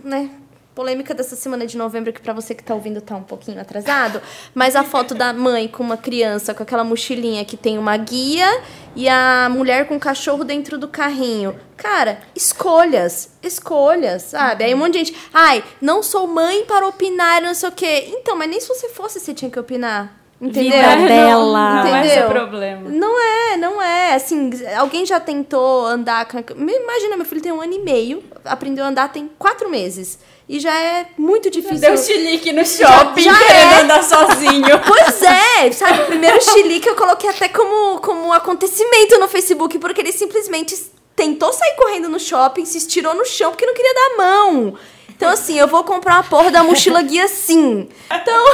né, 0.03 0.29
polêmica 0.75 1.13
dessa 1.13 1.37
semana 1.37 1.65
de 1.65 1.77
novembro 1.77 2.11
que 2.11 2.19
pra 2.19 2.33
você 2.33 2.53
que 2.53 2.61
tá 2.61 2.75
ouvindo 2.75 2.99
tá 2.99 3.15
um 3.15 3.23
pouquinho 3.23 3.61
atrasado, 3.61 4.21
mas 4.53 4.75
a 4.75 4.83
foto 4.83 5.15
da 5.15 5.31
mãe 5.31 5.69
com 5.69 5.81
uma 5.81 5.95
criança 5.95 6.53
com 6.53 6.61
aquela 6.61 6.83
mochilinha 6.83 7.45
que 7.45 7.55
tem 7.55 7.77
uma 7.77 7.95
guia 7.95 8.45
e 8.93 9.07
a 9.07 9.47
mulher 9.49 9.87
com 9.87 9.95
o 9.95 9.99
cachorro 9.99 10.43
dentro 10.43 10.77
do 10.77 10.89
carrinho. 10.89 11.57
Cara, 11.77 12.19
escolhas, 12.35 13.31
escolhas, 13.41 14.23
sabe? 14.23 14.65
Aí 14.65 14.75
um 14.75 14.77
monte 14.77 14.93
de 14.93 14.97
gente, 14.99 15.15
ai, 15.33 15.63
não 15.81 16.03
sou 16.03 16.27
mãe 16.27 16.65
para 16.65 16.85
opinar, 16.85 17.41
não 17.41 17.53
sei 17.53 17.69
o 17.69 17.71
quê. 17.71 18.09
Então, 18.09 18.35
mas 18.35 18.49
nem 18.49 18.59
se 18.59 18.67
você 18.67 18.89
fosse, 18.89 19.19
você 19.19 19.33
tinha 19.33 19.49
que 19.49 19.59
opinar. 19.59 20.25
Entendeu? 20.41 20.71
Vida 20.71 21.07
dela. 21.07 21.75
Não 21.75 21.95
é 21.95 21.99
Entendeu? 21.99 22.17
esse 22.17 22.25
o 22.25 22.29
problema. 22.29 22.89
Não 22.89 23.21
é, 23.21 23.57
não 23.57 23.81
é. 23.81 24.15
Assim, 24.15 24.51
alguém 24.77 25.05
já 25.05 25.19
tentou 25.19 25.85
andar. 25.85 26.27
Imagina, 26.51 27.15
meu 27.15 27.25
filho 27.25 27.41
tem 27.41 27.53
um 27.53 27.61
ano 27.61 27.73
e 27.73 27.79
meio, 27.79 28.21
aprendeu 28.43 28.83
a 28.83 28.89
andar 28.89 29.11
tem 29.11 29.29
quatro 29.39 29.69
meses. 29.69 30.19
E 30.47 30.59
já 30.59 30.73
é 30.79 31.07
muito 31.17 31.49
difícil. 31.49 31.79
Deu 31.79 31.97
chilique 31.97 32.53
no 32.53 32.63
shopping, 32.63 33.21
já 33.21 33.37
querendo 33.37 33.73
é. 33.73 33.81
andar 33.81 34.03
sozinho. 34.03 34.65
Pois 34.85 35.21
é, 35.23 35.71
sabe? 35.71 36.03
O 36.03 36.05
primeiro 36.05 36.39
chilique 36.41 36.87
eu 36.87 36.95
coloquei 36.95 37.29
até 37.29 37.49
como, 37.49 37.99
como 37.99 38.27
um 38.27 38.33
acontecimento 38.33 39.17
no 39.19 39.27
Facebook, 39.27 39.79
porque 39.79 40.01
ele 40.01 40.11
simplesmente 40.11 40.75
tentou 41.15 41.51
sair 41.51 41.75
correndo 41.75 42.09
no 42.09 42.19
shopping, 42.19 42.65
se 42.65 42.77
estirou 42.77 43.15
no 43.15 43.25
chão 43.25 43.51
porque 43.51 43.65
não 43.65 43.73
queria 43.73 43.93
dar 43.93 44.01
a 44.01 44.17
mão. 44.17 44.77
Então, 45.09 45.29
assim, 45.29 45.57
eu 45.57 45.67
vou 45.67 45.83
comprar 45.83 46.15
uma 46.15 46.23
porra 46.23 46.51
da 46.51 46.61
mochila 46.63 47.01
guia 47.01 47.27
sim. 47.27 47.87
Então, 48.11 48.45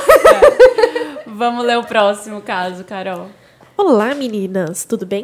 Vamos 1.26 1.66
ler 1.66 1.78
o 1.78 1.84
próximo 1.84 2.42
caso, 2.42 2.84
Carol. 2.84 3.30
Olá, 3.76 4.14
meninas, 4.14 4.86
tudo 4.86 5.06
bem? 5.06 5.24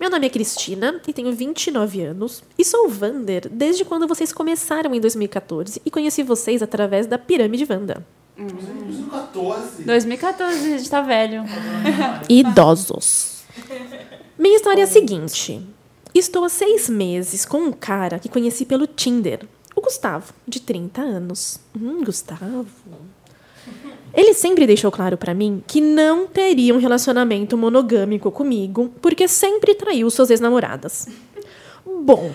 Meu 0.00 0.08
nome 0.08 0.26
é 0.26 0.30
Cristina 0.30 1.00
e 1.08 1.12
tenho 1.12 1.32
29 1.32 2.02
anos 2.02 2.44
e 2.56 2.64
sou 2.64 2.88
Vander 2.88 3.48
desde 3.50 3.84
quando 3.84 4.06
vocês 4.06 4.32
começaram 4.32 4.94
em 4.94 5.00
2014 5.00 5.82
e 5.84 5.90
conheci 5.90 6.22
vocês 6.22 6.62
através 6.62 7.08
da 7.08 7.18
Pirâmide 7.18 7.66
Wanda. 7.68 8.06
2014. 8.36 9.82
2014, 9.82 10.72
a 10.74 10.78
gente 10.78 10.88
tá 10.88 11.00
velho. 11.00 11.42
Idosos. 12.30 13.42
Minha 14.38 14.54
história 14.54 14.82
é 14.82 14.84
a 14.84 14.86
seguinte. 14.86 15.60
Estou 16.14 16.44
há 16.44 16.48
seis 16.48 16.88
meses 16.88 17.44
com 17.44 17.58
um 17.58 17.72
cara 17.72 18.20
que 18.20 18.28
conheci 18.28 18.64
pelo 18.64 18.86
Tinder. 18.86 19.44
O 19.74 19.80
Gustavo, 19.80 20.32
de 20.46 20.60
30 20.60 21.02
anos. 21.02 21.58
Hum, 21.76 22.04
Gustavo. 22.04 22.66
Ele 24.18 24.34
sempre 24.34 24.66
deixou 24.66 24.90
claro 24.90 25.16
pra 25.16 25.32
mim 25.32 25.62
que 25.64 25.80
não 25.80 26.26
teria 26.26 26.74
um 26.74 26.78
relacionamento 26.78 27.56
monogâmico 27.56 28.32
comigo, 28.32 28.92
porque 29.00 29.28
sempre 29.28 29.76
traiu 29.76 30.10
suas 30.10 30.28
ex-namoradas. 30.30 31.06
Bom, 31.86 32.32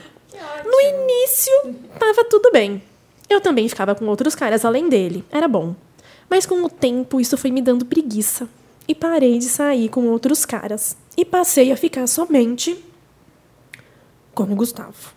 no 0.64 0.80
início 0.80 1.52
tava 2.00 2.24
tudo 2.24 2.52
bem. 2.54 2.82
Eu 3.30 3.42
também 3.42 3.68
ficava 3.68 3.94
com 3.94 4.06
outros 4.06 4.34
caras 4.34 4.64
além 4.64 4.88
dele, 4.88 5.26
era 5.30 5.46
bom. 5.46 5.76
Mas 6.30 6.46
com 6.46 6.64
o 6.64 6.70
tempo 6.70 7.20
isso 7.20 7.36
foi 7.36 7.52
me 7.52 7.62
dando 7.62 7.86
preguiça. 7.86 8.48
E 8.88 8.96
parei 8.96 9.38
de 9.38 9.50
sair 9.50 9.90
com 9.90 10.08
outros 10.08 10.46
caras. 10.46 10.96
E 11.18 11.26
passei 11.26 11.70
a 11.70 11.76
ficar 11.76 12.08
somente 12.08 12.82
com 14.34 14.44
o 14.44 14.56
Gustavo. 14.56 15.14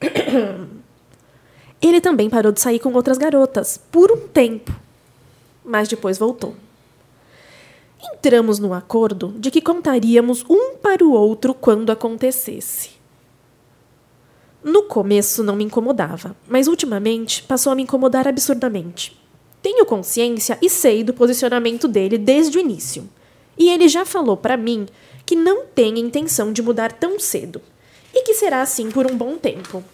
Ele 1.78 2.00
também 2.00 2.30
parou 2.30 2.52
de 2.52 2.60
sair 2.62 2.78
com 2.78 2.90
outras 2.94 3.18
garotas, 3.18 3.78
por 3.92 4.10
um 4.10 4.26
tempo. 4.28 4.72
Mas 5.64 5.88
depois 5.88 6.18
voltou. 6.18 6.54
Entramos 8.02 8.58
no 8.58 8.72
acordo 8.72 9.34
de 9.38 9.50
que 9.50 9.60
contaríamos 9.60 10.44
um 10.48 10.76
para 10.76 11.04
o 11.04 11.12
outro 11.12 11.52
quando 11.52 11.90
acontecesse. 11.90 12.90
No 14.62 14.82
começo 14.84 15.42
não 15.42 15.56
me 15.56 15.64
incomodava, 15.64 16.36
mas 16.48 16.66
ultimamente 16.66 17.42
passou 17.42 17.72
a 17.72 17.74
me 17.74 17.82
incomodar 17.82 18.28
absurdamente. 18.28 19.18
Tenho 19.62 19.86
consciência 19.86 20.58
e 20.60 20.68
sei 20.70 21.04
do 21.04 21.14
posicionamento 21.14 21.86
dele 21.86 22.16
desde 22.18 22.58
o 22.58 22.60
início. 22.60 23.08
E 23.56 23.68
ele 23.68 23.88
já 23.88 24.04
falou 24.04 24.36
pra 24.36 24.56
mim 24.56 24.86
que 25.26 25.36
não 25.36 25.66
tem 25.66 25.98
intenção 25.98 26.52
de 26.52 26.62
mudar 26.62 26.92
tão 26.92 27.18
cedo 27.18 27.60
e 28.14 28.22
que 28.22 28.34
será 28.34 28.62
assim 28.62 28.90
por 28.90 29.10
um 29.10 29.16
bom 29.16 29.36
tempo. 29.36 29.84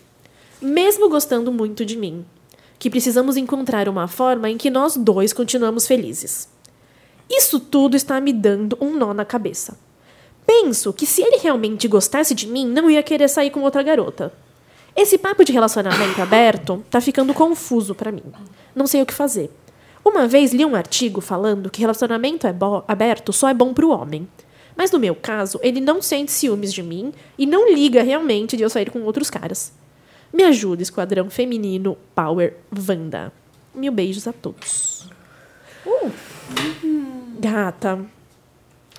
Mesmo 0.60 1.08
gostando 1.08 1.52
muito 1.52 1.84
de 1.84 1.96
mim, 1.96 2.24
que 2.78 2.90
precisamos 2.90 3.36
encontrar 3.36 3.88
uma 3.88 4.08
forma 4.08 4.50
em 4.50 4.56
que 4.56 4.70
nós 4.70 4.96
dois 4.96 5.32
continuamos 5.32 5.86
felizes. 5.86 6.48
Isso 7.28 7.58
tudo 7.58 7.96
está 7.96 8.20
me 8.20 8.32
dando 8.32 8.76
um 8.80 8.96
nó 8.96 9.12
na 9.12 9.24
cabeça. 9.24 9.76
Penso 10.46 10.92
que 10.92 11.06
se 11.06 11.22
ele 11.22 11.38
realmente 11.38 11.88
gostasse 11.88 12.34
de 12.34 12.46
mim, 12.46 12.66
não 12.66 12.88
ia 12.88 13.02
querer 13.02 13.28
sair 13.28 13.50
com 13.50 13.62
outra 13.62 13.82
garota. 13.82 14.32
Esse 14.94 15.18
papo 15.18 15.44
de 15.44 15.52
relacionamento 15.52 16.22
aberto 16.22 16.84
tá 16.88 17.00
ficando 17.00 17.34
confuso 17.34 17.94
pra 17.94 18.12
mim. 18.12 18.22
Não 18.74 18.86
sei 18.86 19.02
o 19.02 19.06
que 19.06 19.12
fazer. 19.12 19.50
Uma 20.04 20.28
vez 20.28 20.54
li 20.54 20.64
um 20.64 20.76
artigo 20.76 21.20
falando 21.20 21.68
que 21.68 21.80
relacionamento 21.80 22.46
é 22.46 22.54
aberto 22.86 23.32
só 23.32 23.48
é 23.48 23.54
bom 23.54 23.74
pro 23.74 23.90
homem. 23.90 24.28
Mas 24.76 24.92
no 24.92 25.00
meu 25.00 25.16
caso, 25.16 25.58
ele 25.62 25.80
não 25.80 26.00
sente 26.00 26.30
ciúmes 26.30 26.72
de 26.72 26.82
mim 26.82 27.12
e 27.36 27.44
não 27.44 27.72
liga 27.72 28.02
realmente 28.02 28.56
de 28.56 28.62
eu 28.62 28.70
sair 28.70 28.90
com 28.90 29.02
outros 29.02 29.28
caras. 29.28 29.72
Me 30.32 30.44
ajuda, 30.44 30.82
Esquadrão 30.82 31.30
Feminino 31.30 31.96
Power 32.14 32.56
Wanda. 32.88 33.32
Mil 33.74 33.92
beijos 33.92 34.26
a 34.26 34.32
todos. 34.32 35.08
Gata, 37.38 38.04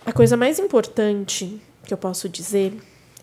a 0.05 0.11
coisa 0.13 0.37
mais 0.37 0.59
importante 0.59 1.61
que 1.85 1.93
eu 1.93 1.97
posso 1.97 2.29
dizer 2.29 2.73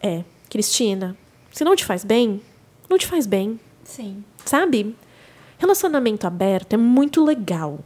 é: 0.03 0.25
Cristina, 0.51 1.17
se 1.53 1.65
não 1.65 1.77
te 1.77 1.85
faz 1.85 2.05
bem, 2.05 2.41
não 2.89 2.99
te 2.99 3.07
faz 3.07 3.27
bem, 3.27 3.59
Sim. 3.85 4.25
sabe? 4.45 4.95
Relacionamento 5.59 6.27
aberto 6.27 6.75
é 6.75 6.77
muito 6.77 7.25
legal 7.25 7.79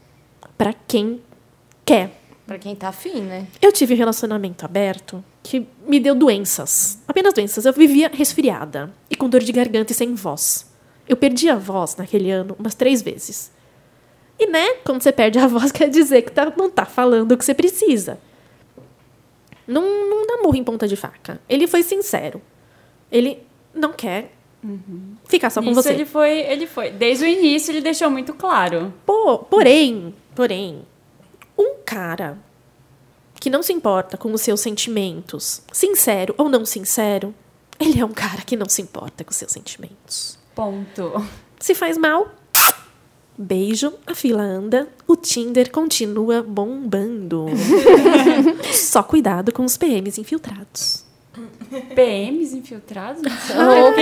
pra 0.57 0.73
quem 0.73 1.21
quer. 1.85 2.11
pra 2.47 2.59
quem 2.59 2.75
tá 2.75 2.89
afim, 2.89 3.21
né? 3.21 3.47
Eu 3.61 3.71
tive 3.73 3.95
um 3.95 3.99
relacionamento 3.99 4.65
aberto 4.65 5.23
que 5.49 5.67
me 5.87 5.99
deu 5.99 6.15
doenças. 6.15 6.99
Apenas 7.09 7.33
doenças. 7.33 7.65
Eu 7.65 7.73
vivia 7.73 8.11
resfriada 8.13 8.93
e 9.11 9.17
com 9.17 9.29
dor 9.31 9.41
de 9.43 9.51
garganta 9.51 9.93
e 9.93 9.95
sem 9.95 10.15
voz. 10.15 10.71
Eu 11.09 11.17
perdi 11.17 11.49
a 11.49 11.57
voz 11.57 11.97
naquele 11.97 12.31
ano 12.31 12.55
umas 12.59 12.75
três 12.75 13.01
vezes. 13.01 13.51
E, 14.39 14.47
né, 14.47 14.75
quando 14.85 15.03
você 15.03 15.11
perde 15.11 15.39
a 15.39 15.47
voz, 15.47 15.73
quer 15.73 15.89
dizer 15.89 16.21
que 16.23 16.31
tá- 16.33 16.53
não 16.57 16.69
tá 16.71 16.85
falando 16.85 17.33
o 17.33 17.37
que 17.39 17.45
você 17.45 17.55
precisa. 17.55 18.19
Não, 19.67 19.83
não 20.09 20.27
dá 20.27 20.37
murro 20.43 20.57
em 20.57 20.65
ponta 20.65 20.87
de 20.87 20.97
faca. 20.97 21.41
Ele 21.49 21.67
foi 21.67 21.83
sincero. 21.83 22.41
Ele 23.11 23.39
não 23.75 23.93
quer 23.93 24.33
ficar 25.27 25.49
só 25.51 25.63
com 25.63 25.71
Isso 25.71 25.83
você. 25.83 25.91
ele 25.91 26.05
foi, 26.05 26.41
ele 26.41 26.67
foi. 26.67 26.91
Desde 26.91 27.25
o 27.25 27.27
início 27.27 27.71
ele 27.73 27.81
deixou 27.81 28.11
muito 28.11 28.35
claro. 28.35 28.93
Po- 29.07 29.39
porém, 29.39 30.15
porém, 30.35 30.83
um 31.57 31.77
cara 31.87 32.37
que 33.41 33.51
não 33.51 33.63
se 33.63 33.73
importa 33.73 34.17
com 34.17 34.33
os 34.33 34.41
seus 34.41 34.61
sentimentos, 34.61 35.63
sincero 35.73 36.35
ou 36.39 36.49
não 36.49 36.65
sincero, 36.65 37.35
ele 37.79 38.01
é 38.01 38.05
um 38.05 38.13
cara 38.13 38.43
que 38.43 38.57
não 38.57 38.69
se 38.69 38.83
importa 38.83 39.25
com 39.25 39.31
os 39.31 39.37
seus 39.37 39.53
sentimentos. 39.53 40.39
Ponto. 40.55 41.25
Se 41.61 41.75
faz 41.75 41.97
mal, 41.97 42.29
beijo, 43.37 43.93
a 44.07 44.15
fila 44.15 44.43
anda, 44.43 44.89
o 45.07 45.17
Tinder 45.17 45.71
continua 45.71 46.43
bombando. 46.43 47.47
Só 48.73 49.03
cuidado 49.03 49.53
com 49.53 49.65
os 49.65 49.77
PMs 49.77 50.19
infiltrados. 50.19 51.05
PMs 51.95 52.53
infiltrados? 52.55 53.23
Opa! 53.23 54.01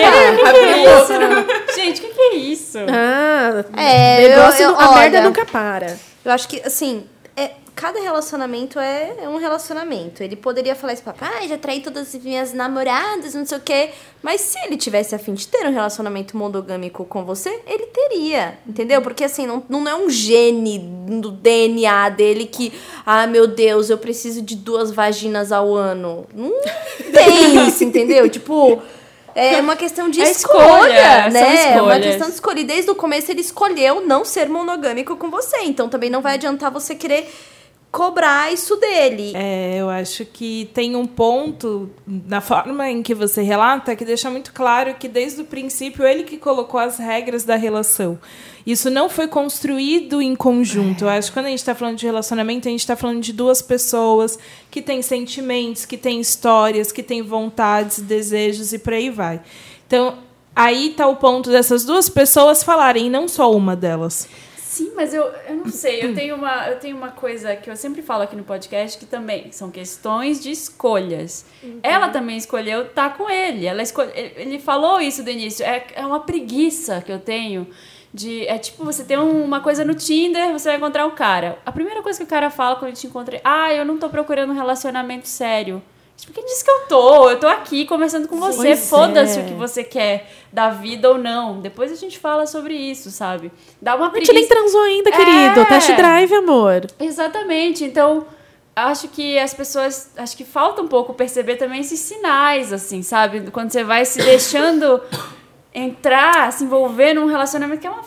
Gente, 1.74 2.00
o 2.00 2.04
que, 2.04 2.14
que 2.14 2.20
é 2.20 2.34
isso? 2.36 2.78
Ah, 2.88 3.64
É, 3.76 4.24
eu- 4.24 4.28
negócio, 4.30 4.62
eu- 4.62 4.76
a 4.78 4.94
merda 4.94 5.18
olha, 5.18 5.26
nunca 5.28 5.44
para. 5.44 5.98
Eu 6.24 6.32
acho 6.32 6.48
que, 6.48 6.60
assim, 6.62 7.04
é, 7.36 7.50
cada 7.74 8.00
relacionamento 8.00 8.80
é, 8.80 9.14
é 9.24 9.28
um 9.28 9.36
relacionamento. 9.36 10.22
Ele 10.22 10.34
poderia 10.34 10.74
falar 10.74 10.94
isso 10.94 11.02
pra 11.02 11.14
ah, 11.20 11.46
já 11.46 11.58
traí 11.58 11.80
todas 11.80 12.14
as 12.14 12.24
minhas 12.24 12.54
namoradas, 12.54 13.34
não 13.34 13.44
sei 13.44 13.58
o 13.58 13.60
quê. 13.60 13.90
Mas 14.22 14.40
se 14.40 14.58
ele 14.64 14.78
tivesse 14.78 15.14
a 15.14 15.18
fim 15.18 15.34
de 15.34 15.46
ter 15.46 15.66
um 15.66 15.72
relacionamento 15.72 16.34
monogâmico 16.36 17.04
com 17.04 17.24
você, 17.24 17.60
ele 17.66 17.86
teria, 17.86 18.58
entendeu? 18.66 19.02
Porque, 19.02 19.22
assim, 19.22 19.46
não, 19.46 19.62
não 19.68 19.86
é 19.86 19.94
um 19.94 20.08
gene 20.08 20.78
do 20.78 21.30
DNA 21.30 22.08
dele 22.08 22.46
que, 22.46 22.72
ah, 23.04 23.26
meu 23.26 23.46
Deus, 23.46 23.90
eu 23.90 23.98
preciso 23.98 24.40
de 24.40 24.56
duas 24.56 24.90
vaginas 24.90 25.52
ao 25.52 25.74
ano. 25.74 26.26
Não 26.34 26.50
tem 27.12 27.68
isso, 27.68 27.84
entendeu? 27.84 28.28
Tipo... 28.28 28.82
É 29.36 29.60
uma 29.60 29.76
questão 29.76 30.08
de 30.08 30.20
É 30.20 30.30
escolha, 30.30 30.58
escolha, 30.62 31.30
né? 31.30 31.76
É 31.76 31.82
uma 31.82 32.00
questão 32.00 32.28
de 32.28 32.34
escolha. 32.34 32.60
E 32.60 32.64
desde 32.64 32.90
o 32.90 32.94
começo 32.94 33.30
ele 33.30 33.42
escolheu 33.42 34.00
não 34.00 34.24
ser 34.24 34.48
monogâmico 34.48 35.16
com 35.16 35.30
você. 35.30 35.58
Então 35.64 35.88
também 35.88 36.08
não 36.08 36.22
vai 36.22 36.34
adiantar 36.34 36.70
você 36.70 36.94
querer 36.94 37.30
cobrar 37.97 38.52
isso 38.52 38.77
dele. 38.77 39.32
É, 39.35 39.77
eu 39.78 39.89
acho 39.89 40.27
que 40.27 40.68
tem 40.74 40.94
um 40.94 41.06
ponto 41.06 41.89
na 42.06 42.43
forma 42.43 42.90
em 42.90 43.02
que 43.02 43.14
você 43.14 43.40
relata 43.40 43.97
que 43.97 44.05
deixa 44.05 44.31
muito 44.31 44.52
claro 44.52 44.94
que 44.97 45.09
desde 45.09 45.40
o 45.40 45.47
princípio 45.47 46.06
ele 46.06 46.23
que 46.23 46.36
colocou 46.36 46.78
as 46.78 46.98
regras 46.98 47.44
da 47.44 47.56
relação. 47.56 48.18
Isso 48.66 48.90
não 48.90 49.09
foi 49.09 49.27
construído 49.27 50.20
em 50.20 50.36
conjunto. 50.36 51.05
Eu 51.05 51.09
acho 51.09 51.28
que 51.28 51.39
quando 51.39 51.47
a 51.47 51.48
gente 51.48 51.60
está 51.60 51.74
falando 51.74 51.97
de 51.97 52.05
relacionamento, 52.05 52.68
a 52.68 52.70
gente 52.70 52.81
está 52.81 52.97
falando 52.97 53.23
de 53.23 53.32
duas 53.32 53.62
pessoas 53.62 54.39
que 54.70 54.82
têm 54.82 55.01
sentimentos, 55.01 55.86
que 55.86 55.97
têm 55.97 56.20
histórias, 56.20 56.93
que 56.93 57.02
têm 57.02 57.23
vontades, 57.23 58.01
desejos 58.01 58.74
e 58.74 58.78
por 58.78 58.93
aí 58.93 59.09
vai. 59.09 59.40
Então, 59.86 60.18
aí 60.55 60.90
está 60.90 61.06
o 61.06 61.16
ponto 61.16 61.51
dessas 61.51 61.86
duas 61.86 62.10
pessoas 62.10 62.62
falarem, 62.62 63.09
não 63.09 63.27
só 63.27 63.51
uma 63.51 63.74
delas. 63.74 64.28
Sim, 64.77 64.93
mas 64.94 65.15
eu, 65.15 65.24
eu 65.48 65.57
não 65.57 65.69
sei, 65.69 66.05
eu 66.05 66.15
tenho, 66.15 66.35
uma, 66.36 66.69
eu 66.69 66.78
tenho 66.78 66.97
uma 66.97 67.11
coisa 67.11 67.57
que 67.57 67.70
eu 67.70 67.77
sempre 67.77 68.03
falo 68.03 68.23
aqui 68.24 68.36
no 68.36 68.44
podcast 68.44 68.98
que 68.98 69.07
também 69.07 69.51
são 69.53 69.70
questões 69.70 70.43
de 70.43 70.51
escolhas. 70.51 71.47
Ela 71.82 72.09
também 72.11 72.36
escolheu 72.36 72.82
estar 72.82 73.16
com 73.16 73.31
ele. 73.31 73.66
Ela 73.66 73.82
escolhe, 73.82 74.11
ele 74.15 74.59
falou 74.59 75.01
isso 75.01 75.23
do 75.23 75.31
início. 75.31 75.65
É, 75.65 75.86
é 75.94 76.05
uma 76.05 76.20
preguiça 76.20 77.01
que 77.01 77.11
eu 77.12 77.19
tenho 77.19 77.66
De, 78.15 78.47
é 78.47 78.57
tipo, 78.57 78.82
você 78.85 79.05
tem 79.05 79.19
um- 79.19 79.44
uma 79.44 79.61
coisa 79.61 79.85
no 79.85 79.94
Tinder, 79.94 80.51
você 80.53 80.69
vai 80.70 80.77
encontrar 80.78 81.05
um 81.07 81.11
cara. 81.11 81.59
A 81.66 81.70
primeira 81.73 82.03
coisa 82.03 82.19
que 82.19 82.24
o 82.24 82.27
cara 82.27 82.48
fala 82.51 82.77
quando 82.77 82.89
ele 82.89 82.97
te 82.97 83.07
encontra 83.07 83.36
é: 83.36 83.40
Ah, 83.44 83.74
eu 83.74 83.85
não 83.85 83.98
tô 83.98 84.09
procurando 84.09 84.51
um 84.53 84.55
relacionamento 84.55 85.28
sério. 85.28 85.82
Tipo, 86.16 86.32
quem 86.32 86.44
disse 86.47 86.64
que 86.64 86.70
eu 86.70 86.86
tô? 86.88 87.30
Eu 87.30 87.38
tô 87.38 87.47
aqui 87.47 87.84
conversando 87.84 88.26
com 88.26 88.38
você. 88.38 88.74
Foda-se 88.74 89.38
é. 89.38 89.43
o 89.43 89.47
que 89.47 89.52
você 89.52 89.84
quer 89.84 90.30
da 90.51 90.70
vida 90.70 91.10
ou 91.10 91.18
não. 91.18 91.60
Depois 91.60 91.93
a 91.93 91.94
gente 91.94 92.18
fala 92.18 92.47
sobre 92.47 92.74
isso, 92.74 93.10
sabe? 93.10 93.52
Dá 93.80 93.94
uma 93.94 94.06
A 94.10 94.14
gente 94.14 94.32
nem 94.32 94.47
preguiça. 94.47 94.55
transou 94.55 94.80
ainda, 94.82 95.12
querido. 95.12 95.60
É. 95.60 95.64
Test 95.66 95.93
drive, 95.94 96.34
amor. 96.34 96.86
Exatamente. 96.98 97.84
Então, 97.84 98.26
acho 98.74 99.09
que 99.09 99.38
as 99.38 99.52
pessoas. 99.52 100.10
Acho 100.16 100.36
que 100.36 100.44
falta 100.44 100.80
um 100.80 100.88
pouco 100.88 101.12
perceber 101.12 101.56
também 101.56 101.80
esses 101.80 102.01
sinais, 102.01 102.72
assim, 102.72 103.02
sabe? 103.02 103.51
Quando 103.51 103.70
você 103.70 103.84
vai 103.84 104.05
se 104.06 104.18
deixando 104.18 105.01
entrar, 105.74 106.51
se 106.52 106.64
envolver 106.64 107.12
num 107.12 107.26
relacionamento 107.26 107.82
que 107.82 107.86
é 107.86 107.90
uma, 107.90 108.02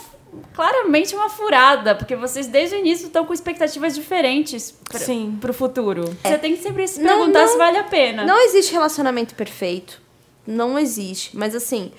claramente 0.53 1.15
uma 1.15 1.29
furada, 1.29 1.95
porque 1.95 2.15
vocês 2.15 2.47
desde 2.47 2.75
o 2.75 2.79
início 2.79 3.07
estão 3.07 3.25
com 3.25 3.33
expectativas 3.33 3.95
diferentes 3.95 4.71
pra, 4.71 4.99
Sim. 4.99 5.37
pro 5.39 5.53
futuro. 5.53 6.15
Você 6.23 6.37
tem 6.37 6.55
que 6.55 6.61
sempre 6.61 6.87
se 6.87 7.01
Não, 7.01 7.17
perguntar 7.17 7.41
não. 7.41 7.47
se 7.47 7.57
vale 7.57 7.77
a 7.77 7.83
pena. 7.83 8.25
Não 8.25 8.39
existe 8.45 8.71
relacionamento 8.73 9.35
perfeito. 9.35 10.01
Não 10.45 10.77
existe. 10.77 11.35
Mas 11.37 11.55
assim, 11.55 11.91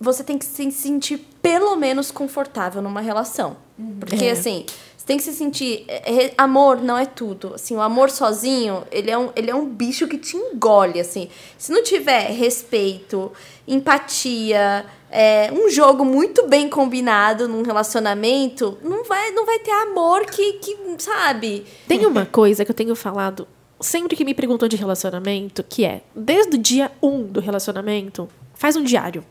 você 0.00 0.22
tem 0.24 0.38
que 0.38 0.44
se 0.44 0.70
sentir 0.72 1.18
pelo 1.40 1.76
menos 1.76 2.10
confortável 2.10 2.82
numa 2.82 3.00
relação. 3.00 3.56
Porque 4.00 4.28
assim, 4.28 4.66
você 5.02 5.06
tem 5.06 5.16
que 5.16 5.24
se 5.24 5.32
sentir. 5.32 5.84
é, 5.88 6.26
é, 6.26 6.34
amor 6.38 6.80
não 6.80 6.96
é 6.96 7.04
tudo. 7.04 7.54
Assim, 7.56 7.74
o 7.74 7.80
amor 7.80 8.08
sozinho, 8.08 8.84
ele 8.92 9.10
é, 9.10 9.18
um, 9.18 9.30
ele 9.34 9.50
é 9.50 9.54
um 9.54 9.66
bicho 9.66 10.06
que 10.06 10.16
te 10.16 10.36
engole, 10.36 11.00
assim. 11.00 11.28
Se 11.58 11.72
não 11.72 11.82
tiver 11.82 12.30
respeito, 12.30 13.32
empatia. 13.66 14.86
é, 15.10 15.50
um 15.52 15.68
jogo 15.68 16.04
muito 16.04 16.46
bem 16.46 16.68
combinado 16.68 17.48
num 17.48 17.62
relacionamento, 17.62 18.78
não 18.80 19.02
vai, 19.02 19.32
não 19.32 19.44
vai 19.44 19.58
ter 19.58 19.72
amor 19.72 20.24
que, 20.24 20.52
que 20.54 20.76
sabe? 20.98 21.66
Tem 21.88 22.06
uma 22.06 22.24
coisa 22.24 22.64
que 22.64 22.70
eu 22.70 22.74
tenho 22.74 22.94
falado 22.94 23.48
sempre 23.80 24.14
que 24.14 24.24
me 24.24 24.34
perguntam 24.34 24.68
de 24.68 24.76
relacionamento, 24.76 25.64
que 25.64 25.84
é, 25.84 26.02
desde 26.14 26.54
o 26.54 26.58
dia 26.58 26.92
1 27.02 27.24
do 27.24 27.40
relacionamento, 27.40 28.28
faz 28.54 28.76
um 28.76 28.84
diário. 28.84 29.24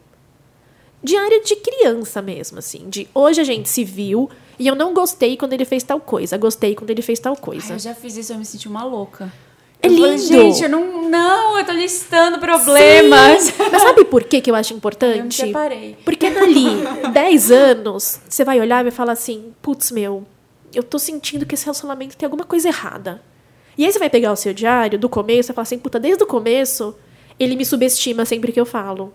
Diário 1.01 1.41
de 1.43 1.55
criança 1.55 2.21
mesmo, 2.21 2.59
assim. 2.59 2.89
De 2.89 3.07
hoje 3.15 3.39
a 3.39 3.45
gente 3.45 3.69
se 3.69 3.85
viu 3.85 4.29
e 4.61 4.67
eu 4.67 4.75
não 4.75 4.93
gostei 4.93 5.35
quando 5.35 5.53
ele 5.53 5.65
fez 5.65 5.83
tal 5.83 5.99
coisa. 5.99 6.37
Gostei 6.37 6.75
quando 6.75 6.89
ele 6.91 7.01
fez 7.01 7.19
tal 7.19 7.33
Ai, 7.33 7.41
coisa. 7.41 7.73
eu 7.73 7.79
já 7.79 7.93
fiz 7.95 8.15
isso, 8.17 8.31
eu 8.33 8.37
me 8.37 8.45
senti 8.45 8.67
uma 8.67 8.83
louca. 8.83 9.31
É 9.83 9.87
Eu 9.87 9.93
falei, 9.95 10.11
lindo. 10.11 10.23
gente, 10.27 10.63
eu 10.63 10.69
não. 10.69 11.09
Não, 11.09 11.57
eu 11.57 11.65
tô 11.65 11.71
listando 11.71 12.37
problemas. 12.37 13.41
Sim. 13.43 13.53
Mas 13.71 13.81
sabe 13.81 14.05
por 14.05 14.23
que, 14.23 14.39
que 14.39 14.51
eu 14.51 14.55
acho 14.55 14.71
Eu 14.71 14.75
me 14.75 14.77
importante? 14.77 15.35
separei. 15.35 15.97
Porque 16.05 16.29
dali, 16.29 16.67
10 17.11 17.51
anos, 17.51 18.19
você 18.29 18.45
vai 18.45 18.59
olhar 18.61 18.79
e 18.81 18.83
vai 18.83 18.91
falar 18.91 19.13
assim: 19.13 19.51
putz, 19.61 19.89
meu, 19.91 20.23
eu 20.73 20.83
tô 20.83 20.99
sentindo 20.99 21.45
que 21.45 21.55
esse 21.55 21.65
relacionamento 21.65 22.15
tem 22.15 22.25
alguma 22.27 22.43
coisa 22.45 22.67
errada. 22.67 23.21
E 23.77 23.83
aí 23.85 23.91
você 23.91 23.97
vai 23.97 24.09
pegar 24.09 24.31
o 24.31 24.35
seu 24.35 24.53
diário 24.53 24.99
do 24.99 25.09
começo 25.09 25.51
e 25.51 25.53
falar 25.55 25.63
assim: 25.63 25.79
puta, 25.79 25.99
desde 25.99 26.23
o 26.23 26.27
começo, 26.27 26.95
ele 27.39 27.55
me 27.55 27.65
subestima 27.65 28.23
sempre 28.23 28.51
que 28.51 28.59
eu 28.59 28.65
falo. 28.67 29.11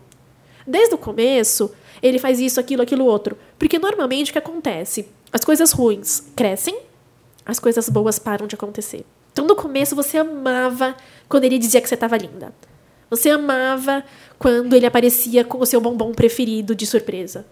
Desde 0.66 0.94
o 0.96 0.98
começo, 0.98 1.70
ele 2.02 2.18
faz 2.18 2.40
isso, 2.40 2.58
aquilo, 2.58 2.82
aquilo 2.82 3.04
outro. 3.04 3.38
Porque 3.56 3.78
normalmente 3.78 4.30
o 4.30 4.32
que 4.32 4.38
acontece? 4.38 5.08
As 5.32 5.44
coisas 5.44 5.72
ruins 5.72 6.22
crescem, 6.34 6.78
as 7.44 7.58
coisas 7.58 7.88
boas 7.88 8.18
param 8.18 8.46
de 8.46 8.54
acontecer. 8.54 9.04
Então, 9.32 9.46
no 9.46 9.54
começo, 9.54 9.94
você 9.94 10.18
amava 10.18 10.96
quando 11.28 11.44
ele 11.44 11.58
dizia 11.58 11.80
que 11.80 11.88
você 11.88 11.94
estava 11.94 12.16
linda. 12.16 12.52
Você 13.10 13.30
amava 13.30 14.02
quando 14.38 14.74
ele 14.74 14.86
aparecia 14.86 15.44
com 15.44 15.58
o 15.58 15.66
seu 15.66 15.80
bombom 15.80 16.12
preferido 16.12 16.74
de 16.74 16.86
surpresa. 16.86 17.46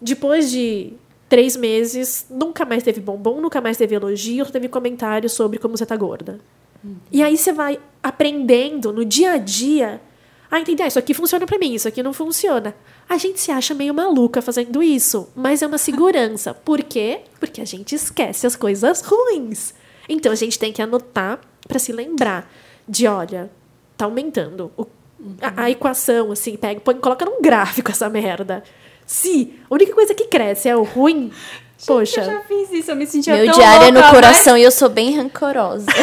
Depois 0.00 0.50
de 0.50 0.92
três 1.28 1.56
meses, 1.56 2.26
nunca 2.28 2.64
mais 2.64 2.82
teve 2.82 3.00
bombom, 3.00 3.40
nunca 3.40 3.60
mais 3.60 3.76
teve 3.76 3.94
elogio, 3.94 4.46
teve 4.46 4.68
comentário 4.68 5.28
sobre 5.28 5.58
como 5.58 5.76
você 5.76 5.86
tá 5.86 5.96
gorda. 5.96 6.40
E 7.10 7.22
aí 7.22 7.36
você 7.36 7.52
vai 7.52 7.80
aprendendo 8.02 8.92
no 8.92 9.04
dia 9.04 9.32
a 9.32 9.38
dia 9.38 10.00
a 10.50 10.60
entender, 10.60 10.82
ah, 10.82 10.86
isso 10.86 10.98
aqui 10.98 11.14
funciona 11.14 11.46
pra 11.46 11.58
mim, 11.58 11.74
isso 11.74 11.88
aqui 11.88 12.02
não 12.02 12.12
funciona. 12.12 12.74
A 13.14 13.16
gente 13.16 13.38
se 13.40 13.52
acha 13.52 13.74
meio 13.74 13.94
maluca 13.94 14.42
fazendo 14.42 14.82
isso, 14.82 15.28
mas 15.36 15.62
é 15.62 15.66
uma 15.68 15.78
segurança. 15.78 16.52
Por 16.52 16.82
quê? 16.82 17.20
Porque 17.38 17.60
a 17.60 17.64
gente 17.64 17.94
esquece 17.94 18.44
as 18.44 18.56
coisas 18.56 19.02
ruins. 19.02 19.72
Então 20.08 20.32
a 20.32 20.34
gente 20.34 20.58
tem 20.58 20.72
que 20.72 20.82
anotar 20.82 21.38
pra 21.68 21.78
se 21.78 21.92
lembrar 21.92 22.50
de, 22.88 23.06
olha, 23.06 23.48
tá 23.96 24.06
aumentando. 24.06 24.72
O- 24.76 24.84
a, 25.40 25.62
a 25.66 25.70
equação, 25.70 26.32
assim, 26.32 26.56
pega, 26.56 26.80
põe, 26.80 26.96
coloca 26.96 27.24
num 27.24 27.40
gráfico 27.40 27.88
essa 27.92 28.08
merda. 28.10 28.64
Se 29.06 29.54
a 29.70 29.74
única 29.74 29.94
coisa 29.94 30.12
que 30.12 30.24
cresce 30.26 30.68
é 30.68 30.76
o 30.76 30.82
ruim, 30.82 31.30
poxa. 31.86 32.20
Eu 32.20 32.24
já 32.24 32.40
fiz 32.40 32.72
isso, 32.72 32.90
eu 32.90 32.96
me 32.96 33.06
sentia 33.06 33.36
Meu 33.36 33.46
tão 33.46 33.54
diário 33.54 33.86
é 33.86 33.90
no 33.92 34.00
louca, 34.00 34.08
mas- 34.12 34.14
coração 34.16 34.58
e 34.58 34.62
eu 34.64 34.72
sou 34.72 34.88
bem 34.88 35.14
rancorosa. 35.16 35.86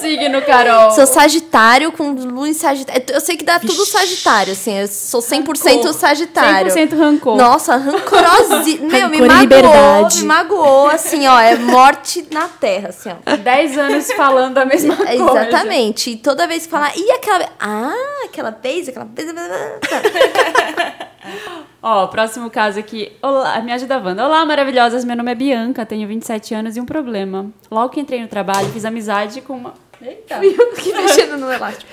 Signo, 0.00 0.42
Carol? 0.42 0.90
Sou 0.92 1.06
Sagitário 1.06 1.92
com 1.92 2.10
lua 2.12 2.48
em 2.48 2.54
Sagitário. 2.54 3.02
Eu 3.12 3.20
sei 3.20 3.36
que 3.36 3.44
dá 3.44 3.58
tudo 3.60 3.84
Sagitário, 3.84 4.52
assim. 4.52 4.78
Eu 4.78 4.88
sou 4.88 5.20
100% 5.20 5.76
Rancor. 5.76 5.92
Sagitário. 5.94 6.72
100% 6.72 6.96
rancor. 6.98 7.36
Nossa, 7.36 7.76
rancorosinha. 7.76 8.80
Meu, 8.88 9.08
me 9.08 9.18
Rancor 9.18 9.26
e 9.26 9.28
magoou, 9.28 9.40
liberdade. 9.40 10.18
me 10.20 10.24
magoou, 10.26 10.88
assim, 10.88 11.26
ó. 11.26 11.38
É 11.40 11.56
morte 11.56 12.26
na 12.30 12.48
terra, 12.48 12.88
assim, 12.88 13.10
ó. 13.10 13.36
10 13.36 13.78
anos 13.78 14.12
falando 14.12 14.58
a 14.58 14.64
mesma 14.64 14.94
É, 14.94 14.96
coisa. 15.18 15.48
Exatamente. 15.48 16.10
E 16.10 16.16
toda 16.16 16.46
vez 16.46 16.64
que 16.64 16.70
falar, 16.70 16.92
e 16.96 17.10
aquela. 17.12 17.48
Ah, 17.60 17.92
aquela 18.24 18.50
vez, 18.50 18.88
aquela 18.88 19.04
vez. 19.06 19.28
Ó, 21.82 22.06
próximo 22.06 22.50
caso 22.50 22.78
aqui. 22.78 23.12
Olá, 23.22 23.60
me 23.60 23.72
ajuda, 23.72 23.98
Wanda. 23.98 24.26
Olá, 24.26 24.44
maravilhosas. 24.44 25.04
Meu 25.04 25.16
nome 25.16 25.32
é 25.32 25.34
Bianca, 25.34 25.86
tenho 25.86 26.06
27 26.08 26.54
anos 26.54 26.76
e 26.76 26.80
um 26.80 26.86
problema. 26.86 27.50
Logo 27.70 27.90
que 27.90 28.00
entrei 28.00 28.20
no 28.20 28.28
trabalho, 28.28 28.68
fiz 28.68 28.84
amizade 28.84 29.40
com 29.40 29.54
uma. 29.54 29.74
Eita! 30.00 30.40
que 30.40 30.92
mexendo 30.94 31.36
no 31.36 31.52
elástico. 31.52 31.90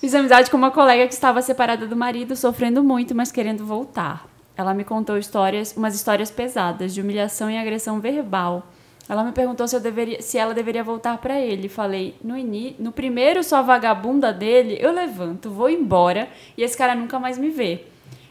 Fiz 0.00 0.14
amizade 0.14 0.50
com 0.50 0.56
uma 0.56 0.70
colega 0.70 1.06
que 1.06 1.14
estava 1.14 1.42
separada 1.42 1.86
do 1.86 1.96
marido, 1.96 2.36
sofrendo 2.36 2.82
muito, 2.82 3.14
mas 3.14 3.32
querendo 3.32 3.64
voltar. 3.64 4.26
Ela 4.56 4.72
me 4.72 4.84
contou 4.84 5.18
histórias, 5.18 5.76
umas 5.76 5.94
histórias 5.94 6.30
pesadas 6.30 6.94
de 6.94 7.00
humilhação 7.00 7.50
e 7.50 7.58
agressão 7.58 8.00
verbal. 8.00 8.66
Ela 9.08 9.22
me 9.22 9.32
perguntou 9.32 9.68
se, 9.68 9.76
eu 9.76 9.80
deveria, 9.80 10.20
se 10.20 10.36
ela 10.36 10.52
deveria 10.52 10.82
voltar 10.82 11.18
pra 11.18 11.38
ele. 11.40 11.68
Falei, 11.68 12.16
no, 12.22 12.36
ini, 12.36 12.74
no 12.78 12.90
primeiro 12.90 13.42
sua 13.44 13.62
vagabunda 13.62 14.32
dele, 14.32 14.76
eu 14.80 14.92
levanto, 14.92 15.50
vou 15.50 15.70
embora 15.70 16.28
e 16.56 16.62
esse 16.62 16.76
cara 16.76 16.94
nunca 16.94 17.18
mais 17.18 17.38
me 17.38 17.50
vê. 17.50 17.84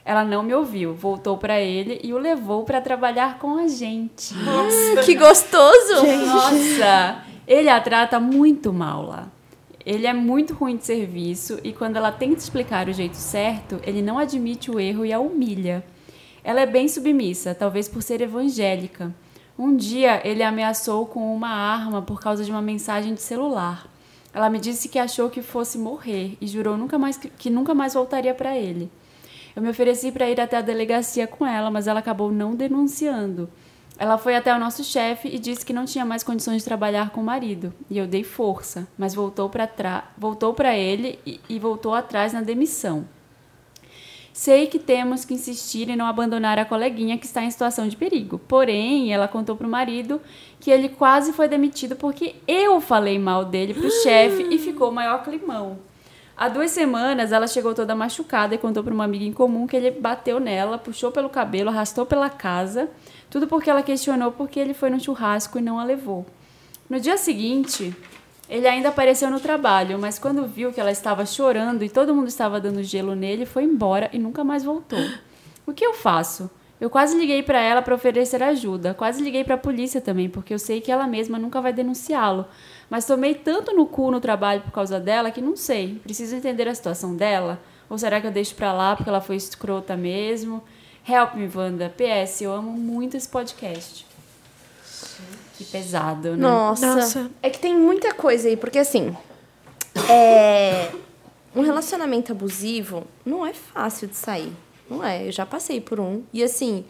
Ela 0.05 0.23
não 0.23 0.43
me 0.43 0.53
ouviu, 0.53 0.93
voltou 0.93 1.35
pra 1.35 1.59
ele 1.59 1.99
e 2.03 2.13
o 2.13 2.19
levou 2.19 2.63
pra 2.63 2.79
trabalhar 2.79 3.39
com 3.39 3.57
a 3.57 3.67
gente. 3.67 4.35
Que 5.03 5.15
gostoso. 5.15 6.05
Nossa, 6.27 7.23
ele 7.47 7.69
a 7.69 7.81
trata 7.81 8.19
muito 8.19 8.71
mal 8.71 9.03
lá. 9.03 9.27
Ele 9.83 10.05
é 10.05 10.13
muito 10.13 10.53
ruim 10.53 10.77
de 10.77 10.85
serviço 10.85 11.59
e 11.63 11.73
quando 11.73 11.95
ela 11.95 12.11
tenta 12.11 12.37
explicar 12.37 12.87
o 12.87 12.93
jeito 12.93 13.17
certo, 13.17 13.79
ele 13.83 14.03
não 14.03 14.19
admite 14.19 14.69
o 14.69 14.79
erro 14.79 15.05
e 15.05 15.11
a 15.11 15.19
humilha. 15.19 15.83
Ela 16.43 16.61
é 16.61 16.65
bem 16.67 16.87
submissa, 16.87 17.55
talvez 17.55 17.87
por 17.89 18.03
ser 18.03 18.21
evangélica. 18.21 19.11
Um 19.57 19.75
dia 19.75 20.21
ele 20.23 20.43
ameaçou 20.43 21.07
com 21.07 21.33
uma 21.35 21.49
arma 21.49 22.01
por 22.01 22.19
causa 22.19 22.43
de 22.43 22.51
uma 22.51 22.61
mensagem 22.61 23.15
de 23.15 23.21
celular. 23.21 23.87
Ela 24.31 24.49
me 24.51 24.59
disse 24.59 24.87
que 24.87 24.99
achou 24.99 25.29
que 25.29 25.41
fosse 25.41 25.79
morrer 25.79 26.37
e 26.39 26.45
jurou 26.45 26.77
nunca 26.77 26.99
mais 26.99 27.17
que, 27.17 27.29
que 27.29 27.49
nunca 27.49 27.73
mais 27.73 27.95
voltaria 27.95 28.33
para 28.33 28.55
ele. 28.55 28.91
Eu 29.55 29.61
me 29.61 29.69
ofereci 29.69 30.11
para 30.11 30.29
ir 30.29 30.39
até 30.41 30.57
a 30.57 30.61
delegacia 30.61 31.25
com 31.25 31.45
ela, 31.45 31.71
mas 31.71 31.87
ela 31.87 31.99
acabou 31.99 32.31
não 32.31 32.55
denunciando. 32.55 33.49
Ela 33.97 34.17
foi 34.17 34.35
até 34.35 34.53
o 34.53 34.59
nosso 34.59 34.83
chefe 34.83 35.29
e 35.29 35.39
disse 35.39 35.65
que 35.65 35.71
não 35.71 35.85
tinha 35.85 36.03
mais 36.03 36.23
condições 36.23 36.57
de 36.57 36.65
trabalhar 36.65 37.11
com 37.11 37.21
o 37.21 37.23
marido. 37.23 37.73
E 37.89 37.97
eu 37.97 38.05
dei 38.05 38.23
força, 38.23 38.85
mas 38.97 39.15
voltou 39.15 39.49
para 39.49 40.03
voltou 40.17 40.53
para 40.53 40.75
ele 40.75 41.17
e, 41.25 41.39
e 41.47 41.57
voltou 41.57 41.93
atrás 41.93 42.33
na 42.33 42.41
demissão. 42.41 43.07
Sei 44.33 44.67
que 44.67 44.77
temos 44.77 45.23
que 45.23 45.33
insistir 45.33 45.89
em 45.89 45.95
não 45.95 46.07
abandonar 46.07 46.59
a 46.59 46.65
coleguinha 46.65 47.17
que 47.17 47.25
está 47.25 47.41
em 47.41 47.49
situação 47.49 47.87
de 47.87 47.95
perigo. 47.95 48.37
Porém, 48.37 49.13
ela 49.13 49.29
contou 49.29 49.55
para 49.55 49.65
o 49.65 49.69
marido 49.69 50.21
que 50.59 50.69
ele 50.69 50.89
quase 50.89 51.31
foi 51.31 51.47
demitido 51.47 51.95
porque 51.95 52.35
eu 52.45 52.81
falei 52.81 53.17
mal 53.17 53.45
dele 53.45 53.73
para 53.73 53.87
o 53.87 53.91
chefe 54.03 54.45
e 54.51 54.57
ficou 54.57 54.89
o 54.89 54.93
maior 54.93 55.23
climão. 55.23 55.79
Há 56.37 56.49
duas 56.49 56.71
semanas, 56.71 57.31
ela 57.31 57.47
chegou 57.47 57.73
toda 57.73 57.95
machucada 57.95 58.53
e 58.53 58.57
contou 58.57 58.83
para 58.83 58.93
uma 58.93 59.05
amiga 59.05 59.23
em 59.23 59.31
comum 59.31 59.65
que 59.65 59.75
ele 59.75 59.89
bateu 59.89 60.37
nela, 60.37 60.77
puxou 60.77 61.09
pelo 61.09 61.29
cabelo, 61.29 61.69
arrastou 61.69 62.05
pela 62.05 62.29
casa, 62.29 62.89
tudo 63.29 63.47
porque 63.47 63.69
ela 63.69 63.81
questionou 63.81 64.33
porque 64.33 64.59
ele 64.59 64.73
foi 64.73 64.89
no 64.89 64.99
churrasco 64.99 65.57
e 65.57 65.61
não 65.61 65.79
a 65.79 65.85
levou. 65.85 66.25
No 66.89 66.99
dia 66.99 67.15
seguinte, 67.15 67.95
ele 68.49 68.67
ainda 68.67 68.89
apareceu 68.89 69.31
no 69.31 69.39
trabalho, 69.39 69.97
mas 69.97 70.19
quando 70.19 70.45
viu 70.45 70.73
que 70.73 70.79
ela 70.81 70.91
estava 70.91 71.25
chorando 71.25 71.83
e 71.83 71.89
todo 71.89 72.13
mundo 72.13 72.27
estava 72.27 72.59
dando 72.59 72.83
gelo 72.83 73.15
nele, 73.15 73.45
foi 73.45 73.63
embora 73.63 74.09
e 74.11 74.19
nunca 74.19 74.43
mais 74.43 74.61
voltou. 74.61 74.99
O 75.65 75.71
que 75.71 75.85
eu 75.85 75.93
faço? 75.93 76.49
Eu 76.79 76.89
quase 76.89 77.17
liguei 77.17 77.41
para 77.41 77.61
ela 77.61 77.81
para 77.81 77.95
oferecer 77.95 78.43
ajuda, 78.43 78.93
quase 78.93 79.23
liguei 79.23 79.45
para 79.45 79.55
a 79.55 79.57
polícia 79.57 80.01
também, 80.01 80.29
porque 80.29 80.53
eu 80.53 80.59
sei 80.59 80.81
que 80.81 80.91
ela 80.91 81.07
mesma 81.07 81.39
nunca 81.39 81.61
vai 81.61 81.71
denunciá-lo. 81.71 82.45
Mas 82.89 83.05
tomei 83.05 83.33
tanto 83.33 83.75
no 83.75 83.85
cu 83.85 84.11
no 84.11 84.19
trabalho 84.19 84.61
por 84.61 84.71
causa 84.71 84.99
dela 84.99 85.31
que 85.31 85.41
não 85.41 85.55
sei. 85.55 85.99
Preciso 86.03 86.35
entender 86.35 86.67
a 86.67 86.75
situação 86.75 87.15
dela. 87.15 87.59
Ou 87.89 87.97
será 87.97 88.19
que 88.21 88.27
eu 88.27 88.31
deixo 88.31 88.55
pra 88.55 88.73
lá 88.73 88.95
porque 88.95 89.09
ela 89.09 89.21
foi 89.21 89.35
escrota 89.35 89.95
mesmo? 89.95 90.63
Help 91.07 91.35
me, 91.35 91.49
Wanda. 91.53 91.93
PS, 91.95 92.41
eu 92.41 92.51
amo 92.51 92.71
muito 92.71 93.15
esse 93.15 93.27
podcast. 93.27 94.05
Que 95.57 95.63
pesado, 95.65 96.31
né? 96.31 96.37
Nossa. 96.37 96.95
Nossa. 96.95 97.31
É 97.41 97.49
que 97.49 97.59
tem 97.59 97.75
muita 97.75 98.13
coisa 98.13 98.47
aí, 98.47 98.57
porque 98.57 98.79
assim. 98.79 99.15
É... 100.09 100.91
Um 101.55 101.61
relacionamento 101.61 102.33
abusivo 102.33 103.05
não 103.25 103.45
é 103.45 103.53
fácil 103.53 104.07
de 104.07 104.15
sair. 104.15 104.51
Não 104.89 105.03
é. 105.03 105.27
Eu 105.27 105.31
já 105.31 105.45
passei 105.45 105.79
por 105.79 105.99
um. 105.99 106.23
E 106.33 106.43
assim. 106.43 106.85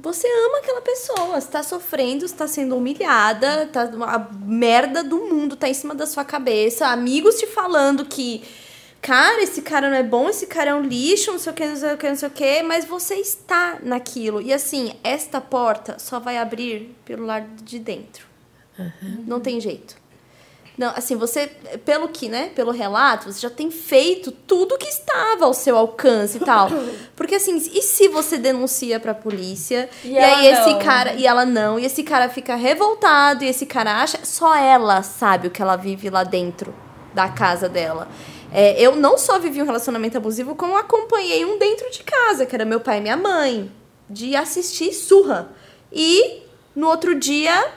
Você 0.00 0.26
ama 0.26 0.58
aquela 0.58 0.80
pessoa, 0.80 1.40
você 1.40 1.48
tá 1.48 1.62
sofrendo, 1.62 2.26
você 2.26 2.34
tá 2.34 2.46
sendo 2.46 2.76
humilhada, 2.76 3.66
tá, 3.66 3.82
a 3.82 4.18
merda 4.44 5.04
do 5.04 5.18
mundo 5.18 5.54
tá 5.54 5.68
em 5.68 5.74
cima 5.74 5.94
da 5.94 6.06
sua 6.06 6.24
cabeça, 6.24 6.86
amigos 6.86 7.38
te 7.38 7.46
falando 7.46 8.06
que, 8.06 8.42
cara, 9.02 9.42
esse 9.42 9.60
cara 9.60 9.90
não 9.90 9.96
é 9.96 10.02
bom, 10.02 10.30
esse 10.30 10.46
cara 10.46 10.70
é 10.70 10.74
um 10.74 10.82
lixo, 10.82 11.32
não 11.32 11.38
sei 11.38 11.52
o 11.52 11.54
que, 11.54 11.66
não 11.66 11.76
sei 11.76 11.92
o 11.92 11.98
que, 11.98 12.08
não 12.08 12.16
sei 12.16 12.28
o 12.28 12.30
que, 12.30 12.62
mas 12.62 12.84
você 12.86 13.16
está 13.16 13.78
naquilo. 13.82 14.40
E 14.40 14.52
assim, 14.52 14.94
esta 15.04 15.40
porta 15.40 15.98
só 15.98 16.18
vai 16.18 16.38
abrir 16.38 16.96
pelo 17.04 17.26
lado 17.26 17.62
de 17.62 17.78
dentro. 17.78 18.26
Não 19.26 19.40
tem 19.40 19.60
jeito. 19.60 20.01
Não, 20.76 20.90
assim, 20.96 21.16
você, 21.16 21.48
pelo 21.84 22.08
que, 22.08 22.28
né, 22.28 22.50
pelo 22.54 22.70
relato, 22.70 23.30
você 23.30 23.40
já 23.40 23.50
tem 23.50 23.70
feito 23.70 24.32
tudo 24.32 24.78
que 24.78 24.88
estava 24.88 25.44
ao 25.44 25.52
seu 25.52 25.76
alcance 25.76 26.38
e 26.38 26.40
tal. 26.40 26.68
Porque 27.14 27.34
assim, 27.34 27.56
e 27.56 27.82
se 27.82 28.08
você 28.08 28.38
denuncia 28.38 28.98
pra 28.98 29.14
polícia, 29.14 29.88
E 30.02 30.12
e, 30.12 30.18
aí 30.18 30.46
esse 30.46 30.70
não? 30.70 30.78
cara, 30.78 31.14
e 31.14 31.26
ela 31.26 31.44
não, 31.44 31.78
e 31.78 31.84
esse 31.84 32.02
cara 32.02 32.28
fica 32.28 32.54
revoltado, 32.54 33.44
e 33.44 33.48
esse 33.48 33.66
cara 33.66 34.02
acha, 34.02 34.18
só 34.24 34.54
ela 34.56 35.02
sabe 35.02 35.48
o 35.48 35.50
que 35.50 35.60
ela 35.60 35.76
vive 35.76 36.08
lá 36.08 36.24
dentro 36.24 36.74
da 37.12 37.28
casa 37.28 37.68
dela. 37.68 38.08
É, 38.50 38.80
eu 38.80 38.96
não 38.96 39.16
só 39.16 39.38
vivi 39.38 39.62
um 39.62 39.66
relacionamento 39.66 40.16
abusivo, 40.16 40.54
como 40.54 40.76
acompanhei 40.76 41.44
um 41.44 41.58
dentro 41.58 41.90
de 41.90 42.02
casa, 42.02 42.44
que 42.46 42.54
era 42.54 42.64
meu 42.64 42.80
pai 42.80 42.98
e 42.98 43.00
minha 43.00 43.16
mãe, 43.16 43.70
de 44.08 44.34
assistir 44.36 44.92
surra. 44.92 45.50
E 45.90 46.42
no 46.74 46.86
outro 46.88 47.14
dia, 47.14 47.72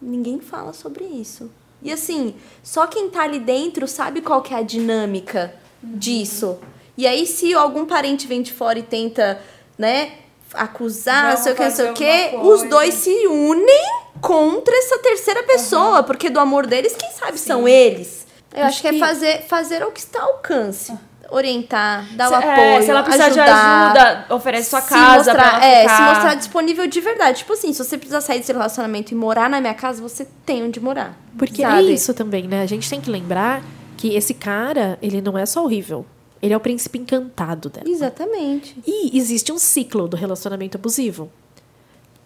ninguém 0.00 0.40
fala 0.40 0.72
sobre 0.72 1.04
isso. 1.04 1.50
E 1.86 1.92
assim, 1.92 2.34
só 2.62 2.86
quem 2.86 3.08
tá 3.08 3.22
ali 3.22 3.38
dentro 3.38 3.86
sabe 3.86 4.20
qual 4.20 4.42
que 4.42 4.52
é 4.52 4.58
a 4.58 4.62
dinâmica 4.62 5.54
disso. 5.82 6.58
E 6.98 7.06
aí, 7.06 7.26
se 7.26 7.52
algum 7.54 7.84
parente 7.86 8.26
vem 8.26 8.42
de 8.42 8.52
fora 8.52 8.78
e 8.78 8.82
tenta, 8.82 9.40
né, 9.78 10.12
acusar, 10.54 11.30
não 11.30 11.36
sei 11.36 11.52
o 11.52 11.56
que, 11.56 11.62
não 11.64 11.70
sei 11.70 11.90
o 11.90 11.92
que, 11.94 12.36
os 12.42 12.62
dois 12.64 12.94
se 12.94 13.26
unem 13.26 13.84
contra 14.20 14.74
essa 14.76 14.98
terceira 14.98 15.42
pessoa, 15.42 16.02
porque 16.02 16.30
do 16.30 16.40
amor 16.40 16.66
deles, 16.66 16.96
quem 16.98 17.10
sabe 17.12 17.38
são 17.38 17.68
eles. 17.68 18.26
Eu 18.54 18.60
acho, 18.64 18.68
Acho 18.68 18.80
que, 18.82 18.88
é 18.88 18.92
que- 18.92 18.98
fazer, 18.98 19.42
fazer 19.42 19.82
o 19.84 19.92
que 19.92 20.00
está 20.00 20.22
ao 20.22 20.32
alcance. 20.32 20.92
Orientar, 21.30 22.06
dar 22.14 22.26
o 22.26 22.28
Se- 22.28 22.34
é, 22.44 22.52
apoio, 22.52 22.82
se 22.84 22.90
ela 22.90 23.02
precisar 23.02 23.28
de 23.30 23.40
ajudar 23.40 23.86
ajuda, 23.86 24.34
oferece 24.34 24.70
sua 24.70 24.80
casa 24.82 25.32
pra 25.32 25.44
mostrar, 25.44 25.62
ela 25.62 25.64
é, 25.66 25.82
ficar. 25.82 25.96
se 25.96 26.02
mostrar 26.02 26.34
disponível 26.34 26.86
de 26.86 27.00
verdade. 27.00 27.38
Tipo 27.38 27.52
assim, 27.52 27.72
se 27.72 27.84
você 27.84 27.96
precisar 27.98 28.20
sair 28.20 28.38
desse 28.38 28.52
relacionamento 28.52 29.12
e 29.12 29.16
morar 29.16 29.50
na 29.50 29.60
minha 29.60 29.74
casa, 29.74 30.00
você 30.00 30.26
tem 30.44 30.62
onde 30.62 30.78
morar. 30.80 31.16
Porque 31.36 31.62
é 31.64 31.68
sabe? 31.68 31.92
isso 31.92 32.14
também, 32.14 32.46
né? 32.46 32.62
A 32.62 32.66
gente 32.66 32.88
tem 32.88 33.00
que 33.00 33.10
lembrar 33.10 33.62
que 33.96 34.14
esse 34.14 34.34
cara, 34.34 34.98
ele 35.02 35.20
não 35.20 35.36
é 35.36 35.44
só 35.46 35.64
horrível. 35.64 36.04
Ele 36.40 36.52
é 36.52 36.56
o 36.56 36.60
príncipe 36.60 36.98
encantado 36.98 37.68
dela. 37.70 37.88
Exatamente. 37.88 38.76
E 38.86 39.18
existe 39.18 39.50
um 39.50 39.58
ciclo 39.58 40.06
do 40.06 40.16
relacionamento 40.16 40.76
abusivo. 40.76 41.30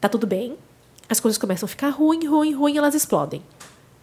Tá 0.00 0.08
tudo 0.08 0.26
bem, 0.26 0.56
as 1.08 1.20
coisas 1.20 1.38
começam 1.38 1.66
a 1.66 1.68
ficar 1.68 1.90
ruim, 1.90 2.26
ruim, 2.26 2.52
ruim, 2.52 2.76
elas 2.76 2.94
explodem. 2.94 3.42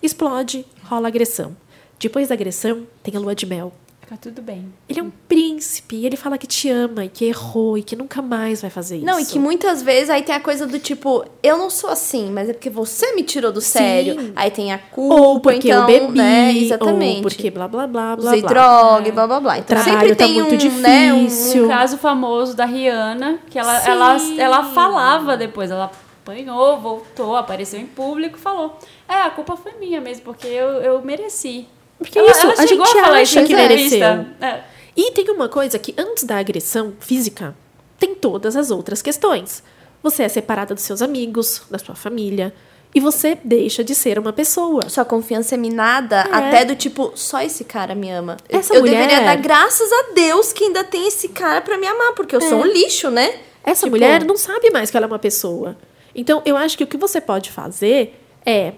Explode, 0.02 0.66
rola 0.86 1.08
agressão. 1.08 1.56
Depois 2.00 2.28
da 2.30 2.36
agressão, 2.36 2.86
tem 3.04 3.16
a 3.16 3.20
lua 3.20 3.34
de 3.36 3.46
mel. 3.46 3.74
Fica 4.08 4.16
tudo 4.22 4.42
bem. 4.42 4.72
Ele 4.88 5.02
é 5.02 5.04
um 5.04 5.12
príncipe, 5.28 6.06
ele 6.06 6.16
fala 6.16 6.38
que 6.38 6.48
te 6.48 6.70
ama 6.70 7.04
e 7.04 7.10
que 7.10 7.26
errou 7.26 7.78
e 7.78 7.84
que 7.84 7.94
nunca 7.94 8.22
mais 8.22 8.62
vai 8.62 8.70
fazer 8.70 8.96
isso. 8.96 9.06
Não, 9.06 9.20
e 9.20 9.26
que 9.26 9.38
muitas 9.38 9.82
vezes 9.82 10.10
aí 10.10 10.22
tem 10.24 10.34
a 10.34 10.40
coisa 10.40 10.66
do 10.66 10.80
tipo, 10.80 11.26
eu 11.44 11.58
não 11.58 11.70
sou 11.70 11.90
assim, 11.90 12.32
mas 12.32 12.48
é 12.48 12.54
porque 12.54 12.70
você 12.70 13.14
me 13.16 13.24
tirou 13.24 13.52
do 13.52 13.60
sério. 13.60 14.32
Aí 14.34 14.50
tem 14.50 14.72
a 14.72 14.78
culpa, 14.80 15.14
Ou 15.14 15.42
porque 15.42 15.68
então, 15.68 15.82
eu 15.90 16.06
bebi, 16.08 16.18
né? 16.18 16.54
Exatamente. 16.54 17.18
ou 17.18 17.22
porque 17.24 17.52
blá 17.52 17.68
blá 17.68 17.86
blá 17.86 18.16
blá 18.16 18.30
Usei 18.30 18.40
blá. 18.40 18.50
droga 18.50 19.10
e 19.10 19.12
blá 19.12 19.28
blá 19.28 19.40
blá. 19.42 19.58
Então 19.58 19.76
Trabalho 19.78 20.00
sempre 20.00 20.16
tá 20.16 20.24
tem 20.24 20.34
muito 20.36 20.56
um, 20.66 20.78
né, 20.80 21.14
um- 21.14 21.26
difícil. 21.26 21.66
Um 21.66 21.68
caso 21.68 21.98
famoso 21.98 22.56
da 22.56 22.64
Rihanna, 22.64 23.40
que 23.50 23.60
ela, 23.60 23.78
Sim. 23.82 23.90
ela, 23.92 24.18
ela 24.38 24.64
falava 24.74 25.36
depois, 25.36 25.70
ela 25.70 25.92
apanhou, 26.24 26.80
voltou, 26.80 27.36
apareceu 27.36 27.78
em 27.78 27.86
público, 27.86 28.38
falou: 28.38 28.80
É, 29.10 29.16
a 29.16 29.30
culpa 29.32 29.58
foi 29.58 29.74
minha 29.74 30.00
mesmo, 30.00 30.24
porque 30.24 30.48
eu, 30.48 30.68
eu 30.82 31.02
mereci. 31.02 31.68
Porque 31.98 32.18
Ela- 32.20 32.32
isso, 32.32 32.42
ela 32.42 32.54
a 32.62 32.66
gente 32.66 32.82
a 32.82 32.86
falar 33.04 33.20
acha 33.20 33.44
que 33.44 33.56
mereceu. 33.56 34.26
É. 34.42 34.62
E 34.96 35.12
tem 35.12 35.30
uma 35.32 35.50
coisa 35.50 35.78
que 35.80 35.94
antes 35.98 36.24
da 36.24 36.38
agressão 36.38 36.94
física, 37.00 37.56
tem 38.00 38.14
todas 38.16 38.56
as 38.56 38.70
outras 38.72 39.02
questões. 39.02 39.64
Você 40.04 40.24
é 40.24 40.30
separada 40.30 40.74
dos 40.76 40.84
seus 40.84 41.02
amigos, 41.02 41.64
da 41.70 41.78
sua 41.80 41.96
família, 41.96 42.54
e 42.96 43.00
você 43.00 43.38
deixa 43.44 43.84
de 43.84 43.94
ser 43.94 44.18
uma 44.18 44.32
pessoa. 44.32 44.88
Sua 44.90 45.04
confiança 45.04 45.56
é 45.56 45.58
minada 45.58 46.18
É. 46.32 46.34
até 46.34 46.66
do 46.66 46.76
tipo, 46.76 47.12
só 47.16 47.42
esse 47.42 47.64
cara 47.64 47.94
me 47.94 48.10
ama. 48.10 48.38
Eu- 48.50 48.60
Essa 48.60 48.76
eu 48.76 48.82
mulher- 48.82 49.02
deveria 49.08 49.26
dar 49.26 49.36
graças 49.36 49.92
a 49.92 50.14
Deus 50.14 50.54
que 50.54 50.64
ainda 50.66 50.84
tem 50.84 51.08
esse 51.08 51.28
cara 51.30 51.62
pra 51.62 51.78
me 51.78 51.86
amar, 51.88 52.14
porque 52.14 52.36
eu 52.36 52.42
sou 52.42 52.60
um 52.60 52.66
lixo, 52.66 53.10
né? 53.10 53.40
Essa 53.64 53.86
Tipo- 53.86 53.92
mulher 53.98 54.24
não 54.24 54.38
sabe 54.38 54.70
mais 54.72 54.90
que 54.90 54.96
ela 54.98 55.06
é 55.06 55.10
uma 55.10 55.20
pessoa. 55.20 55.78
Então, 56.16 56.42
eu 56.46 56.56
acho 56.56 56.78
que 56.78 56.84
o 56.84 56.88
que 56.88 56.98
você 56.98 57.20
pode 57.20 57.52
fazer 57.52 58.20
é 58.46 58.74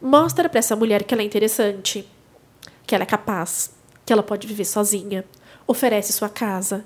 mostra 0.00 0.48
pra 0.48 0.58
essa 0.58 0.74
mulher 0.76 1.02
que 1.02 1.12
ela 1.14 1.22
é 1.22 1.26
interessante, 1.26 2.08
que 2.86 2.94
ela 2.94 3.04
é 3.04 3.06
capaz, 3.06 3.70
que 4.04 4.12
ela 4.12 4.22
pode 4.22 4.46
viver 4.46 4.64
sozinha, 4.64 5.24
oferece 5.66 6.12
sua 6.12 6.28
casa, 6.28 6.84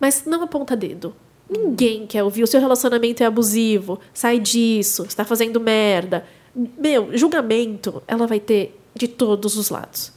mas 0.00 0.24
não 0.24 0.42
aponta 0.42 0.76
dedo. 0.76 1.14
Ninguém 1.48 2.06
quer 2.06 2.22
ouvir 2.22 2.42
o 2.42 2.46
seu 2.46 2.60
relacionamento 2.60 3.22
é 3.22 3.26
abusivo, 3.26 3.98
sai 4.12 4.38
disso, 4.38 5.04
está 5.04 5.24
fazendo 5.24 5.58
merda. 5.58 6.26
Meu, 6.54 7.16
julgamento 7.16 8.02
ela 8.06 8.26
vai 8.26 8.38
ter 8.38 8.78
de 8.94 9.08
todos 9.08 9.56
os 9.56 9.70
lados. 9.70 10.12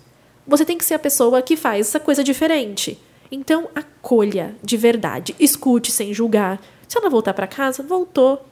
Você 0.45 0.66
tem 0.66 0.78
que 0.78 0.84
ser 0.84 0.95
a 0.95 0.99
pessoa 0.99 1.41
que 1.41 1.56
faz 1.56 1.88
essa 1.88 1.99
coisa 1.99 2.24
diferente. 2.24 2.99
Então, 3.32 3.70
acolha 3.74 4.56
de 4.62 4.76
verdade, 4.76 5.36
escute 5.40 5.91
sem 5.91 6.14
julgar. 6.14 6.60
Se 6.88 6.98
ela 6.98 7.10
voltar 7.10 7.34
para 7.34 7.48
casa, 7.48 7.82
voltou. 7.82 8.45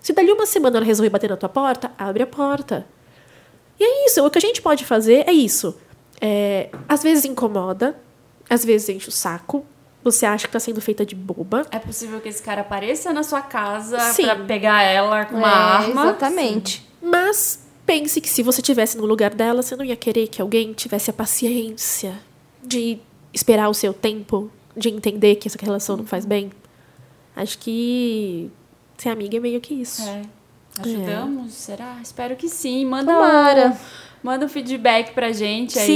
Se 0.00 0.12
dali 0.12 0.30
uma 0.30 0.46
semana 0.46 0.76
ela 0.76 0.86
resolver 0.86 1.10
bater 1.10 1.30
na 1.30 1.36
tua 1.36 1.48
porta, 1.48 1.90
abre 1.98 2.22
a 2.22 2.26
porta. 2.26 2.86
E 3.78 3.82
é 3.82 4.06
isso. 4.06 4.24
O 4.24 4.30
que 4.30 4.38
a 4.38 4.40
gente 4.40 4.62
pode 4.62 4.84
fazer 4.84 5.28
é 5.28 5.32
isso. 5.32 5.76
É, 6.20 6.70
às 6.88 7.02
vezes 7.02 7.24
incomoda, 7.24 7.96
às 8.48 8.64
vezes 8.64 8.88
enche 8.88 9.08
o 9.08 9.12
saco. 9.12 9.64
Você 10.02 10.24
acha 10.24 10.46
que 10.46 10.52
tá 10.52 10.60
sendo 10.60 10.80
feita 10.80 11.04
de 11.04 11.14
boba. 11.14 11.66
É 11.70 11.78
possível 11.78 12.20
que 12.20 12.28
esse 12.28 12.42
cara 12.42 12.62
apareça 12.62 13.12
na 13.12 13.22
sua 13.22 13.42
casa 13.42 13.98
Sim. 14.12 14.24
pra 14.24 14.36
pegar 14.36 14.82
ela 14.82 15.26
com 15.26 15.36
uma 15.36 15.48
É, 15.48 15.52
arma. 15.52 16.02
Exatamente. 16.04 16.86
Mas 17.02 17.62
pense 17.84 18.18
que 18.20 18.28
se 18.28 18.42
você 18.42 18.62
tivesse 18.62 18.96
no 18.96 19.04
lugar 19.04 19.34
dela, 19.34 19.62
você 19.62 19.76
não 19.76 19.84
ia 19.84 19.96
querer 19.96 20.28
que 20.28 20.40
alguém 20.40 20.72
tivesse 20.72 21.10
a 21.10 21.12
paciência 21.12 22.14
de 22.64 22.98
esperar 23.32 23.68
o 23.68 23.74
seu 23.74 23.92
tempo, 23.92 24.50
de 24.74 24.88
entender 24.88 25.36
que 25.36 25.48
essa 25.48 25.58
relação 25.60 25.96
não 25.98 26.06
faz 26.06 26.24
bem. 26.24 26.50
Acho 27.36 27.58
que 27.58 28.50
ser 28.96 29.10
amiga 29.10 29.36
é 29.36 29.40
meio 29.40 29.60
que 29.60 29.74
isso. 29.74 30.02
É. 30.02 30.22
Ajudamos? 30.78 31.52
Será? 31.52 31.98
Espero 32.02 32.36
que 32.36 32.48
sim. 32.48 32.86
Manda 32.86 33.12
Tomara. 33.12 33.68
um, 33.68 33.76
manda 34.22 34.44
um 34.46 34.48
feedback 34.48 35.12
pra 35.12 35.32
gente 35.32 35.78
aí, 35.78 35.86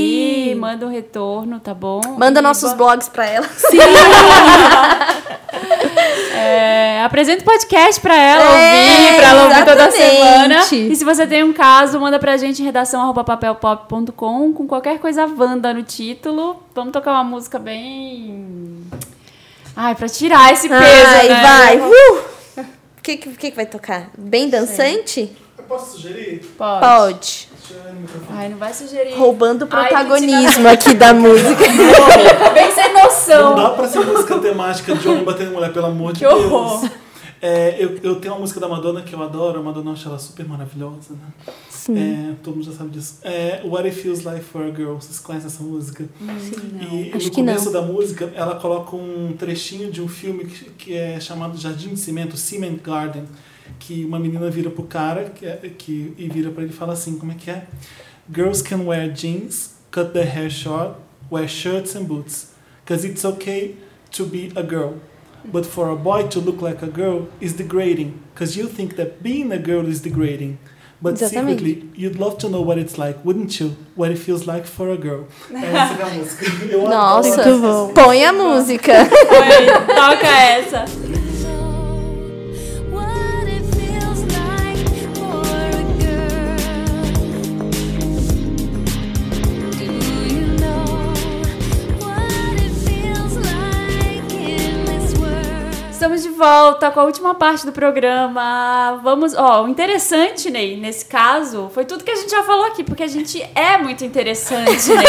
Sim. 0.51 0.55
manda 0.57 0.87
um 0.87 0.91
retorno, 0.91 1.61
tá 1.61 1.75
bom? 1.75 2.01
Manda 2.19 2.41
E 2.41 2.43
nossos 2.43 2.71
bo- 2.73 2.79
blogs 2.79 3.09
pra 3.09 3.27
ela. 3.27 3.47
É, 6.37 7.03
apresenta 7.05 7.43
o 7.43 7.45
podcast 7.45 8.01
pra 8.01 8.15
ela 8.15 8.45
É, 8.59 8.81
ouvir, 8.81 9.17
pra 9.17 9.29
ela 9.29 9.43
ouvir 9.45 9.65
toda 9.65 9.91
semana. 9.91 10.61
E 10.73 10.97
se 10.97 11.05
você 11.05 11.27
tem 11.27 11.43
um 11.45 11.53
caso, 11.53 11.99
manda 12.01 12.19
pra 12.19 12.37
gente 12.37 12.61
em 12.61 12.65
redação 12.65 13.13
papelpop.com 13.15 14.53
com 14.53 14.67
qualquer 14.67 14.99
coisa 14.99 15.27
Wanda 15.27 15.73
no 15.73 15.83
título. 15.83 16.63
Vamos 16.75 16.93
tocar 16.93 17.13
uma 17.13 17.25
música 17.25 17.59
bem. 17.59 18.83
Ai, 19.77 19.95
pra 19.95 20.09
tirar 20.09 20.53
esse 20.53 20.69
peso, 20.69 20.83
Ai, 20.83 21.29
né? 21.29 21.43
vai. 21.43 21.79
Uh! 21.81 22.19
O 22.99 23.03
que, 23.03 23.17
que, 23.17 23.29
que 23.31 23.51
que 23.51 23.57
vai 23.57 23.67
tocar? 23.67 24.09
Bem 24.17 24.49
dançante? 24.49 25.31
Eu 25.57 25.65
posso 25.65 25.93
sugerir? 25.97 26.41
Pode. 26.59 26.81
Pode. 26.81 27.49
Ai, 28.31 28.49
não 28.49 28.59
vai 28.59 28.73
sugerir. 28.75 29.15
Roubando 29.15 29.63
o 29.65 29.69
Ai, 29.71 29.89
protagonismo 29.89 30.69
aqui 30.69 30.95
da 30.95 31.13
música. 31.15 31.65
Bem 32.53 32.73
sem 32.75 32.93
Não 32.93 33.05
noção. 33.05 33.55
dá 33.55 33.71
pra 33.71 33.89
ser 33.89 34.01
música 34.05 34.39
temática 34.39 34.95
de 34.95 35.09
homem 35.09 35.25
batendo 35.25 35.53
mulher, 35.53 35.73
pelo 35.73 35.87
amor 35.87 36.13
de 36.13 36.21
Que 36.21 36.27
Deus. 36.27 36.45
horror. 36.45 36.89
É, 37.41 37.77
eu, 37.79 37.99
eu 38.03 38.17
tenho 38.17 38.33
uma 38.35 38.41
música 38.41 38.59
da 38.59 38.67
Madonna 38.67 39.03
que 39.03 39.13
eu 39.15 39.23
adoro, 39.23 39.61
a 39.61 39.63
Madonna 39.63 39.91
eu 39.91 39.95
acho 39.95 40.09
ela 40.09 40.19
super 40.19 40.47
maravilhosa, 40.49 41.11
né? 41.11 41.29
É, 41.91 42.33
todo 42.43 42.55
mundo 42.57 42.65
já 42.65 42.73
sabe 42.73 42.89
disso. 42.91 43.19
É 43.23 43.61
What 43.65 43.87
It 43.87 44.01
Feels 44.01 44.23
Like 44.25 44.43
for 44.43 44.63
a 44.63 44.71
Girl. 44.71 44.95
Vocês 44.95 45.19
conhecem 45.21 45.49
essa 45.49 45.63
música? 45.63 46.05
E 46.23 47.13
Acho 47.15 47.27
no 47.27 47.31
que 47.31 47.43
não. 47.43 47.53
começo 47.53 47.71
da 47.71 47.83
música, 47.83 48.33
ela 48.35 48.55
coloca 48.55 48.97
um 48.97 49.35
trechinho 49.39 49.91
de 49.91 50.01
um 50.01 50.09
filme 50.09 50.47
que, 50.47 50.65
que 50.71 50.97
é 50.97 51.21
chamado 51.21 51.59
Jardim 51.59 51.91
de 51.91 52.01
Cimento, 52.01 52.35
Cement 52.39 52.77
Garden, 52.83 53.25
que 53.87 54.05
uma 54.05 54.19
menina 54.19 54.49
vira 54.51 54.71
pro 54.71 54.85
cara 54.85 55.25
que, 55.35 55.45
é- 55.47 55.71
que, 55.77 56.15
e 56.17 56.29
vira 56.29 56.51
pra 56.51 56.63
ele 56.63 56.73
e 56.73 56.77
fala 56.77 56.93
assim, 56.93 57.19
como 57.19 57.33
é 57.33 57.35
que 57.35 57.51
é? 57.51 57.65
Girls 58.35 58.63
can 58.63 58.85
wear 58.87 59.11
jeans, 59.13 59.75
cut 59.91 60.13
their 60.13 60.27
hair 60.27 60.51
short, 60.51 60.97
wear 61.31 61.47
shirts 61.49 61.95
and 61.97 62.05
boots. 62.05 62.55
because 62.85 63.05
it's 63.07 63.25
okay 63.25 63.75
to 64.13 64.25
be 64.27 64.53
a 64.55 64.63
girl. 64.63 64.95
But 65.47 65.65
for 65.67 65.89
a 65.91 65.97
boy 65.97 66.29
to 66.29 66.41
look 66.41 66.61
like 66.63 66.83
a 66.83 66.87
girl 66.87 67.29
is 67.41 67.55
degrading, 67.55 68.13
because 68.35 68.57
you 68.59 68.67
think 68.69 68.97
that 68.97 69.23
being 69.23 69.53
a 69.53 69.59
girl 69.59 69.87
is 69.87 70.01
degrading. 70.01 70.59
But 71.03 71.15
Exatamente. 71.15 71.59
secretly, 71.59 71.91
you'd 71.97 72.19
love 72.19 72.39
to 72.39 72.49
know 72.49 72.63
what 72.63 72.79
it's 72.79 72.97
like, 72.97 73.23
wouldn't 73.25 73.59
you? 73.61 73.77
What 73.95 74.11
it 74.11 74.19
feels 74.19 74.47
like 74.47 74.65
for 74.67 74.89
a 74.91 74.97
girl. 74.97 75.27
Essa 75.51 75.95
é 75.99 76.03
a 76.03 76.11
música. 76.15 76.45
Eu 76.73 76.89
Nossa, 76.89 77.43
põe 77.95 78.25
a 78.25 78.33
música. 78.33 78.93
Oi, 78.93 79.95
toca 79.95 80.27
essa. 80.29 80.85
Volta 96.35 96.91
com 96.91 97.01
a 97.01 97.05
última 97.05 97.35
parte 97.35 97.65
do 97.65 97.73
programa. 97.73 99.01
Vamos, 99.03 99.35
ó, 99.35 99.65
o 99.65 99.69
interessante, 99.69 100.51
Ney, 100.51 100.77
nesse 100.77 101.07
caso, 101.07 101.71
foi 101.73 101.85
tudo 101.85 102.05
que 102.05 102.11
a 102.11 102.17
gente 102.17 102.31
já 102.31 102.43
falou 102.43 102.67
aqui, 102.67 102.85
porque 102.85 103.03
a 103.03 103.09
gente 103.09 103.41
é 103.55 103.79
muito 103.79 104.05
interessante, 104.05 104.89
Ney. 104.89 105.07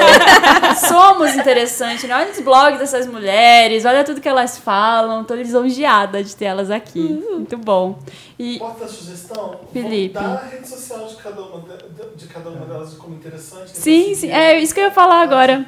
Somos 0.88 1.34
interessantes, 1.36 2.04
né? 2.08 2.16
Olha 2.16 2.30
os 2.30 2.40
blogs 2.40 2.78
dessas 2.78 3.06
mulheres, 3.06 3.84
olha 3.84 4.02
tudo 4.02 4.20
que 4.20 4.28
elas 4.28 4.58
falam. 4.58 5.24
Tô 5.24 5.34
lisonjeada 5.34 6.22
de 6.22 6.34
ter 6.34 6.46
elas 6.46 6.70
aqui. 6.70 7.22
Muito 7.30 7.56
bom. 7.56 7.98
E 8.38 8.58
dar 8.58 8.88
sugestão? 8.88 9.60
Felipe. 9.72 10.18
Vou 10.18 10.22
dar 10.22 10.42
a 10.42 10.46
rede 10.46 10.68
social 10.68 11.06
de 11.06 11.16
cada 11.16 11.40
uma, 11.40 11.60
de, 11.60 12.16
de 12.16 12.26
cada 12.26 12.50
uma 12.50 12.66
delas 12.66 12.94
como 12.94 13.14
interessante. 13.14 13.70
Sim, 13.76 14.14
sim, 14.14 14.30
é 14.30 14.58
isso 14.58 14.74
que 14.74 14.80
eu 14.80 14.84
ia 14.84 14.90
falar 14.90 15.22
agora. 15.22 15.66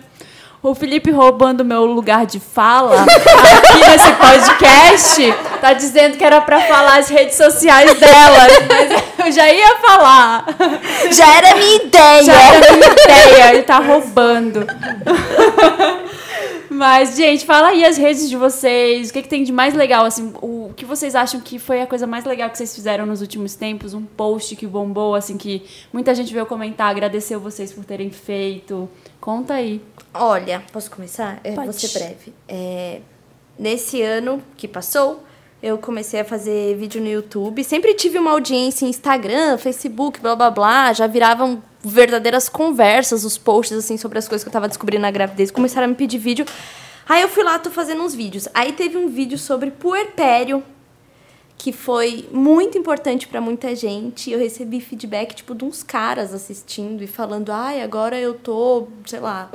O 0.63 0.75
Felipe 0.75 1.11
roubando 1.11 1.65
meu 1.65 1.85
lugar 1.85 2.27
de 2.27 2.41
fala 2.41 3.03
aqui 3.03 3.79
nesse 3.89 4.13
podcast, 4.13 5.35
tá 5.61 5.73
dizendo 5.73 6.17
que 6.17 6.25
era 6.25 6.41
pra 6.41 6.61
falar 6.63 6.99
as 6.99 7.09
redes 7.09 7.37
sociais 7.37 7.95
dela, 7.99 8.49
mas 8.69 9.27
eu 9.27 9.33
já 9.33 9.53
ia 9.53 9.77
falar. 9.77 10.47
Já 11.13 11.37
era 11.37 11.55
minha 11.55 11.77
ideia. 11.77 12.25
Já 12.25 12.55
era 12.55 12.73
minha 12.73 12.93
ideia, 12.93 13.55
ele 13.55 13.63
tá 13.63 13.79
roubando. 13.79 14.67
Mas, 16.69 17.17
gente, 17.17 17.47
fala 17.47 17.69
aí 17.69 17.85
as 17.85 17.97
redes 17.97 18.29
de 18.29 18.37
vocês, 18.37 19.09
o 19.09 19.13
que, 19.13 19.23
que 19.23 19.29
tem 19.29 19.45
de 19.45 19.53
mais 19.53 19.73
legal, 19.73 20.05
assim, 20.05 20.35
o 20.43 20.73
que 20.77 20.85
vocês 20.85 21.15
acham 21.15 21.41
que 21.41 21.59
foi 21.59 21.81
a 21.81 21.87
coisa 21.87 22.07
mais 22.07 22.25
legal 22.25 22.51
que 22.51 22.59
vocês 22.59 22.75
fizeram 22.75 23.07
nos 23.07 23.21
últimos 23.23 23.55
tempos, 23.55 23.95
um 23.95 24.03
post 24.03 24.55
que 24.57 24.67
bombou, 24.67 25.15
assim, 25.15 25.39
que 25.39 25.63
muita 25.93 26.15
gente 26.15 26.35
veio 26.35 26.45
comentar, 26.45 26.91
agradeceu 26.91 27.41
vocês 27.41 27.73
por 27.73 27.85
terem 27.85 28.11
feito. 28.11 28.89
Conta 29.27 29.55
aí. 29.55 29.83
Olha, 30.15 30.63
posso 30.73 30.89
começar? 30.89 31.41
É, 31.43 31.51
Pode. 31.51 31.67
vou 31.67 31.73
ser 31.73 31.99
breve. 31.99 32.33
É, 32.47 33.01
nesse 33.59 34.01
ano 34.01 34.41
que 34.57 34.69
passou, 34.69 35.25
eu 35.61 35.77
comecei 35.79 36.21
a 36.21 36.25
fazer 36.25 36.77
vídeo 36.77 37.01
no 37.01 37.09
YouTube. 37.09 37.65
Sempre 37.65 37.93
tive 37.95 38.21
uma 38.21 38.31
audiência 38.31 38.87
em 38.87 38.89
Instagram, 38.89 39.59
Facebook, 39.59 40.21
blá 40.21 40.37
blá 40.37 40.49
blá. 40.49 40.93
Já 40.93 41.09
viravam 41.09 41.61
verdadeiras 41.83 42.49
conversas, 42.49 43.25
os 43.25 43.37
posts 43.37 43.77
assim 43.77 43.97
sobre 43.97 44.17
as 44.17 44.29
coisas 44.29 44.45
que 44.45 44.49
eu 44.49 44.53
tava 44.53 44.69
descobrindo 44.69 45.03
na 45.03 45.11
gravidez. 45.11 45.51
Começaram 45.51 45.87
a 45.87 45.89
me 45.89 45.97
pedir 45.97 46.19
vídeo. 46.19 46.47
Aí 47.09 47.21
eu 47.21 47.29
fui 47.29 47.43
lá, 47.43 47.59
tô 47.59 47.69
fazendo 47.69 48.05
uns 48.05 48.15
vídeos. 48.15 48.47
Aí 48.55 48.75
teve 48.75 48.97
um 48.97 49.09
vídeo 49.09 49.39
sobre 49.39 49.73
puerpério, 49.73 50.63
que 51.59 51.73
foi 51.73 52.29
muito 52.31 52.77
importante 52.77 53.27
pra 53.27 53.41
muita 53.41 53.75
gente. 53.75 54.31
Eu 54.31 54.39
recebi 54.39 54.81
feedback, 54.81 55.35
tipo, 55.35 55.55
de 55.55 55.65
uns 55.65 55.83
caras 55.83 56.35
assistindo 56.35 57.03
e 57.03 57.07
falando, 57.07 57.51
ai, 57.51 57.83
agora 57.83 58.19
eu 58.19 58.35
tô, 58.35 58.89
sei 59.07 59.21
lá, 59.21 59.51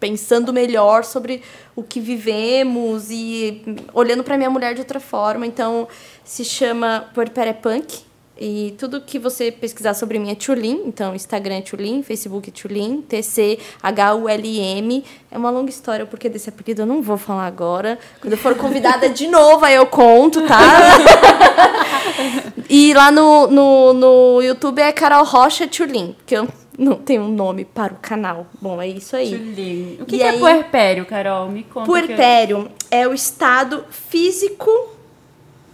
pensando 0.00 0.52
melhor 0.52 1.04
sobre 1.04 1.42
o 1.76 1.82
que 1.82 2.00
vivemos 2.00 3.10
e 3.10 3.62
olhando 3.92 4.24
pra 4.24 4.36
minha 4.36 4.50
mulher 4.50 4.74
de 4.74 4.80
outra 4.80 4.98
forma. 4.98 5.46
Então, 5.46 5.86
se 6.24 6.44
chama 6.44 7.10
é 7.14 7.52
Punk. 7.52 8.11
E 8.44 8.74
tudo 8.76 9.00
que 9.00 9.20
você 9.20 9.52
pesquisar 9.52 9.94
sobre 9.94 10.18
mim 10.18 10.32
é 10.32 10.34
Tulin. 10.34 10.82
Então, 10.84 11.14
Instagram 11.14 11.58
é 11.58 11.60
Tulin, 11.60 12.02
Facebook 12.02 12.50
é 12.50 12.52
Tulin, 12.52 13.00
T-C-H-U-L-M. 13.02 15.04
É 15.30 15.38
uma 15.38 15.48
longa 15.48 15.70
história, 15.70 16.04
porque 16.06 16.28
desse 16.28 16.48
apelido 16.48 16.82
eu 16.82 16.86
não 16.86 17.00
vou 17.00 17.16
falar 17.16 17.46
agora. 17.46 18.00
Quando 18.20 18.32
eu 18.32 18.38
for 18.38 18.56
convidada 18.56 19.08
de 19.08 19.28
novo, 19.28 19.64
aí 19.64 19.76
eu 19.76 19.86
conto, 19.86 20.44
tá? 20.44 20.58
e 22.68 22.92
lá 22.94 23.12
no, 23.12 23.46
no, 23.46 23.92
no 23.92 24.42
YouTube 24.42 24.80
é 24.80 24.90
Carol 24.90 25.24
Rocha 25.24 25.68
Tulin, 25.68 26.16
que 26.26 26.36
eu 26.36 26.48
não 26.76 26.96
tenho 26.96 27.22
um 27.22 27.32
nome 27.32 27.64
para 27.64 27.92
o 27.92 27.96
canal. 28.02 28.48
Bom, 28.60 28.82
é 28.82 28.88
isso 28.88 29.14
aí. 29.14 29.30
Julinho. 29.30 30.02
O 30.02 30.04
que, 30.04 30.16
que 30.16 30.22
é 30.24 30.30
aí- 30.30 30.40
puerpério, 30.40 31.06
Carol? 31.06 31.48
Me 31.48 31.62
conta. 31.62 31.86
que 31.86 31.92
eu- 31.92 32.06
Puerpério 32.06 32.68
é 32.90 33.06
o 33.06 33.14
estado 33.14 33.84
físico 33.88 34.68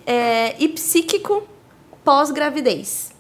é, 0.07 0.55
e 0.59 0.69
psíquico 0.69 1.49
pós-gravidez. 2.09 3.11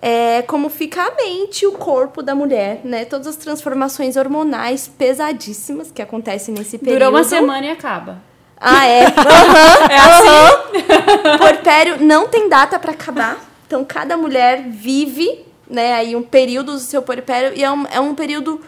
É 0.00 0.40
como 0.46 0.70
fica 0.70 1.02
a 1.02 1.10
mente 1.14 1.64
e 1.64 1.66
o 1.66 1.72
corpo 1.72 2.22
da 2.22 2.34
mulher, 2.34 2.80
né? 2.82 3.04
Todas 3.04 3.26
as 3.26 3.36
transformações 3.36 4.16
hormonais 4.16 4.88
pesadíssimas 4.88 5.92
que 5.92 6.00
acontecem 6.00 6.54
nesse 6.54 6.78
período. 6.78 6.98
Dura 6.98 7.10
uma 7.10 7.22
semana 7.22 7.66
e 7.66 7.70
acaba. 7.70 8.22
Ah, 8.58 8.86
é? 8.86 9.04
Aham, 9.12 9.90
é 9.90 9.98
assim? 9.98 11.36
Puerpério 11.36 12.02
não 12.02 12.26
tem 12.26 12.48
data 12.48 12.78
pra 12.78 12.92
acabar. 12.92 13.38
Então, 13.66 13.84
cada 13.84 14.16
mulher 14.16 14.62
vive, 14.66 15.44
né, 15.68 15.92
aí 15.92 16.16
um 16.16 16.22
período 16.22 16.72
do 16.72 16.78
seu 16.78 17.02
puerpério 17.02 17.52
e 17.54 17.62
é 17.62 17.70
um, 17.70 17.84
é 17.92 18.00
um 18.00 18.14
período 18.14 18.62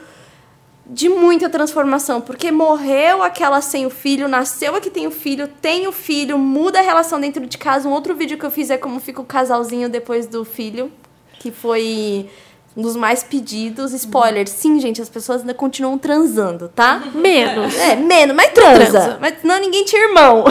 de 0.84 1.09
muita 1.09 1.48
transformação, 1.48 2.20
porque 2.20 2.50
morreu 2.50 3.22
aquela 3.22 3.60
sem 3.60 3.86
o 3.86 3.90
filho, 3.90 4.28
nasceu 4.28 4.74
a 4.74 4.80
que 4.80 4.90
tem 4.90 5.06
o 5.06 5.10
filho, 5.10 5.48
tem 5.60 5.86
o 5.86 5.92
filho, 5.92 6.36
muda 6.38 6.80
a 6.80 6.82
relação 6.82 7.20
dentro 7.20 7.46
de 7.46 7.56
casa. 7.56 7.88
Um 7.88 7.92
outro 7.92 8.14
vídeo 8.14 8.36
que 8.36 8.44
eu 8.44 8.50
fiz 8.50 8.68
é 8.68 8.76
como 8.76 8.98
fica 8.98 9.20
o 9.20 9.24
casalzinho 9.24 9.88
depois 9.88 10.26
do 10.26 10.44
filho, 10.44 10.90
que 11.38 11.50
foi 11.50 12.28
um 12.76 12.82
dos 12.82 12.96
mais 12.96 13.22
pedidos. 13.22 13.92
Spoiler, 13.92 14.48
sim, 14.48 14.80
gente, 14.80 15.00
as 15.00 15.09
pessoas 15.09 15.42
ainda 15.42 15.54
continuam 15.54 15.96
transando, 15.98 16.68
tá? 16.68 17.02
Menos. 17.14 17.78
É, 17.78 17.94
menos, 17.94 18.34
mas 18.34 18.50
transa. 18.52 18.90
Transa. 18.90 19.18
Mas 19.20 19.34
não 19.44 19.60
ninguém 19.60 19.84
tinha 19.84 20.02
irmão. 20.02 20.44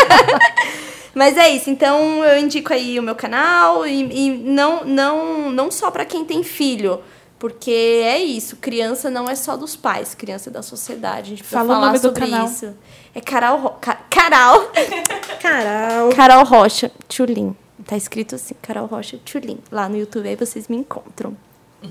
mas 1.14 1.38
é 1.38 1.48
isso, 1.48 1.70
então 1.70 2.22
eu 2.22 2.38
indico 2.38 2.72
aí 2.72 2.98
o 2.98 3.02
meu 3.02 3.14
canal 3.14 3.86
e, 3.86 4.02
e 4.02 4.30
não, 4.38 4.84
não, 4.84 5.50
não 5.50 5.70
só 5.70 5.90
pra 5.90 6.04
quem 6.04 6.24
tem 6.24 6.42
filho. 6.42 7.00
Porque 7.38 7.70
é 7.70 8.18
isso, 8.18 8.56
criança 8.56 9.10
não 9.10 9.28
é 9.28 9.34
só 9.34 9.56
dos 9.56 9.76
pais, 9.76 10.14
criança 10.14 10.48
é 10.48 10.52
da 10.52 10.62
sociedade. 10.62 11.26
A 11.26 11.28
gente 11.30 11.38
precisa 11.40 11.58
Fala 11.60 11.72
o 11.72 11.74
falar 11.74 11.86
nome 11.88 11.98
do 11.98 12.02
sobre 12.08 12.20
canal. 12.20 12.46
isso. 12.46 12.74
É 13.14 13.20
Carol, 13.20 13.58
Ro 13.58 13.70
Ca 13.80 13.94
Carol, 14.08 14.70
Carol. 15.40 16.10
Carol 16.14 16.44
Rocha 16.44 16.90
Tchulin. 17.08 17.54
Tá 17.84 17.96
escrito 17.96 18.34
assim, 18.34 18.54
Carol 18.62 18.86
Rocha 18.86 19.18
Tchulin. 19.24 19.58
Lá 19.70 19.88
no 19.88 19.96
YouTube, 19.96 20.26
aí 20.28 20.36
vocês 20.36 20.66
me 20.68 20.76
encontram. 20.76 21.36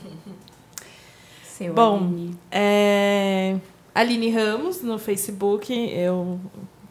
Seu 1.44 1.74
Bom, 1.74 1.98
Aline. 1.98 2.38
É... 2.52 3.56
Aline 3.94 4.30
Ramos 4.30 4.82
no 4.82 4.98
Facebook. 5.00 5.72
Eu, 5.74 6.40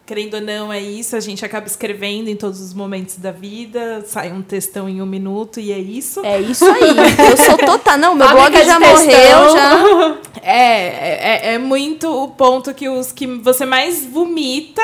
querendo 0.07 0.35
ou 0.35 0.41
não, 0.41 0.73
é 0.73 0.81
isso. 0.81 1.17
A 1.17 1.21
gente 1.21 1.45
acaba 1.45 1.67
escrevendo 1.67 2.29
em 2.29 2.37
todos 2.37 2.61
os 2.61 2.75
momentos 2.75 3.17
da 3.17 3.33
vida. 3.33 4.05
Sai 4.07 4.33
um 4.33 4.43
textão 4.43 4.89
em 4.89 5.01
um 5.01 5.07
minuto 5.07 5.61
e 5.61 5.73
é 5.73 5.79
isso. 5.79 6.25
É 6.25 6.41
isso 6.41 6.65
aí. 6.65 6.83
Eu 7.31 7.37
sou 7.37 7.57
total. 7.59 7.99
Não, 7.99 8.15
meu 8.15 8.29
blog 8.29 8.65
já 8.65 8.79
morreu, 8.79 9.51
já. 9.53 10.19
É, 10.43 11.51
é, 11.51 11.55
é 11.55 11.59
muito 11.59 12.09
o 12.11 12.29
ponto 12.29 12.73
que 12.75 12.89
os 12.89 13.13
que 13.13 13.27
você 13.27 13.65
mais 13.65 14.05
vomita 14.05 14.83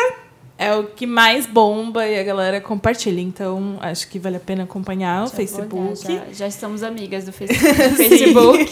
é 0.60 0.74
o 0.74 0.84
que 0.84 1.06
mais 1.06 1.46
bomba 1.46 2.06
e 2.06 2.18
a 2.18 2.22
galera 2.22 2.60
compartilha. 2.60 3.20
Então, 3.20 3.78
acho 3.80 4.06
que 4.08 4.18
vale 4.18 4.36
a 4.36 4.40
pena 4.40 4.64
acompanhar 4.64 5.24
o 5.24 5.28
Já 5.28 5.32
vou 5.64 5.80
olhar, 5.80 5.96
Facebook. 5.96 6.12
Já, 6.12 6.32
já 6.32 6.46
estamos 6.46 6.82
amigas 6.82 7.24
do 7.24 7.32
Facebook. 7.32 7.96
Facebook. 7.96 8.70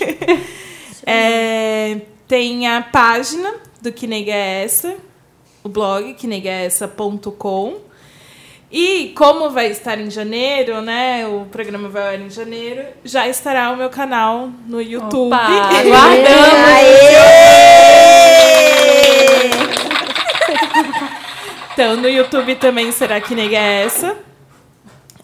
É, 1.06 2.02
tem 2.26 2.68
a 2.68 2.82
página 2.82 3.54
do 3.80 3.90
Que 3.90 4.06
Nega 4.06 4.32
é 4.32 4.64
Essa, 4.64 4.94
o 5.62 5.68
blog 5.68 6.14
quenegaessa.com. 6.14 7.88
E 8.70 9.14
como 9.16 9.48
vai 9.50 9.70
estar 9.70 9.98
em 9.98 10.10
janeiro, 10.10 10.82
né? 10.82 11.26
O 11.26 11.46
programa 11.46 11.88
vai 11.88 12.02
ao 12.02 12.08
ar 12.08 12.20
em 12.20 12.28
janeiro, 12.28 12.84
já 13.02 13.26
estará 13.26 13.70
o 13.70 13.76
meu 13.76 13.88
canal 13.88 14.50
no 14.66 14.80
YouTube. 14.80 15.34
Opa, 15.34 15.38
aguardamos. 15.78 16.58
Então, 21.78 21.96
no 21.96 22.08
YouTube 22.08 22.56
também 22.56 22.90
será 22.90 23.20
Que 23.20 23.36
Nega 23.36 23.56
é 23.56 23.84
Essa. 23.84 24.16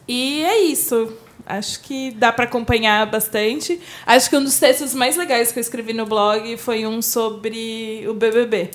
E 0.07 0.45
é 0.45 0.61
isso. 0.61 1.13
Acho 1.45 1.81
que 1.81 2.13
dá 2.13 2.33
para 2.33 2.45
acompanhar 2.45 3.05
bastante. 3.07 3.81
Acho 4.07 4.31
que 4.31 4.37
um 4.37 4.45
dos 4.45 4.57
textos 4.59 4.95
mais 4.95 5.17
legais 5.17 5.51
que 5.51 5.59
eu 5.59 5.61
escrevi 5.61 5.93
no 5.93 6.07
blog 6.07 6.57
foi 6.57 6.87
um 6.87 7.03
sobre 7.03 8.05
o 8.09 8.15
BBB. 8.15 8.71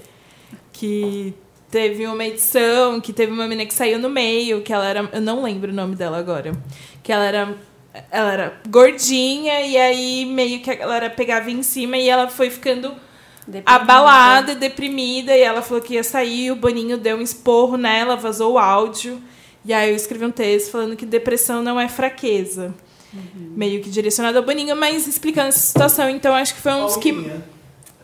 Que 0.73 1.33
teve 1.71 2.05
uma 2.07 2.25
edição, 2.25 2.99
que 2.99 3.13
teve 3.13 3.31
uma 3.31 3.43
menina 3.43 3.65
que 3.65 3.73
saiu 3.73 3.99
no 3.99 4.09
meio, 4.09 4.61
que 4.61 4.73
ela 4.73 4.85
era... 4.85 5.09
Eu 5.11 5.21
não 5.21 5.43
lembro 5.43 5.71
o 5.71 5.75
nome 5.75 5.95
dela 5.95 6.17
agora. 6.17 6.51
Que 7.03 7.11
ela 7.11 7.25
era... 7.25 7.55
Ela 8.11 8.33
era 8.33 8.61
gordinha 8.69 9.61
e 9.61 9.75
aí 9.75 10.25
meio 10.25 10.61
que 10.61 10.69
a 10.69 10.75
galera 10.75 11.09
pegava 11.09 11.49
em 11.49 11.63
cima 11.63 11.97
e 11.97 12.07
ela 12.07 12.27
foi 12.27 12.51
ficando 12.51 12.93
abalada, 13.65 14.53
deprimida, 14.53 15.35
e 15.35 15.41
ela 15.41 15.63
falou 15.63 15.81
que 15.81 15.95
ia 15.95 16.03
sair, 16.03 16.51
o 16.51 16.55
Boninho 16.55 16.97
deu 16.97 17.17
um 17.17 17.21
esporro 17.21 17.77
nela, 17.77 18.15
vazou 18.15 18.53
o 18.53 18.59
áudio. 18.59 19.19
E 19.65 19.73
aí 19.73 19.89
eu 19.89 19.95
escrevi 19.95 20.23
um 20.23 20.31
texto 20.31 20.71
falando 20.71 20.95
que 20.95 21.05
depressão 21.05 21.63
não 21.63 21.79
é 21.79 21.89
fraqueza. 21.89 22.73
Meio 23.33 23.81
que 23.81 23.89
direcionado 23.89 24.37
ao 24.37 24.43
Boninho, 24.43 24.75
mas 24.75 25.07
explicando 25.07 25.49
essa 25.49 25.59
situação. 25.59 26.09
Então 26.09 26.33
acho 26.35 26.53
que 26.53 26.61
foi 26.61 26.73
um 26.73 26.85
dos 26.85 26.95
que. 26.95 27.11
Paulinha. 27.11 27.43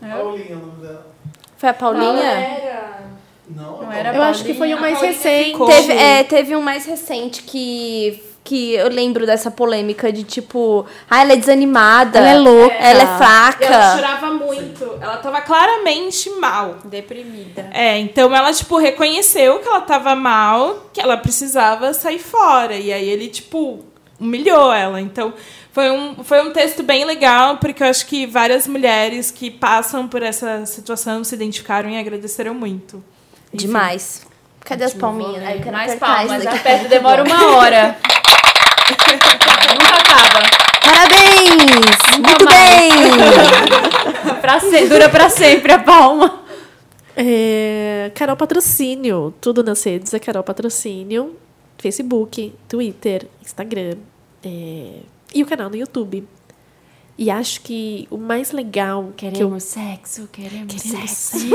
Paulinha 0.02 0.50
é 0.50 0.56
o 0.56 0.60
nome 0.60 0.82
dela. 0.82 1.16
Foi 1.58 1.70
a 1.70 1.74
Paulinha? 1.74 3.15
Não, 3.50 3.82
Não 3.82 3.92
é 3.92 4.00
era 4.00 4.16
Eu 4.16 4.22
acho 4.24 4.44
que 4.44 4.54
foi 4.54 4.74
o 4.74 4.80
mais 4.80 5.00
recente. 5.00 5.58
Teve, 5.66 5.94
é, 5.94 6.24
teve 6.24 6.56
um 6.56 6.62
mais 6.62 6.86
recente 6.86 7.44
que, 7.44 8.22
que 8.44 8.74
eu 8.74 8.90
lembro 8.90 9.26
dessa 9.26 9.52
polêmica 9.52 10.12
de 10.12 10.24
tipo, 10.24 10.86
ah, 11.10 11.22
ela 11.22 11.34
é 11.34 11.36
desanimada. 11.36 12.20
Ela 12.20 12.30
é 12.30 12.38
louca. 12.38 12.76
Ela 12.76 13.04
é 13.04 13.18
fraca. 13.18 13.66
Ela 13.66 13.96
chorava 13.96 14.32
muito. 14.32 14.98
Ela 15.00 15.18
tava 15.18 15.42
claramente 15.42 16.30
mal. 16.32 16.78
Deprimida. 16.86 17.70
É, 17.72 18.00
então 18.00 18.36
ela, 18.36 18.52
tipo, 18.52 18.78
reconheceu 18.78 19.60
que 19.60 19.68
ela 19.68 19.82
tava 19.82 20.16
mal, 20.16 20.90
que 20.92 21.00
ela 21.00 21.18
precisava 21.18 21.94
sair 21.94 22.20
fora. 22.20 22.76
E 22.76 22.92
aí 22.92 23.08
ele, 23.08 23.28
tipo, 23.28 23.86
humilhou 24.20 24.74
ela. 24.74 25.00
Então, 25.00 25.34
foi 25.72 25.92
um, 25.92 26.24
foi 26.24 26.42
um 26.42 26.52
texto 26.52 26.82
bem 26.82 27.06
legal, 27.06 27.58
porque 27.58 27.84
eu 27.84 27.88
acho 27.88 28.06
que 28.08 28.26
várias 28.26 28.66
mulheres 28.66 29.30
que 29.30 29.52
passam 29.52 30.08
por 30.08 30.24
essa 30.24 30.66
situação 30.66 31.24
se 31.24 31.36
identificaram 31.36 31.90
e 31.90 32.00
agradeceram 32.00 32.54
muito. 32.54 33.04
Enfim. 33.56 33.68
Demais. 33.68 34.26
Cadê 34.64 34.84
as 34.86 34.94
palminhas? 34.94 35.44
Ai, 35.44 35.58
eu 35.58 35.62
quero 35.62 35.72
Mais 35.72 35.96
palmas, 35.96 36.32
isso 36.32 36.44
daqui. 36.46 36.58
aperta, 36.58 36.88
demora 36.90 37.24
uma 37.24 37.56
hora. 37.58 37.98
Nunca 38.90 39.96
acaba. 39.96 40.42
Parabéns! 40.82 41.98
Muito 42.14 42.46
bem! 42.46 42.92
Pra 44.42 44.60
se- 44.60 44.88
dura 44.88 45.10
pra 45.10 45.30
sempre 45.30 45.72
a 45.72 45.80
palma. 45.80 46.42
É, 47.18 48.12
Carol 48.14 48.36
Patrocínio. 48.36 49.34
Tudo 49.42 49.64
nas 49.64 49.84
redes 49.84 50.14
é 50.14 50.20
Carol 50.20 50.44
Patrocínio. 50.44 51.36
Facebook, 51.80 52.54
Twitter, 52.68 53.28
Instagram. 53.42 53.96
é, 54.44 55.00
e 55.34 55.44
o 55.44 55.46
canal 55.46 55.70
no 55.70 55.76
YouTube. 55.76 56.28
E 57.18 57.32
acho 57.32 57.62
que 57.62 58.06
o 58.12 58.18
mais 58.18 58.52
legal 58.52 59.14
que 59.16 59.26
eu 59.26 59.32
Queremos 59.32 59.64
sexo, 59.64 60.28
queremos, 60.34 60.76
Queremos 60.76 61.10
sexo. 61.10 61.48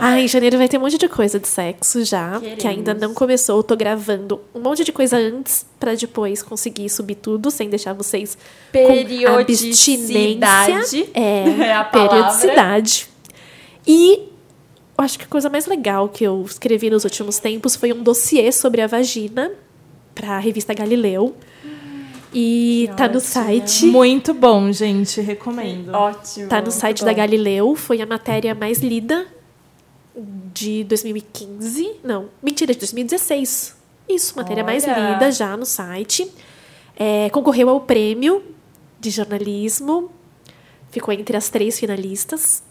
Ah, 0.00 0.18
em 0.22 0.28
janeiro 0.28 0.56
vai 0.56 0.68
ter 0.68 0.78
um 0.78 0.82
monte 0.82 0.96
de 0.98 1.08
coisa 1.08 1.40
de 1.40 1.48
sexo 1.48 2.04
já, 2.04 2.38
que 2.38 2.46
Queremos. 2.56 2.64
ainda 2.66 2.94
não 2.94 3.12
começou. 3.12 3.56
Eu 3.56 3.62
tô 3.64 3.74
gravando 3.76 4.40
um 4.54 4.60
monte 4.60 4.84
de 4.84 4.92
coisa 4.92 5.16
antes 5.16 5.66
pra 5.80 5.94
depois 5.96 6.44
conseguir 6.44 6.88
subir 6.90 7.16
tudo 7.16 7.50
sem 7.50 7.68
deixar 7.68 7.92
vocês 7.92 8.36
com 8.36 8.40
Periodicidade. 8.72 10.72
abstinência. 10.72 11.10
É, 11.12 11.44
É 11.64 11.74
a 11.74 11.82
palavra. 11.84 12.08
periodicidade. 12.10 13.08
E 13.86 14.14
eu 14.96 15.04
acho 15.04 15.18
que 15.18 15.24
a 15.24 15.28
coisa 15.28 15.50
mais 15.50 15.66
legal 15.66 16.08
que 16.08 16.22
eu 16.24 16.42
escrevi 16.48 16.88
nos 16.88 17.02
últimos 17.04 17.38
tempos 17.40 17.74
foi 17.74 17.92
um 17.92 18.00
dossiê 18.02 18.52
sobre 18.52 18.80
a 18.80 18.86
vagina 18.86 19.50
pra 20.14 20.38
revista 20.38 20.72
Galileu. 20.72 21.34
E 22.34 22.90
tá 22.96 23.08
no 23.08 23.20
site. 23.20 23.86
Muito 23.86 24.34
bom, 24.34 24.72
gente. 24.72 25.20
Recomendo. 25.20 25.94
Ótimo. 25.94 26.48
Tá 26.48 26.60
no 26.60 26.70
site 26.70 27.00
bom. 27.00 27.06
da 27.06 27.12
Galileu, 27.12 27.76
foi 27.76 28.02
a 28.02 28.06
matéria 28.06 28.54
mais 28.54 28.80
lida 28.80 29.26
de 30.52 30.84
2015. 30.84 31.96
Não, 32.02 32.28
mentira, 32.42 32.72
de 32.72 32.80
2016. 32.80 33.76
Isso, 34.08 34.36
matéria 34.36 34.64
mais 34.64 34.84
Olha. 34.84 35.12
lida 35.12 35.30
já 35.30 35.56
no 35.56 35.64
site. 35.64 36.30
É, 36.96 37.30
concorreu 37.30 37.68
ao 37.68 37.80
prêmio 37.80 38.42
de 39.00 39.10
jornalismo. 39.10 40.10
Ficou 40.90 41.14
entre 41.14 41.36
as 41.36 41.48
três 41.48 41.78
finalistas. 41.78 42.62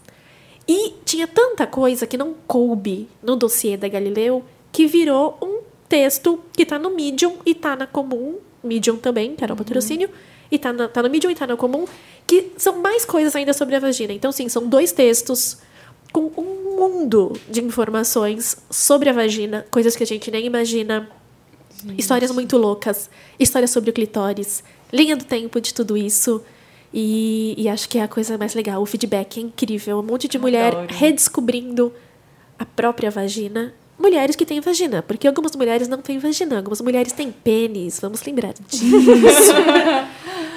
E 0.66 0.94
tinha 1.04 1.26
tanta 1.26 1.66
coisa 1.66 2.06
que 2.06 2.16
não 2.16 2.34
coube 2.46 3.08
no 3.22 3.36
dossiê 3.36 3.76
da 3.76 3.88
Galileu 3.88 4.44
que 4.72 4.86
virou 4.86 5.38
um 5.42 5.60
texto 5.88 6.40
que 6.52 6.66
tá 6.66 6.78
no 6.78 6.90
Medium 6.90 7.36
e 7.44 7.54
tá 7.54 7.76
na 7.76 7.86
Comum. 7.86 8.38
Medium 8.64 8.96
também, 8.96 9.34
Carol 9.36 9.56
Patrocínio. 9.56 10.08
E 10.50 10.58
tá, 10.58 10.72
na, 10.72 10.88
tá 10.88 11.02
no 11.02 11.10
Medium 11.10 11.30
e 11.30 11.34
tá 11.34 11.46
na 11.46 11.56
Comum. 11.56 11.84
Que 12.26 12.52
são 12.56 12.80
mais 12.80 13.04
coisas 13.04 13.34
ainda 13.36 13.52
sobre 13.52 13.76
a 13.76 13.80
vagina. 13.80 14.12
Então, 14.12 14.32
sim, 14.32 14.48
são 14.48 14.66
dois 14.66 14.92
textos 14.92 15.58
com 16.12 16.30
um 16.36 16.76
mundo 16.76 17.32
de 17.50 17.62
informações 17.62 18.56
sobre 18.70 19.10
a 19.10 19.12
vagina. 19.12 19.66
Coisas 19.70 19.96
que 19.96 20.02
a 20.02 20.06
gente 20.06 20.30
nem 20.30 20.46
imagina. 20.46 21.08
Histórias 21.98 22.30
muito 22.30 22.56
loucas. 22.56 23.10
Histórias 23.38 23.70
sobre 23.70 23.90
o 23.90 23.92
clitóris. 23.92 24.62
Linha 24.92 25.16
do 25.16 25.24
tempo 25.24 25.60
de 25.60 25.74
tudo 25.74 25.96
isso. 25.96 26.42
E, 26.92 27.54
e 27.58 27.68
acho 27.68 27.88
que 27.88 27.98
é 27.98 28.02
a 28.02 28.08
coisa 28.08 28.38
mais 28.38 28.54
legal. 28.54 28.80
O 28.80 28.86
feedback 28.86 29.38
é 29.38 29.42
incrível. 29.42 29.98
Um 29.98 30.02
monte 30.02 30.28
de 30.28 30.38
mulher 30.38 30.74
Adoro. 30.74 30.94
redescobrindo 30.94 31.92
a 32.56 32.64
própria 32.64 33.10
vagina. 33.10 33.74
Mulheres 33.98 34.34
que 34.34 34.44
têm 34.44 34.60
vagina, 34.60 35.02
porque 35.02 35.26
algumas 35.26 35.54
mulheres 35.54 35.86
não 35.86 35.98
têm 35.98 36.18
vagina, 36.18 36.56
algumas 36.56 36.80
mulheres 36.80 37.12
têm 37.12 37.30
pênis, 37.30 38.00
vamos 38.00 38.22
lembrar 38.24 38.52
disso. 38.52 38.84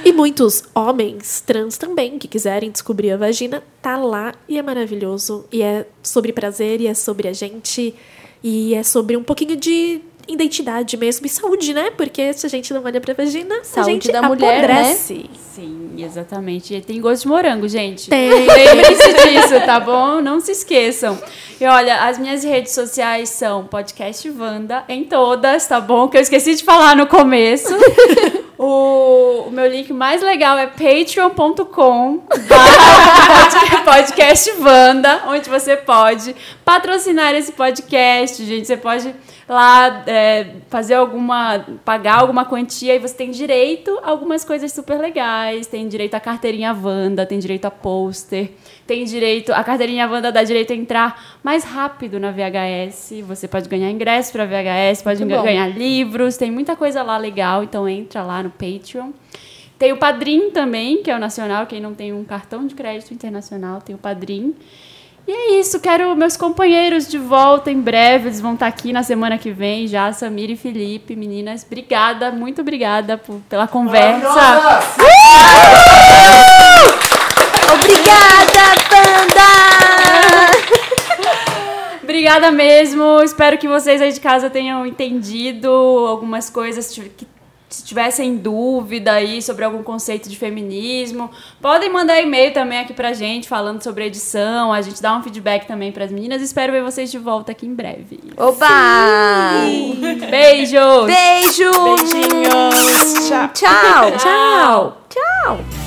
e 0.03 0.11
muitos 0.11 0.63
homens 0.73 1.41
trans 1.45 1.77
também, 1.77 2.17
que 2.17 2.27
quiserem 2.27 2.71
descobrir 2.71 3.11
a 3.11 3.17
vagina, 3.17 3.63
tá 3.81 3.95
lá 3.95 4.33
e 4.49 4.57
é 4.57 4.61
maravilhoso. 4.63 5.45
E 5.51 5.61
é 5.61 5.85
sobre 6.01 6.33
prazer, 6.33 6.81
e 6.81 6.87
é 6.87 6.93
sobre 6.95 7.27
a 7.27 7.33
gente, 7.33 7.93
e 8.43 8.73
é 8.73 8.81
sobre 8.81 9.15
um 9.15 9.23
pouquinho 9.23 9.55
de 9.55 10.01
identidade 10.27 10.97
mesmo, 10.97 11.25
e 11.25 11.29
saúde, 11.29 11.73
né? 11.73 11.91
Porque 11.91 12.33
se 12.33 12.45
a 12.45 12.49
gente 12.49 12.73
não 12.73 12.83
olha 12.83 12.99
pra 12.99 13.13
vagina, 13.13 13.55
a 13.55 13.63
Saúde 13.63 13.91
gente 13.91 14.11
da 14.11 14.21
mulher, 14.21 14.67
né? 14.67 14.81
apodrece. 14.81 15.29
Sim, 15.53 15.95
exatamente. 15.97 16.75
E 16.75 16.81
tem 16.81 17.01
gosto 17.01 17.23
de 17.23 17.27
morango, 17.29 17.67
gente. 17.67 18.09
Tem. 18.09 18.29
Lembre-se 18.29 19.13
disso, 19.13 19.65
tá 19.65 19.79
bom? 19.79 20.21
Não 20.21 20.39
se 20.39 20.51
esqueçam. 20.51 21.17
E 21.59 21.65
olha, 21.65 22.03
as 22.05 22.19
minhas 22.19 22.43
redes 22.43 22.73
sociais 22.73 23.29
são 23.29 23.65
podcast 23.65 24.29
Vanda 24.29 24.83
em 24.87 25.03
todas, 25.03 25.65
tá 25.65 25.81
bom? 25.81 26.07
Que 26.07 26.17
eu 26.17 26.21
esqueci 26.21 26.55
de 26.55 26.63
falar 26.63 26.95
no 26.95 27.07
começo. 27.07 27.73
O, 28.59 29.45
o 29.47 29.51
meu 29.51 29.67
link 29.67 29.93
mais 29.93 30.23
legal 30.23 30.57
é 30.57 30.65
patreon.com 30.65 32.23
barra 32.49 33.83
podcast 33.85 34.51
Vanda, 34.53 35.25
onde 35.27 35.47
você 35.47 35.77
pode 35.77 36.35
patrocinar 36.65 37.35
esse 37.35 37.51
podcast, 37.51 38.43
gente. 38.43 38.65
Você 38.65 38.75
pode 38.75 39.13
lá 39.47 40.03
é, 40.05 40.47
fazer 40.69 40.95
alguma. 40.95 41.65
pagar 41.85 42.21
alguma 42.21 42.43
quantia 42.43 42.95
e 42.95 42.99
você 42.99 43.15
tem 43.15 43.31
direito 43.31 43.97
a 44.03 44.09
algumas 44.09 44.43
coisas 44.43 44.71
super 44.71 44.99
legais. 44.99 45.67
Tem 45.67 45.87
direito 45.87 46.15
à 46.15 46.19
carteirinha 46.19 46.73
Wanda, 46.73 47.25
tem 47.25 47.39
direito 47.39 47.65
a 47.65 47.71
pôster, 47.71 48.51
tem 48.85 49.05
direito. 49.05 49.53
A 49.53 49.63
carteirinha 49.63 50.07
Wanda 50.07 50.31
dá 50.31 50.43
direito 50.43 50.73
a 50.73 50.75
entrar 50.75 51.39
mais 51.43 51.63
rápido 51.63 52.19
na 52.19 52.31
VHS. 52.31 53.21
Você 53.27 53.47
pode 53.47 53.69
ganhar 53.69 53.89
ingresso 53.89 54.33
para 54.33 54.45
VHS, 54.45 55.01
pode 55.01 55.23
Muito 55.23 55.37
bom. 55.37 55.43
ganhar 55.43 55.67
livros, 55.67 56.35
tem 56.35 56.51
muita 56.51 56.75
coisa 56.75 57.01
lá 57.01 57.17
legal, 57.17 57.63
então 57.63 57.87
entra 57.87 58.23
lá 58.23 58.43
no 58.43 58.49
Patreon. 58.49 59.11
Tem 59.79 59.93
o 59.93 59.97
Padrim 59.97 60.49
também, 60.49 61.03
que 61.03 61.11
é 61.11 61.15
o 61.15 61.19
nacional, 61.19 61.67
quem 61.67 61.79
não 61.79 61.93
tem 61.93 62.11
um 62.11 62.23
cartão 62.23 62.65
de 62.65 62.73
crédito 62.73 63.13
internacional, 63.13 63.79
tem 63.79 63.93
o 63.95 63.97
Padrim. 63.97 64.55
E 65.27 65.31
é 65.31 65.59
isso, 65.59 65.79
quero 65.81 66.15
meus 66.15 66.37
companheiros 66.37 67.05
de 67.07 67.17
volta 67.17 67.69
em 67.69 67.81
breve, 67.81 68.27
eles 68.29 68.39
vão 68.39 68.53
estar 68.53 68.67
aqui 68.67 68.93
na 68.93 69.03
semana 69.03 69.37
que 69.37 69.51
vem 69.51 69.85
já, 69.85 70.13
Samir 70.13 70.49
e 70.49 70.55
Felipe, 70.55 71.17
meninas, 71.17 71.65
obrigada, 71.65 72.31
muito 72.31 72.61
obrigada 72.61 73.17
por- 73.17 73.41
pela 73.49 73.67
conversa. 73.67 74.29
Obrigada, 77.73 78.75
banda! 78.89 79.47
Obrigada 82.03 82.49
mesmo. 82.51 83.21
Espero 83.21 83.57
que 83.57 83.67
vocês 83.67 84.01
aí 84.01 84.11
de 84.13 84.19
casa 84.21 84.49
tenham 84.49 84.85
entendido 84.85 85.69
algumas 86.07 86.49
coisas 86.49 86.89
que 86.89 87.27
se 87.69 87.83
tivessem 87.83 88.37
dúvida 88.37 89.11
aí 89.13 89.41
sobre 89.41 89.65
algum 89.65 89.83
conceito 89.83 90.29
de 90.29 90.37
feminismo, 90.37 91.29
podem 91.61 91.91
mandar 91.91 92.21
e-mail 92.21 92.53
também 92.53 92.79
aqui 92.79 92.93
pra 92.93 93.13
gente 93.13 93.47
falando 93.47 93.83
sobre 93.83 94.03
a 94.03 94.07
edição, 94.07 94.71
a 94.71 94.81
gente 94.81 95.01
dá 95.01 95.15
um 95.15 95.23
feedback 95.23 95.67
também 95.67 95.91
pras 95.91 96.11
meninas. 96.11 96.41
Espero 96.41 96.71
ver 96.71 96.83
vocês 96.83 97.11
de 97.11 97.17
volta 97.17 97.51
aqui 97.51 97.65
em 97.65 97.73
breve. 97.73 98.19
Oba! 98.37 98.67
Beijos. 100.29 101.05
Beijo! 101.05 101.71
Beijinhos. 101.95 103.27
Tchau. 103.27 103.49
Tchau! 103.53 104.11
Tchau! 104.17 104.97
Tchau! 105.09 105.86